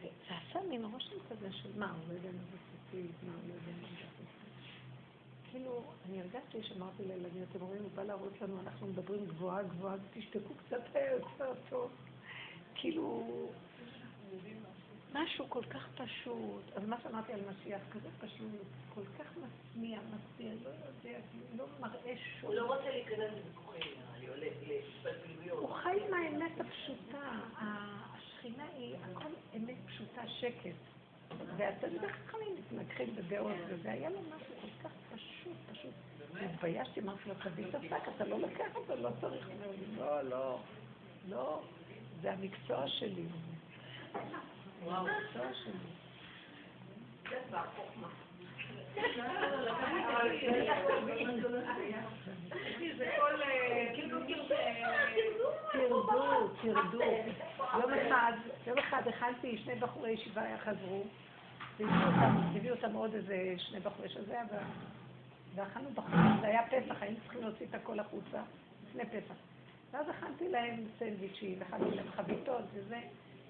זה 0.00 0.08
עשה 0.28 0.60
מין 0.68 0.84
רושם 0.84 1.16
כזה 1.30 1.52
של 1.52 1.78
מה, 1.78 1.90
הוא 1.90 2.08
לא 2.08 2.12
יודע 2.12 2.28
מה 2.32 2.42
זה 2.52 2.58
ציטית, 2.70 3.16
מה, 3.26 3.32
הוא 3.32 3.48
לא 3.48 3.54
יודע 3.54 3.82
מה 3.82 3.88
זה 3.88 3.96
ציטית. 3.96 4.39
כאילו, 5.50 5.82
אני 6.08 6.20
הרגשתי 6.20 6.62
שאמרתי 6.62 7.02
לילדים, 7.04 7.44
אתם 7.50 7.60
רואים, 7.60 7.82
הוא 7.82 7.90
בא 7.94 8.02
להראות 8.02 8.40
לנו, 8.42 8.60
אנחנו 8.60 8.86
מדברים 8.86 9.26
גבוהה 9.26 9.62
גבוהה, 9.62 9.96
תשתקו 10.14 10.54
קצת, 10.66 10.80
היה 10.94 11.12
יותר 11.12 11.52
טוב. 11.70 11.90
כאילו, 12.74 13.26
משהו 15.14 15.46
כל 15.48 15.64
כך 15.64 15.88
פשוט. 15.94 16.62
אז 16.76 16.88
מה 16.88 16.96
שאמרתי 17.02 17.32
על 17.32 17.40
משיח, 17.40 17.80
כזה 17.92 18.08
פשוט, 18.20 18.50
כל 18.94 19.04
כך 19.18 19.26
משמיע, 19.36 20.00
משמיע, 20.00 20.54
לא 20.64 20.68
יודע, 20.68 21.18
לא 21.56 21.64
מראה 21.80 22.14
שום... 22.16 22.50
הוא 22.50 22.54
לא 22.54 22.74
רוצה 22.74 22.90
להיכנס 22.90 23.30
לוויכוחים. 23.30 23.70
הוא 25.50 25.74
חי 25.74 25.96
עם 26.06 26.14
האמת 26.14 26.60
הפשוטה. 26.60 27.30
השכינה 27.56 28.64
היא 28.76 28.96
הכל 28.96 29.28
אמת 29.56 29.76
פשוטה, 29.86 30.28
שקט. 30.28 30.99
והתלמידי 31.56 32.08
חכמים 32.08 32.56
מתנגחים 32.58 33.16
בדעות, 33.16 33.56
וזה 33.68 33.90
היה 33.90 34.10
לו 34.10 34.20
משהו 34.20 34.54
כל 34.60 34.88
כך 34.88 34.92
פשוט, 35.14 35.56
פשוט. 35.72 35.90
התביישתי, 36.40 37.00
אמרתי 37.00 37.28
לו, 37.28 37.34
תביא 37.44 37.64
את 37.68 37.74
השק, 37.74 38.08
אתה 38.16 38.24
לא 38.24 38.38
לוקח 38.38 38.76
אותו, 38.76 38.96
לא 38.96 39.10
צריך. 39.20 39.48
לא, 39.98 40.22
לא, 40.22 40.58
לא, 41.28 41.62
זה 42.22 42.32
המקצוע 42.32 42.88
שלי. 42.88 43.24
וואו, 44.84 45.06
המקצוע 45.08 45.54
שלי. 45.64 45.90
תרדו, 55.72 56.48
תרדו. 56.62 57.02
יום 57.74 57.92
אחד, 57.92 58.32
יום 58.66 58.78
אחד 58.78 59.02
הכנתי, 59.08 59.58
שני 59.58 59.74
בחורי 59.74 60.10
ישיבה 60.10 60.42
חזרו, 60.64 61.02
והביאו 61.80 62.74
אותם 62.74 62.92
עוד 62.92 63.14
איזה 63.14 63.54
שני 63.58 63.80
בחורי 63.80 64.08
שזה, 64.08 64.38
ואכלנו 65.54 65.90
בחוץ, 65.94 66.12
זה 66.40 66.46
היה 66.46 66.62
פסח, 66.66 67.02
היינו 67.02 67.16
צריכים 67.22 67.42
להוציא 67.42 67.66
את 67.70 67.74
הכל 67.74 68.00
החוצה, 68.00 68.42
לפני 68.88 69.04
פסח. 69.04 69.34
ואז 69.90 70.06
הכנתי 70.08 70.48
להם 70.48 70.84
סנדוויצ'ים, 70.98 71.58
הכנתי 71.62 71.96
להם 71.96 72.10
חביתות 72.16 72.64
וזה, 72.74 73.00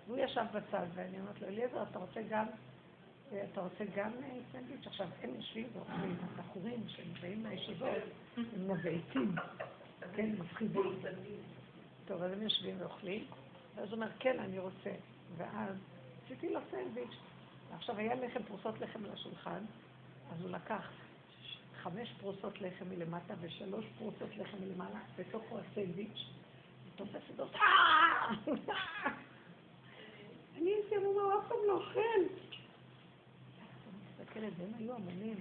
והוא 0.07 0.19
ישב 0.19 0.45
בצד, 0.53 0.87
ואני 0.95 1.21
אומרת 1.21 1.41
לו, 1.43 1.49
אליעזר, 1.49 1.83
אתה 1.83 1.99
רוצה 1.99 2.21
גם, 2.31 2.47
אתה 3.53 3.61
רוצה 3.61 3.85
גם 3.97 4.11
סנדוויץ'? 4.53 4.87
עכשיו, 4.87 5.09
הם 5.23 5.31
יושבים 5.35 5.67
ואוכלים, 5.75 6.17
הבחורים 6.23 6.83
שהם 6.89 7.13
באים 7.21 7.43
מהישיבות, 7.43 7.89
הם 8.37 8.71
מבעיטים, 8.71 9.35
כן, 10.15 10.31
מפחידים. 10.39 10.83
טוב, 12.07 12.23
אז 12.23 12.33
הם 12.33 12.43
יושבים 12.43 12.77
ואוכלים, 12.81 13.25
ואז 13.75 13.89
הוא 13.89 13.95
אומר, 13.95 14.09
כן, 14.19 14.39
אני 14.39 14.59
רוצה. 14.59 14.91
ואז 15.37 15.75
עשיתי 16.25 16.53
לו 16.53 16.61
סנדוויץ'. 16.71 17.17
עכשיו 17.75 17.97
היה 17.97 18.15
לחם, 18.15 18.43
פרוסות 18.43 18.81
לחם 18.81 19.05
על 19.05 19.11
השולחן, 19.11 19.65
אז 20.33 20.43
הוא 20.43 20.51
לקח 20.51 20.91
חמש 21.83 22.13
פרוסות 22.21 22.61
לחם 22.61 22.85
מלמטה 22.89 23.35
ושלוש 23.41 23.85
פרוסות 23.99 24.37
לחם 24.37 24.57
מלמעלה, 24.61 25.01
בתוכו 25.19 25.59
הסנדוויץ', 25.59 26.27
ותופס 26.87 27.31
את 27.31 27.37
זאת, 27.37 27.55
אני 30.59 30.71
הייתי 30.71 30.97
אמורה, 30.97 31.39
אף 31.39 31.49
פעם 31.49 31.59
לא 31.67 31.73
אוכל. 31.73 32.50
מסתכלת, 34.31 34.53
והם 34.59 34.71
היו 34.79 34.95
המונים. 34.95 35.37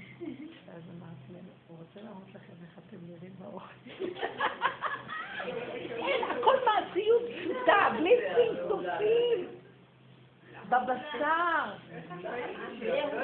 ואז 0.66 0.84
אמרתי 0.98 1.34
להם, 1.34 1.44
הוא 1.68 1.78
רוצה 1.78 2.02
להראות 2.02 2.30
לכם 2.30 2.54
איך 2.64 2.80
אתם 2.88 2.98
נראים 3.08 3.32
באוכל. 3.40 3.74
אין, 5.90 6.24
הכל 6.32 6.56
מעשיות 6.66 7.22
פשוטה, 7.40 7.90
בלי 8.00 8.12
פלסופים. 8.36 9.48
בבשר. 10.70 11.76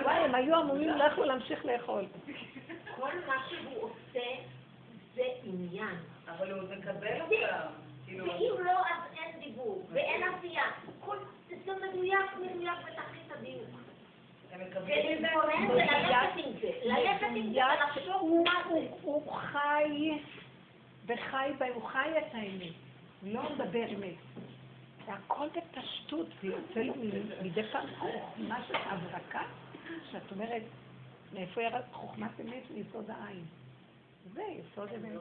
וואי, 0.04 0.16
הם 0.20 0.36
היו 0.36 0.62
אמורים 0.62 0.90
לא 0.98 1.04
יכלו 1.04 1.24
להמשיך 1.24 1.66
לאכול. 1.66 2.04
כל 2.96 3.12
מה 3.28 3.36
שהוא 3.50 3.82
עושה 3.84 4.26
זה 5.16 5.24
עניין. 5.44 5.96
אבל 6.28 6.52
הוא 6.52 6.70
מקבל 6.70 7.22
אותם. 7.22 7.68
כאילו, 8.06 8.26
ואם 8.26 8.66
לא, 8.66 8.72
אז 8.72 9.02
אין 9.18 9.40
דיבור, 9.40 9.86
ואין 9.92 10.22
עשייה. 10.24 10.64
כל- 11.00 11.18
זה 11.66 11.72
מדויק, 11.90 12.20
מדויק 12.42 12.74
בתכלית 12.80 13.32
הדיוק. 13.32 13.36
הם 13.36 13.36
מקבלים 13.36 13.58
את 13.60 13.68
זה. 13.68 13.82
ולהתבונן 14.60 15.72
וללכת 15.72 16.38
עם 16.38 16.52
זה. 16.62 16.72
ללכת 16.84 17.26
עם 17.36 17.54
זה 17.54 17.60
ולחשוב 17.66 18.14
הוא- 18.22 18.46
מה 18.46 18.62
זה. 18.70 18.74
הוא- 18.74 18.98
הוא 19.02 19.32
חי 19.34 20.12
וחי 21.06 21.50
בהם, 21.58 21.74
הוא 21.74 21.84
חי 21.84 22.10
את 22.18 22.34
האמת. 22.36 22.74
הוא 23.22 23.34
לא 23.34 23.54
מדבר 23.56 23.86
אמת. 23.90 24.16
זה 25.06 25.14
הכל 25.14 25.48
בפשטות, 25.56 26.28
ויוצא 26.44 26.80
לו 26.80 26.94
מ- 26.96 27.46
מדי 27.46 27.64
פעם 27.72 27.88
חוכמה 28.00 28.64
של 28.68 28.76
הברקה, 28.76 29.42
שאת 30.12 30.32
אומרת, 30.32 30.62
מאיפה 31.34 31.62
ירד 31.62 31.82
חוכמת 31.92 32.32
אמת 32.42 32.64
מיסוד 32.72 33.10
העין? 33.12 33.44
זה 34.34 34.42
יסוד 34.44 34.90
אמת. 34.90 35.20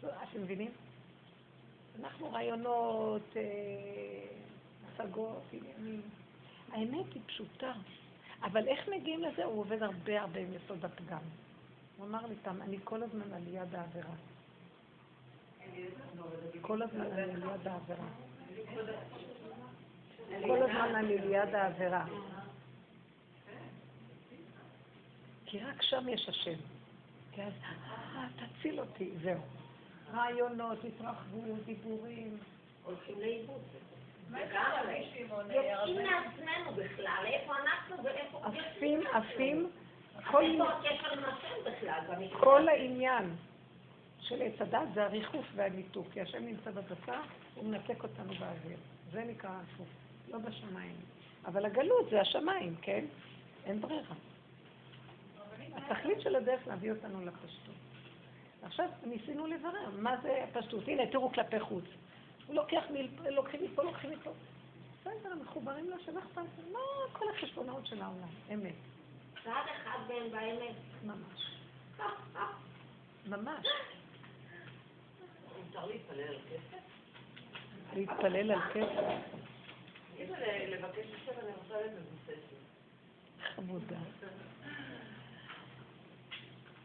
אתם 0.00 0.42
מבינים? 0.42 0.70
אנחנו 2.00 2.32
רעיונות, 2.32 3.36
אה, 3.36 3.42
השגות, 4.94 5.42
עניינים. 5.52 6.02
האמת 6.72 7.12
היא 7.14 7.22
פשוטה, 7.26 7.72
אבל 8.42 8.68
איך 8.68 8.88
מגיעים 8.88 9.22
לזה? 9.22 9.44
הוא 9.44 9.60
עובד 9.60 9.82
הרבה 9.82 10.20
הרבה 10.20 10.40
עם 10.40 10.54
יסוד 10.54 10.84
הפגם. 10.84 11.22
הוא 11.96 12.06
אמר 12.06 12.26
לי 12.26 12.34
פעם, 12.42 12.62
אני 12.62 12.78
כל 12.84 13.02
הזמן 13.02 13.32
על 13.32 13.42
יד 13.46 13.74
העבירה. 13.74 14.14
כל 16.60 16.82
הזמן 16.82 17.00
אני 17.00 17.22
על 17.22 17.42
יד 17.42 17.68
העבירה. 17.68 18.08
כל 20.46 20.62
הזמן 20.62 20.94
אני 20.94 21.18
ליד 21.18 21.54
העבירה. 21.54 22.04
כי 25.46 25.58
רק 25.58 25.82
שם 25.82 26.08
יש 26.08 26.28
השם. 26.28 26.58
כי 27.32 27.42
אז, 27.42 27.52
אה, 27.62 28.26
תציל 28.36 28.80
אותי, 28.80 29.10
זהו. 29.22 29.40
רעיונות, 30.12 30.78
התרחבויות, 30.84 31.64
דיבורים. 31.64 32.38
הולכים 32.84 33.20
לאיבוד. 33.20 33.60
יוצאים 35.50 35.96
מעצמנו 35.96 36.72
בכלל, 36.76 37.24
איפה 37.26 37.54
אנחנו 37.56 38.04
ואיפה... 38.04 38.40
עפים, 38.44 39.06
עפים, 39.12 39.70
כל? 42.40 42.68
העניין 42.68 43.36
של 44.20 44.42
עץ 44.42 44.60
הדת 44.60 44.88
זה 44.94 45.04
הריחוף 45.04 45.46
והניתוק. 45.54 46.06
כי 46.12 46.20
השם 46.20 46.44
נמצא 46.46 46.70
בבשר, 46.70 47.20
הוא 47.54 47.64
מנתק 47.64 48.02
אותנו 48.02 48.34
באוויר. 48.34 48.78
זה 49.12 49.24
נקרא 49.24 49.50
הריחוף, 49.50 49.88
לא 50.28 50.38
בשמיים. 50.38 50.96
אבל 51.46 51.66
הגלות 51.66 52.10
זה 52.10 52.20
השמיים, 52.20 52.74
כן? 52.82 53.04
אין 53.66 53.80
ברירה. 53.80 54.14
התכלית 55.76 56.20
של 56.20 56.36
הדרך 56.36 56.66
להביא 56.66 56.90
אותנו 56.90 57.24
לפשטות. 57.24 57.74
עכשיו 58.62 58.88
ניסינו 59.04 59.46
לברר 59.46 59.90
מה 59.98 60.16
זה 60.22 60.44
הפשטות. 60.44 60.88
הנה, 60.88 61.06
תראו 61.06 61.32
כלפי 61.32 61.60
חוץ. 61.60 61.84
לוקח, 62.50 62.82
מ... 62.90 62.94
לוקחים 63.30 63.64
מפה, 63.64 63.82
לוקחים 63.82 64.10
מפה. 64.10 64.30
בסדר, 65.00 65.34
מחוברים 65.42 65.90
לשם 65.90 66.18
אכפת. 66.18 66.42
מה 66.72 66.78
כל 67.12 67.24
החשבונאות 67.34 67.86
של 67.86 68.02
העולם? 68.02 68.28
אמת. 68.54 68.74
צד 69.44 69.50
אחד 69.76 69.98
מהם 70.08 70.30
באמת. 70.30 70.74
ממש. 71.04 71.58
ממש. 73.26 73.66
מותר 75.58 75.86
להתפלל 75.86 76.20
על 76.20 76.38
כסף? 76.50 76.82
להתפלל 77.94 78.52
על 78.52 78.60
כסף. 78.74 79.38
ל- 80.18 80.74
לבקש 80.74 81.06
כסף 81.06 81.38
אני 81.38 81.50
רוצה 81.56 81.74
מבוססת. 82.00 82.58
חמודה. 83.56 83.96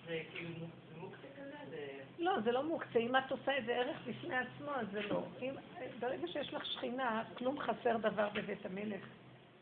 זה 0.05 0.21
כאילו 0.31 0.49
מוק- 0.49 0.69
זה 0.93 0.99
מוקצה 0.99 1.27
כזה? 1.37 1.55
זה... 1.69 2.03
לא, 2.23 2.39
זה 2.43 2.51
לא 2.51 2.63
מוקצה. 2.63 2.99
אם 2.99 3.15
את 3.15 3.31
עושה 3.31 3.51
איזה 3.51 3.75
ערך 3.75 3.97
בפני 4.07 4.35
עצמו, 4.35 4.71
אז 4.75 4.87
זה 4.91 5.01
לא. 5.01 5.23
אם, 5.41 5.53
ברגע 5.99 6.27
שיש 6.27 6.53
לך 6.53 6.65
שכינה, 6.65 7.23
כלום 7.37 7.59
חסר 7.59 7.97
דבר 7.97 8.29
בבית 8.33 8.65
המלך. 8.65 9.01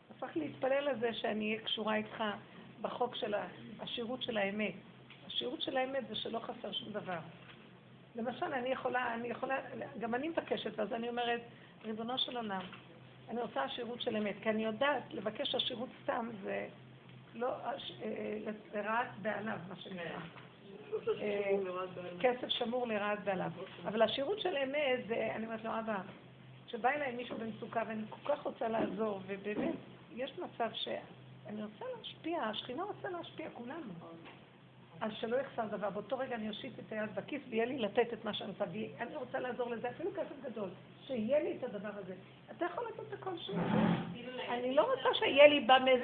אז 0.10 0.20
צריך 0.20 0.38
להתפלל 0.38 0.88
על 0.88 1.00
זה 1.00 1.14
שאני 1.14 1.52
אהיה 1.54 1.66
קשורה 1.66 1.96
איתך 1.96 2.24
בחוק 2.82 3.16
של 3.16 3.34
השירות 3.80 4.24
של 4.24 4.38
האמת. 4.38 4.74
השירות 5.28 5.62
של 5.62 5.78
האמת 5.78 6.08
זה 6.08 6.16
שלא 6.16 6.40
חסר 6.40 6.72
שום 6.72 6.94
דבר. 6.94 7.20
למשל, 8.16 8.54
אני 8.54 8.70
יכולה, 8.70 9.14
אני 9.14 9.28
יכולה, 9.28 9.56
גם 10.00 10.16
אני 10.16 10.30
מבקשת, 10.30 10.80
אז 10.80 10.94
אני 10.94 11.10
אומרת, 11.10 11.42
ריבונו 11.84 12.18
של 12.18 12.38
עולם, 12.38 12.62
אני 13.30 13.42
רוצה 13.42 13.64
השירות 13.64 14.02
של 14.02 14.16
אמת, 14.16 14.36
כי 14.44 14.50
אני 14.50 14.66
יודעת, 14.66 15.04
לבקש 15.14 15.56
השירות 15.56 15.90
סתם 16.04 16.30
זה 16.44 16.68
לא, 17.36 17.48
אה, 17.48 17.72
אה, 18.04 18.52
לרעת 18.74 19.08
בעליו, 19.22 19.58
מה 19.70 19.76
שנקרא. 19.76 20.20
בעלמא. 21.96 22.20
כסף 22.20 22.50
שמור 22.50 22.88
לרעת 22.88 23.24
בעליו. 23.24 23.52
אבל 23.86 24.02
השירות 24.02 24.40
של 24.40 24.58
אמת 24.58 25.08
זה, 25.08 25.32
אני 25.36 25.46
אומרת 25.46 25.64
לו, 25.64 25.72
אבא, 25.80 26.02
כשבא 26.68 26.90
אליי 26.90 27.12
מישהו 27.12 27.38
במצוקה 27.38 27.84
ואני 27.88 28.04
כל 28.10 28.36
כך 28.36 28.44
רוצה 28.44 28.68
לעזור, 28.68 29.20
ובאמת, 29.28 29.76
יש 30.16 30.32
מצב 30.40 30.70
שאני 30.74 31.64
רוצה 31.64 31.86
להשפיע, 31.98 32.44
השכינה 32.44 32.84
רוצה 32.84 33.10
להשפיע, 33.10 33.50
כולנו. 33.54 33.94
אז 35.02 35.12
שלא 35.20 35.38
יחסר 35.38 35.68
דבר. 35.68 35.90
באותו 35.90 36.18
רגע 36.18 36.36
אני 36.36 36.50
אושיט 36.50 36.80
את 36.80 36.92
היד 36.92 37.16
בכיס 37.16 37.42
ויהיה 37.50 37.66
לי 37.66 37.80
לתת 37.80 38.14
את 38.14 38.26
מה 38.26 38.34
שאני 38.34 38.50
רוצה. 38.50 38.66
ואני 38.66 39.16
רוצה 39.16 39.40
לעזור 39.40 39.70
לזה, 39.70 39.90
אפילו 39.90 40.12
כסף 40.12 40.52
גדול, 40.52 40.70
שיהיה 41.08 41.40
לי 41.40 41.58
את 41.58 41.64
הדבר 41.64 41.90
הזה. 41.94 42.16
אתה 42.52 42.66
יכול 42.66 42.84
לתת 42.88 43.14
הכל 43.14 43.38
שוב. 43.38 43.56
אני 44.50 44.76
לא 44.76 44.82
רוצה 44.82 45.10
שיהיה 45.20 45.48
לי 45.48 45.60
במז... 45.60 46.02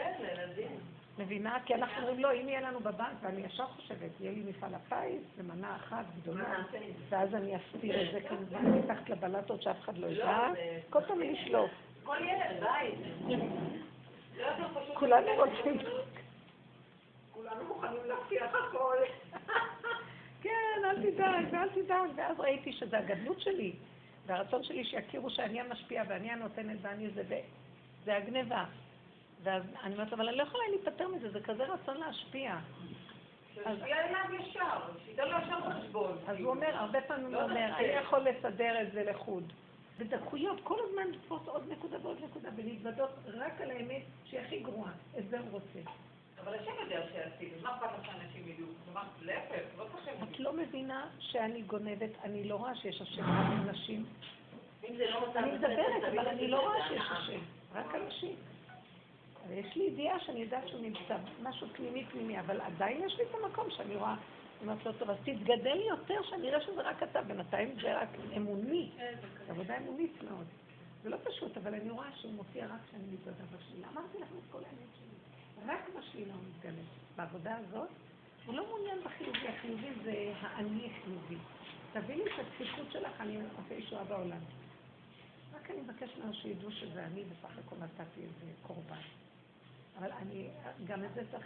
מבינה? 1.19 1.57
כי 1.65 1.76
אנחנו 1.76 2.02
אומרים, 2.02 2.19
לא, 2.19 2.34
אם 2.34 2.49
יהיה 2.49 2.61
לנו 2.61 2.80
בבנק, 2.80 3.18
ואני 3.22 3.41
ישר 3.41 3.68
חושבת, 3.68 4.11
יהיה 4.19 4.31
לי 4.31 4.44
מפעל 4.49 4.72
הפיס, 4.76 5.23
ומנה 5.38 5.76
אחת 5.76 6.06
גדולה, 6.22 6.64
ואז 7.10 7.35
אני 7.35 7.56
אסתיר 7.56 8.02
את 8.02 8.14
זה 8.14 8.30
כמובן 8.30 8.65
מתחת 8.65 9.10
לבלטות 9.10 9.61
שאף 9.61 9.76
אחד 9.81 9.98
לא 9.98 10.07
ידע, 10.07 10.48
כל 10.89 10.99
פעם 11.07 11.19
לשלוף. 11.19 11.72
כל 12.03 12.18
ילד, 12.22 12.64
בית. 12.64 12.99
לא. 13.27 14.45
כולנו 14.94 15.27
רוצים... 15.38 15.77
כולנו 17.31 17.64
מוכנים 17.68 18.02
להבטיח 18.06 18.56
הכל. 18.56 18.98
כן, 20.44 20.81
אל 20.85 21.11
תדאג, 21.11 21.56
אל 21.56 21.69
תדאג. 21.69 22.10
ואז 22.15 22.39
ראיתי 22.39 22.73
שזה 22.73 22.98
הגדלות 22.98 23.41
שלי, 23.41 23.73
והרצון 24.26 24.64
שלי 24.64 24.85
שיכירו 24.85 25.30
שאני 25.30 25.60
המשפיעה 25.60 26.06
ואני 26.07 26.31
הנותנת 26.31 26.77
ואני 26.81 27.10
זה, 27.10 27.41
זה 28.06 28.18
הגניבה. 28.18 28.65
ואז 29.43 29.64
אני 29.84 29.93
אומרת, 29.93 30.14
אבל 30.14 30.27
אני 30.27 30.38
לא 30.38 30.43
יכולה 30.43 30.64
להיפטר 30.69 31.07
מזה, 31.07 31.30
זה 31.30 31.41
כזה 31.41 31.64
רצון 31.64 31.97
להשפיע. 31.97 32.55
שיהיה 33.53 34.05
אליו 34.05 34.41
ישר, 34.41 34.80
שייתן 35.05 35.27
לו 35.27 35.38
ישר 35.38 35.72
חשבון. 35.72 36.18
אז 36.27 36.38
הוא 36.39 36.49
אומר, 36.49 36.76
הרבה 36.76 37.01
פעמים 37.01 37.34
הוא 37.34 37.43
אומר, 37.43 37.69
אני 37.77 37.88
יכול 37.88 38.19
לסדר 38.19 38.81
את 38.81 38.91
זה 38.91 39.03
לחוד. 39.03 39.53
בדקויות, 39.99 40.59
כל 40.64 40.77
הזמן 40.89 41.11
לתפוס 41.11 41.41
עוד 41.47 41.72
נקודה 41.72 41.97
ועוד 42.01 42.18
נקודה, 42.23 42.49
ולהתוודות 42.55 43.09
רק 43.27 43.61
על 43.61 43.72
האמת 43.72 44.01
שהיא 44.26 44.39
הכי 44.39 44.59
גרועה. 44.59 44.91
את 45.19 45.30
זה 45.30 45.39
הוא 45.39 45.47
רוצה. 45.51 45.89
אבל 46.43 46.53
השם 46.53 46.72
יודע 46.84 47.01
שעשיתי, 47.14 47.51
מה 47.61 47.76
אכפת 47.76 47.88
לך 47.99 48.05
שאנשים 48.05 48.47
ידעו? 48.47 48.68
להפך, 49.22 49.61
לא 49.77 49.85
צריך 49.93 50.23
את 50.23 50.39
לא 50.39 50.53
מבינה 50.53 51.07
שאני 51.19 51.61
גונבת, 51.61 52.09
אני 52.23 52.43
לא 52.43 52.55
רואה 52.55 52.76
שיש 52.76 53.01
השם 53.01 53.22
רק 53.23 53.76
נשים. 53.76 54.05
לא 54.89 55.26
אני 55.35 55.51
מדברת, 55.51 56.03
אבל 56.11 56.27
אני 56.27 56.47
לא 56.47 56.59
רואה 56.59 56.88
שיש. 56.88 57.01
השם, 57.11 57.39
רק 57.73 57.95
אנשים. 57.95 58.35
אבל 59.48 59.57
יש 59.57 59.76
לי 59.76 59.84
ידיעה 59.84 60.19
שאני 60.19 60.40
יודעת 60.40 60.68
שהוא 60.68 60.82
נמצא, 60.82 61.18
משהו 61.44 61.68
פנימי 61.74 62.06
פנימי, 62.06 62.40
אבל 62.40 62.61
עדיין 62.61 63.03
יש 63.06 63.18
לי 63.18 63.24
את 63.24 63.36
המקום 63.44 63.72
שאני 63.72 63.95
רואה, 63.95 64.14
אני 64.14 64.61
אומרת 64.61 64.86
לו, 64.86 64.94
טוב, 64.94 65.10
אז 65.10 65.18
תתגדל 65.24 65.78
יותר, 65.90 66.24
שאני 66.30 66.49
אראה 66.49 66.61
שזה 66.61 66.82
רק 66.82 67.03
אתה, 67.03 67.22
בינתיים 67.22 67.76
זה 67.82 68.02
רק 68.02 68.10
אמוני, 68.38 68.90
זו 69.45 69.52
עבודה 69.52 69.78
אמונית 69.78 70.24
מאוד. 70.24 70.45
זה 71.03 71.10
לא 71.10 71.18
פשוט, 71.24 71.57
אבל 71.57 71.74
אני 71.74 71.90
רואה 71.90 72.07
שהוא 72.15 72.34
מופיע 72.34 72.65
רק 72.65 72.80
כשאני 72.88 73.03
מתוודה 73.14 73.44
בשלילה. 73.57 73.88
אמרתי 73.94 74.18
לכם 74.18 74.36
את 74.38 74.52
כל 74.52 74.57
האמת 74.57 74.90
שלי, 74.98 75.72
רק 75.74 75.90
בשלילה 75.99 76.34
הוא 76.34 76.44
מתגלה. 76.49 76.82
בעבודה 77.15 77.57
הזאת, 77.57 77.90
הוא 78.45 78.56
לא 78.56 78.68
מעוניין 78.68 78.98
בחיובי, 79.03 79.48
החיובי 79.48 79.90
זה 80.03 80.34
האני 80.41 80.90
חיובי. 81.03 81.38
תביני 81.94 82.24
את 82.24 82.40
הדפיקות 82.40 82.91
שלך, 82.91 83.22
אני 83.22 83.38
עושה 83.57 83.74
ישועה 83.74 84.03
בעולם. 84.03 84.40
רק 85.53 85.72
אני 85.72 85.82
מבקש 85.82 86.10
ממנו 86.18 86.34
שידעו 86.34 86.72
שזה 86.72 87.06
אני, 87.06 87.24
בסך 87.24 87.57
הכל 87.57 87.76
נתתי 87.76 88.22
איזה 88.22 88.52
קורבן. 88.61 89.02
אבל 89.99 90.11
אני, 90.22 90.48
גם 90.86 91.03
את 91.06 91.14
זה 91.14 91.22
צריך, 91.32 91.45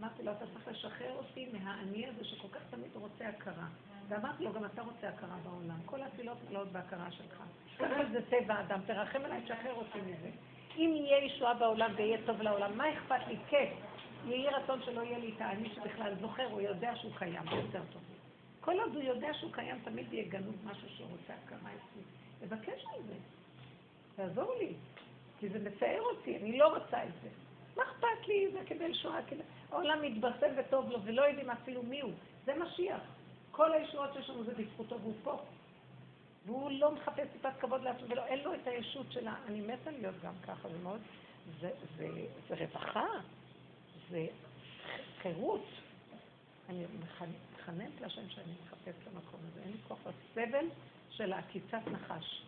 אמרתי 0.00 0.22
לו, 0.22 0.32
אתה 0.32 0.44
צריך 0.52 0.68
לשחרר 0.68 1.12
אותי 1.14 1.48
מהאני 1.52 2.06
הזה 2.06 2.24
שכל 2.24 2.48
כך 2.48 2.60
תמיד 2.70 2.90
רוצה 2.94 3.28
הכרה. 3.28 3.66
ואמרתי 4.08 4.44
לו, 4.44 4.52
גם 4.52 4.64
אתה 4.64 4.82
רוצה 4.82 5.08
הכרה 5.08 5.36
בעולם. 5.44 5.76
כל 5.86 6.02
התפילות 6.02 6.38
מלאות 6.48 6.72
בהכרה 6.72 7.10
שלך. 7.10 7.42
ככה 7.78 8.04
זה 8.12 8.18
טבע 8.30 8.54
האדם, 8.54 8.80
תרחם 8.86 9.24
עליי, 9.24 9.42
תשחרר 9.42 9.74
אותי 9.74 9.98
מזה. 10.00 10.30
אם 10.76 10.92
יהיה 10.96 11.24
ישועה 11.24 11.54
בעולם 11.54 11.92
ויהיה 11.96 12.18
טוב 12.26 12.42
לעולם, 12.42 12.78
מה 12.78 12.92
אכפת 12.92 13.26
לי? 13.28 13.36
כיף. 13.48 13.68
יהי 14.26 14.48
רצון 14.48 14.82
שלא 14.82 15.00
יהיה 15.00 15.18
לי 15.18 15.32
את 15.36 15.40
האני 15.40 15.68
שבכלל 15.74 16.14
זוכר, 16.20 16.46
הוא 16.46 16.60
יודע 16.60 16.96
שהוא 16.96 17.12
קיים, 17.18 17.42
זה 17.50 17.56
יותר 17.56 17.82
טוב. 17.92 18.02
כל 18.60 18.80
עוד 18.80 18.94
הוא 18.94 19.02
יודע 19.02 19.34
שהוא 19.34 19.52
קיים, 19.52 19.76
תמיד 19.84 20.12
יהיה 20.12 20.28
גנוב 20.28 20.54
משהו 20.64 20.88
שהוא 20.88 21.08
רוצה 21.10 21.32
הכרה 21.44 21.70
אצלי. 21.70 22.02
לבקש 22.42 22.84
מזה. 22.84 23.14
תעזור 24.16 24.54
לי, 24.58 24.72
כי 25.40 25.48
זה 25.48 25.58
מצער 25.58 26.00
אותי, 26.00 26.36
אני 26.36 26.58
לא 26.58 26.68
רוצה 26.68 27.04
את 27.04 27.12
זה. 27.22 27.28
מה 27.76 27.82
אכפת 27.82 28.28
לי? 28.28 28.48
זה 28.52 28.58
כדי 28.66 28.94
שואה, 28.94 29.22
כדי... 29.26 29.42
העולם 29.70 30.02
מתבשם 30.02 30.52
וטוב 30.56 30.90
לו, 30.90 30.98
ולא 31.04 31.22
יודעים 31.22 31.50
אפילו 31.50 31.82
מי 31.82 32.00
הוא. 32.00 32.12
זה 32.44 32.52
משיח. 32.54 33.00
כל 33.50 33.72
הישועות 33.72 34.10
שיש 34.14 34.30
לנו 34.30 34.44
זה 34.44 34.54
בזכותו, 34.54 35.00
והוא 35.00 35.14
פה. 35.22 35.42
והוא 36.46 36.70
לא 36.70 36.92
מחפש 36.92 37.26
טיפת 37.32 37.50
כבוד 37.60 37.82
לעצמו, 37.82 38.08
ולא, 38.08 38.26
אין 38.26 38.38
לו 38.38 38.54
את 38.54 38.66
הישות 38.66 39.06
שלה. 39.12 39.34
אני 39.46 39.60
מתה 39.60 39.90
להיות 39.90 40.14
גם 40.22 40.34
ככה, 40.46 40.68
זה 40.68 40.78
מאוד... 40.82 41.00
זה, 41.60 41.70
זה, 41.96 42.08
זה 42.48 42.54
רווחה, 42.54 43.06
זה 44.10 44.26
חירות. 45.22 45.64
אני 46.68 46.84
מתחננת 47.52 48.00
לשם 48.00 48.28
שאני 48.28 48.52
מחפש 48.64 49.06
למקום 49.06 49.40
הזה. 49.48 49.60
אין 49.62 49.72
לי 49.72 49.78
כוח 49.88 49.98
לסבל 50.06 50.66
של 51.10 51.32
העקיצת 51.32 51.80
נחש. 51.92 52.42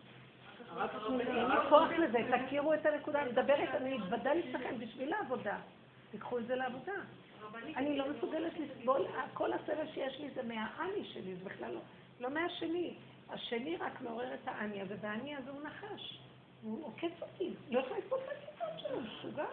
אין 1.19 1.49
לי 1.49 1.55
כוח 1.69 1.89
לזה, 1.91 2.17
תכירו 2.45 2.73
את 2.73 2.85
הנקודה, 2.85 3.21
אני 3.21 3.31
מדברת, 3.31 3.69
אני 3.75 3.97
מתוודה 3.97 4.33
לפניכם 4.33 4.79
בשביל 4.79 5.13
העבודה. 5.13 5.57
תיקחו 6.11 6.39
את 6.39 6.47
זה 6.47 6.55
לעבודה. 6.55 6.93
אני 7.75 7.97
לא 7.97 8.05
מסוגלת 8.09 8.53
לסבול, 8.59 9.07
כל 9.33 9.53
הסבל 9.53 9.87
שיש 9.93 10.19
לי 10.19 10.29
זה 10.35 10.43
מהאני 10.43 11.05
שלי, 11.13 11.35
זה 11.35 11.45
בכלל 11.45 11.71
לא, 11.73 11.79
לא 12.19 12.29
מהשני. 12.29 12.93
השני 13.29 13.77
רק 13.77 14.01
מעורר 14.01 14.33
את 14.33 14.47
האני 14.47 14.81
הזה, 14.81 14.95
והאני 15.01 15.35
הזה 15.35 15.51
הוא 15.51 15.61
נחש. 15.63 16.19
הוא 16.63 16.85
עוקץ 16.85 17.21
אותי, 17.21 17.53
לא 17.69 17.79
יכולה 17.79 17.99
לסבול 17.99 18.19
את 18.19 18.29
הקיצות 18.29 18.79
שלו, 18.79 19.01
משוגעת. 19.01 19.47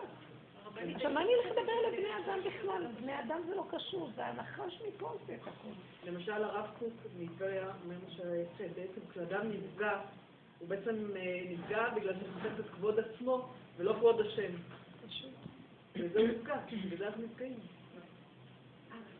עכשיו, 0.94 1.10
מה 1.10 1.20
אני 1.20 1.34
הולכת 1.34 1.51
לדבר 1.51 1.72
לבני 1.88 2.09
אדם 2.24 2.38
בכלל? 2.44 2.86
בני 3.01 3.20
אדם 3.20 3.40
זה 3.47 3.55
לא 3.55 3.64
קשור, 3.70 4.10
זה 4.16 4.26
הנחש 4.26 4.82
מפה 4.88 5.09
עושה 5.09 5.34
את 5.34 5.40
הכול. 5.40 5.72
למשל 6.05 6.44
הרב 6.44 6.70
קוק 6.78 6.93
מטבריה 7.18 7.62
אומר 7.62 7.94
מה 8.05 8.10
שיוצא, 8.10 8.74
בעצם 8.74 9.01
כשאדם 9.10 9.51
נפגע, 9.51 10.01
הוא 10.59 10.69
בעצם 10.69 11.16
אה, 11.16 11.43
נפגע 11.51 11.89
בגלל 11.97 12.15
שהוא 12.20 12.28
מחפש 12.37 12.61
את 12.61 12.70
כבוד 12.70 12.99
עצמו 13.01 13.49
ולא 13.77 13.93
כבוד 13.93 14.20
השם. 14.20 14.53
וזה 15.95 16.23
נפגע, 16.23 16.57
בזה 16.91 17.07
אנחנו 17.07 17.23
נפגעים. 17.23 17.59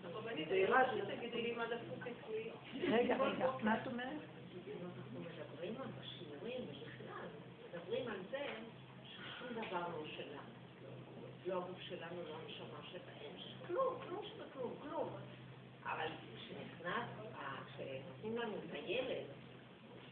הרבנית, 0.05 0.49
זה 0.49 0.55
אני 0.55 0.61
ירד. 0.63 0.85
רוצה 0.93 1.13
שתגידי 1.15 1.43
לי 1.43 1.53
מה 1.57 1.65
דפוק 1.67 2.05
אצלי. 2.07 2.51
רגע, 2.93 3.17
רגע, 3.17 3.51
מה 3.63 3.83
את 3.83 3.87
אומרת? 3.87 4.09
אנחנו 4.09 5.21
מדברים 5.21 5.75
על 5.81 5.89
בשיעורים 6.01 6.61
בכלל, 6.71 7.27
מדברים 7.75 8.09
על 8.09 8.17
זה 8.31 8.47
ששום 9.05 9.49
דבר 9.53 9.81
לא 9.89 10.05
שלנו. 10.17 10.57
לא 11.47 11.55
הגוף 11.65 11.81
שלנו, 11.81 12.17
לא 12.29 12.37
הנשמה 12.45 12.79
שבאם, 12.93 13.31
כלום, 13.67 13.95
כלום 14.09 14.21
שבכלום, 14.25 14.75
כלום. 14.83 15.09
אבל 15.85 16.07
כשנכנס, 16.37 17.09
ה- 17.39 17.65
כשנותנים 17.67 18.39
לנו 18.39 18.53
את 18.57 18.73
הילד, 18.75 19.25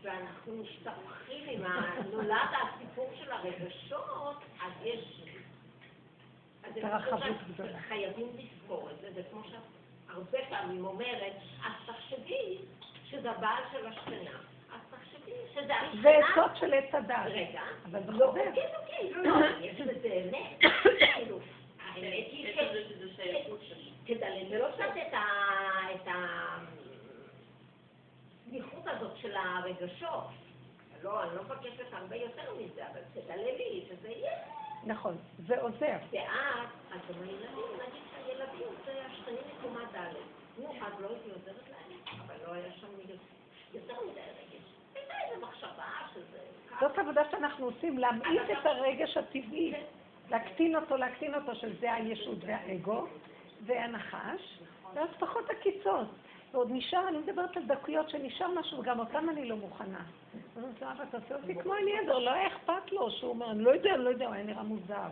ואנחנו 0.04 0.56
משתפכים 0.62 1.44
עם 1.48 1.64
ה... 1.64 1.94
נולד 2.10 2.50
הסיפור 2.62 3.10
של 3.18 3.32
הרגשות, 3.32 4.36
אז 4.64 4.72
יש... 4.82 5.20
אז. 6.64 6.72
חייבים 7.88 8.26
לזכור 8.38 8.90
את 8.90 9.00
זה, 9.00 9.12
זה 9.14 9.22
כמו 9.30 9.40
שאת 9.44 9.58
הרבה 10.08 10.38
פעמים 10.48 10.84
אומרת, 10.84 11.32
אז 11.66 11.72
תחשבי 11.86 12.58
שזה 13.10 13.30
הבעל 13.30 13.62
של 13.72 13.86
השכנה, 13.86 14.30
זה. 16.02 16.10
עצות 16.10 16.56
של 16.56 16.74
עץ 16.74 16.94
הדת. 16.94 17.16
רגע, 17.26 17.62
אבל 17.90 18.02
זה 18.06 18.12
לא. 18.12 18.34
כן, 18.54 18.66
אוקיי, 18.80 19.10
לא, 19.12 19.40
לא, 19.40 19.46
יש 19.60 19.80
בזה 19.80 20.22
אמת, 20.24 20.72
כאילו, 21.14 21.38
האמת 21.84 22.26
היא 22.30 22.56
שתדלל 24.04 24.58
לא 24.58 24.66
קצת 24.70 24.92
את 25.06 25.14
ה- 26.08 26.58
הסמיכות 28.54 28.86
הזאת 28.86 29.16
של 29.16 29.36
הרגשות. 29.36 30.24
לא, 31.02 31.22
אני 31.22 31.36
לא 31.36 31.42
מבקשת 31.42 31.92
הרבה 31.92 32.16
יותר 32.16 32.54
מזה, 32.54 32.86
אבל 32.86 33.00
תדלל 33.14 33.44
לי 33.44 33.84
שזה 33.88 34.08
יהיה. 34.08 34.32
נכון, 34.84 35.16
זה 35.46 35.60
עוזר. 35.60 35.96
ואז, 36.12 36.68
אז 36.90 37.16
עם 37.16 37.22
הילדים, 37.22 37.80
נגיד 37.88 38.02
שהילדים 38.10 38.68
זה 38.84 39.06
השכנים 39.06 39.38
מקומה 39.58 39.80
ד', 39.94 40.14
נו, 40.58 40.72
אז 40.86 40.92
לא 41.00 41.08
הייתי 41.08 41.30
עוזרת 41.30 41.68
להם, 41.70 42.20
אבל 42.26 42.34
לא 42.46 42.52
היה 42.52 42.72
שם 42.72 42.86
יותר 43.74 43.94
מדי 44.10 44.20
רגש. 44.20 44.64
הייתה 44.94 45.14
איזו 45.24 45.46
מחשבה 45.46 45.84
שזה... 46.14 46.38
זאת 46.80 46.98
עבודה 46.98 47.22
שאנחנו 47.30 47.66
עושים, 47.66 47.98
להמעיט 47.98 48.42
את 48.52 48.66
הרגש 48.66 49.16
הטבעי, 49.16 49.74
להקטין 50.30 50.76
אותו, 50.76 50.96
להקטין 50.96 51.34
אותו, 51.34 51.54
שזה 51.54 51.92
הישות 51.92 52.38
והאגו 52.40 53.06
והנחש, 53.66 54.58
ואז 54.94 55.08
פחות 55.18 55.50
עקיצות. 55.50 56.08
ועוד 56.54 56.68
נשאר, 56.72 57.08
אני 57.08 57.18
מדברת 57.18 57.56
על 57.56 57.62
דקויות 57.62 58.10
שנשאר 58.10 58.46
משהו, 58.58 58.78
וגם 58.78 58.98
אותם 58.98 59.30
אני 59.30 59.48
לא 59.48 59.56
מוכנה. 59.56 59.98
אז 59.98 60.40
אני 60.56 60.64
אומרת 60.64 60.82
אבא, 60.82 61.04
תעשה 61.10 61.34
אותי 61.34 61.54
כמו 61.54 61.74
אליעזר, 61.74 62.18
לא 62.18 62.30
היה 62.30 62.46
אכפת 62.46 62.92
לו, 62.92 63.10
שהוא 63.10 63.30
אומר, 63.30 63.50
אני 63.50 63.62
לא 63.62 63.70
יודע, 63.70 63.94
אני 63.94 64.04
לא 64.04 64.10
יודע, 64.10 64.26
הוא 64.26 64.34
היה 64.34 64.44
נראה 64.44 64.62
מוזר. 64.62 65.06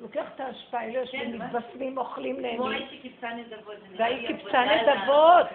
לוקח 0.00 0.26
את 0.34 0.40
האשפה, 0.40 0.80
אלה 0.80 0.98
יושבים, 0.98 1.38
מתבשמים, 1.38 1.98
אוכלים, 1.98 2.36
כמו 2.36 2.42
נהנים. 2.42 2.62
ההיא 2.62 2.86
שקיבצה 4.28 4.64
נדבות. 4.64 5.46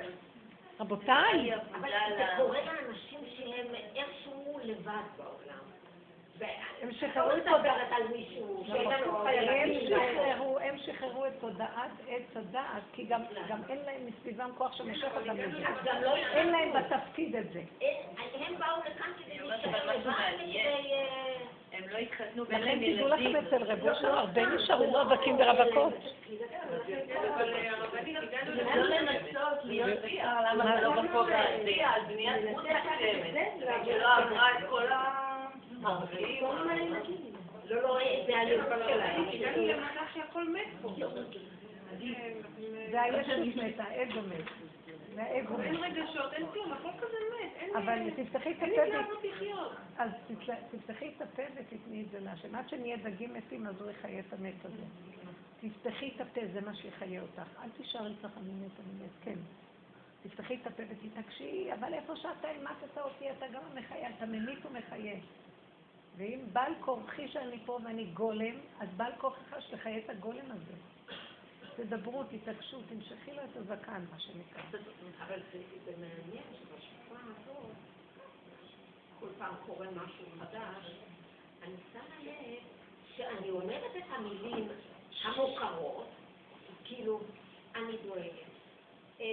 רבותיי, 0.80 1.56
אבל 1.56 1.90
זה 2.18 2.26
קורה 2.38 2.60
לאנשים 2.66 3.20
שהם 3.38 3.68
איכשהו 3.96 4.60
לבד. 4.64 4.92
הם 6.82 6.90
לא 6.90 6.94
שחררו 6.94 7.32
את 7.32 7.48
מדברת 7.48 7.92
על 7.92 8.08
מישהו, 8.16 8.64
הם. 8.68 9.70
שחררו, 9.88 10.60
הם 10.60 10.78
שחררו 10.78 11.26
את 11.26 11.34
תודעת 11.40 11.92
עץ 12.08 12.36
הדעת, 12.38 12.84
כי 12.94 13.04
גם 13.04 13.22
גם 13.50 13.60
אין 13.70 13.80
להם 13.86 14.08
מסביבם 14.08 14.50
כוח 14.58 14.74
שמושך 14.78 15.12
אותם 15.16 15.38
לזה. 15.38 15.64
גם 15.84 16.02
לא 16.02 16.16
אין 16.16 16.52
להם 16.52 16.70
בתפקיד 16.74 17.36
את 17.36 17.54
זה. 17.54 17.62
הם 18.48 18.56
באו 18.60 18.80
לכאן 18.80 19.12
כדי. 19.18 19.40
אה, 20.60 21.36
הם 21.74 21.84
לא 21.90 21.98
התחתנו 21.98 22.48
ואין 22.48 22.62
לכן 22.62 22.80
תדעו 22.96 23.08
לכם. 23.08 23.36
אצל 23.36 23.64
רבו 23.64 23.96
של 24.00 24.06
הרבה 24.06 24.46
נשארו 24.46 24.92
רווקים 24.92 25.36
ורווקות. 25.40 25.94
אבל 27.36 27.54
הרבנית, 27.70 28.18
הגענו 28.18 28.56
זה 28.56 28.64
לא 28.64 28.84
לנסות 28.84 29.64
להיות 29.64 30.00
בשר, 30.04 30.42
למה 30.52 30.64
מה 30.64 30.78
זה 30.78 30.82
לא 30.82 31.02
זה? 31.02 31.08
בכובע 31.08 31.40
הזה, 31.40 31.88
על 31.88 32.02
בניית 32.08 32.42
דמות 32.42 32.64
מסוימת, 32.64 33.86
שלא 33.86 34.16
עברה 34.18 34.52
את 34.52 34.70
כל 34.70 34.84
המרגיעים. 34.90 35.37
לא, 37.70 37.82
לא, 37.82 37.98
זה 38.28 38.38
הלב 38.38 38.64
שלהם. 38.88 39.24
שהכל 40.14 40.50
מת 40.50 40.68
פה. 40.82 40.90
זה 42.92 43.02
הישות 43.02 43.56
מתה, 43.56 43.84
האגו 43.84 44.22
מת. 44.22 44.46
אין. 45.62 45.76
רגשות, 45.76 46.34
אין 46.34 46.46
כלום, 46.54 46.72
הכל 46.74 46.90
כזה 46.98 47.18
מת. 47.34 47.76
אבל 47.76 47.98
תפתחי 48.24 48.52
את 48.52 48.58
הפה. 48.58 48.82
אז 49.98 50.10
תפתח- 50.28 50.62
תפתחי 50.72 51.12
את 51.18 51.22
הפה 51.22 51.44
ותתני 51.56 52.02
את 52.02 52.12
זה 52.12 52.20
להשם. 52.20 52.56
עד 52.56 52.70
שנהיה 52.70 52.98
דגים 52.98 53.34
מתים, 53.34 53.68
אז 53.68 53.82
הוא 53.82 53.92
יחיה 53.92 54.20
את 54.20 54.34
המת 54.34 54.66
הזה. 54.66 54.84
תפתחי 55.62 56.12
את 56.16 56.22
הפה, 56.22 56.42
זה 56.54 56.62
מה 56.62 56.76
שיחיה 56.76 57.22
אותך. 57.22 57.42
אל 57.64 57.70
תישארי 57.78 58.14
ככה, 58.24 58.40
אני 58.40 58.54
מת, 58.66 58.72
אני 58.80 59.04
מת, 59.06 59.10
כן. 59.24 59.40
תפתחי 60.24 60.56
את 60.62 60.68
הפה 60.68 60.84
ותתעקשי, 60.90 61.70
אבל 61.74 61.94
איפה 61.94 62.16
שאתה 62.16 62.48
המטת 62.48 62.98
אותי, 62.98 63.32
אתה 63.32 63.46
גם 63.48 63.62
מחיה, 63.76 64.10
אתה 64.18 64.26
ממית 64.26 64.66
ומחיה. 64.66 65.16
ואם 66.18 66.40
בעל 66.54 66.74
כורחי 66.80 67.28
שאני 67.28 67.58
פה 67.66 67.80
ואני 67.84 68.06
גולם, 68.06 68.56
אז 68.80 68.90
בעל 68.98 69.12
כורחך 69.18 69.62
שתחיה 69.62 69.98
את 69.98 70.10
הגולם 70.10 70.46
הזה. 70.52 70.74
תדברו, 71.76 72.24
תתעקשו, 72.24 72.82
תמשכי 72.90 73.34
לו 73.34 73.42
את 73.44 73.58
הזקן, 73.58 74.06
מה 74.12 74.20
שנקרא. 74.20 74.62
אבל 75.26 75.40
זה 75.86 75.92
מעניין 75.92 76.44
שבשפה 76.54 77.16
הזאת, 77.24 77.72
כל 79.20 79.28
פעם 79.38 79.54
קורה 79.66 79.88
משהו 79.92 80.26
חדש, 80.40 80.92
אני 81.64 81.76
שמה 81.94 82.24
לב 82.24 82.60
שאני 83.16 83.50
אומרת 83.50 83.92
את 83.98 84.04
המילים 84.10 84.68
המוכרות, 85.24 86.08
כאילו, 86.84 87.20
אני 87.76 87.98
דואגת. 88.08 88.32
אה, 89.20 89.26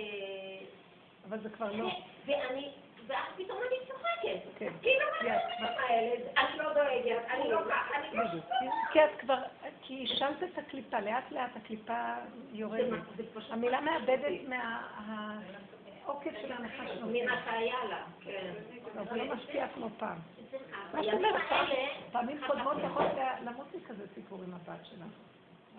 אבל 1.28 1.40
זה 1.42 1.50
כבר 1.50 1.72
לא. 1.72 1.90
ואני, 2.26 2.70
ואז 3.06 3.24
פתאום 3.36 3.58
אני 3.68 3.76
צוחקת. 3.88 4.72
כאילו, 4.82 5.06
מה. 5.22 5.28
זה 5.58 5.80
האלה? 5.80 6.30
אני 6.36 6.58
לא 6.58 6.72
דואגת, 6.74 7.24
אני 7.30 7.50
לא 7.50 7.60
ככה, 7.70 7.96
אני 7.98 8.16
לא... 8.16 8.24
בדיוק. 8.24 8.44
כי 8.92 9.04
את 9.04 9.10
כבר, 9.20 9.38
כי 9.82 10.04
השלת 10.04 10.42
את 10.42 10.58
הקליפה, 10.58 11.00
לאט 11.00 11.30
לאט 11.30 11.56
הקליפה 11.56 12.14
יורדת. 12.52 12.98
המילה 13.50 13.80
מאבדת 13.80 14.48
מהעוקף 14.48 16.30
של 16.42 16.52
הנחש. 16.52 16.90
מן 17.02 17.28
הטעיה 17.28 17.84
לה, 17.88 18.04
כן. 18.24 18.52
לא, 18.96 19.04
זה 19.04 19.16
לא 19.16 19.34
משפיע 19.34 19.68
כמו 19.74 19.88
פעם. 19.98 20.18
מה 20.94 21.04
שאת 21.04 21.14
אומרת, 21.14 21.42
פעמים 22.12 22.38
קודמות 22.46 22.76
יכולת 22.84 23.12
למות 23.44 23.66
מכזה 23.74 24.06
סיפור 24.14 24.38
עם 24.46 24.54
הבת 24.54 24.84
שלך. 24.86 24.98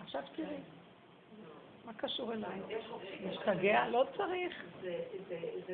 עכשיו 0.02 0.22
תראי. 0.36 0.56
מה 1.84 1.92
קשור 1.96 2.32
אליי? 2.32 2.60
להשתגע? 3.24 3.88
לא 3.88 4.04
צריך. 4.16 4.62
זה- 4.80 5.02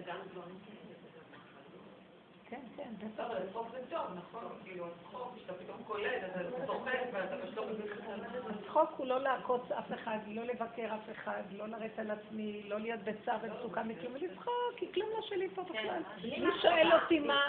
גם 0.06 0.16
דברים 0.32 0.58
כאלה. 0.66 0.91
כן, 2.52 2.60
כן, 2.76 2.88
בטח. 2.98 3.16
טוב, 3.16 3.30
אבל 3.30 3.46
צחוק 3.50 3.66
זה 3.72 3.78
טוב, 3.90 4.06
נכון? 4.16 4.58
כאילו, 4.64 4.86
צחוק, 5.02 5.34
שאתה 5.40 5.52
פתאום 5.54 5.82
קולט, 5.86 6.22
אז 6.22 6.46
אתה 6.46 6.66
צוחק 6.66 6.98
ואתה 7.12 7.36
פשוט 7.42 7.56
לא 7.56 7.64
לך. 7.70 7.98
הצחוק 8.60 8.90
הוא 8.96 9.06
לא 9.06 9.20
לעקוץ 9.20 9.70
אף 9.70 9.92
אחד, 9.94 10.18
לא 10.26 10.42
לבקר 10.44 10.94
אף 10.94 11.10
אחד, 11.12 11.42
לא 11.52 11.66
לרדת 11.66 11.98
על 11.98 12.10
עצמי, 12.10 12.62
לא 12.68 12.80
להיות 12.80 13.00
בצער 13.00 13.36
ומצוקה 13.42 13.82
מכלום, 13.82 14.12
ולצחוק, 14.14 14.52
כי 14.76 14.92
כלום 14.92 15.08
לא 15.16 15.22
שלי 15.22 15.48
פה 15.54 15.62
בכלל. 15.62 16.02
מי 16.22 16.46
שואל 16.62 16.92
אותי 16.92 17.18
מה, 17.18 17.40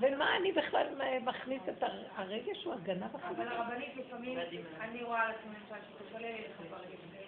ומה 0.00 0.36
אני 0.36 0.52
בכלל 0.52 0.86
מכניס 1.24 1.62
את 1.68 1.82
הר- 1.82 2.04
הרגש 2.16 2.64
הוא 2.64 2.74
הגנב 2.74 3.16
הכי 3.16 3.26
אבל 3.36 3.48
הרבנית 3.48 3.96
לפעמים, 3.96 4.38
אני 4.80 5.02
רואה 5.02 5.22
על 5.22 5.30
עצמי 5.30 5.54
למשל 5.54 5.84
שקשה 5.98 6.18
לי 6.18 6.44
את 6.46 6.50
זה. 7.12 7.18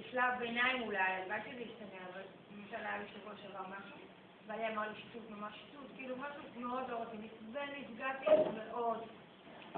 בשלב 0.00 0.38
ביניים 0.38 0.82
אולי, 0.82 0.98
הלוואי 0.98 1.40
שזה 1.50 1.60
ישתנה, 1.60 2.00
אבל 2.12 2.20
למשל 2.56 2.76
היה 2.86 2.98
לי 2.98 3.04
שבוע 3.14 3.32
שעבר 3.42 3.62
משהו, 3.68 3.96
והיה 4.50 4.72
אמר 4.72 4.88
לי 4.88 4.94
שיטוט, 5.00 5.30
ממש 5.30 5.54
שיטוט, 5.54 5.86
כאילו 5.96 6.16
משהו 6.16 6.60
מאוד 6.60 6.88
לא 6.88 7.02
רציני, 7.02 7.28
ונפגעתי 7.52 8.26
מאוד, 8.56 8.98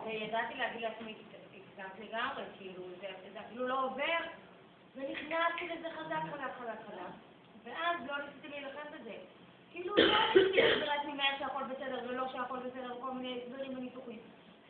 וידעתי 0.04 0.54
להגיד 0.54 0.82
לעצמי, 0.82 1.14
הגזמת 1.54 1.98
לגמרי, 1.98 2.42
כאילו, 2.58 2.82
זה 3.32 3.40
אפילו 3.40 3.68
לא 3.68 3.84
עובר, 3.84 4.18
ונכנסתי 4.96 5.68
לזה 5.68 5.88
חזק, 5.96 6.22
חזק, 6.32 6.50
חזק, 6.58 6.78
חזק, 6.86 7.12
ואז 7.64 7.96
לא 8.06 8.14
ניסיתי 8.18 8.48
להילחם 8.48 8.88
בזה. 8.94 9.14
כאילו, 9.70 9.96
לא 9.96 10.18
ניסיתי 10.26 10.62
להסביר 10.62 10.84
לעצמי 10.84 11.12
מהר 11.12 11.38
שהכל 11.38 11.62
בסדר, 11.62 12.00
ולא 12.08 12.28
שהכל 12.32 12.58
בסדר, 12.58 13.00
כל 13.00 13.12
מיני 13.12 13.40
הסברים 13.42 13.78
וניתוחים. 13.78 14.18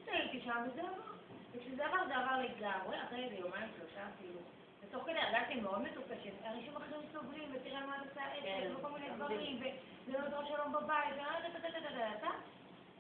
הייתי 0.07 0.41
שם 0.45 0.63
וזה 0.67 0.81
עבר. 0.81 1.13
וכשזה 1.53 1.87
עבר, 1.87 2.07
זה 2.09 2.17
עבר 2.17 2.37
לגמרי, 2.39 2.97
אחרי 3.03 3.25
איזה 3.25 3.35
יומיים, 3.35 3.69
שלושה, 3.77 4.07
כאילו. 4.19 4.41
ותוך 4.83 5.05
כדי 5.05 5.19
הרגשתי 5.19 5.61
מאוד 5.61 5.83
מטופשת, 5.83 6.33
אנשים 6.47 6.77
אחרים 6.77 7.01
סובלים, 7.13 7.49
ותראה 7.53 7.87
מה 7.87 7.97
זה 8.15 8.23
עסק, 8.25 8.79
וכל 8.79 8.91
מיני 8.91 9.07
דברים, 9.17 9.63
ולא 10.07 10.29
דור 10.29 10.45
שלום 10.45 10.73
בבית. 10.73 11.15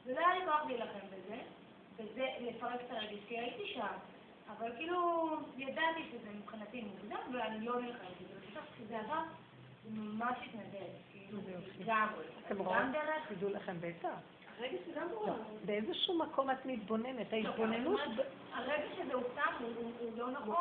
ולא 0.06 0.18
היה 0.18 0.38
לי 0.38 0.44
כוח 0.44 0.64
להילחם 0.66 1.06
בזה, 1.06 1.38
וזה 1.96 2.26
לפרק 2.40 2.80
את 2.86 2.90
הרגש, 2.90 3.18
כי 3.28 3.38
הייתי 3.38 3.74
שם. 3.74 3.96
אבל 4.48 4.76
כאילו, 4.76 5.28
ידעתי 5.56 6.02
שזה 6.10 6.30
מבחינתי 6.30 6.80
מוקדם, 6.80 7.34
ואני 7.34 7.66
לא 7.66 7.80
נלחמת 7.80 8.20
בזה. 8.20 8.34
ובסוף, 8.38 8.64
כשזה 8.74 8.98
עבר, 8.98 9.22
זה 9.84 9.90
ממש 9.90 10.38
התנדב, 10.44 10.90
כאילו. 11.10 11.38
לגמרי. 11.78 12.24
גם 12.50 12.92
דרך... 12.92 13.28
תדעו 13.28 13.48
לכם 13.48 13.76
בטח. 13.80 14.08
לא, 14.60 15.06
ברור. 15.08 15.36
באיזשהו 15.64 16.18
מקום 16.18 16.50
את 16.50 16.66
מתבוננת, 16.66 17.32
ההתבוננות, 17.32 18.00
ב- 18.16 18.20
הרגע 18.52 18.84
שזה 18.96 19.14
הוא 19.14 19.22
סתם, 19.32 19.64
הוא- 20.00 20.10
לא 20.16 20.30
נכון. 20.30 20.54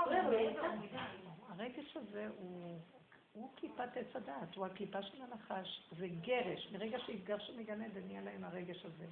הרגש 1.49 1.97
הזה 1.97 2.27
הוא, 2.38 2.80
הוא 3.34 3.49
קליפת 3.55 3.97
עץ 3.97 4.15
הדעת, 4.15 4.55
הוא 4.55 4.65
הקליפה 4.65 5.01
של 5.01 5.18
הנחש, 5.22 5.81
זה 5.97 6.07
גרש, 6.22 6.68
מרגע 6.72 6.97
שהתגרשו 6.99 7.53
מגן 7.57 7.81
עדן 7.81 8.01
נהיה 8.07 8.22
להם 8.22 8.43
הרגש 8.43 8.85
הזה. 8.85 9.05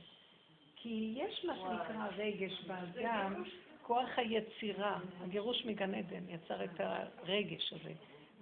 כי 0.76 1.14
יש 1.18 1.46
מה 1.46 1.56
שנקרא 1.56 2.08
רגש 2.18 2.64
באדם, 2.68 3.44
כוח 3.82 4.10
היצירה, 4.18 5.00
הגירוש 5.24 5.66
מגן 5.66 5.94
עדן 5.96 6.30
יצר 6.30 6.64
את 6.64 6.80
הרגש 6.80 7.74
הזה. 7.74 7.94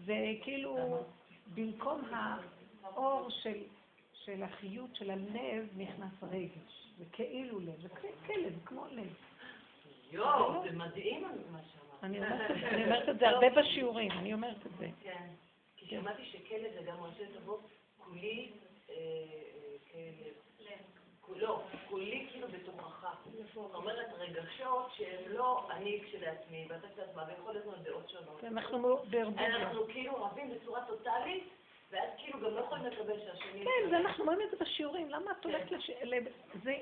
זה 0.05 0.15
כאילו, 0.43 0.97
במקום 1.53 2.01
האור 2.83 3.29
של, 3.29 3.57
של 4.27 4.43
החיות 4.43 4.95
של 4.95 5.11
הלב 5.11 5.67
נכנס 5.77 6.23
רגש, 6.31 6.87
זה 6.97 7.03
כאילו 7.11 7.59
לב, 7.59 7.81
זה 7.81 7.89
כלב, 8.27 8.53
כמו 8.65 8.85
לב. 8.91 9.13
יואו, 10.11 10.63
זה 10.63 10.71
מדהים 10.77 11.21
מה 11.23 11.29
שאמרת. 11.73 12.03
אני 12.03 12.19
אומרת 12.85 13.09
את 13.09 13.19
זה- 13.19 13.29
הרבה 13.29 13.49
בשיעורים, 13.49 14.11
אני 14.11 14.33
אומרת 14.33 14.65
את 14.65 14.71
זה. 14.79 14.89
כן, 15.03 15.27
כי 15.77 15.85
שמעתי 15.85 16.25
שכלב 16.25 16.71
זה 16.79 16.81
גם 16.85 17.03
ראשי 17.03 17.23
תיבות 17.33 17.67
כולי, 17.97 18.51
אה, 18.89 18.95
אה, 18.95 19.75
כלב. 19.91 21.37
לא, 21.41 21.63
כולי 21.89 22.27
כאילו 22.31 22.47
בתוכך. 22.47 23.15
זאת 23.53 23.75
אומרת, 23.75 24.07
רגשות 24.17 24.91
שהם 24.97 25.31
לא 25.31 25.67
אני 25.71 25.99
כשלעצמי, 26.03 26.65
ואתה 26.69 26.87
כשלעצמה, 26.93 27.23
ויכול 27.27 27.53
להיות 27.53 27.65
לנו 27.65 27.83
דעות 27.83 28.09
שונות. 28.09 28.41
בערבוביה. 29.09 29.45
אנחנו 29.55 29.85
כאילו 29.87 30.23
רבים 30.25 30.49
בצורה 30.49 30.85
טוטאלית, 30.87 31.43
ואז 31.91 32.09
כאילו 32.17 32.39
גם 32.39 32.55
לא 32.55 32.59
יכולים 32.59 32.85
לקבל 32.85 33.19
שהשני... 33.19 33.63
כן, 33.65 33.89
זה 33.89 33.97
אנחנו 33.97 34.23
רואים 34.25 34.39
את 34.41 34.51
זה 34.51 34.65
בשיעורים, 34.65 35.09
למה 35.09 35.31
את 35.31 35.45
הולכת 35.45 35.71
לש... 35.71 35.91
זה 36.63 36.75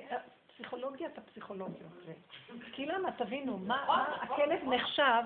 פסיכולוגיית 0.48 1.18
הפסיכולוגיות. 1.18 1.92
כי 2.72 2.86
למה, 2.86 3.12
תבינו, 3.12 3.58
מה 3.58 3.84
מה- 3.88 4.16
הכלב 4.22 4.64
נחשב 4.70 5.24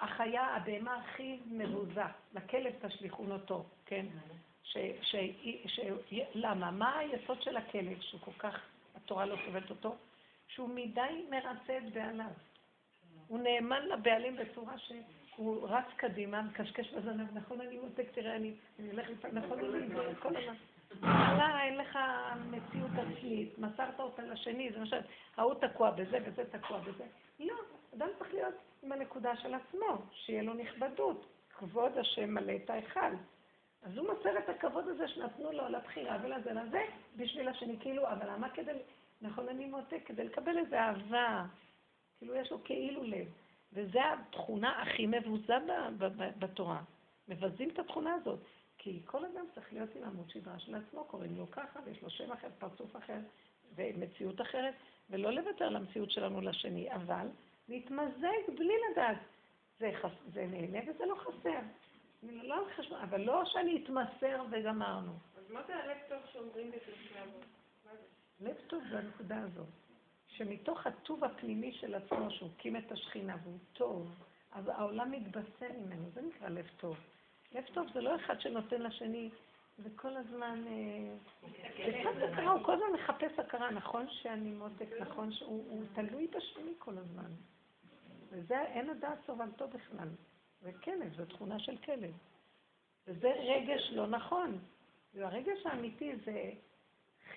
החיה, 0.00 0.42
הבהמה 0.56 0.96
הכי 0.96 1.38
מבוזה. 1.46 2.02
לכלב 2.34 2.72
תשליכון 2.88 3.32
אותו, 3.32 3.64
כן? 3.86 4.06
ש, 4.62 4.76
ש, 5.02 5.16
ש, 5.66 5.80
ש, 6.10 6.20
למה? 6.34 6.70
מה 6.70 6.98
היסוד 6.98 7.42
של 7.42 7.56
הכלב, 7.56 8.00
שהוא 8.00 8.20
כל 8.20 8.32
כך, 8.38 8.60
התורה 8.96 9.26
לא 9.26 9.36
סובלת 9.46 9.70
אותו? 9.70 9.96
שהוא 10.48 10.68
מדי 10.68 11.26
מרצה 11.30 11.78
את 11.78 11.92
בעליו. 11.92 12.26
הוא 13.28 13.38
נאמן 13.38 13.86
לבעלים 13.88 14.36
בצורה 14.36 14.74
שהוא 15.34 15.68
רץ 15.68 15.84
קדימה, 15.96 16.42
מקשקש 16.42 16.92
בזנב, 16.92 17.26
נכון 17.34 17.60
אני 17.60 17.78
מותק, 17.78 18.06
תראה, 18.14 18.36
אני 18.36 18.54
הולך 18.90 19.10
לפעמים, 19.10 19.38
נכון 19.38 19.58
אני 19.58 19.88
זה 19.88 20.14
כל 20.20 20.36
הזמן. 20.36 20.54
וואלה, 21.00 21.62
אין 21.62 21.78
לך 21.78 21.98
מציאות 22.50 22.90
עצמית, 22.92 23.58
מסרת 23.58 24.00
אותה 24.00 24.22
לשני, 24.22 24.72
זה 24.72 24.86
ש... 24.86 24.92
ההוא 25.36 25.54
תקוע 25.54 25.90
בזה 25.90 26.18
וזה 26.24 26.44
תקוע 26.50 26.78
בזה. 26.78 27.04
לא, 27.40 27.54
אדם 27.96 28.08
צריך 28.18 28.34
להיות 28.34 28.54
עם 28.82 28.92
הנקודה 28.92 29.36
של 29.36 29.54
עצמו, 29.54 30.02
שיהיה 30.12 30.42
לו 30.42 30.54
נכבדות. 30.54 31.26
כבוד 31.58 31.98
השם 31.98 32.34
מלא 32.34 32.52
את 32.64 32.70
ההיכל. 32.70 33.14
אז 33.82 33.96
הוא 33.96 34.08
מוסר 34.10 34.38
את 34.38 34.48
הכבוד 34.48 34.88
הזה 34.88 35.08
שנתנו 35.08 35.52
לו 35.52 35.68
לבחירה 35.68 36.18
ולזה 36.22 36.52
לזה 36.52 36.84
בשביל 37.16 37.48
השני, 37.48 37.76
כאילו, 37.80 38.08
אבל 38.08 38.30
למה 38.30 38.48
כדי, 38.48 38.72
נכון 39.22 39.48
אני 39.48 39.66
מודה, 39.66 40.00
כדי 40.04 40.24
לקבל 40.24 40.58
איזה 40.58 40.80
אהבה, 40.80 41.44
כאילו 42.18 42.34
יש 42.34 42.50
לו 42.52 42.64
כאילו 42.64 43.02
לב. 43.02 43.26
וזו 43.72 44.00
התכונה 44.00 44.82
הכי 44.82 45.06
מבוזה 45.06 45.54
בתורה. 46.38 46.82
מבזים 47.28 47.70
את 47.70 47.78
התכונה 47.78 48.14
הזאת. 48.14 48.40
כי 48.78 49.02
כל 49.04 49.24
אדם 49.24 49.44
צריך 49.54 49.72
להיות 49.72 49.90
עם 49.96 50.04
עמוד 50.04 50.30
שדרה 50.30 50.58
של 50.58 50.74
עצמו, 50.74 51.04
קוראים 51.04 51.36
לו 51.36 51.50
ככה, 51.50 51.80
ויש 51.84 52.02
לו 52.02 52.10
שם 52.10 52.32
אחר, 52.32 52.48
פרצוף 52.58 52.96
אחר, 52.96 53.18
ומציאות 53.74 54.40
אחרת, 54.40 54.74
ולא 55.10 55.32
לוותר 55.32 55.68
למציאות 55.68 56.10
שלנו 56.10 56.40
לשני, 56.40 56.94
אבל 56.94 57.26
להתמזג 57.68 58.56
בלי 58.58 58.74
לדעת. 58.90 59.18
זה, 59.78 59.90
חס... 60.02 60.10
זה 60.32 60.46
נהנה 60.46 60.78
וזה 60.86 61.06
לא 61.06 61.14
חסר. 61.14 61.58
לא 62.22 62.58
על 62.58 62.74
חשבון, 62.76 63.00
אבל 63.00 63.20
לא 63.20 63.44
שאני 63.44 63.84
אתמסר 63.84 64.44
וגמרנו. 64.50 65.12
אז 65.36 65.50
מה 65.50 65.62
זה 65.66 65.76
הלב 65.76 65.96
טוב 66.08 66.18
שאומרים 66.32 66.70
בפרקי 66.70 67.20
אבות? 67.22 67.44
לב 68.40 68.56
טוב 68.66 68.82
זה 68.90 68.98
הנקודה 68.98 69.38
הזאת. 69.38 69.66
שמתוך 70.36 70.86
הטוב 70.86 71.24
הפנימי 71.24 71.72
של 71.72 71.94
עצמו, 71.94 72.30
שהוא 72.30 72.48
הקים 72.56 72.76
את 72.76 72.92
השכינה 72.92 73.36
והוא 73.42 73.58
טוב, 73.72 74.24
אז 74.52 74.68
העולם 74.68 75.10
מתבשר 75.10 75.72
ממנו, 75.78 76.10
זה 76.14 76.22
נקרא 76.22 76.48
לב 76.48 76.68
טוב. 76.76 76.96
לב 77.52 77.64
טוב 77.74 77.86
זה 77.94 78.00
לא 78.00 78.16
אחד 78.16 78.40
שנותן 78.40 78.82
לשני, 78.82 79.30
וכל 79.78 80.16
הזמן... 80.16 80.64
בצד 81.62 82.22
אה, 82.22 82.32
הכרה, 82.32 82.52
הוא 82.52 82.64
כל 82.64 82.72
הזמן 82.72 82.92
מחפש 82.94 83.38
הכרה, 83.38 83.70
נכון 83.70 84.06
שאני 84.10 84.50
מותק, 84.50 84.88
נכון 85.00 85.32
שהוא 85.32 85.84
תלוי 85.94 86.26
בשני 86.26 86.72
כל 86.78 86.98
הזמן. 86.98 87.30
וזה, 88.30 88.62
אין 88.62 88.90
הדעת 88.90 89.18
סובלתו 89.26 89.68
בכלל. 89.68 90.08
זה 90.60 90.72
כלב, 90.72 91.14
זו 91.16 91.26
תכונה 91.26 91.58
של 91.58 91.76
כלב. 91.76 92.12
וזה 93.06 93.28
רגש 93.28 93.90
לא 93.92 94.06
נכון. 94.06 94.58
והרגש 95.14 95.66
האמיתי 95.66 96.12
זה 96.24 96.50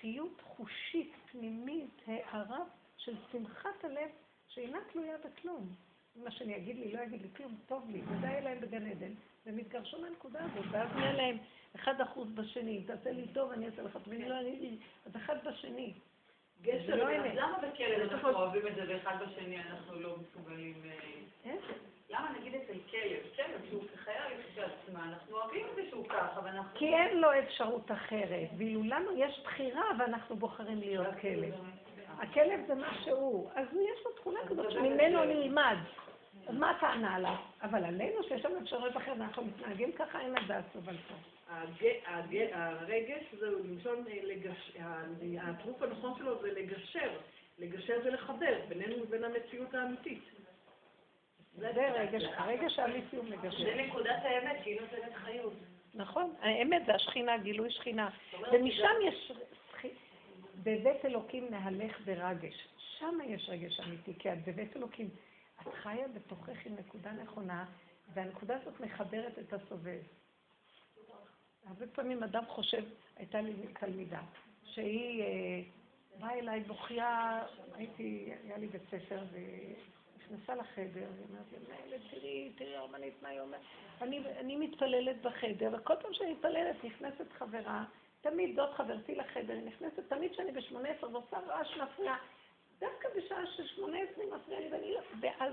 חיות 0.00 0.40
חושית, 0.40 1.12
פנימית, 1.32 2.02
הערה 2.06 2.64
של 3.06 3.14
שמחת 3.32 3.84
הלב 3.84 4.08
שאינה 4.48 4.78
תלויה 4.92 5.16
בכלום. 5.18 5.68
מה 6.16 6.30
שאני 6.30 6.56
אגיד 6.56 6.76
לי, 6.76 6.92
לא 6.92 7.02
אגיד 7.02 7.22
לי 7.22 7.28
כלום, 7.36 7.58
טוב 7.66 7.90
לי, 7.90 8.02
היה 8.22 8.40
להם 8.40 8.60
בגן 8.60 8.86
עדן, 8.86 9.12
והם 9.46 9.58
התגרשו 9.58 10.00
מהנקודה 10.00 10.38
הזאת, 10.44 10.64
ואז 10.70 10.88
נהיה 10.96 11.12
להם 11.12 11.36
אחד 11.74 12.00
אחוז 12.00 12.28
בשני, 12.34 12.84
תעשה 12.84 13.10
לי 13.10 13.26
טוב, 13.28 13.52
אני 13.52 13.66
אעשה 13.66 13.82
לך 13.82 13.92
טוב, 13.92 14.08
ואני 14.08 14.28
לא 14.28 14.34
אענה 14.34 14.48
לי, 14.48 14.78
אז 15.06 15.16
אחד 15.16 15.36
בשני. 15.44 15.92
גשר, 16.62 16.96
לא 16.96 17.10
למה 17.10 17.58
בכלב 17.58 18.12
אנחנו 18.12 18.30
אוהבים 18.30 18.66
את 18.66 18.74
זה 18.74 18.82
ואחד 18.88 19.16
בשני 19.22 19.58
אנחנו 19.58 20.00
לא 20.00 20.16
מסוגלים... 20.18 20.82
אה, 21.46 21.56
למה 22.10 22.32
נגיד 22.38 22.54
אצל 22.54 22.78
כלב, 22.90 23.22
כלב 23.36 23.68
שהוא 23.70 23.82
כחיה 23.94 24.24
עצמה, 24.56 25.04
אנחנו 25.04 25.36
אוהבים 25.36 25.66
את 25.70 25.76
זה 25.76 25.82
שהוא 25.90 26.06
ככה, 26.08 26.40
ואנחנו... 26.44 26.78
כי 26.78 26.94
אין 26.94 27.18
לו 27.18 27.28
אפשרות 27.38 27.92
אחרת, 27.92 28.48
ואילו 28.58 28.82
לנו 28.82 29.10
יש 29.16 29.40
בחירה 29.44 29.84
ואנחנו 29.98 30.36
בוחרים 30.36 30.78
להיות 30.78 31.06
כלב. 31.20 31.54
הכלב 32.18 32.60
זה 32.66 32.74
מה 32.74 32.98
שהוא, 33.04 33.50
אז 33.54 33.66
יש 33.68 34.04
לו 34.04 34.12
תכונה 34.12 34.40
כזאת 34.48 34.70
שממנו 34.70 35.24
נלמד. 35.24 35.76
אז 36.46 36.54
מה 36.54 36.70
הטענה 36.70 37.14
עליו? 37.14 37.34
אבל 37.62 37.84
עלינו 37.84 38.22
שיש 38.22 38.44
לנו 38.44 38.58
אפשרות 38.62 38.96
אחרת, 38.96 39.16
אנחנו 39.16 39.44
מתנהגים 39.44 39.92
ככה, 39.92 40.20
אין 40.20 40.34
לדעת 40.44 40.64
סובלתו. 40.72 41.14
הרגש 42.52 43.34
זה 43.38 43.46
למשון, 43.50 44.04
הטרוף 45.40 45.82
הנכון 45.82 46.14
שלו 46.18 46.42
זה 46.42 46.52
לגשר, 46.52 47.10
לגשר 47.58 47.94
ולחבר 48.04 48.58
בינינו 48.68 49.02
ובין 49.02 49.24
המציאות 49.24 49.74
האמיתית. 49.74 50.22
זה 51.54 51.70
רגש, 51.94 52.22
הרגש 52.36 52.78
האמיתי 52.78 53.16
הוא 53.16 53.24
מגשר. 53.24 53.64
זה 53.64 53.74
נקודת 53.74 54.18
האמת 54.22 54.56
שהיא 54.62 54.80
נותנת 54.80 55.14
חיות. 55.14 55.52
נכון, 55.94 56.34
האמת 56.40 56.82
זה 56.86 56.94
השכינה, 56.94 57.38
גילוי 57.38 57.70
שכינה. 57.70 58.08
ומשם 58.52 58.94
יש, 59.02 59.32
בבית 60.66 61.04
אלוקים 61.04 61.46
נהלך 61.50 62.00
ברגש. 62.04 62.68
שם 62.98 63.18
יש 63.26 63.48
רגש 63.48 63.80
אמיתי, 63.80 64.12
כי 64.18 64.32
את 64.32 64.44
בבית 64.46 64.76
אלוקים. 64.76 65.08
את 65.62 65.74
חיה 65.74 66.08
בתוכך 66.08 66.66
עם 66.66 66.74
נקודה 66.78 67.12
נכונה, 67.12 67.64
והנקודה 68.14 68.56
הזאת 68.56 68.80
מחברת 68.80 69.38
את 69.38 69.52
הסובב. 69.52 70.00
הרבה 71.66 71.86
פעמים 71.86 72.22
אדם 72.22 72.42
חושב, 72.48 72.84
הייתה 73.16 73.40
לי 73.40 73.52
תלמידה, 73.80 74.20
שהיא 74.64 75.22
אה, 75.22 75.60
באה 76.18 76.38
אליי 76.38 76.60
בוכייה, 76.60 77.42
הייתי, 77.74 78.32
היה 78.44 78.58
לי 78.58 78.66
בית 78.66 78.82
ספר, 78.90 79.20
ונכנסה 79.32 80.54
לחדר, 80.54 81.06
והיא 81.14 81.26
אומרת 81.28 81.52
לי, 81.52 81.58
מנהלת, 81.58 82.00
תראי, 82.10 82.52
תראי 82.56 82.76
הרבנית, 82.76 83.14
מה 83.22 83.28
היא 83.28 83.40
אומרת? 83.40 83.60
אני, 84.02 84.22
אני 84.40 84.56
מתפללת 84.56 85.22
בחדר, 85.22 85.70
וכל 85.72 85.94
פעם 86.02 86.14
שאני 86.14 86.32
מתפללת 86.32 86.84
נכנסת 86.84 87.32
חברה, 87.32 87.84
תמיד 88.20 88.56
זאת 88.56 88.74
חברתי 88.74 89.14
לחדר, 89.14 89.54
היא 89.54 89.66
נכנסת, 89.66 90.08
תמיד 90.08 90.32
כשאני 90.32 90.52
בשמונה 90.52 90.88
עשר 90.88 91.10
ועושה 91.12 91.38
רעש 91.38 91.76
מפריע, 91.76 92.14
דווקא 92.78 93.08
בשעה 93.16 93.46
של 93.46 93.66
שמונה 93.66 93.98
עשרה 93.98 94.24
מפריע 94.36 94.60
לי, 94.60 94.72
ואני 94.72 94.94
לא, 94.94 95.00
ואז 95.20 95.52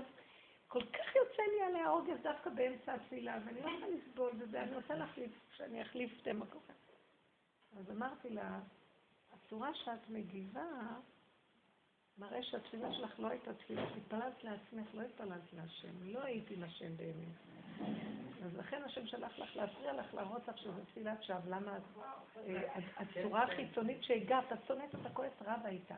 כל 0.68 0.82
כך 0.82 1.16
יוצא 1.16 1.42
לי 1.42 1.62
עליה 1.62 1.90
רוגז 1.90 2.22
דווקא 2.22 2.50
באמצע 2.50 2.94
התפילה, 2.94 3.38
ואני 3.44 3.60
לא 3.60 3.70
יכולה 3.70 3.86
לסבול 3.88 4.32
בזה, 4.32 4.62
אני 4.62 4.76
רוצה 4.76 4.94
להחליף, 4.94 5.30
שאני 5.56 5.82
אחליף 5.82 6.18
שתי 6.18 6.32
מקומות. 6.32 6.64
אז 7.78 7.90
אמרתי 7.90 8.30
לה, 8.30 8.60
הצורה 9.32 9.74
שאת 9.74 10.10
מגיבה 10.10 10.66
מראה 12.18 12.42
שהתפילה 12.42 12.92
שלך 12.92 13.20
לא 13.20 13.28
הייתה 13.28 13.54
תפילה, 13.54 13.82
התפללת 13.82 14.44
לעצמך, 14.44 14.94
לא 14.94 15.02
התפללת 15.02 15.52
להשם, 15.52 16.02
לא 16.02 16.22
הייתי 16.22 16.56
לשם 16.56 16.96
באמת. 16.96 18.13
אז 18.44 18.56
לכן 18.56 18.82
השם 18.84 19.06
שלח 19.06 19.38
לך 19.38 19.56
להפריע 19.56 19.92
לך, 19.92 20.14
להראות 20.14 20.48
לך 20.48 20.58
שזה 20.58 20.84
תפילת 20.84 21.22
שווא. 21.22 21.38
למה 21.48 21.78
אה, 22.46 22.78
הצורה 22.96 23.42
החיצונית 23.42 24.02
שהגעת, 24.02 24.52
את 24.52 24.58
שונאת 24.66 24.94
אותה, 24.94 25.10
כועס 25.10 25.32
רבה 25.40 25.68
איתה. 25.68 25.94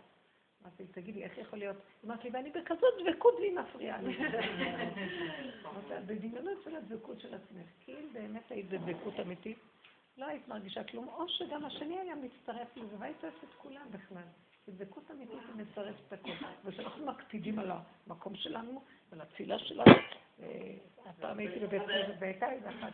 אמרתי, 0.62 0.85
תגידי, 0.86 1.24
איך 1.24 1.39
יכול 1.39 1.59
להיות? 1.59 1.77
אמרתי 2.05 2.31
לי, 2.31 2.31
ואני 2.36 2.51
בכזאת 2.51 2.94
דבקות 3.05 3.35
והיא 3.35 3.59
מפריעה 3.59 4.02
לי. 4.02 4.18
בדמיונות 6.06 6.59
של 6.64 6.77
הדבקות 6.77 7.20
של 7.20 7.35
עצמך, 7.35 7.66
כי 7.81 7.93
אם 7.93 8.09
באמת 8.12 8.51
היית 8.51 8.68
בדבקות 8.68 9.20
אמיתית, 9.20 9.59
לא 10.16 10.27
היית 10.27 10.48
מרגישה 10.48 10.85
כלום, 10.85 11.09
או 11.09 11.28
שגם 11.28 11.64
השני 11.64 11.98
היה 11.98 12.14
מצטרף 12.14 12.77
לזה, 12.77 12.97
והיית 12.98 13.16
עושה 13.16 13.28
את 13.28 13.55
כולם 13.59 13.86
בכלל. 13.90 14.23
בדבקות 14.68 15.10
אמיתית 15.10 15.39
היא 15.48 15.64
מצטרפת 15.66 16.01
את 16.09 16.12
הכל. 16.12 16.44
ושאנחנו 16.64 17.06
מקפידים 17.06 17.59
על 17.59 17.70
המקום 18.06 18.36
שלנו 18.36 18.82
ועל 19.10 19.20
התפילה 19.20 19.59
שלנו. 19.59 19.93
הפעם 21.06 21.38
הייתי 21.38 21.60
בבית 21.60 21.82
כנסת 21.82 22.14
והייתה 22.18 22.52
איזה 22.52 22.68
אחת 22.70 22.92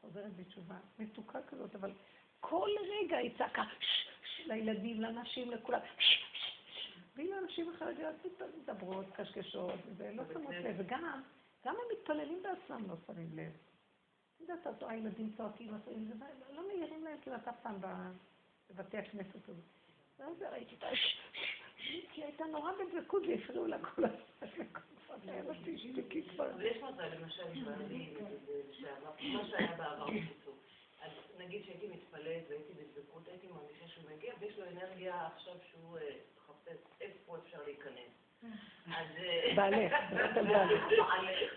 חוזרת 0.00 0.36
בתשובה, 0.36 0.76
מתוקה 0.98 1.38
כזאת, 1.42 1.74
אבל 1.74 1.92
כל 2.40 2.68
רגע 2.88 3.16
היא 3.16 3.38
צעקה 3.38 3.64
לילדים, 4.46 5.00
לנשים, 5.00 5.50
לכולם, 5.50 5.80
ואילו 7.16 7.38
אנשים 7.38 7.70
החרדיות 7.74 8.14
מדברות, 8.62 9.06
קשקשות, 9.12 9.80
ולא 9.96 10.22
שמות 10.32 10.54
לב, 10.54 10.74
וגם, 10.78 11.22
גם 11.64 11.74
המתפללים 11.88 12.42
בעצמם 12.42 12.88
לא 12.88 12.94
שמים 13.06 13.30
לב. 13.34 13.52
את 14.36 14.40
יודעת, 14.40 14.82
הילדים 14.88 15.32
צועקים, 15.36 15.74
לא 16.50 16.68
מעירים 16.68 17.04
להם 17.04 17.18
כמעט 17.22 17.48
אף 17.48 17.60
פעם 17.62 17.76
בבתי 18.70 18.98
הכנסת 18.98 19.48
הזאת. 19.48 19.64
ואז 20.18 20.42
ראיתי 20.52 20.74
אותה, 20.74 20.86
כי 20.90 21.38
היא 21.88 22.24
הייתה 22.24 22.44
נורא 22.44 22.72
בדבקות 22.72 23.22
והפריעו 23.28 23.66
לה 23.66 23.78
כל 23.78 24.04
הזמן. 24.04 24.18
יש 26.60 26.76
מזל, 26.76 27.08
למשל, 27.08 27.42
מה 29.20 29.44
שהיה 29.48 29.76
בעבר 29.76 30.06
בקיצור. 30.06 30.54
אז 31.02 31.10
נגיד 31.38 31.64
שהייתי 31.64 31.86
מתפלאת 31.88 32.42
והייתי 32.48 32.72
בדבקות, 32.72 33.28
הייתי 33.28 33.46
מרגישה 33.46 33.88
שהוא 33.88 34.04
מגיע, 34.16 34.34
ויש 34.40 34.58
לו 34.58 34.64
אנרגיה 34.64 35.26
עכשיו 35.26 35.54
שהוא 35.70 35.98
מחפש 36.36 36.78
איפה 37.00 37.36
אפשר 37.38 37.58
להיכנס. 37.64 38.10
בעלך, 39.56 39.92
בעלך. 40.34 41.52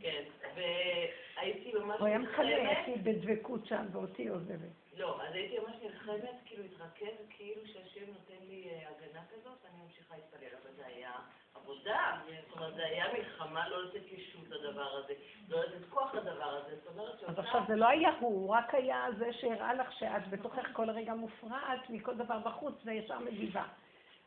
כן, 0.00 0.22
והייתי 0.54 1.72
ממש... 1.72 2.00
הוא 2.00 2.06
היה 2.06 2.18
מחלק, 2.18 2.58
הייתי 2.66 3.02
בדבקות 3.02 3.66
שם 3.66 3.86
ואותי 3.92 4.28
עוזבת. 4.28 4.81
לא, 4.96 5.22
אז 5.22 5.34
הייתי 5.34 5.58
ממש 5.58 5.76
נלחמת, 5.82 6.36
כאילו 6.44 6.62
להתרכז, 6.62 7.26
כאילו 7.30 7.66
שהשם 7.66 8.06
נותן 8.06 8.46
לי 8.48 8.70
הגנה 8.86 9.20
כזאת, 9.32 9.58
ואני 9.64 9.82
ממשיכה 9.84 10.14
להתפלל, 10.16 10.58
אבל 10.62 10.70
זה 10.76 10.86
היה 10.86 11.12
עבודה, 11.54 12.18
זאת 12.48 12.56
אומרת, 12.56 12.74
זה 12.74 12.84
היה 12.84 13.04
מלחמה 13.12 13.68
לא 13.68 13.84
לתת 13.84 14.12
ישות 14.12 14.48
לדבר 14.48 14.96
הזה, 14.96 15.14
לא 15.48 15.60
לתת 15.60 15.88
כוח 15.90 16.14
לדבר 16.14 16.44
הזה, 16.44 16.76
זאת 16.76 16.86
אומרת 16.86 17.20
שאותה... 17.20 17.32
אז 17.32 17.38
עכשיו 17.38 17.62
זה 17.68 17.76
לא 17.76 17.88
היה 17.88 18.10
הוא, 18.20 18.28
הוא 18.28 18.50
רק 18.50 18.74
היה 18.74 19.06
זה 19.18 19.32
שהראה 19.32 19.74
לך 19.74 19.92
שאת 19.92 20.28
בתוכך 20.30 20.68
כל 20.72 20.90
רגע 20.90 21.14
מופרעת 21.14 21.90
מכל 21.90 22.14
דבר 22.14 22.38
בחוץ 22.38 22.74
וישר 22.84 23.18
מגיבה. 23.18 23.64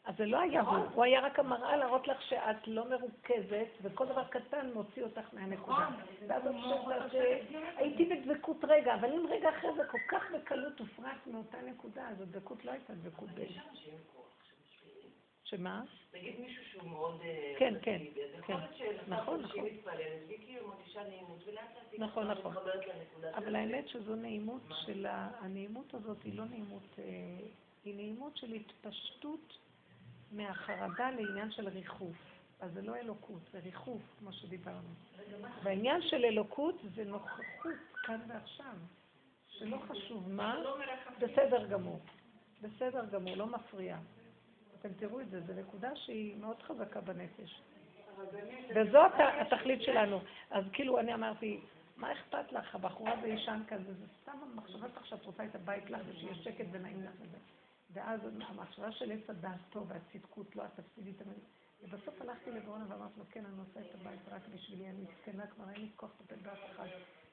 אז 0.05 0.15
זה 0.17 0.25
לא 0.25 0.39
היה 0.39 0.61
הוא, 0.61 0.77
הוא 0.93 1.03
היה 1.03 1.19
רק 1.19 1.39
המראה 1.39 1.77
להראות 1.77 2.07
לך 2.07 2.21
שאת 2.21 2.67
לא 2.67 2.89
מרוכזת, 2.89 3.67
וכל 3.81 4.05
דבר 4.05 4.23
קטן 4.23 4.69
מוציא 4.73 5.03
אותך 5.03 5.33
מהנקודה. 5.33 5.89
ואז 6.27 6.43
את 6.47 6.53
חושבת 6.63 7.11
שהייתי 7.11 8.05
בדבקות 8.05 8.57
רגע, 8.67 8.95
אבל 8.95 9.13
אם 9.13 9.25
רגע 9.29 9.49
אחר 9.49 9.73
זה 9.77 9.83
כל 9.91 9.97
כך 10.07 10.23
בקלות 10.35 10.79
הופרט 10.79 11.27
מאותה 11.27 11.57
נקודה, 11.61 12.07
אז 12.09 12.21
הדבקות 12.21 12.65
לא 12.65 12.71
הייתה 12.71 12.93
דבקות 12.93 13.29
בין. 13.29 13.47
שמה? 15.43 15.83
נגיד 16.13 16.39
מישהו 16.39 16.63
שהוא 16.71 16.89
מאוד... 16.89 17.21
אה, 17.23 17.53
כן, 17.57 17.73
כן, 17.81 18.01
כן. 18.47 18.57
נכון, 19.07 19.41
נכון. 19.41 19.49
כאילו 19.49 19.67
נכון, 21.97 22.27
נכון. 22.31 22.53
אבל 23.35 23.55
האמת 23.55 23.87
שזו 23.87 24.15
נעימות 24.15 24.61
של 24.85 25.05
ה... 25.05 25.29
הנעימות 25.39 25.93
הזאת 25.93 26.17
היא 26.23 26.37
לא 26.37 26.45
נעימות, 26.45 26.99
אה, 26.99 27.03
היא 27.85 27.95
נעימות 27.95 28.37
של 28.37 28.53
התפשטות 28.53 29.57
מהחרדה 30.31 31.11
לעניין 31.11 31.51
של 31.51 31.67
ריחוף. 31.67 32.15
אז 32.59 32.73
זה 32.73 32.81
לא 32.81 32.95
אלוקות, 32.95 33.41
זה 33.51 33.59
ריחוף, 33.59 34.01
כמו 34.19 34.33
שדיברנו. 34.33 34.89
בעניין 35.63 36.01
של 36.01 36.25
אלוקות 36.25 36.75
זה 36.95 37.03
נוכחות 37.03 37.45
כאן 38.03 38.19
ועכשיו, 38.27 38.73
שלא 39.49 39.77
חשוב 39.87 40.29
מה, 40.29 40.55
בסדר 41.19 41.65
גמור. 41.67 41.99
בסדר 42.61 43.05
גמור, 43.05 43.35
לא 43.35 43.47
מפריע. 43.47 43.97
אתם 44.79 44.89
תראו 44.93 45.21
את 45.21 45.29
זה, 45.29 45.41
זו 45.41 45.53
נקודה 45.53 45.95
שהיא 45.95 46.35
מאוד 46.37 46.61
חזקה 46.61 47.01
בנפש. 47.01 47.61
וזו 48.75 49.05
הת- 49.05 49.37
התכלית 49.51 49.81
שלנו. 49.81 50.19
אז 50.51 50.63
כאילו 50.73 50.99
אני 50.99 51.13
אמרתי, 51.13 51.59
מה 51.97 52.11
אכפת 52.11 52.51
לך, 52.51 52.75
הבחורה 52.75 53.11
זה 53.21 53.27
ישן 53.27 53.61
כזה, 53.67 53.93
זה 53.93 54.05
סתם 54.21 54.37
המחשבה 54.53 54.87
שלך 54.93 55.05
שאת 55.05 55.25
רוצה 55.25 55.45
את 55.45 55.55
הבית 55.55 55.89
לך 55.89 56.01
ושיהיה 56.09 56.35
שקט 56.35 56.65
ונעים 56.71 57.03
לך 57.03 57.11
וזה. 57.21 57.37
ואז 57.95 58.19
המחשבה 58.49 58.91
של 58.91 59.11
עץ 59.11 59.29
הדעת 59.29 59.59
טוב 59.69 59.87
והצדקות, 59.87 60.55
לא 60.55 60.63
את 60.65 60.79
תפסידי. 60.79 61.11
ובסוף 61.83 62.21
הלכתי 62.21 62.51
לבורנה 62.51 62.85
ואמרתי 62.89 63.19
לו, 63.19 63.25
כן, 63.31 63.45
אני 63.45 63.59
עושה 63.59 63.79
את 63.79 63.95
הבית 64.01 64.19
רק 64.31 64.41
בשבילי, 64.53 64.89
אני 64.89 65.01
מסכנה 65.01 65.47
כבר, 65.47 65.69
אין 65.69 65.81
לי 65.81 65.87
כוח 65.95 66.11
לטפל 66.21 66.35
באף 66.35 66.59
אחד. 66.71 66.87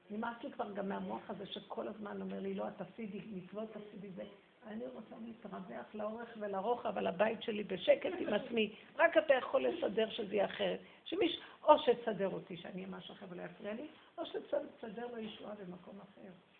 נמאס 0.09 0.43
לי 0.43 0.51
כבר 0.51 0.73
גם 0.73 0.89
מהמוח 0.89 1.29
הזה 1.29 1.45
שכל 1.45 1.87
הזמן 1.87 2.21
אומר 2.21 2.39
לי, 2.39 2.53
לא, 2.53 2.67
את 2.67 2.73
תפסידי 2.77 3.21
מצוות, 3.31 3.73
תפסידי 3.73 4.09
זה. 4.09 4.23
אני 4.67 4.87
רוצה 4.93 5.15
להתרווח 5.25 5.95
לאורך 5.95 6.29
ולרוחב 6.39 6.97
על 6.97 7.07
הבית 7.07 7.43
שלי 7.43 7.63
בשקט 7.63 8.11
עם 8.19 8.33
עצמי. 8.33 8.75
רק 8.95 9.17
אתה 9.17 9.33
יכול 9.33 9.67
לסדר 9.67 10.09
שזה 10.09 10.35
יהיה 10.35 10.45
אחרת. 10.45 10.79
שמיש, 11.05 11.39
או 11.63 11.73
שתסדר 11.79 12.29
אותי, 12.29 12.57
שאני 12.57 12.73
אהיה 12.73 12.87
משהו 12.87 13.13
אחר 13.13 13.25
ולא 13.29 13.41
יפריע 13.41 13.73
לי, 13.73 13.87
או 14.17 14.23
שתסדר 14.25 15.07
לו 15.11 15.17
ישועה 15.17 15.55
במקום 15.55 15.99
אחר. 16.01 16.52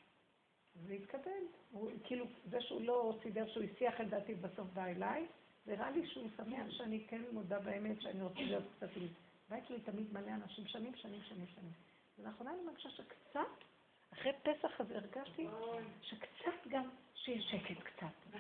זה 0.76 0.94
התקבל. 0.94 1.44
הוא, 1.72 1.92
כאילו, 2.04 2.26
זה 2.50 2.62
שהוא 2.62 2.82
לא 2.82 3.18
סידר, 3.24 3.48
שהוא 3.48 3.64
הסיח 3.64 4.02
את 4.02 4.10
דעתי 4.10 4.36
בסוף 4.36 4.68
בא 4.74 4.86
אליי, 4.86 5.26
נראה 5.68 5.92
לי 5.92 6.08
שהוא 6.08 6.30
שמח 6.38 6.70
שאני 6.70 7.06
כן 7.08 7.22
מודה 7.32 7.60
באמת 7.60 8.02
שאני 8.02 8.22
רוצה 8.22 8.40
להיות 8.42 8.64
קצת 8.78 8.90
עם... 8.96 9.08
בית 9.50 9.64
שלי 9.68 9.80
תמיד 9.80 10.14
מלא 10.14 10.32
אנשים, 10.32 10.68
שנים, 10.68 10.96
שנים, 10.96 11.22
שנים, 11.24 11.48
שנים. 11.48 11.72
ולאחרונה 12.20 12.54
אני 12.54 12.62
מרגישה 12.66 12.90
שקצת, 12.90 13.64
אחרי 14.14 14.32
פסח 14.44 14.82
הזה 14.82 14.98
הרגשתי 14.98 15.48
שקצת 16.02 16.68
גם, 16.70 16.90
שיהיה 17.16 17.42
שקט 17.42 17.84
קצת. 17.84 18.40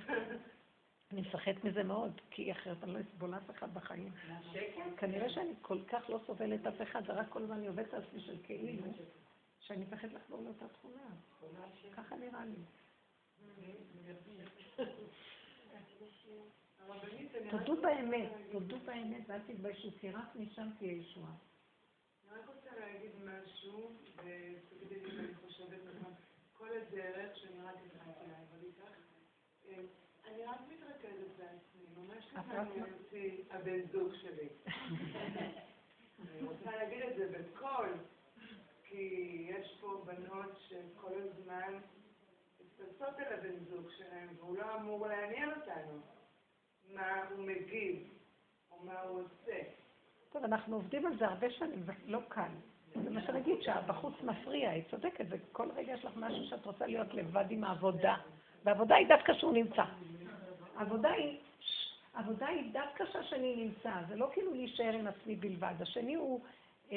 אני 1.11 1.21
מפחדת 1.21 1.63
מזה 1.63 1.83
מאוד, 1.83 2.21
כי 2.31 2.51
אחרת 2.51 2.83
אני 2.83 2.93
לא 2.93 2.99
אסבול 2.99 3.35
אף 3.35 3.49
אחד 3.49 3.73
בחיים. 3.73 4.11
כנראה 4.97 5.29
שאני 5.29 5.53
כל 5.61 5.77
כך 5.87 6.09
לא 6.09 6.19
סובלת 6.25 6.65
אף 6.65 6.81
אחד, 6.81 7.05
זה 7.05 7.13
רק 7.13 7.29
כל 7.29 7.43
הזמן 7.43 7.55
אני 7.55 7.67
עובדת 7.67 7.93
על 7.93 8.01
עצמי 8.03 8.21
של 8.21 8.37
כאילו, 8.43 8.67
שאני 9.63 9.85
מפחדת 9.85 10.13
לחזור 10.13 10.41
לאותה 10.43 10.67
תכונה. 10.67 11.07
ככה 11.95 12.15
נראה 12.15 12.45
לי. 12.45 12.63
תודו 17.49 17.81
באמת, 17.81 18.31
תודו 18.51 18.79
באמת, 18.79 19.23
ואל 19.27 19.39
תתביישו, 19.39 19.89
כי 19.99 20.11
רק 20.11 20.35
משם 20.35 20.69
תהיה 20.79 20.91
ישועה. 20.91 21.31
אני 22.31 22.39
רק 22.39 22.47
רוצה 22.47 22.79
להגיד 22.79 23.11
משהו, 23.23 23.91
ותגידי 24.15 24.99
לי 24.99 25.11
אם 25.11 25.19
אני 25.19 25.35
חושבת 25.35 25.79
נכון. 25.95 26.13
כל 26.57 26.69
הדרך 26.77 27.37
שאני 27.37 27.61
רק 27.61 27.75
התחלתי 27.85 28.25
לעבוד 28.27 28.63
איתך, 28.63 28.83
אני 30.27 30.45
רק 30.45 30.59
מתרכזת 30.69 31.37
בעצמי, 31.37 31.85
ממש 31.97 32.25
ככה 32.25 32.61
אני 32.61 32.81
אותי 32.81 33.43
הבן 33.49 33.87
זוג 33.91 34.13
שלי. 34.21 34.49
אני 36.19 36.47
רוצה 36.47 36.71
להגיד 36.71 37.03
את 37.03 37.15
זה 37.15 37.39
בקול, 37.39 37.89
כי 38.93 39.47
יש 39.49 39.77
פה 39.81 40.03
בנות 40.05 40.59
שכל 40.67 41.11
הזמן 41.13 41.79
מתכנסות 42.59 43.19
על 43.19 43.33
הבן 43.33 43.65
זוג 43.69 43.89
שלהם, 43.97 44.27
והוא 44.37 44.57
לא 44.57 44.75
אמור 44.75 45.07
לעניין 45.07 45.49
אותנו. 45.49 45.99
מה 46.93 47.23
הוא 47.29 47.45
מגיב, 47.45 48.03
או 48.71 48.77
מה 48.85 49.01
הוא 49.01 49.19
עושה. 49.19 49.59
טוב, 50.31 50.43
אנחנו 50.43 50.75
עובדים 50.75 51.05
על 51.05 51.17
זה 51.17 51.27
הרבה 51.27 51.51
שנים, 51.51 51.83
זה 51.85 51.91
לא 52.05 52.19
קל. 52.27 52.51
זה 53.03 53.09
מה 53.09 53.21
שנגיד, 53.21 53.61
שהבחוץ 53.61 54.13
מפריע, 54.23 54.69
היא 54.69 54.83
צודקת, 54.91 55.29
זה 55.29 55.37
כל 55.51 55.67
רגע 55.75 55.93
יש 55.93 56.05
לך 56.05 56.11
משהו 56.15 56.43
שאת 56.43 56.65
רוצה 56.65 56.87
להיות 56.87 57.13
לבד 57.13 57.45
עם 57.49 57.63
העבודה. 57.63 58.15
והעבודה 58.63 58.95
היא 58.95 59.07
דווקא 59.07 59.33
שהוא 59.33 59.53
נמצא. 59.53 59.83
עבודה 60.77 61.11
היא, 61.11 61.37
עבודה 62.13 62.47
היא 62.47 62.73
דווקא 62.73 63.03
שהשני 63.13 63.55
נמצא, 63.55 63.91
זה 64.09 64.15
לא 64.15 64.29
כאילו 64.33 64.53
להישאר 64.53 64.93
עם 64.93 65.07
עצמי 65.07 65.35
בלבד. 65.35 65.73
השני 65.79 66.15
הוא 66.15 66.41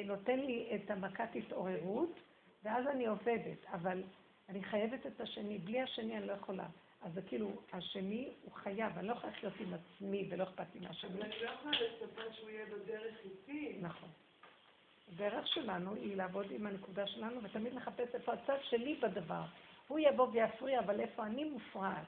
נותן 0.05 0.41
לי 0.41 0.69
את 0.75 0.91
המכת 0.91 1.29
התעוררות, 1.35 2.21
ואז 2.63 2.87
אני 2.87 3.07
עובדת, 3.07 3.67
אבל 3.73 4.03
אני 4.49 4.65
חייבת 4.65 5.07
את 5.07 5.21
השני, 5.21 5.59
בלי 5.59 5.81
השני 5.81 6.17
אני 6.17 6.27
לא 6.27 6.33
יכולה. 6.33 6.67
אז 7.03 7.13
זה 7.15 7.23
כאילו, 7.23 7.51
השני 7.73 8.33
הוא 8.43 8.53
חייב, 8.53 8.99
אני 8.99 9.09
לא 9.09 9.13
יכולה 9.13 9.33
לחיות 9.33 9.53
עם 9.61 9.75
עצמי 9.75 10.27
ולא 10.31 10.45
אכפת 10.45 10.75
לי 10.75 10.81
מהשני. 10.81 11.11
אבל 11.11 11.23
אני 11.23 11.41
לא 11.41 11.51
יכולה 11.51 11.77
לצפות 11.81 12.35
שהוא 12.35 12.51
יהיה 12.51 12.67
בדרך 12.67 13.15
איתי. 13.25 13.79
נכון. 13.81 14.09
הדרך 15.13 15.47
שלנו 15.47 15.95
היא 15.95 16.17
לעבוד 16.17 16.47
עם 16.51 16.67
הנקודה 16.67 17.07
שלנו 17.07 17.43
ותמיד 17.43 17.75
לחפש 17.75 18.15
איפה 18.15 18.33
הצד 18.33 18.59
שלי 18.63 18.95
בדבר. 18.95 19.43
הוא 19.89 19.99
יבוא 19.99 20.29
ויפריע, 20.33 20.81
אבל 20.81 21.01
איפה 21.01 21.27
אני 21.27 21.45
מופרעת. 21.45 22.07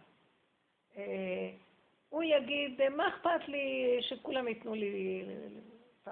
אה, 0.96 1.50
הוא 2.08 2.22
יגיד, 2.22 2.80
מה 2.96 3.08
אכפת 3.08 3.48
לי 3.48 3.96
שכולם 4.00 4.48
ייתנו 4.48 4.74
לי 4.74 5.24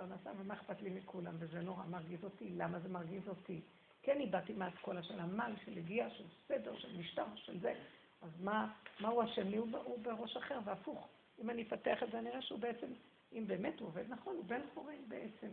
פרנסה, 0.01 0.31
ומה 0.39 0.55
אכפת 0.55 0.83
לי 0.83 0.91
מכולם, 0.91 1.35
וזה 1.39 1.61
נורא 1.61 1.85
מרגיז 1.85 2.25
אותי. 2.25 2.49
למה 2.57 2.79
זה 2.79 2.89
מרגיז 2.89 3.29
אותי? 3.29 3.61
כן 4.03 4.21
איבדתי 4.21 4.53
מהאסכולה 4.53 5.03
של 5.03 5.21
עמל, 5.21 5.53
של 5.65 5.79
הגיע, 5.79 6.11
של 6.11 6.25
סדר, 6.49 6.79
של 6.79 6.99
משטר, 6.99 7.25
של 7.35 7.61
זה. 7.61 7.75
אז 8.23 8.31
מה, 8.41 8.73
מה 9.01 9.09
הוא 9.09 9.25
אשם 9.25 9.49
לי? 9.49 9.57
הוא, 9.57 9.69
הוא 9.85 9.99
בראש 10.03 10.37
אחר, 10.37 10.59
והפוך. 10.65 11.09
אם 11.43 11.51
אני 11.51 11.63
אפתח 11.63 12.03
את 12.03 12.11
זה, 12.13 12.19
אני 12.19 12.31
אראה 12.31 12.43
שהוא 12.43 12.59
בעצם, 12.59 12.87
אם 13.33 13.45
באמת 13.47 13.81
הוא 13.81 13.89
עובד 13.89 14.05
נכון, 14.09 14.37
הוא 14.37 14.45
בן 14.45 14.61
חורין 14.75 15.09
בעצם. 15.09 15.49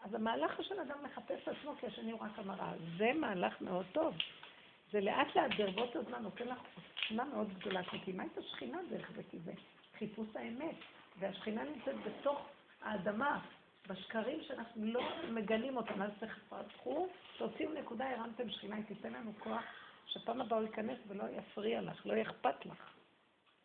אז 0.00 0.14
המהלך 0.14 0.62
של 0.62 0.80
אדם 0.80 1.04
לחפש 1.04 1.48
עצמו, 1.48 1.74
כי 1.80 1.86
השני 1.86 2.12
הוא 2.12 2.20
רק 2.20 2.38
המראה. 2.38 2.72
זה 2.98 3.12
מהלך 3.12 3.60
מאוד 3.60 3.86
טוב. 3.92 4.14
זה 4.92 5.00
לאט 5.00 5.36
לאט 5.36 5.50
ברבות 5.58 5.96
הזמן 5.96 6.22
נותן 6.22 6.48
לך 6.48 6.58
עוצמה 6.74 7.24
מאוד 7.24 7.58
גדולה, 7.58 7.84
כי 7.84 7.96
מקימה 7.96 8.24
את 8.24 8.38
השכינה 8.38 8.78
דרך 8.90 9.10
זה, 9.16 9.22
כי 9.30 9.38
זה 9.38 9.52
חיפוש 9.98 10.28
האמת. 10.34 10.76
והשכינה 11.18 11.64
נמצאת 11.64 11.96
בתוך 12.06 12.48
האדמה, 12.82 13.40
בשקרים 13.88 14.42
שאנחנו 14.42 14.84
לא 14.84 15.02
מגלים 15.30 15.76
אותם. 15.76 16.02
אז 16.02 16.10
תפתחו, 16.18 17.08
תוציאו 17.38 17.72
נקודה, 17.72 18.10
הרמתם 18.10 18.50
שכינה, 18.50 18.76
היא 18.76 18.84
תיתן 18.84 19.12
לנו 19.12 19.32
כוח 19.38 19.64
שפעם 20.06 20.40
הבאה 20.40 20.58
הוא 20.58 20.66
ייכנס 20.66 20.98
ולא 21.08 21.24
יפריע 21.30 21.82
לך, 21.82 22.06
לא 22.06 22.14
יאכפת 22.14 22.66
לך. 22.66 22.94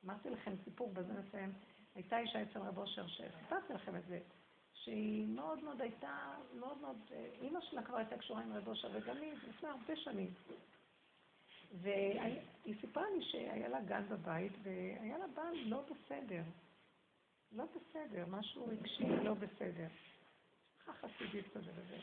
אמרתי 0.05 0.29
לכם 0.29 0.51
סיפור, 0.63 0.93
בזה 0.93 1.13
נסיים. 1.13 1.53
הייתה 1.95 2.17
אישה 2.17 2.41
אצל 2.41 2.59
רב 2.59 2.77
אושר, 2.77 3.07
שסיפרתי 3.07 3.73
לכם 3.73 3.95
את 3.95 4.05
זה, 4.07 4.19
שהיא 4.73 5.27
מאוד 5.27 5.63
מאוד 5.63 5.81
הייתה, 5.81 6.33
מאוד 6.59 6.77
מאוד, 6.77 6.97
אימא 7.41 7.59
שלה 7.61 7.83
כבר 7.83 7.97
הייתה 7.97 8.17
קשורה 8.17 8.41
עם 8.41 8.53
רב 8.53 8.67
אושר, 8.67 8.89
וגם 8.93 9.17
היא 9.17 9.33
לפני 9.49 9.69
הרבה 9.69 9.95
שנים. 9.95 10.33
והיא 11.71 12.75
סיפרה 12.81 13.03
לי 13.17 13.23
שהיה 13.23 13.67
לה 13.67 13.81
גן 13.81 14.05
בבית, 14.09 14.53
והיה 14.63 15.17
לה 15.17 15.27
בעל 15.27 15.55
לא 15.65 15.81
בסדר. 15.81 16.41
לא 17.51 17.63
בסדר, 17.65 18.25
משהו 18.29 18.67
רגשי 18.67 19.23
לא 19.23 19.33
בסדר. 19.33 19.87
חסידית 20.93 21.53
כזה 21.53 21.71
וזה. 21.75 21.97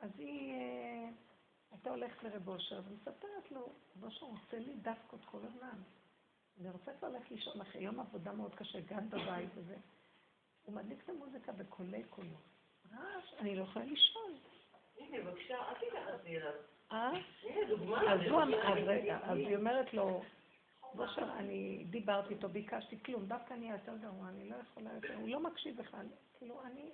אז 0.00 0.10
היא 0.18 0.52
אה, 0.52 1.08
הייתה 1.70 1.90
הולכת 1.90 2.22
לרב 2.22 2.48
אושר 2.48 2.80
ומספרת 2.88 3.50
לו, 3.50 3.72
רב 3.96 4.04
אושר 4.04 4.26
עושה 4.26 4.58
לי 4.58 4.74
דווקות 4.74 5.20
כל 5.24 5.40
הזמן. 5.42 5.82
אני 6.60 6.70
רוצה 6.70 6.92
כבר 6.98 7.08
ללכת 7.08 7.30
לישון 7.30 7.60
אחרי 7.60 7.82
יום 7.82 8.00
עבודה 8.00 8.32
מאוד 8.32 8.54
קשה, 8.54 8.80
גן 8.80 9.08
בבית 9.10 9.48
וזה. 9.54 9.76
הוא 10.64 10.74
מדליק 10.74 11.04
את 11.04 11.08
המוזיקה 11.08 11.52
בקולי 11.52 12.02
קולות. 12.04 12.54
רעש, 12.92 13.34
אני 13.38 13.56
לא 13.56 13.62
יכולה 13.62 13.84
לישון. 13.84 14.32
הנה, 14.98 15.24
בבקשה, 15.24 15.54
אל 15.54 15.74
תתייחסי 15.74 16.36
אליו. 16.36 16.52
אה? 16.92 17.10
הנה, 17.42 17.68
דוגמה. 17.68 18.12
אז 18.12 18.20
רגע, 18.86 19.18
אז 19.22 19.38
היא 19.38 19.56
אומרת 19.56 19.94
לו, 19.94 20.22
עכשיו 20.98 21.28
אני 21.38 21.84
דיברתי 21.90 22.34
איתו, 22.34 22.48
ביקשתי 22.48 23.02
כלום, 23.02 23.26
דווקא 23.26 23.54
אני 23.54 23.70
יותר 23.70 23.96
גרוע, 23.96 24.28
אני 24.28 24.48
לא 24.48 24.56
יכולה 24.56 24.90
יותר, 24.94 25.14
הוא 25.14 25.28
לא 25.28 25.40
מקשיב 25.40 25.76
בכלל, 25.76 26.06
כאילו 26.38 26.62
אני, 26.64 26.90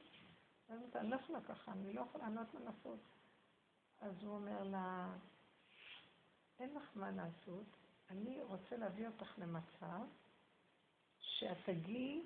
אני 0.94 1.10
לא 1.10 1.16
יכולה 1.16 1.40
ככה, 1.40 1.72
אני 1.72 1.92
לא 1.92 2.01
יכולה, 2.01 2.26
אני 2.26 2.34
לא 2.34 2.40
יכולה 2.40 2.64
לעשות. 2.64 2.98
אז 4.01 4.22
הוא 4.22 4.34
אומר 4.34 4.64
לה, 4.64 5.12
אין 6.59 6.74
לך 6.74 6.90
מה 6.94 7.10
לעשות, 7.10 7.66
אני 8.10 8.42
רוצה 8.42 8.76
להביא 8.76 9.06
אותך 9.06 9.38
למצב 9.38 10.01
שאת 11.20 11.56
תגיעי 11.64 12.22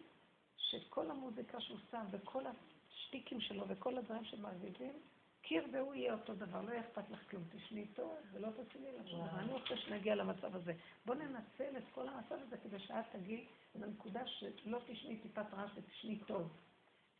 שכל 0.57 1.11
המוזיקה 1.11 1.61
שהוא 1.61 1.79
שם 1.91 2.07
וכל 2.11 2.45
השטיקים 2.47 3.41
שלו 3.41 3.69
וכל 3.69 3.99
הדברים 3.99 4.25
שמרגיזים, 4.25 5.01
קיר 5.43 5.67
והוא 5.73 5.95
יהיה 5.95 6.15
אותו 6.15 6.35
דבר, 6.35 6.63
לא 6.63 6.71
יהיה 6.71 6.81
אכפת 6.81 7.11
לך 7.11 7.31
כלום, 7.31 7.43
תשני 7.51 7.87
טוב 7.87 8.17
ולא 8.33 8.49
תצילי 8.51 8.99
לך 8.99 9.09
שום 9.09 9.27
דבר. 9.27 9.39
אני 9.39 9.53
רוצה 9.53 9.77
שנגיע 9.77 10.15
למצב 10.15 10.57
הזה. 10.57 10.73
בוא 11.07 11.15
ננצל 11.15 11.79
את 11.79 11.85
כל 11.95 12.09
המצב 12.09 12.35
הזה 12.35 12.57
כדי 12.57 12.79
שאת 12.79 13.05
תגיעי 13.13 13.47
לנקודה 13.75 14.27
שלא 14.27 14.79
תשני 14.87 15.17
טיפת 15.17 15.47
רעש 15.53 15.71
ותשני 15.75 16.19
טוב. 16.27 16.53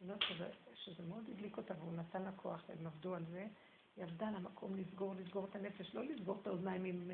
לא 0.01 0.15
שזה, 0.29 0.49
שזה 0.75 1.03
מאוד 1.03 1.29
הדליק 1.31 1.57
אותה 1.57 1.75
והוא 1.79 1.93
נתן 1.93 2.23
לה 2.23 2.33
כוח, 2.33 2.63
הם 2.69 2.87
עבדו 2.87 3.15
על 3.15 3.25
זה. 3.31 3.47
היא 3.97 4.05
עבדה 4.05 4.29
על 4.29 4.37
המקום 4.37 4.77
לסגור, 4.77 5.15
לסגור 5.15 5.45
את 5.45 5.57
הנפש, 5.57 5.95
לא 5.95 6.05
לסגור 6.05 6.39
את 6.43 6.47
האוזניים 6.47 6.85
עם 6.85 7.11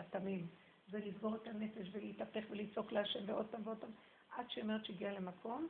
אטמים, 0.00 0.46
זה 0.88 0.98
לסגור 0.98 1.34
את 1.34 1.46
הנפש 1.46 1.88
ולהתהפך 1.92 2.44
ולצעוק 2.50 2.92
להשם 2.92 3.20
ועוד 3.26 3.46
פעם 3.46 3.60
ועוד 3.64 3.78
פעם, 3.78 3.90
עד 4.30 4.50
שהיא 4.50 4.64
אומרת 4.64 4.84
שהגיעה 4.84 5.12
למקום 5.12 5.68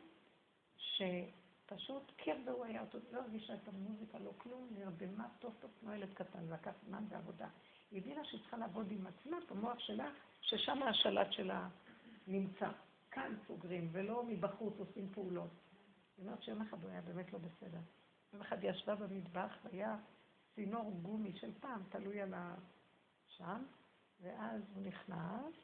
שפשוט 0.77 2.13
קר 2.17 2.37
והוא 2.47 2.65
היה 2.65 2.81
אותו, 2.81 2.99
לא 3.13 3.21
הרגישה 3.21 3.55
את 3.55 3.69
המוזיקה, 3.69 4.19
לא 4.19 4.31
כלום, 4.39 4.69
נרדמה 4.79 5.29
טוב 5.39 5.55
טוב 5.61 5.71
כמו 5.81 5.93
ילד 5.93 6.15
קטן, 6.15 6.49
לקח 6.51 6.73
זמן 6.87 7.05
ועבודה. 7.09 7.49
היא 7.91 8.01
הבינה 8.01 8.25
שהיא 8.25 8.41
צריכה 8.41 8.57
לעבוד 8.57 8.91
עם 8.91 9.07
עצמה, 9.07 9.37
במוח 9.51 9.79
שלה, 9.79 10.11
ששם 10.41 10.83
השלט 10.83 11.33
שלה 11.33 11.69
נמצא. 12.27 12.69
כאן 13.11 13.35
סוגרים, 13.47 13.89
ולא 13.93 14.25
מבחוץ 14.25 14.75
עושים 14.79 15.09
פעולות. 15.15 15.51
היא 16.17 16.27
אומרת 16.27 16.43
שיום 16.43 16.63
אחד 16.63 16.83
הוא 16.83 16.91
היה 16.91 17.01
באמת 17.01 17.33
לא 17.33 17.39
בסדר. 17.39 17.81
יום 18.33 18.43
אחד 18.43 18.63
היא 18.63 18.71
ישבה 18.71 18.95
במטבח, 18.95 19.53
והיה 19.65 19.97
צינור 20.55 20.99
גומי 21.03 21.37
של 21.37 21.59
פעם, 21.61 21.83
תלוי 21.91 22.21
על 22.21 22.35
ה... 22.35 22.55
שם, 23.37 23.65
ואז 24.21 24.63
הוא 24.75 24.83
נכנס, 24.83 25.55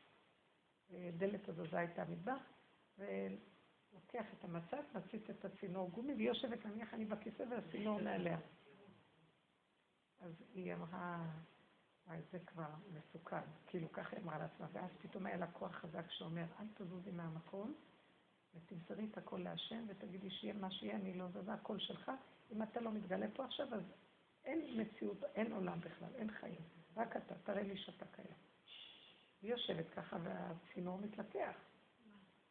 דלת 0.91 1.49
הזזה 1.49 1.79
הייתה 1.79 2.05
מטבח, 2.05 2.43
ולוקח 2.99 4.25
את 4.39 4.45
המצב, 4.45 4.83
מציץ 4.95 5.31
את 5.31 5.45
הצינור 5.45 5.91
גומי, 5.91 6.15
והיא 6.15 6.29
יושבת, 6.29 6.67
נניח 6.67 6.95
אני 6.95 7.05
בכיסא 7.05 7.45
והצינור 7.51 8.01
מעליה. 8.01 8.39
אז 10.21 10.33
היא 10.55 10.75
אמרה, 10.75 11.27
וואי, 12.07 12.19
זה 12.33 12.39
כבר 12.39 12.71
מסוכן, 12.93 13.43
כאילו 13.67 13.93
ככה 13.93 14.17
היא 14.17 14.25
אמרה 14.25 14.39
לעצמה, 14.39 14.67
ואז 14.73 14.91
פתאום 15.01 15.27
היה 15.27 15.37
לה 15.37 15.53
כוח 15.53 15.73
חזק 15.73 16.11
שאומר, 16.11 16.45
אל 16.61 16.67
תזוזי 16.75 17.11
מהמקום, 17.11 17.75
ותמסרי 18.55 19.05
את 19.13 19.19
הכל 19.19 19.39
להשם, 19.39 19.85
ותגידי 19.89 20.31
שיהיה 20.31 20.55
מה 20.55 20.71
שיהיה, 20.71 20.97
אני 20.97 21.15
לא 21.15 21.29
זזה, 21.29 21.53
הכל 21.53 21.79
שלך. 21.79 22.11
אם 22.53 22.63
אתה 22.63 22.81
לא 22.81 22.93
מתגלה 22.93 23.27
פה 23.35 23.45
עכשיו, 23.45 23.75
אז 23.75 23.83
אין 24.45 24.81
מציאות, 24.81 25.25
אין 25.25 25.53
עולם 25.53 25.81
בכלל, 25.81 26.09
אין 26.15 26.31
חיים. 26.31 26.61
רק 26.97 27.17
אתה, 27.17 27.35
תראה 27.45 27.63
לי 27.63 27.77
שאתה 27.77 28.07
קיים. 28.07 28.37
היא 29.43 29.51
יושבת 29.51 29.91
ככה 29.91 30.17
והצינור 30.23 30.99
מתלקח. 30.99 31.55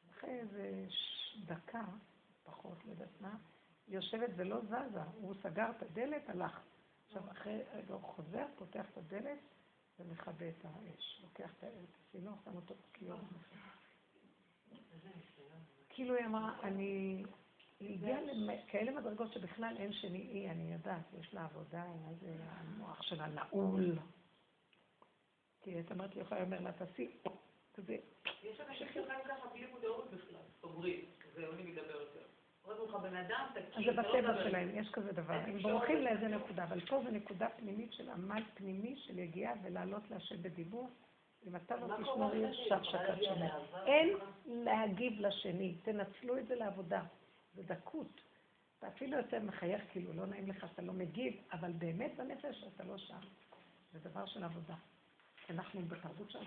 אחרי 0.09 0.39
איזה 0.39 0.88
דקה, 1.45 1.85
פחות, 2.43 2.85
לא 2.85 2.91
יודעת 2.91 3.21
מה, 3.21 3.38
היא 3.88 3.95
יושבת 3.95 4.30
ולא 4.35 4.61
זזה. 4.61 5.03
הוא 5.13 5.34
סגר 5.43 5.71
את 5.77 5.81
הדלת, 5.81 6.30
הלך. 6.30 6.59
עכשיו, 7.05 7.31
אחרי 7.31 7.61
רגע 7.73 7.93
הוא 7.93 8.01
חוזר, 8.01 8.45
פותח 8.55 8.89
את 8.89 8.97
הדלת 8.97 9.39
ומכבה 9.99 10.49
את 10.49 10.65
האש. 10.65 11.21
לוקח 11.23 11.53
את 11.53 11.63
הצינור, 12.07 12.35
שם 12.45 12.55
אותו 12.55 12.76
בכיור. 12.76 13.19
כאילו 15.99 16.15
היא 16.15 16.26
אמרה, 16.26 16.53
אני... 16.63 17.23
היא 17.80 17.93
הגיעה 17.93 18.19
לכאלה 18.21 18.91
מדרגות 18.91 19.34
שבכלל 19.34 19.76
אין 19.80 19.93
שני 19.93 20.27
אי, 20.31 20.49
אני 20.49 20.73
יודעת, 20.73 21.13
יש 21.19 21.34
לה 21.34 21.43
עבודה, 21.43 21.84
זה 22.19 22.35
המוח 22.49 23.01
שלה 23.01 23.27
נעול. 23.27 23.97
כי 25.61 25.80
את 25.80 25.91
אמרת 25.91 26.15
לי, 26.15 26.21
יכולה 26.21 26.41
לומר 26.41 26.59
לה, 26.59 26.71
תעשי, 26.71 27.11
כזה. 27.73 27.97
יש 28.43 28.59
אנשים 28.59 28.88
שחיים 28.88 29.19
ככה 29.27 29.49
בלי 29.53 29.65
מודעות 29.71 30.11
בכלל, 30.11 30.41
סוגרים, 30.61 31.05
זהו, 31.35 31.53
אני 31.53 31.63
מדבר 31.63 32.01
יותר. 32.01 32.26
אדם, 33.15 33.45
תקשיב, 33.53 33.95
זה 33.95 34.01
בטבע 34.01 34.43
שלהם, 34.43 34.69
יש 34.73 34.89
כזה 34.91 35.11
דבר. 35.11 35.34
הם 35.34 35.61
בורחים 35.61 35.97
לאיזה 35.97 36.27
נקודה, 36.27 36.63
אבל 36.63 36.85
פה 36.85 37.01
זו 37.03 37.11
נקודה 37.11 37.49
פנימית 37.49 37.93
של 37.93 38.09
עמל 38.09 38.43
פנימי 38.53 38.95
של 38.97 39.19
יגיעה 39.19 39.53
ולעלות 39.63 40.09
להשם 40.09 40.41
בדיבור. 40.41 40.89
אם 41.48 41.56
אתה 41.56 41.76
לא 41.76 41.95
תשמור 41.95 42.36
ישר 42.36 42.84
שקת 42.84 43.24
שומר. 43.24 43.86
אין 43.86 44.10
להגיב 44.45 45.20
לשני, 45.20 45.76
תנצלו 45.84 46.38
את 46.38 46.48
זה 46.48 46.56
לעבודה. 46.56 47.02
זה 47.56 47.64
דקות. 47.64 48.22
אתה 48.78 48.88
אפילו 48.88 49.18
יותר 49.18 49.40
מחייך, 49.40 49.82
כאילו, 49.91 50.14
לא 50.14 50.26
נעים 50.26 50.48
לך, 50.49 50.66
אתה 50.74 50.82
לא 50.82 50.94
מגיב, 50.94 51.34
אבל 51.52 51.72
באמת 51.72 52.11
בנפש 52.18 52.64
אתה 52.76 52.84
לא 52.84 52.98
שם. 52.98 53.20
זה 53.91 53.99
דבר 53.99 54.26
של 54.26 54.44
עבודה. 54.44 54.76
אנחנו 55.49 55.82
בתרבות 55.82 56.32
שלנו. 56.32 56.45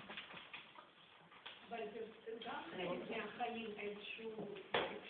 אבל 1.69 1.79
זה 2.25 2.31
גם 2.47 2.63
חלק 2.71 3.11
מהחיים 3.11 3.71
איזשהו... 3.79 4.55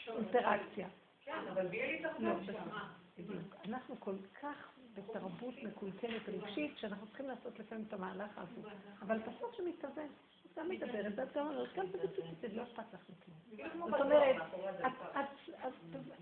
אינטראקציה. 0.09 0.89
כן, 1.25 1.49
אבל 1.53 1.67
בלי 1.67 2.03
לא, 2.03 2.11
להתאכזב 2.11 2.53
שם. 2.53 2.71
בדיוק. 3.19 3.55
אנחנו 3.65 4.01
כל 4.01 4.17
כך 4.43 4.73
בתרבות 4.94 5.55
מקולקלת 5.62 6.28
רגשית, 6.28 6.78
שאנחנו 6.78 7.06
צריכים 7.06 7.28
לעשות 7.28 7.59
לפעמים 7.59 7.85
את 7.89 7.93
המהלך 7.93 8.39
ההפוך. 8.39 8.66
אבל 9.02 9.19
בסוף 9.19 9.56
זה 9.56 9.69
מתאזן. 9.69 10.06
את 10.47 10.59
גם 10.59 10.69
מדברת, 10.69 11.12
ואת 11.16 11.36
גם 11.36 11.47
אומרת, 11.47 11.69
גם 11.74 11.86
בדיוק, 11.86 12.16
לא 12.52 12.62
אכפת 12.62 12.94
לך 12.94 13.01
מכלום. 13.10 13.70
זאת 13.90 14.01
אומרת, 14.01 14.36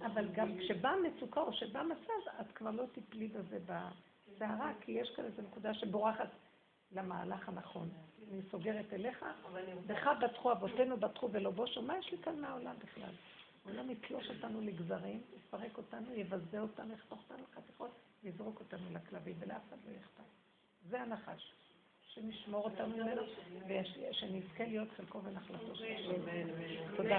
אבל 0.03 0.29
גם 0.33 0.59
כשבאה 0.59 0.93
מצוקה 0.97 1.41
או 1.41 1.53
שבא 1.53 1.83
מצב, 1.83 2.41
את 2.41 2.53
כבר 2.55 2.71
לא 2.71 2.85
תיפלי 2.93 3.29
בזה 3.29 3.59
בסערה, 3.67 4.73
כי 4.81 4.93
יש 4.93 5.13
כאן 5.17 5.25
איזו 5.25 5.43
נקודה 5.43 5.75
שבורחת 5.75 6.29
למהלך 6.93 7.49
הנכון. 7.49 7.89
אני 8.33 8.43
סוגרת 8.51 8.93
אליך, 8.93 9.25
בך 9.87 10.11
בטחו 10.23 10.53
אבותינו, 10.53 10.97
בטחו 10.97 11.29
ולא 11.33 11.51
בושו, 11.51 11.83
מה 11.83 11.99
יש 11.99 12.13
לי 12.13 12.19
כאן 12.19 12.41
מהעולם 12.41 12.75
בכלל? 12.79 13.13
העולם 13.65 13.91
יתלוש 13.91 14.31
אותנו 14.31 14.61
לגזרים, 14.61 15.23
יפרק 15.37 15.79
אותנו, 15.79 16.15
יבזה 16.15 16.61
אותנו, 16.61 16.95
יחתוך 16.95 17.19
אותנו 17.23 17.45
לחתיכות, 17.51 17.91
יזרוק 18.23 18.61
אותנו 18.61 18.91
לכלבים, 18.93 19.37
ולאף 19.39 19.63
אחד 19.69 19.77
לא 19.87 19.97
אכפת. 20.01 20.25
זה 20.89 21.03
הנחש. 21.03 21.53
שנשמור 22.15 22.65
אותנו 22.65 22.97
ממנו, 22.97 23.23
ושנזכה 23.67 24.65
להיות 24.65 24.89
חלקו 24.97 25.25
ונחלתו 25.25 25.77
של 25.77 25.85
השם. 25.85 26.13
תודה. 26.97 27.19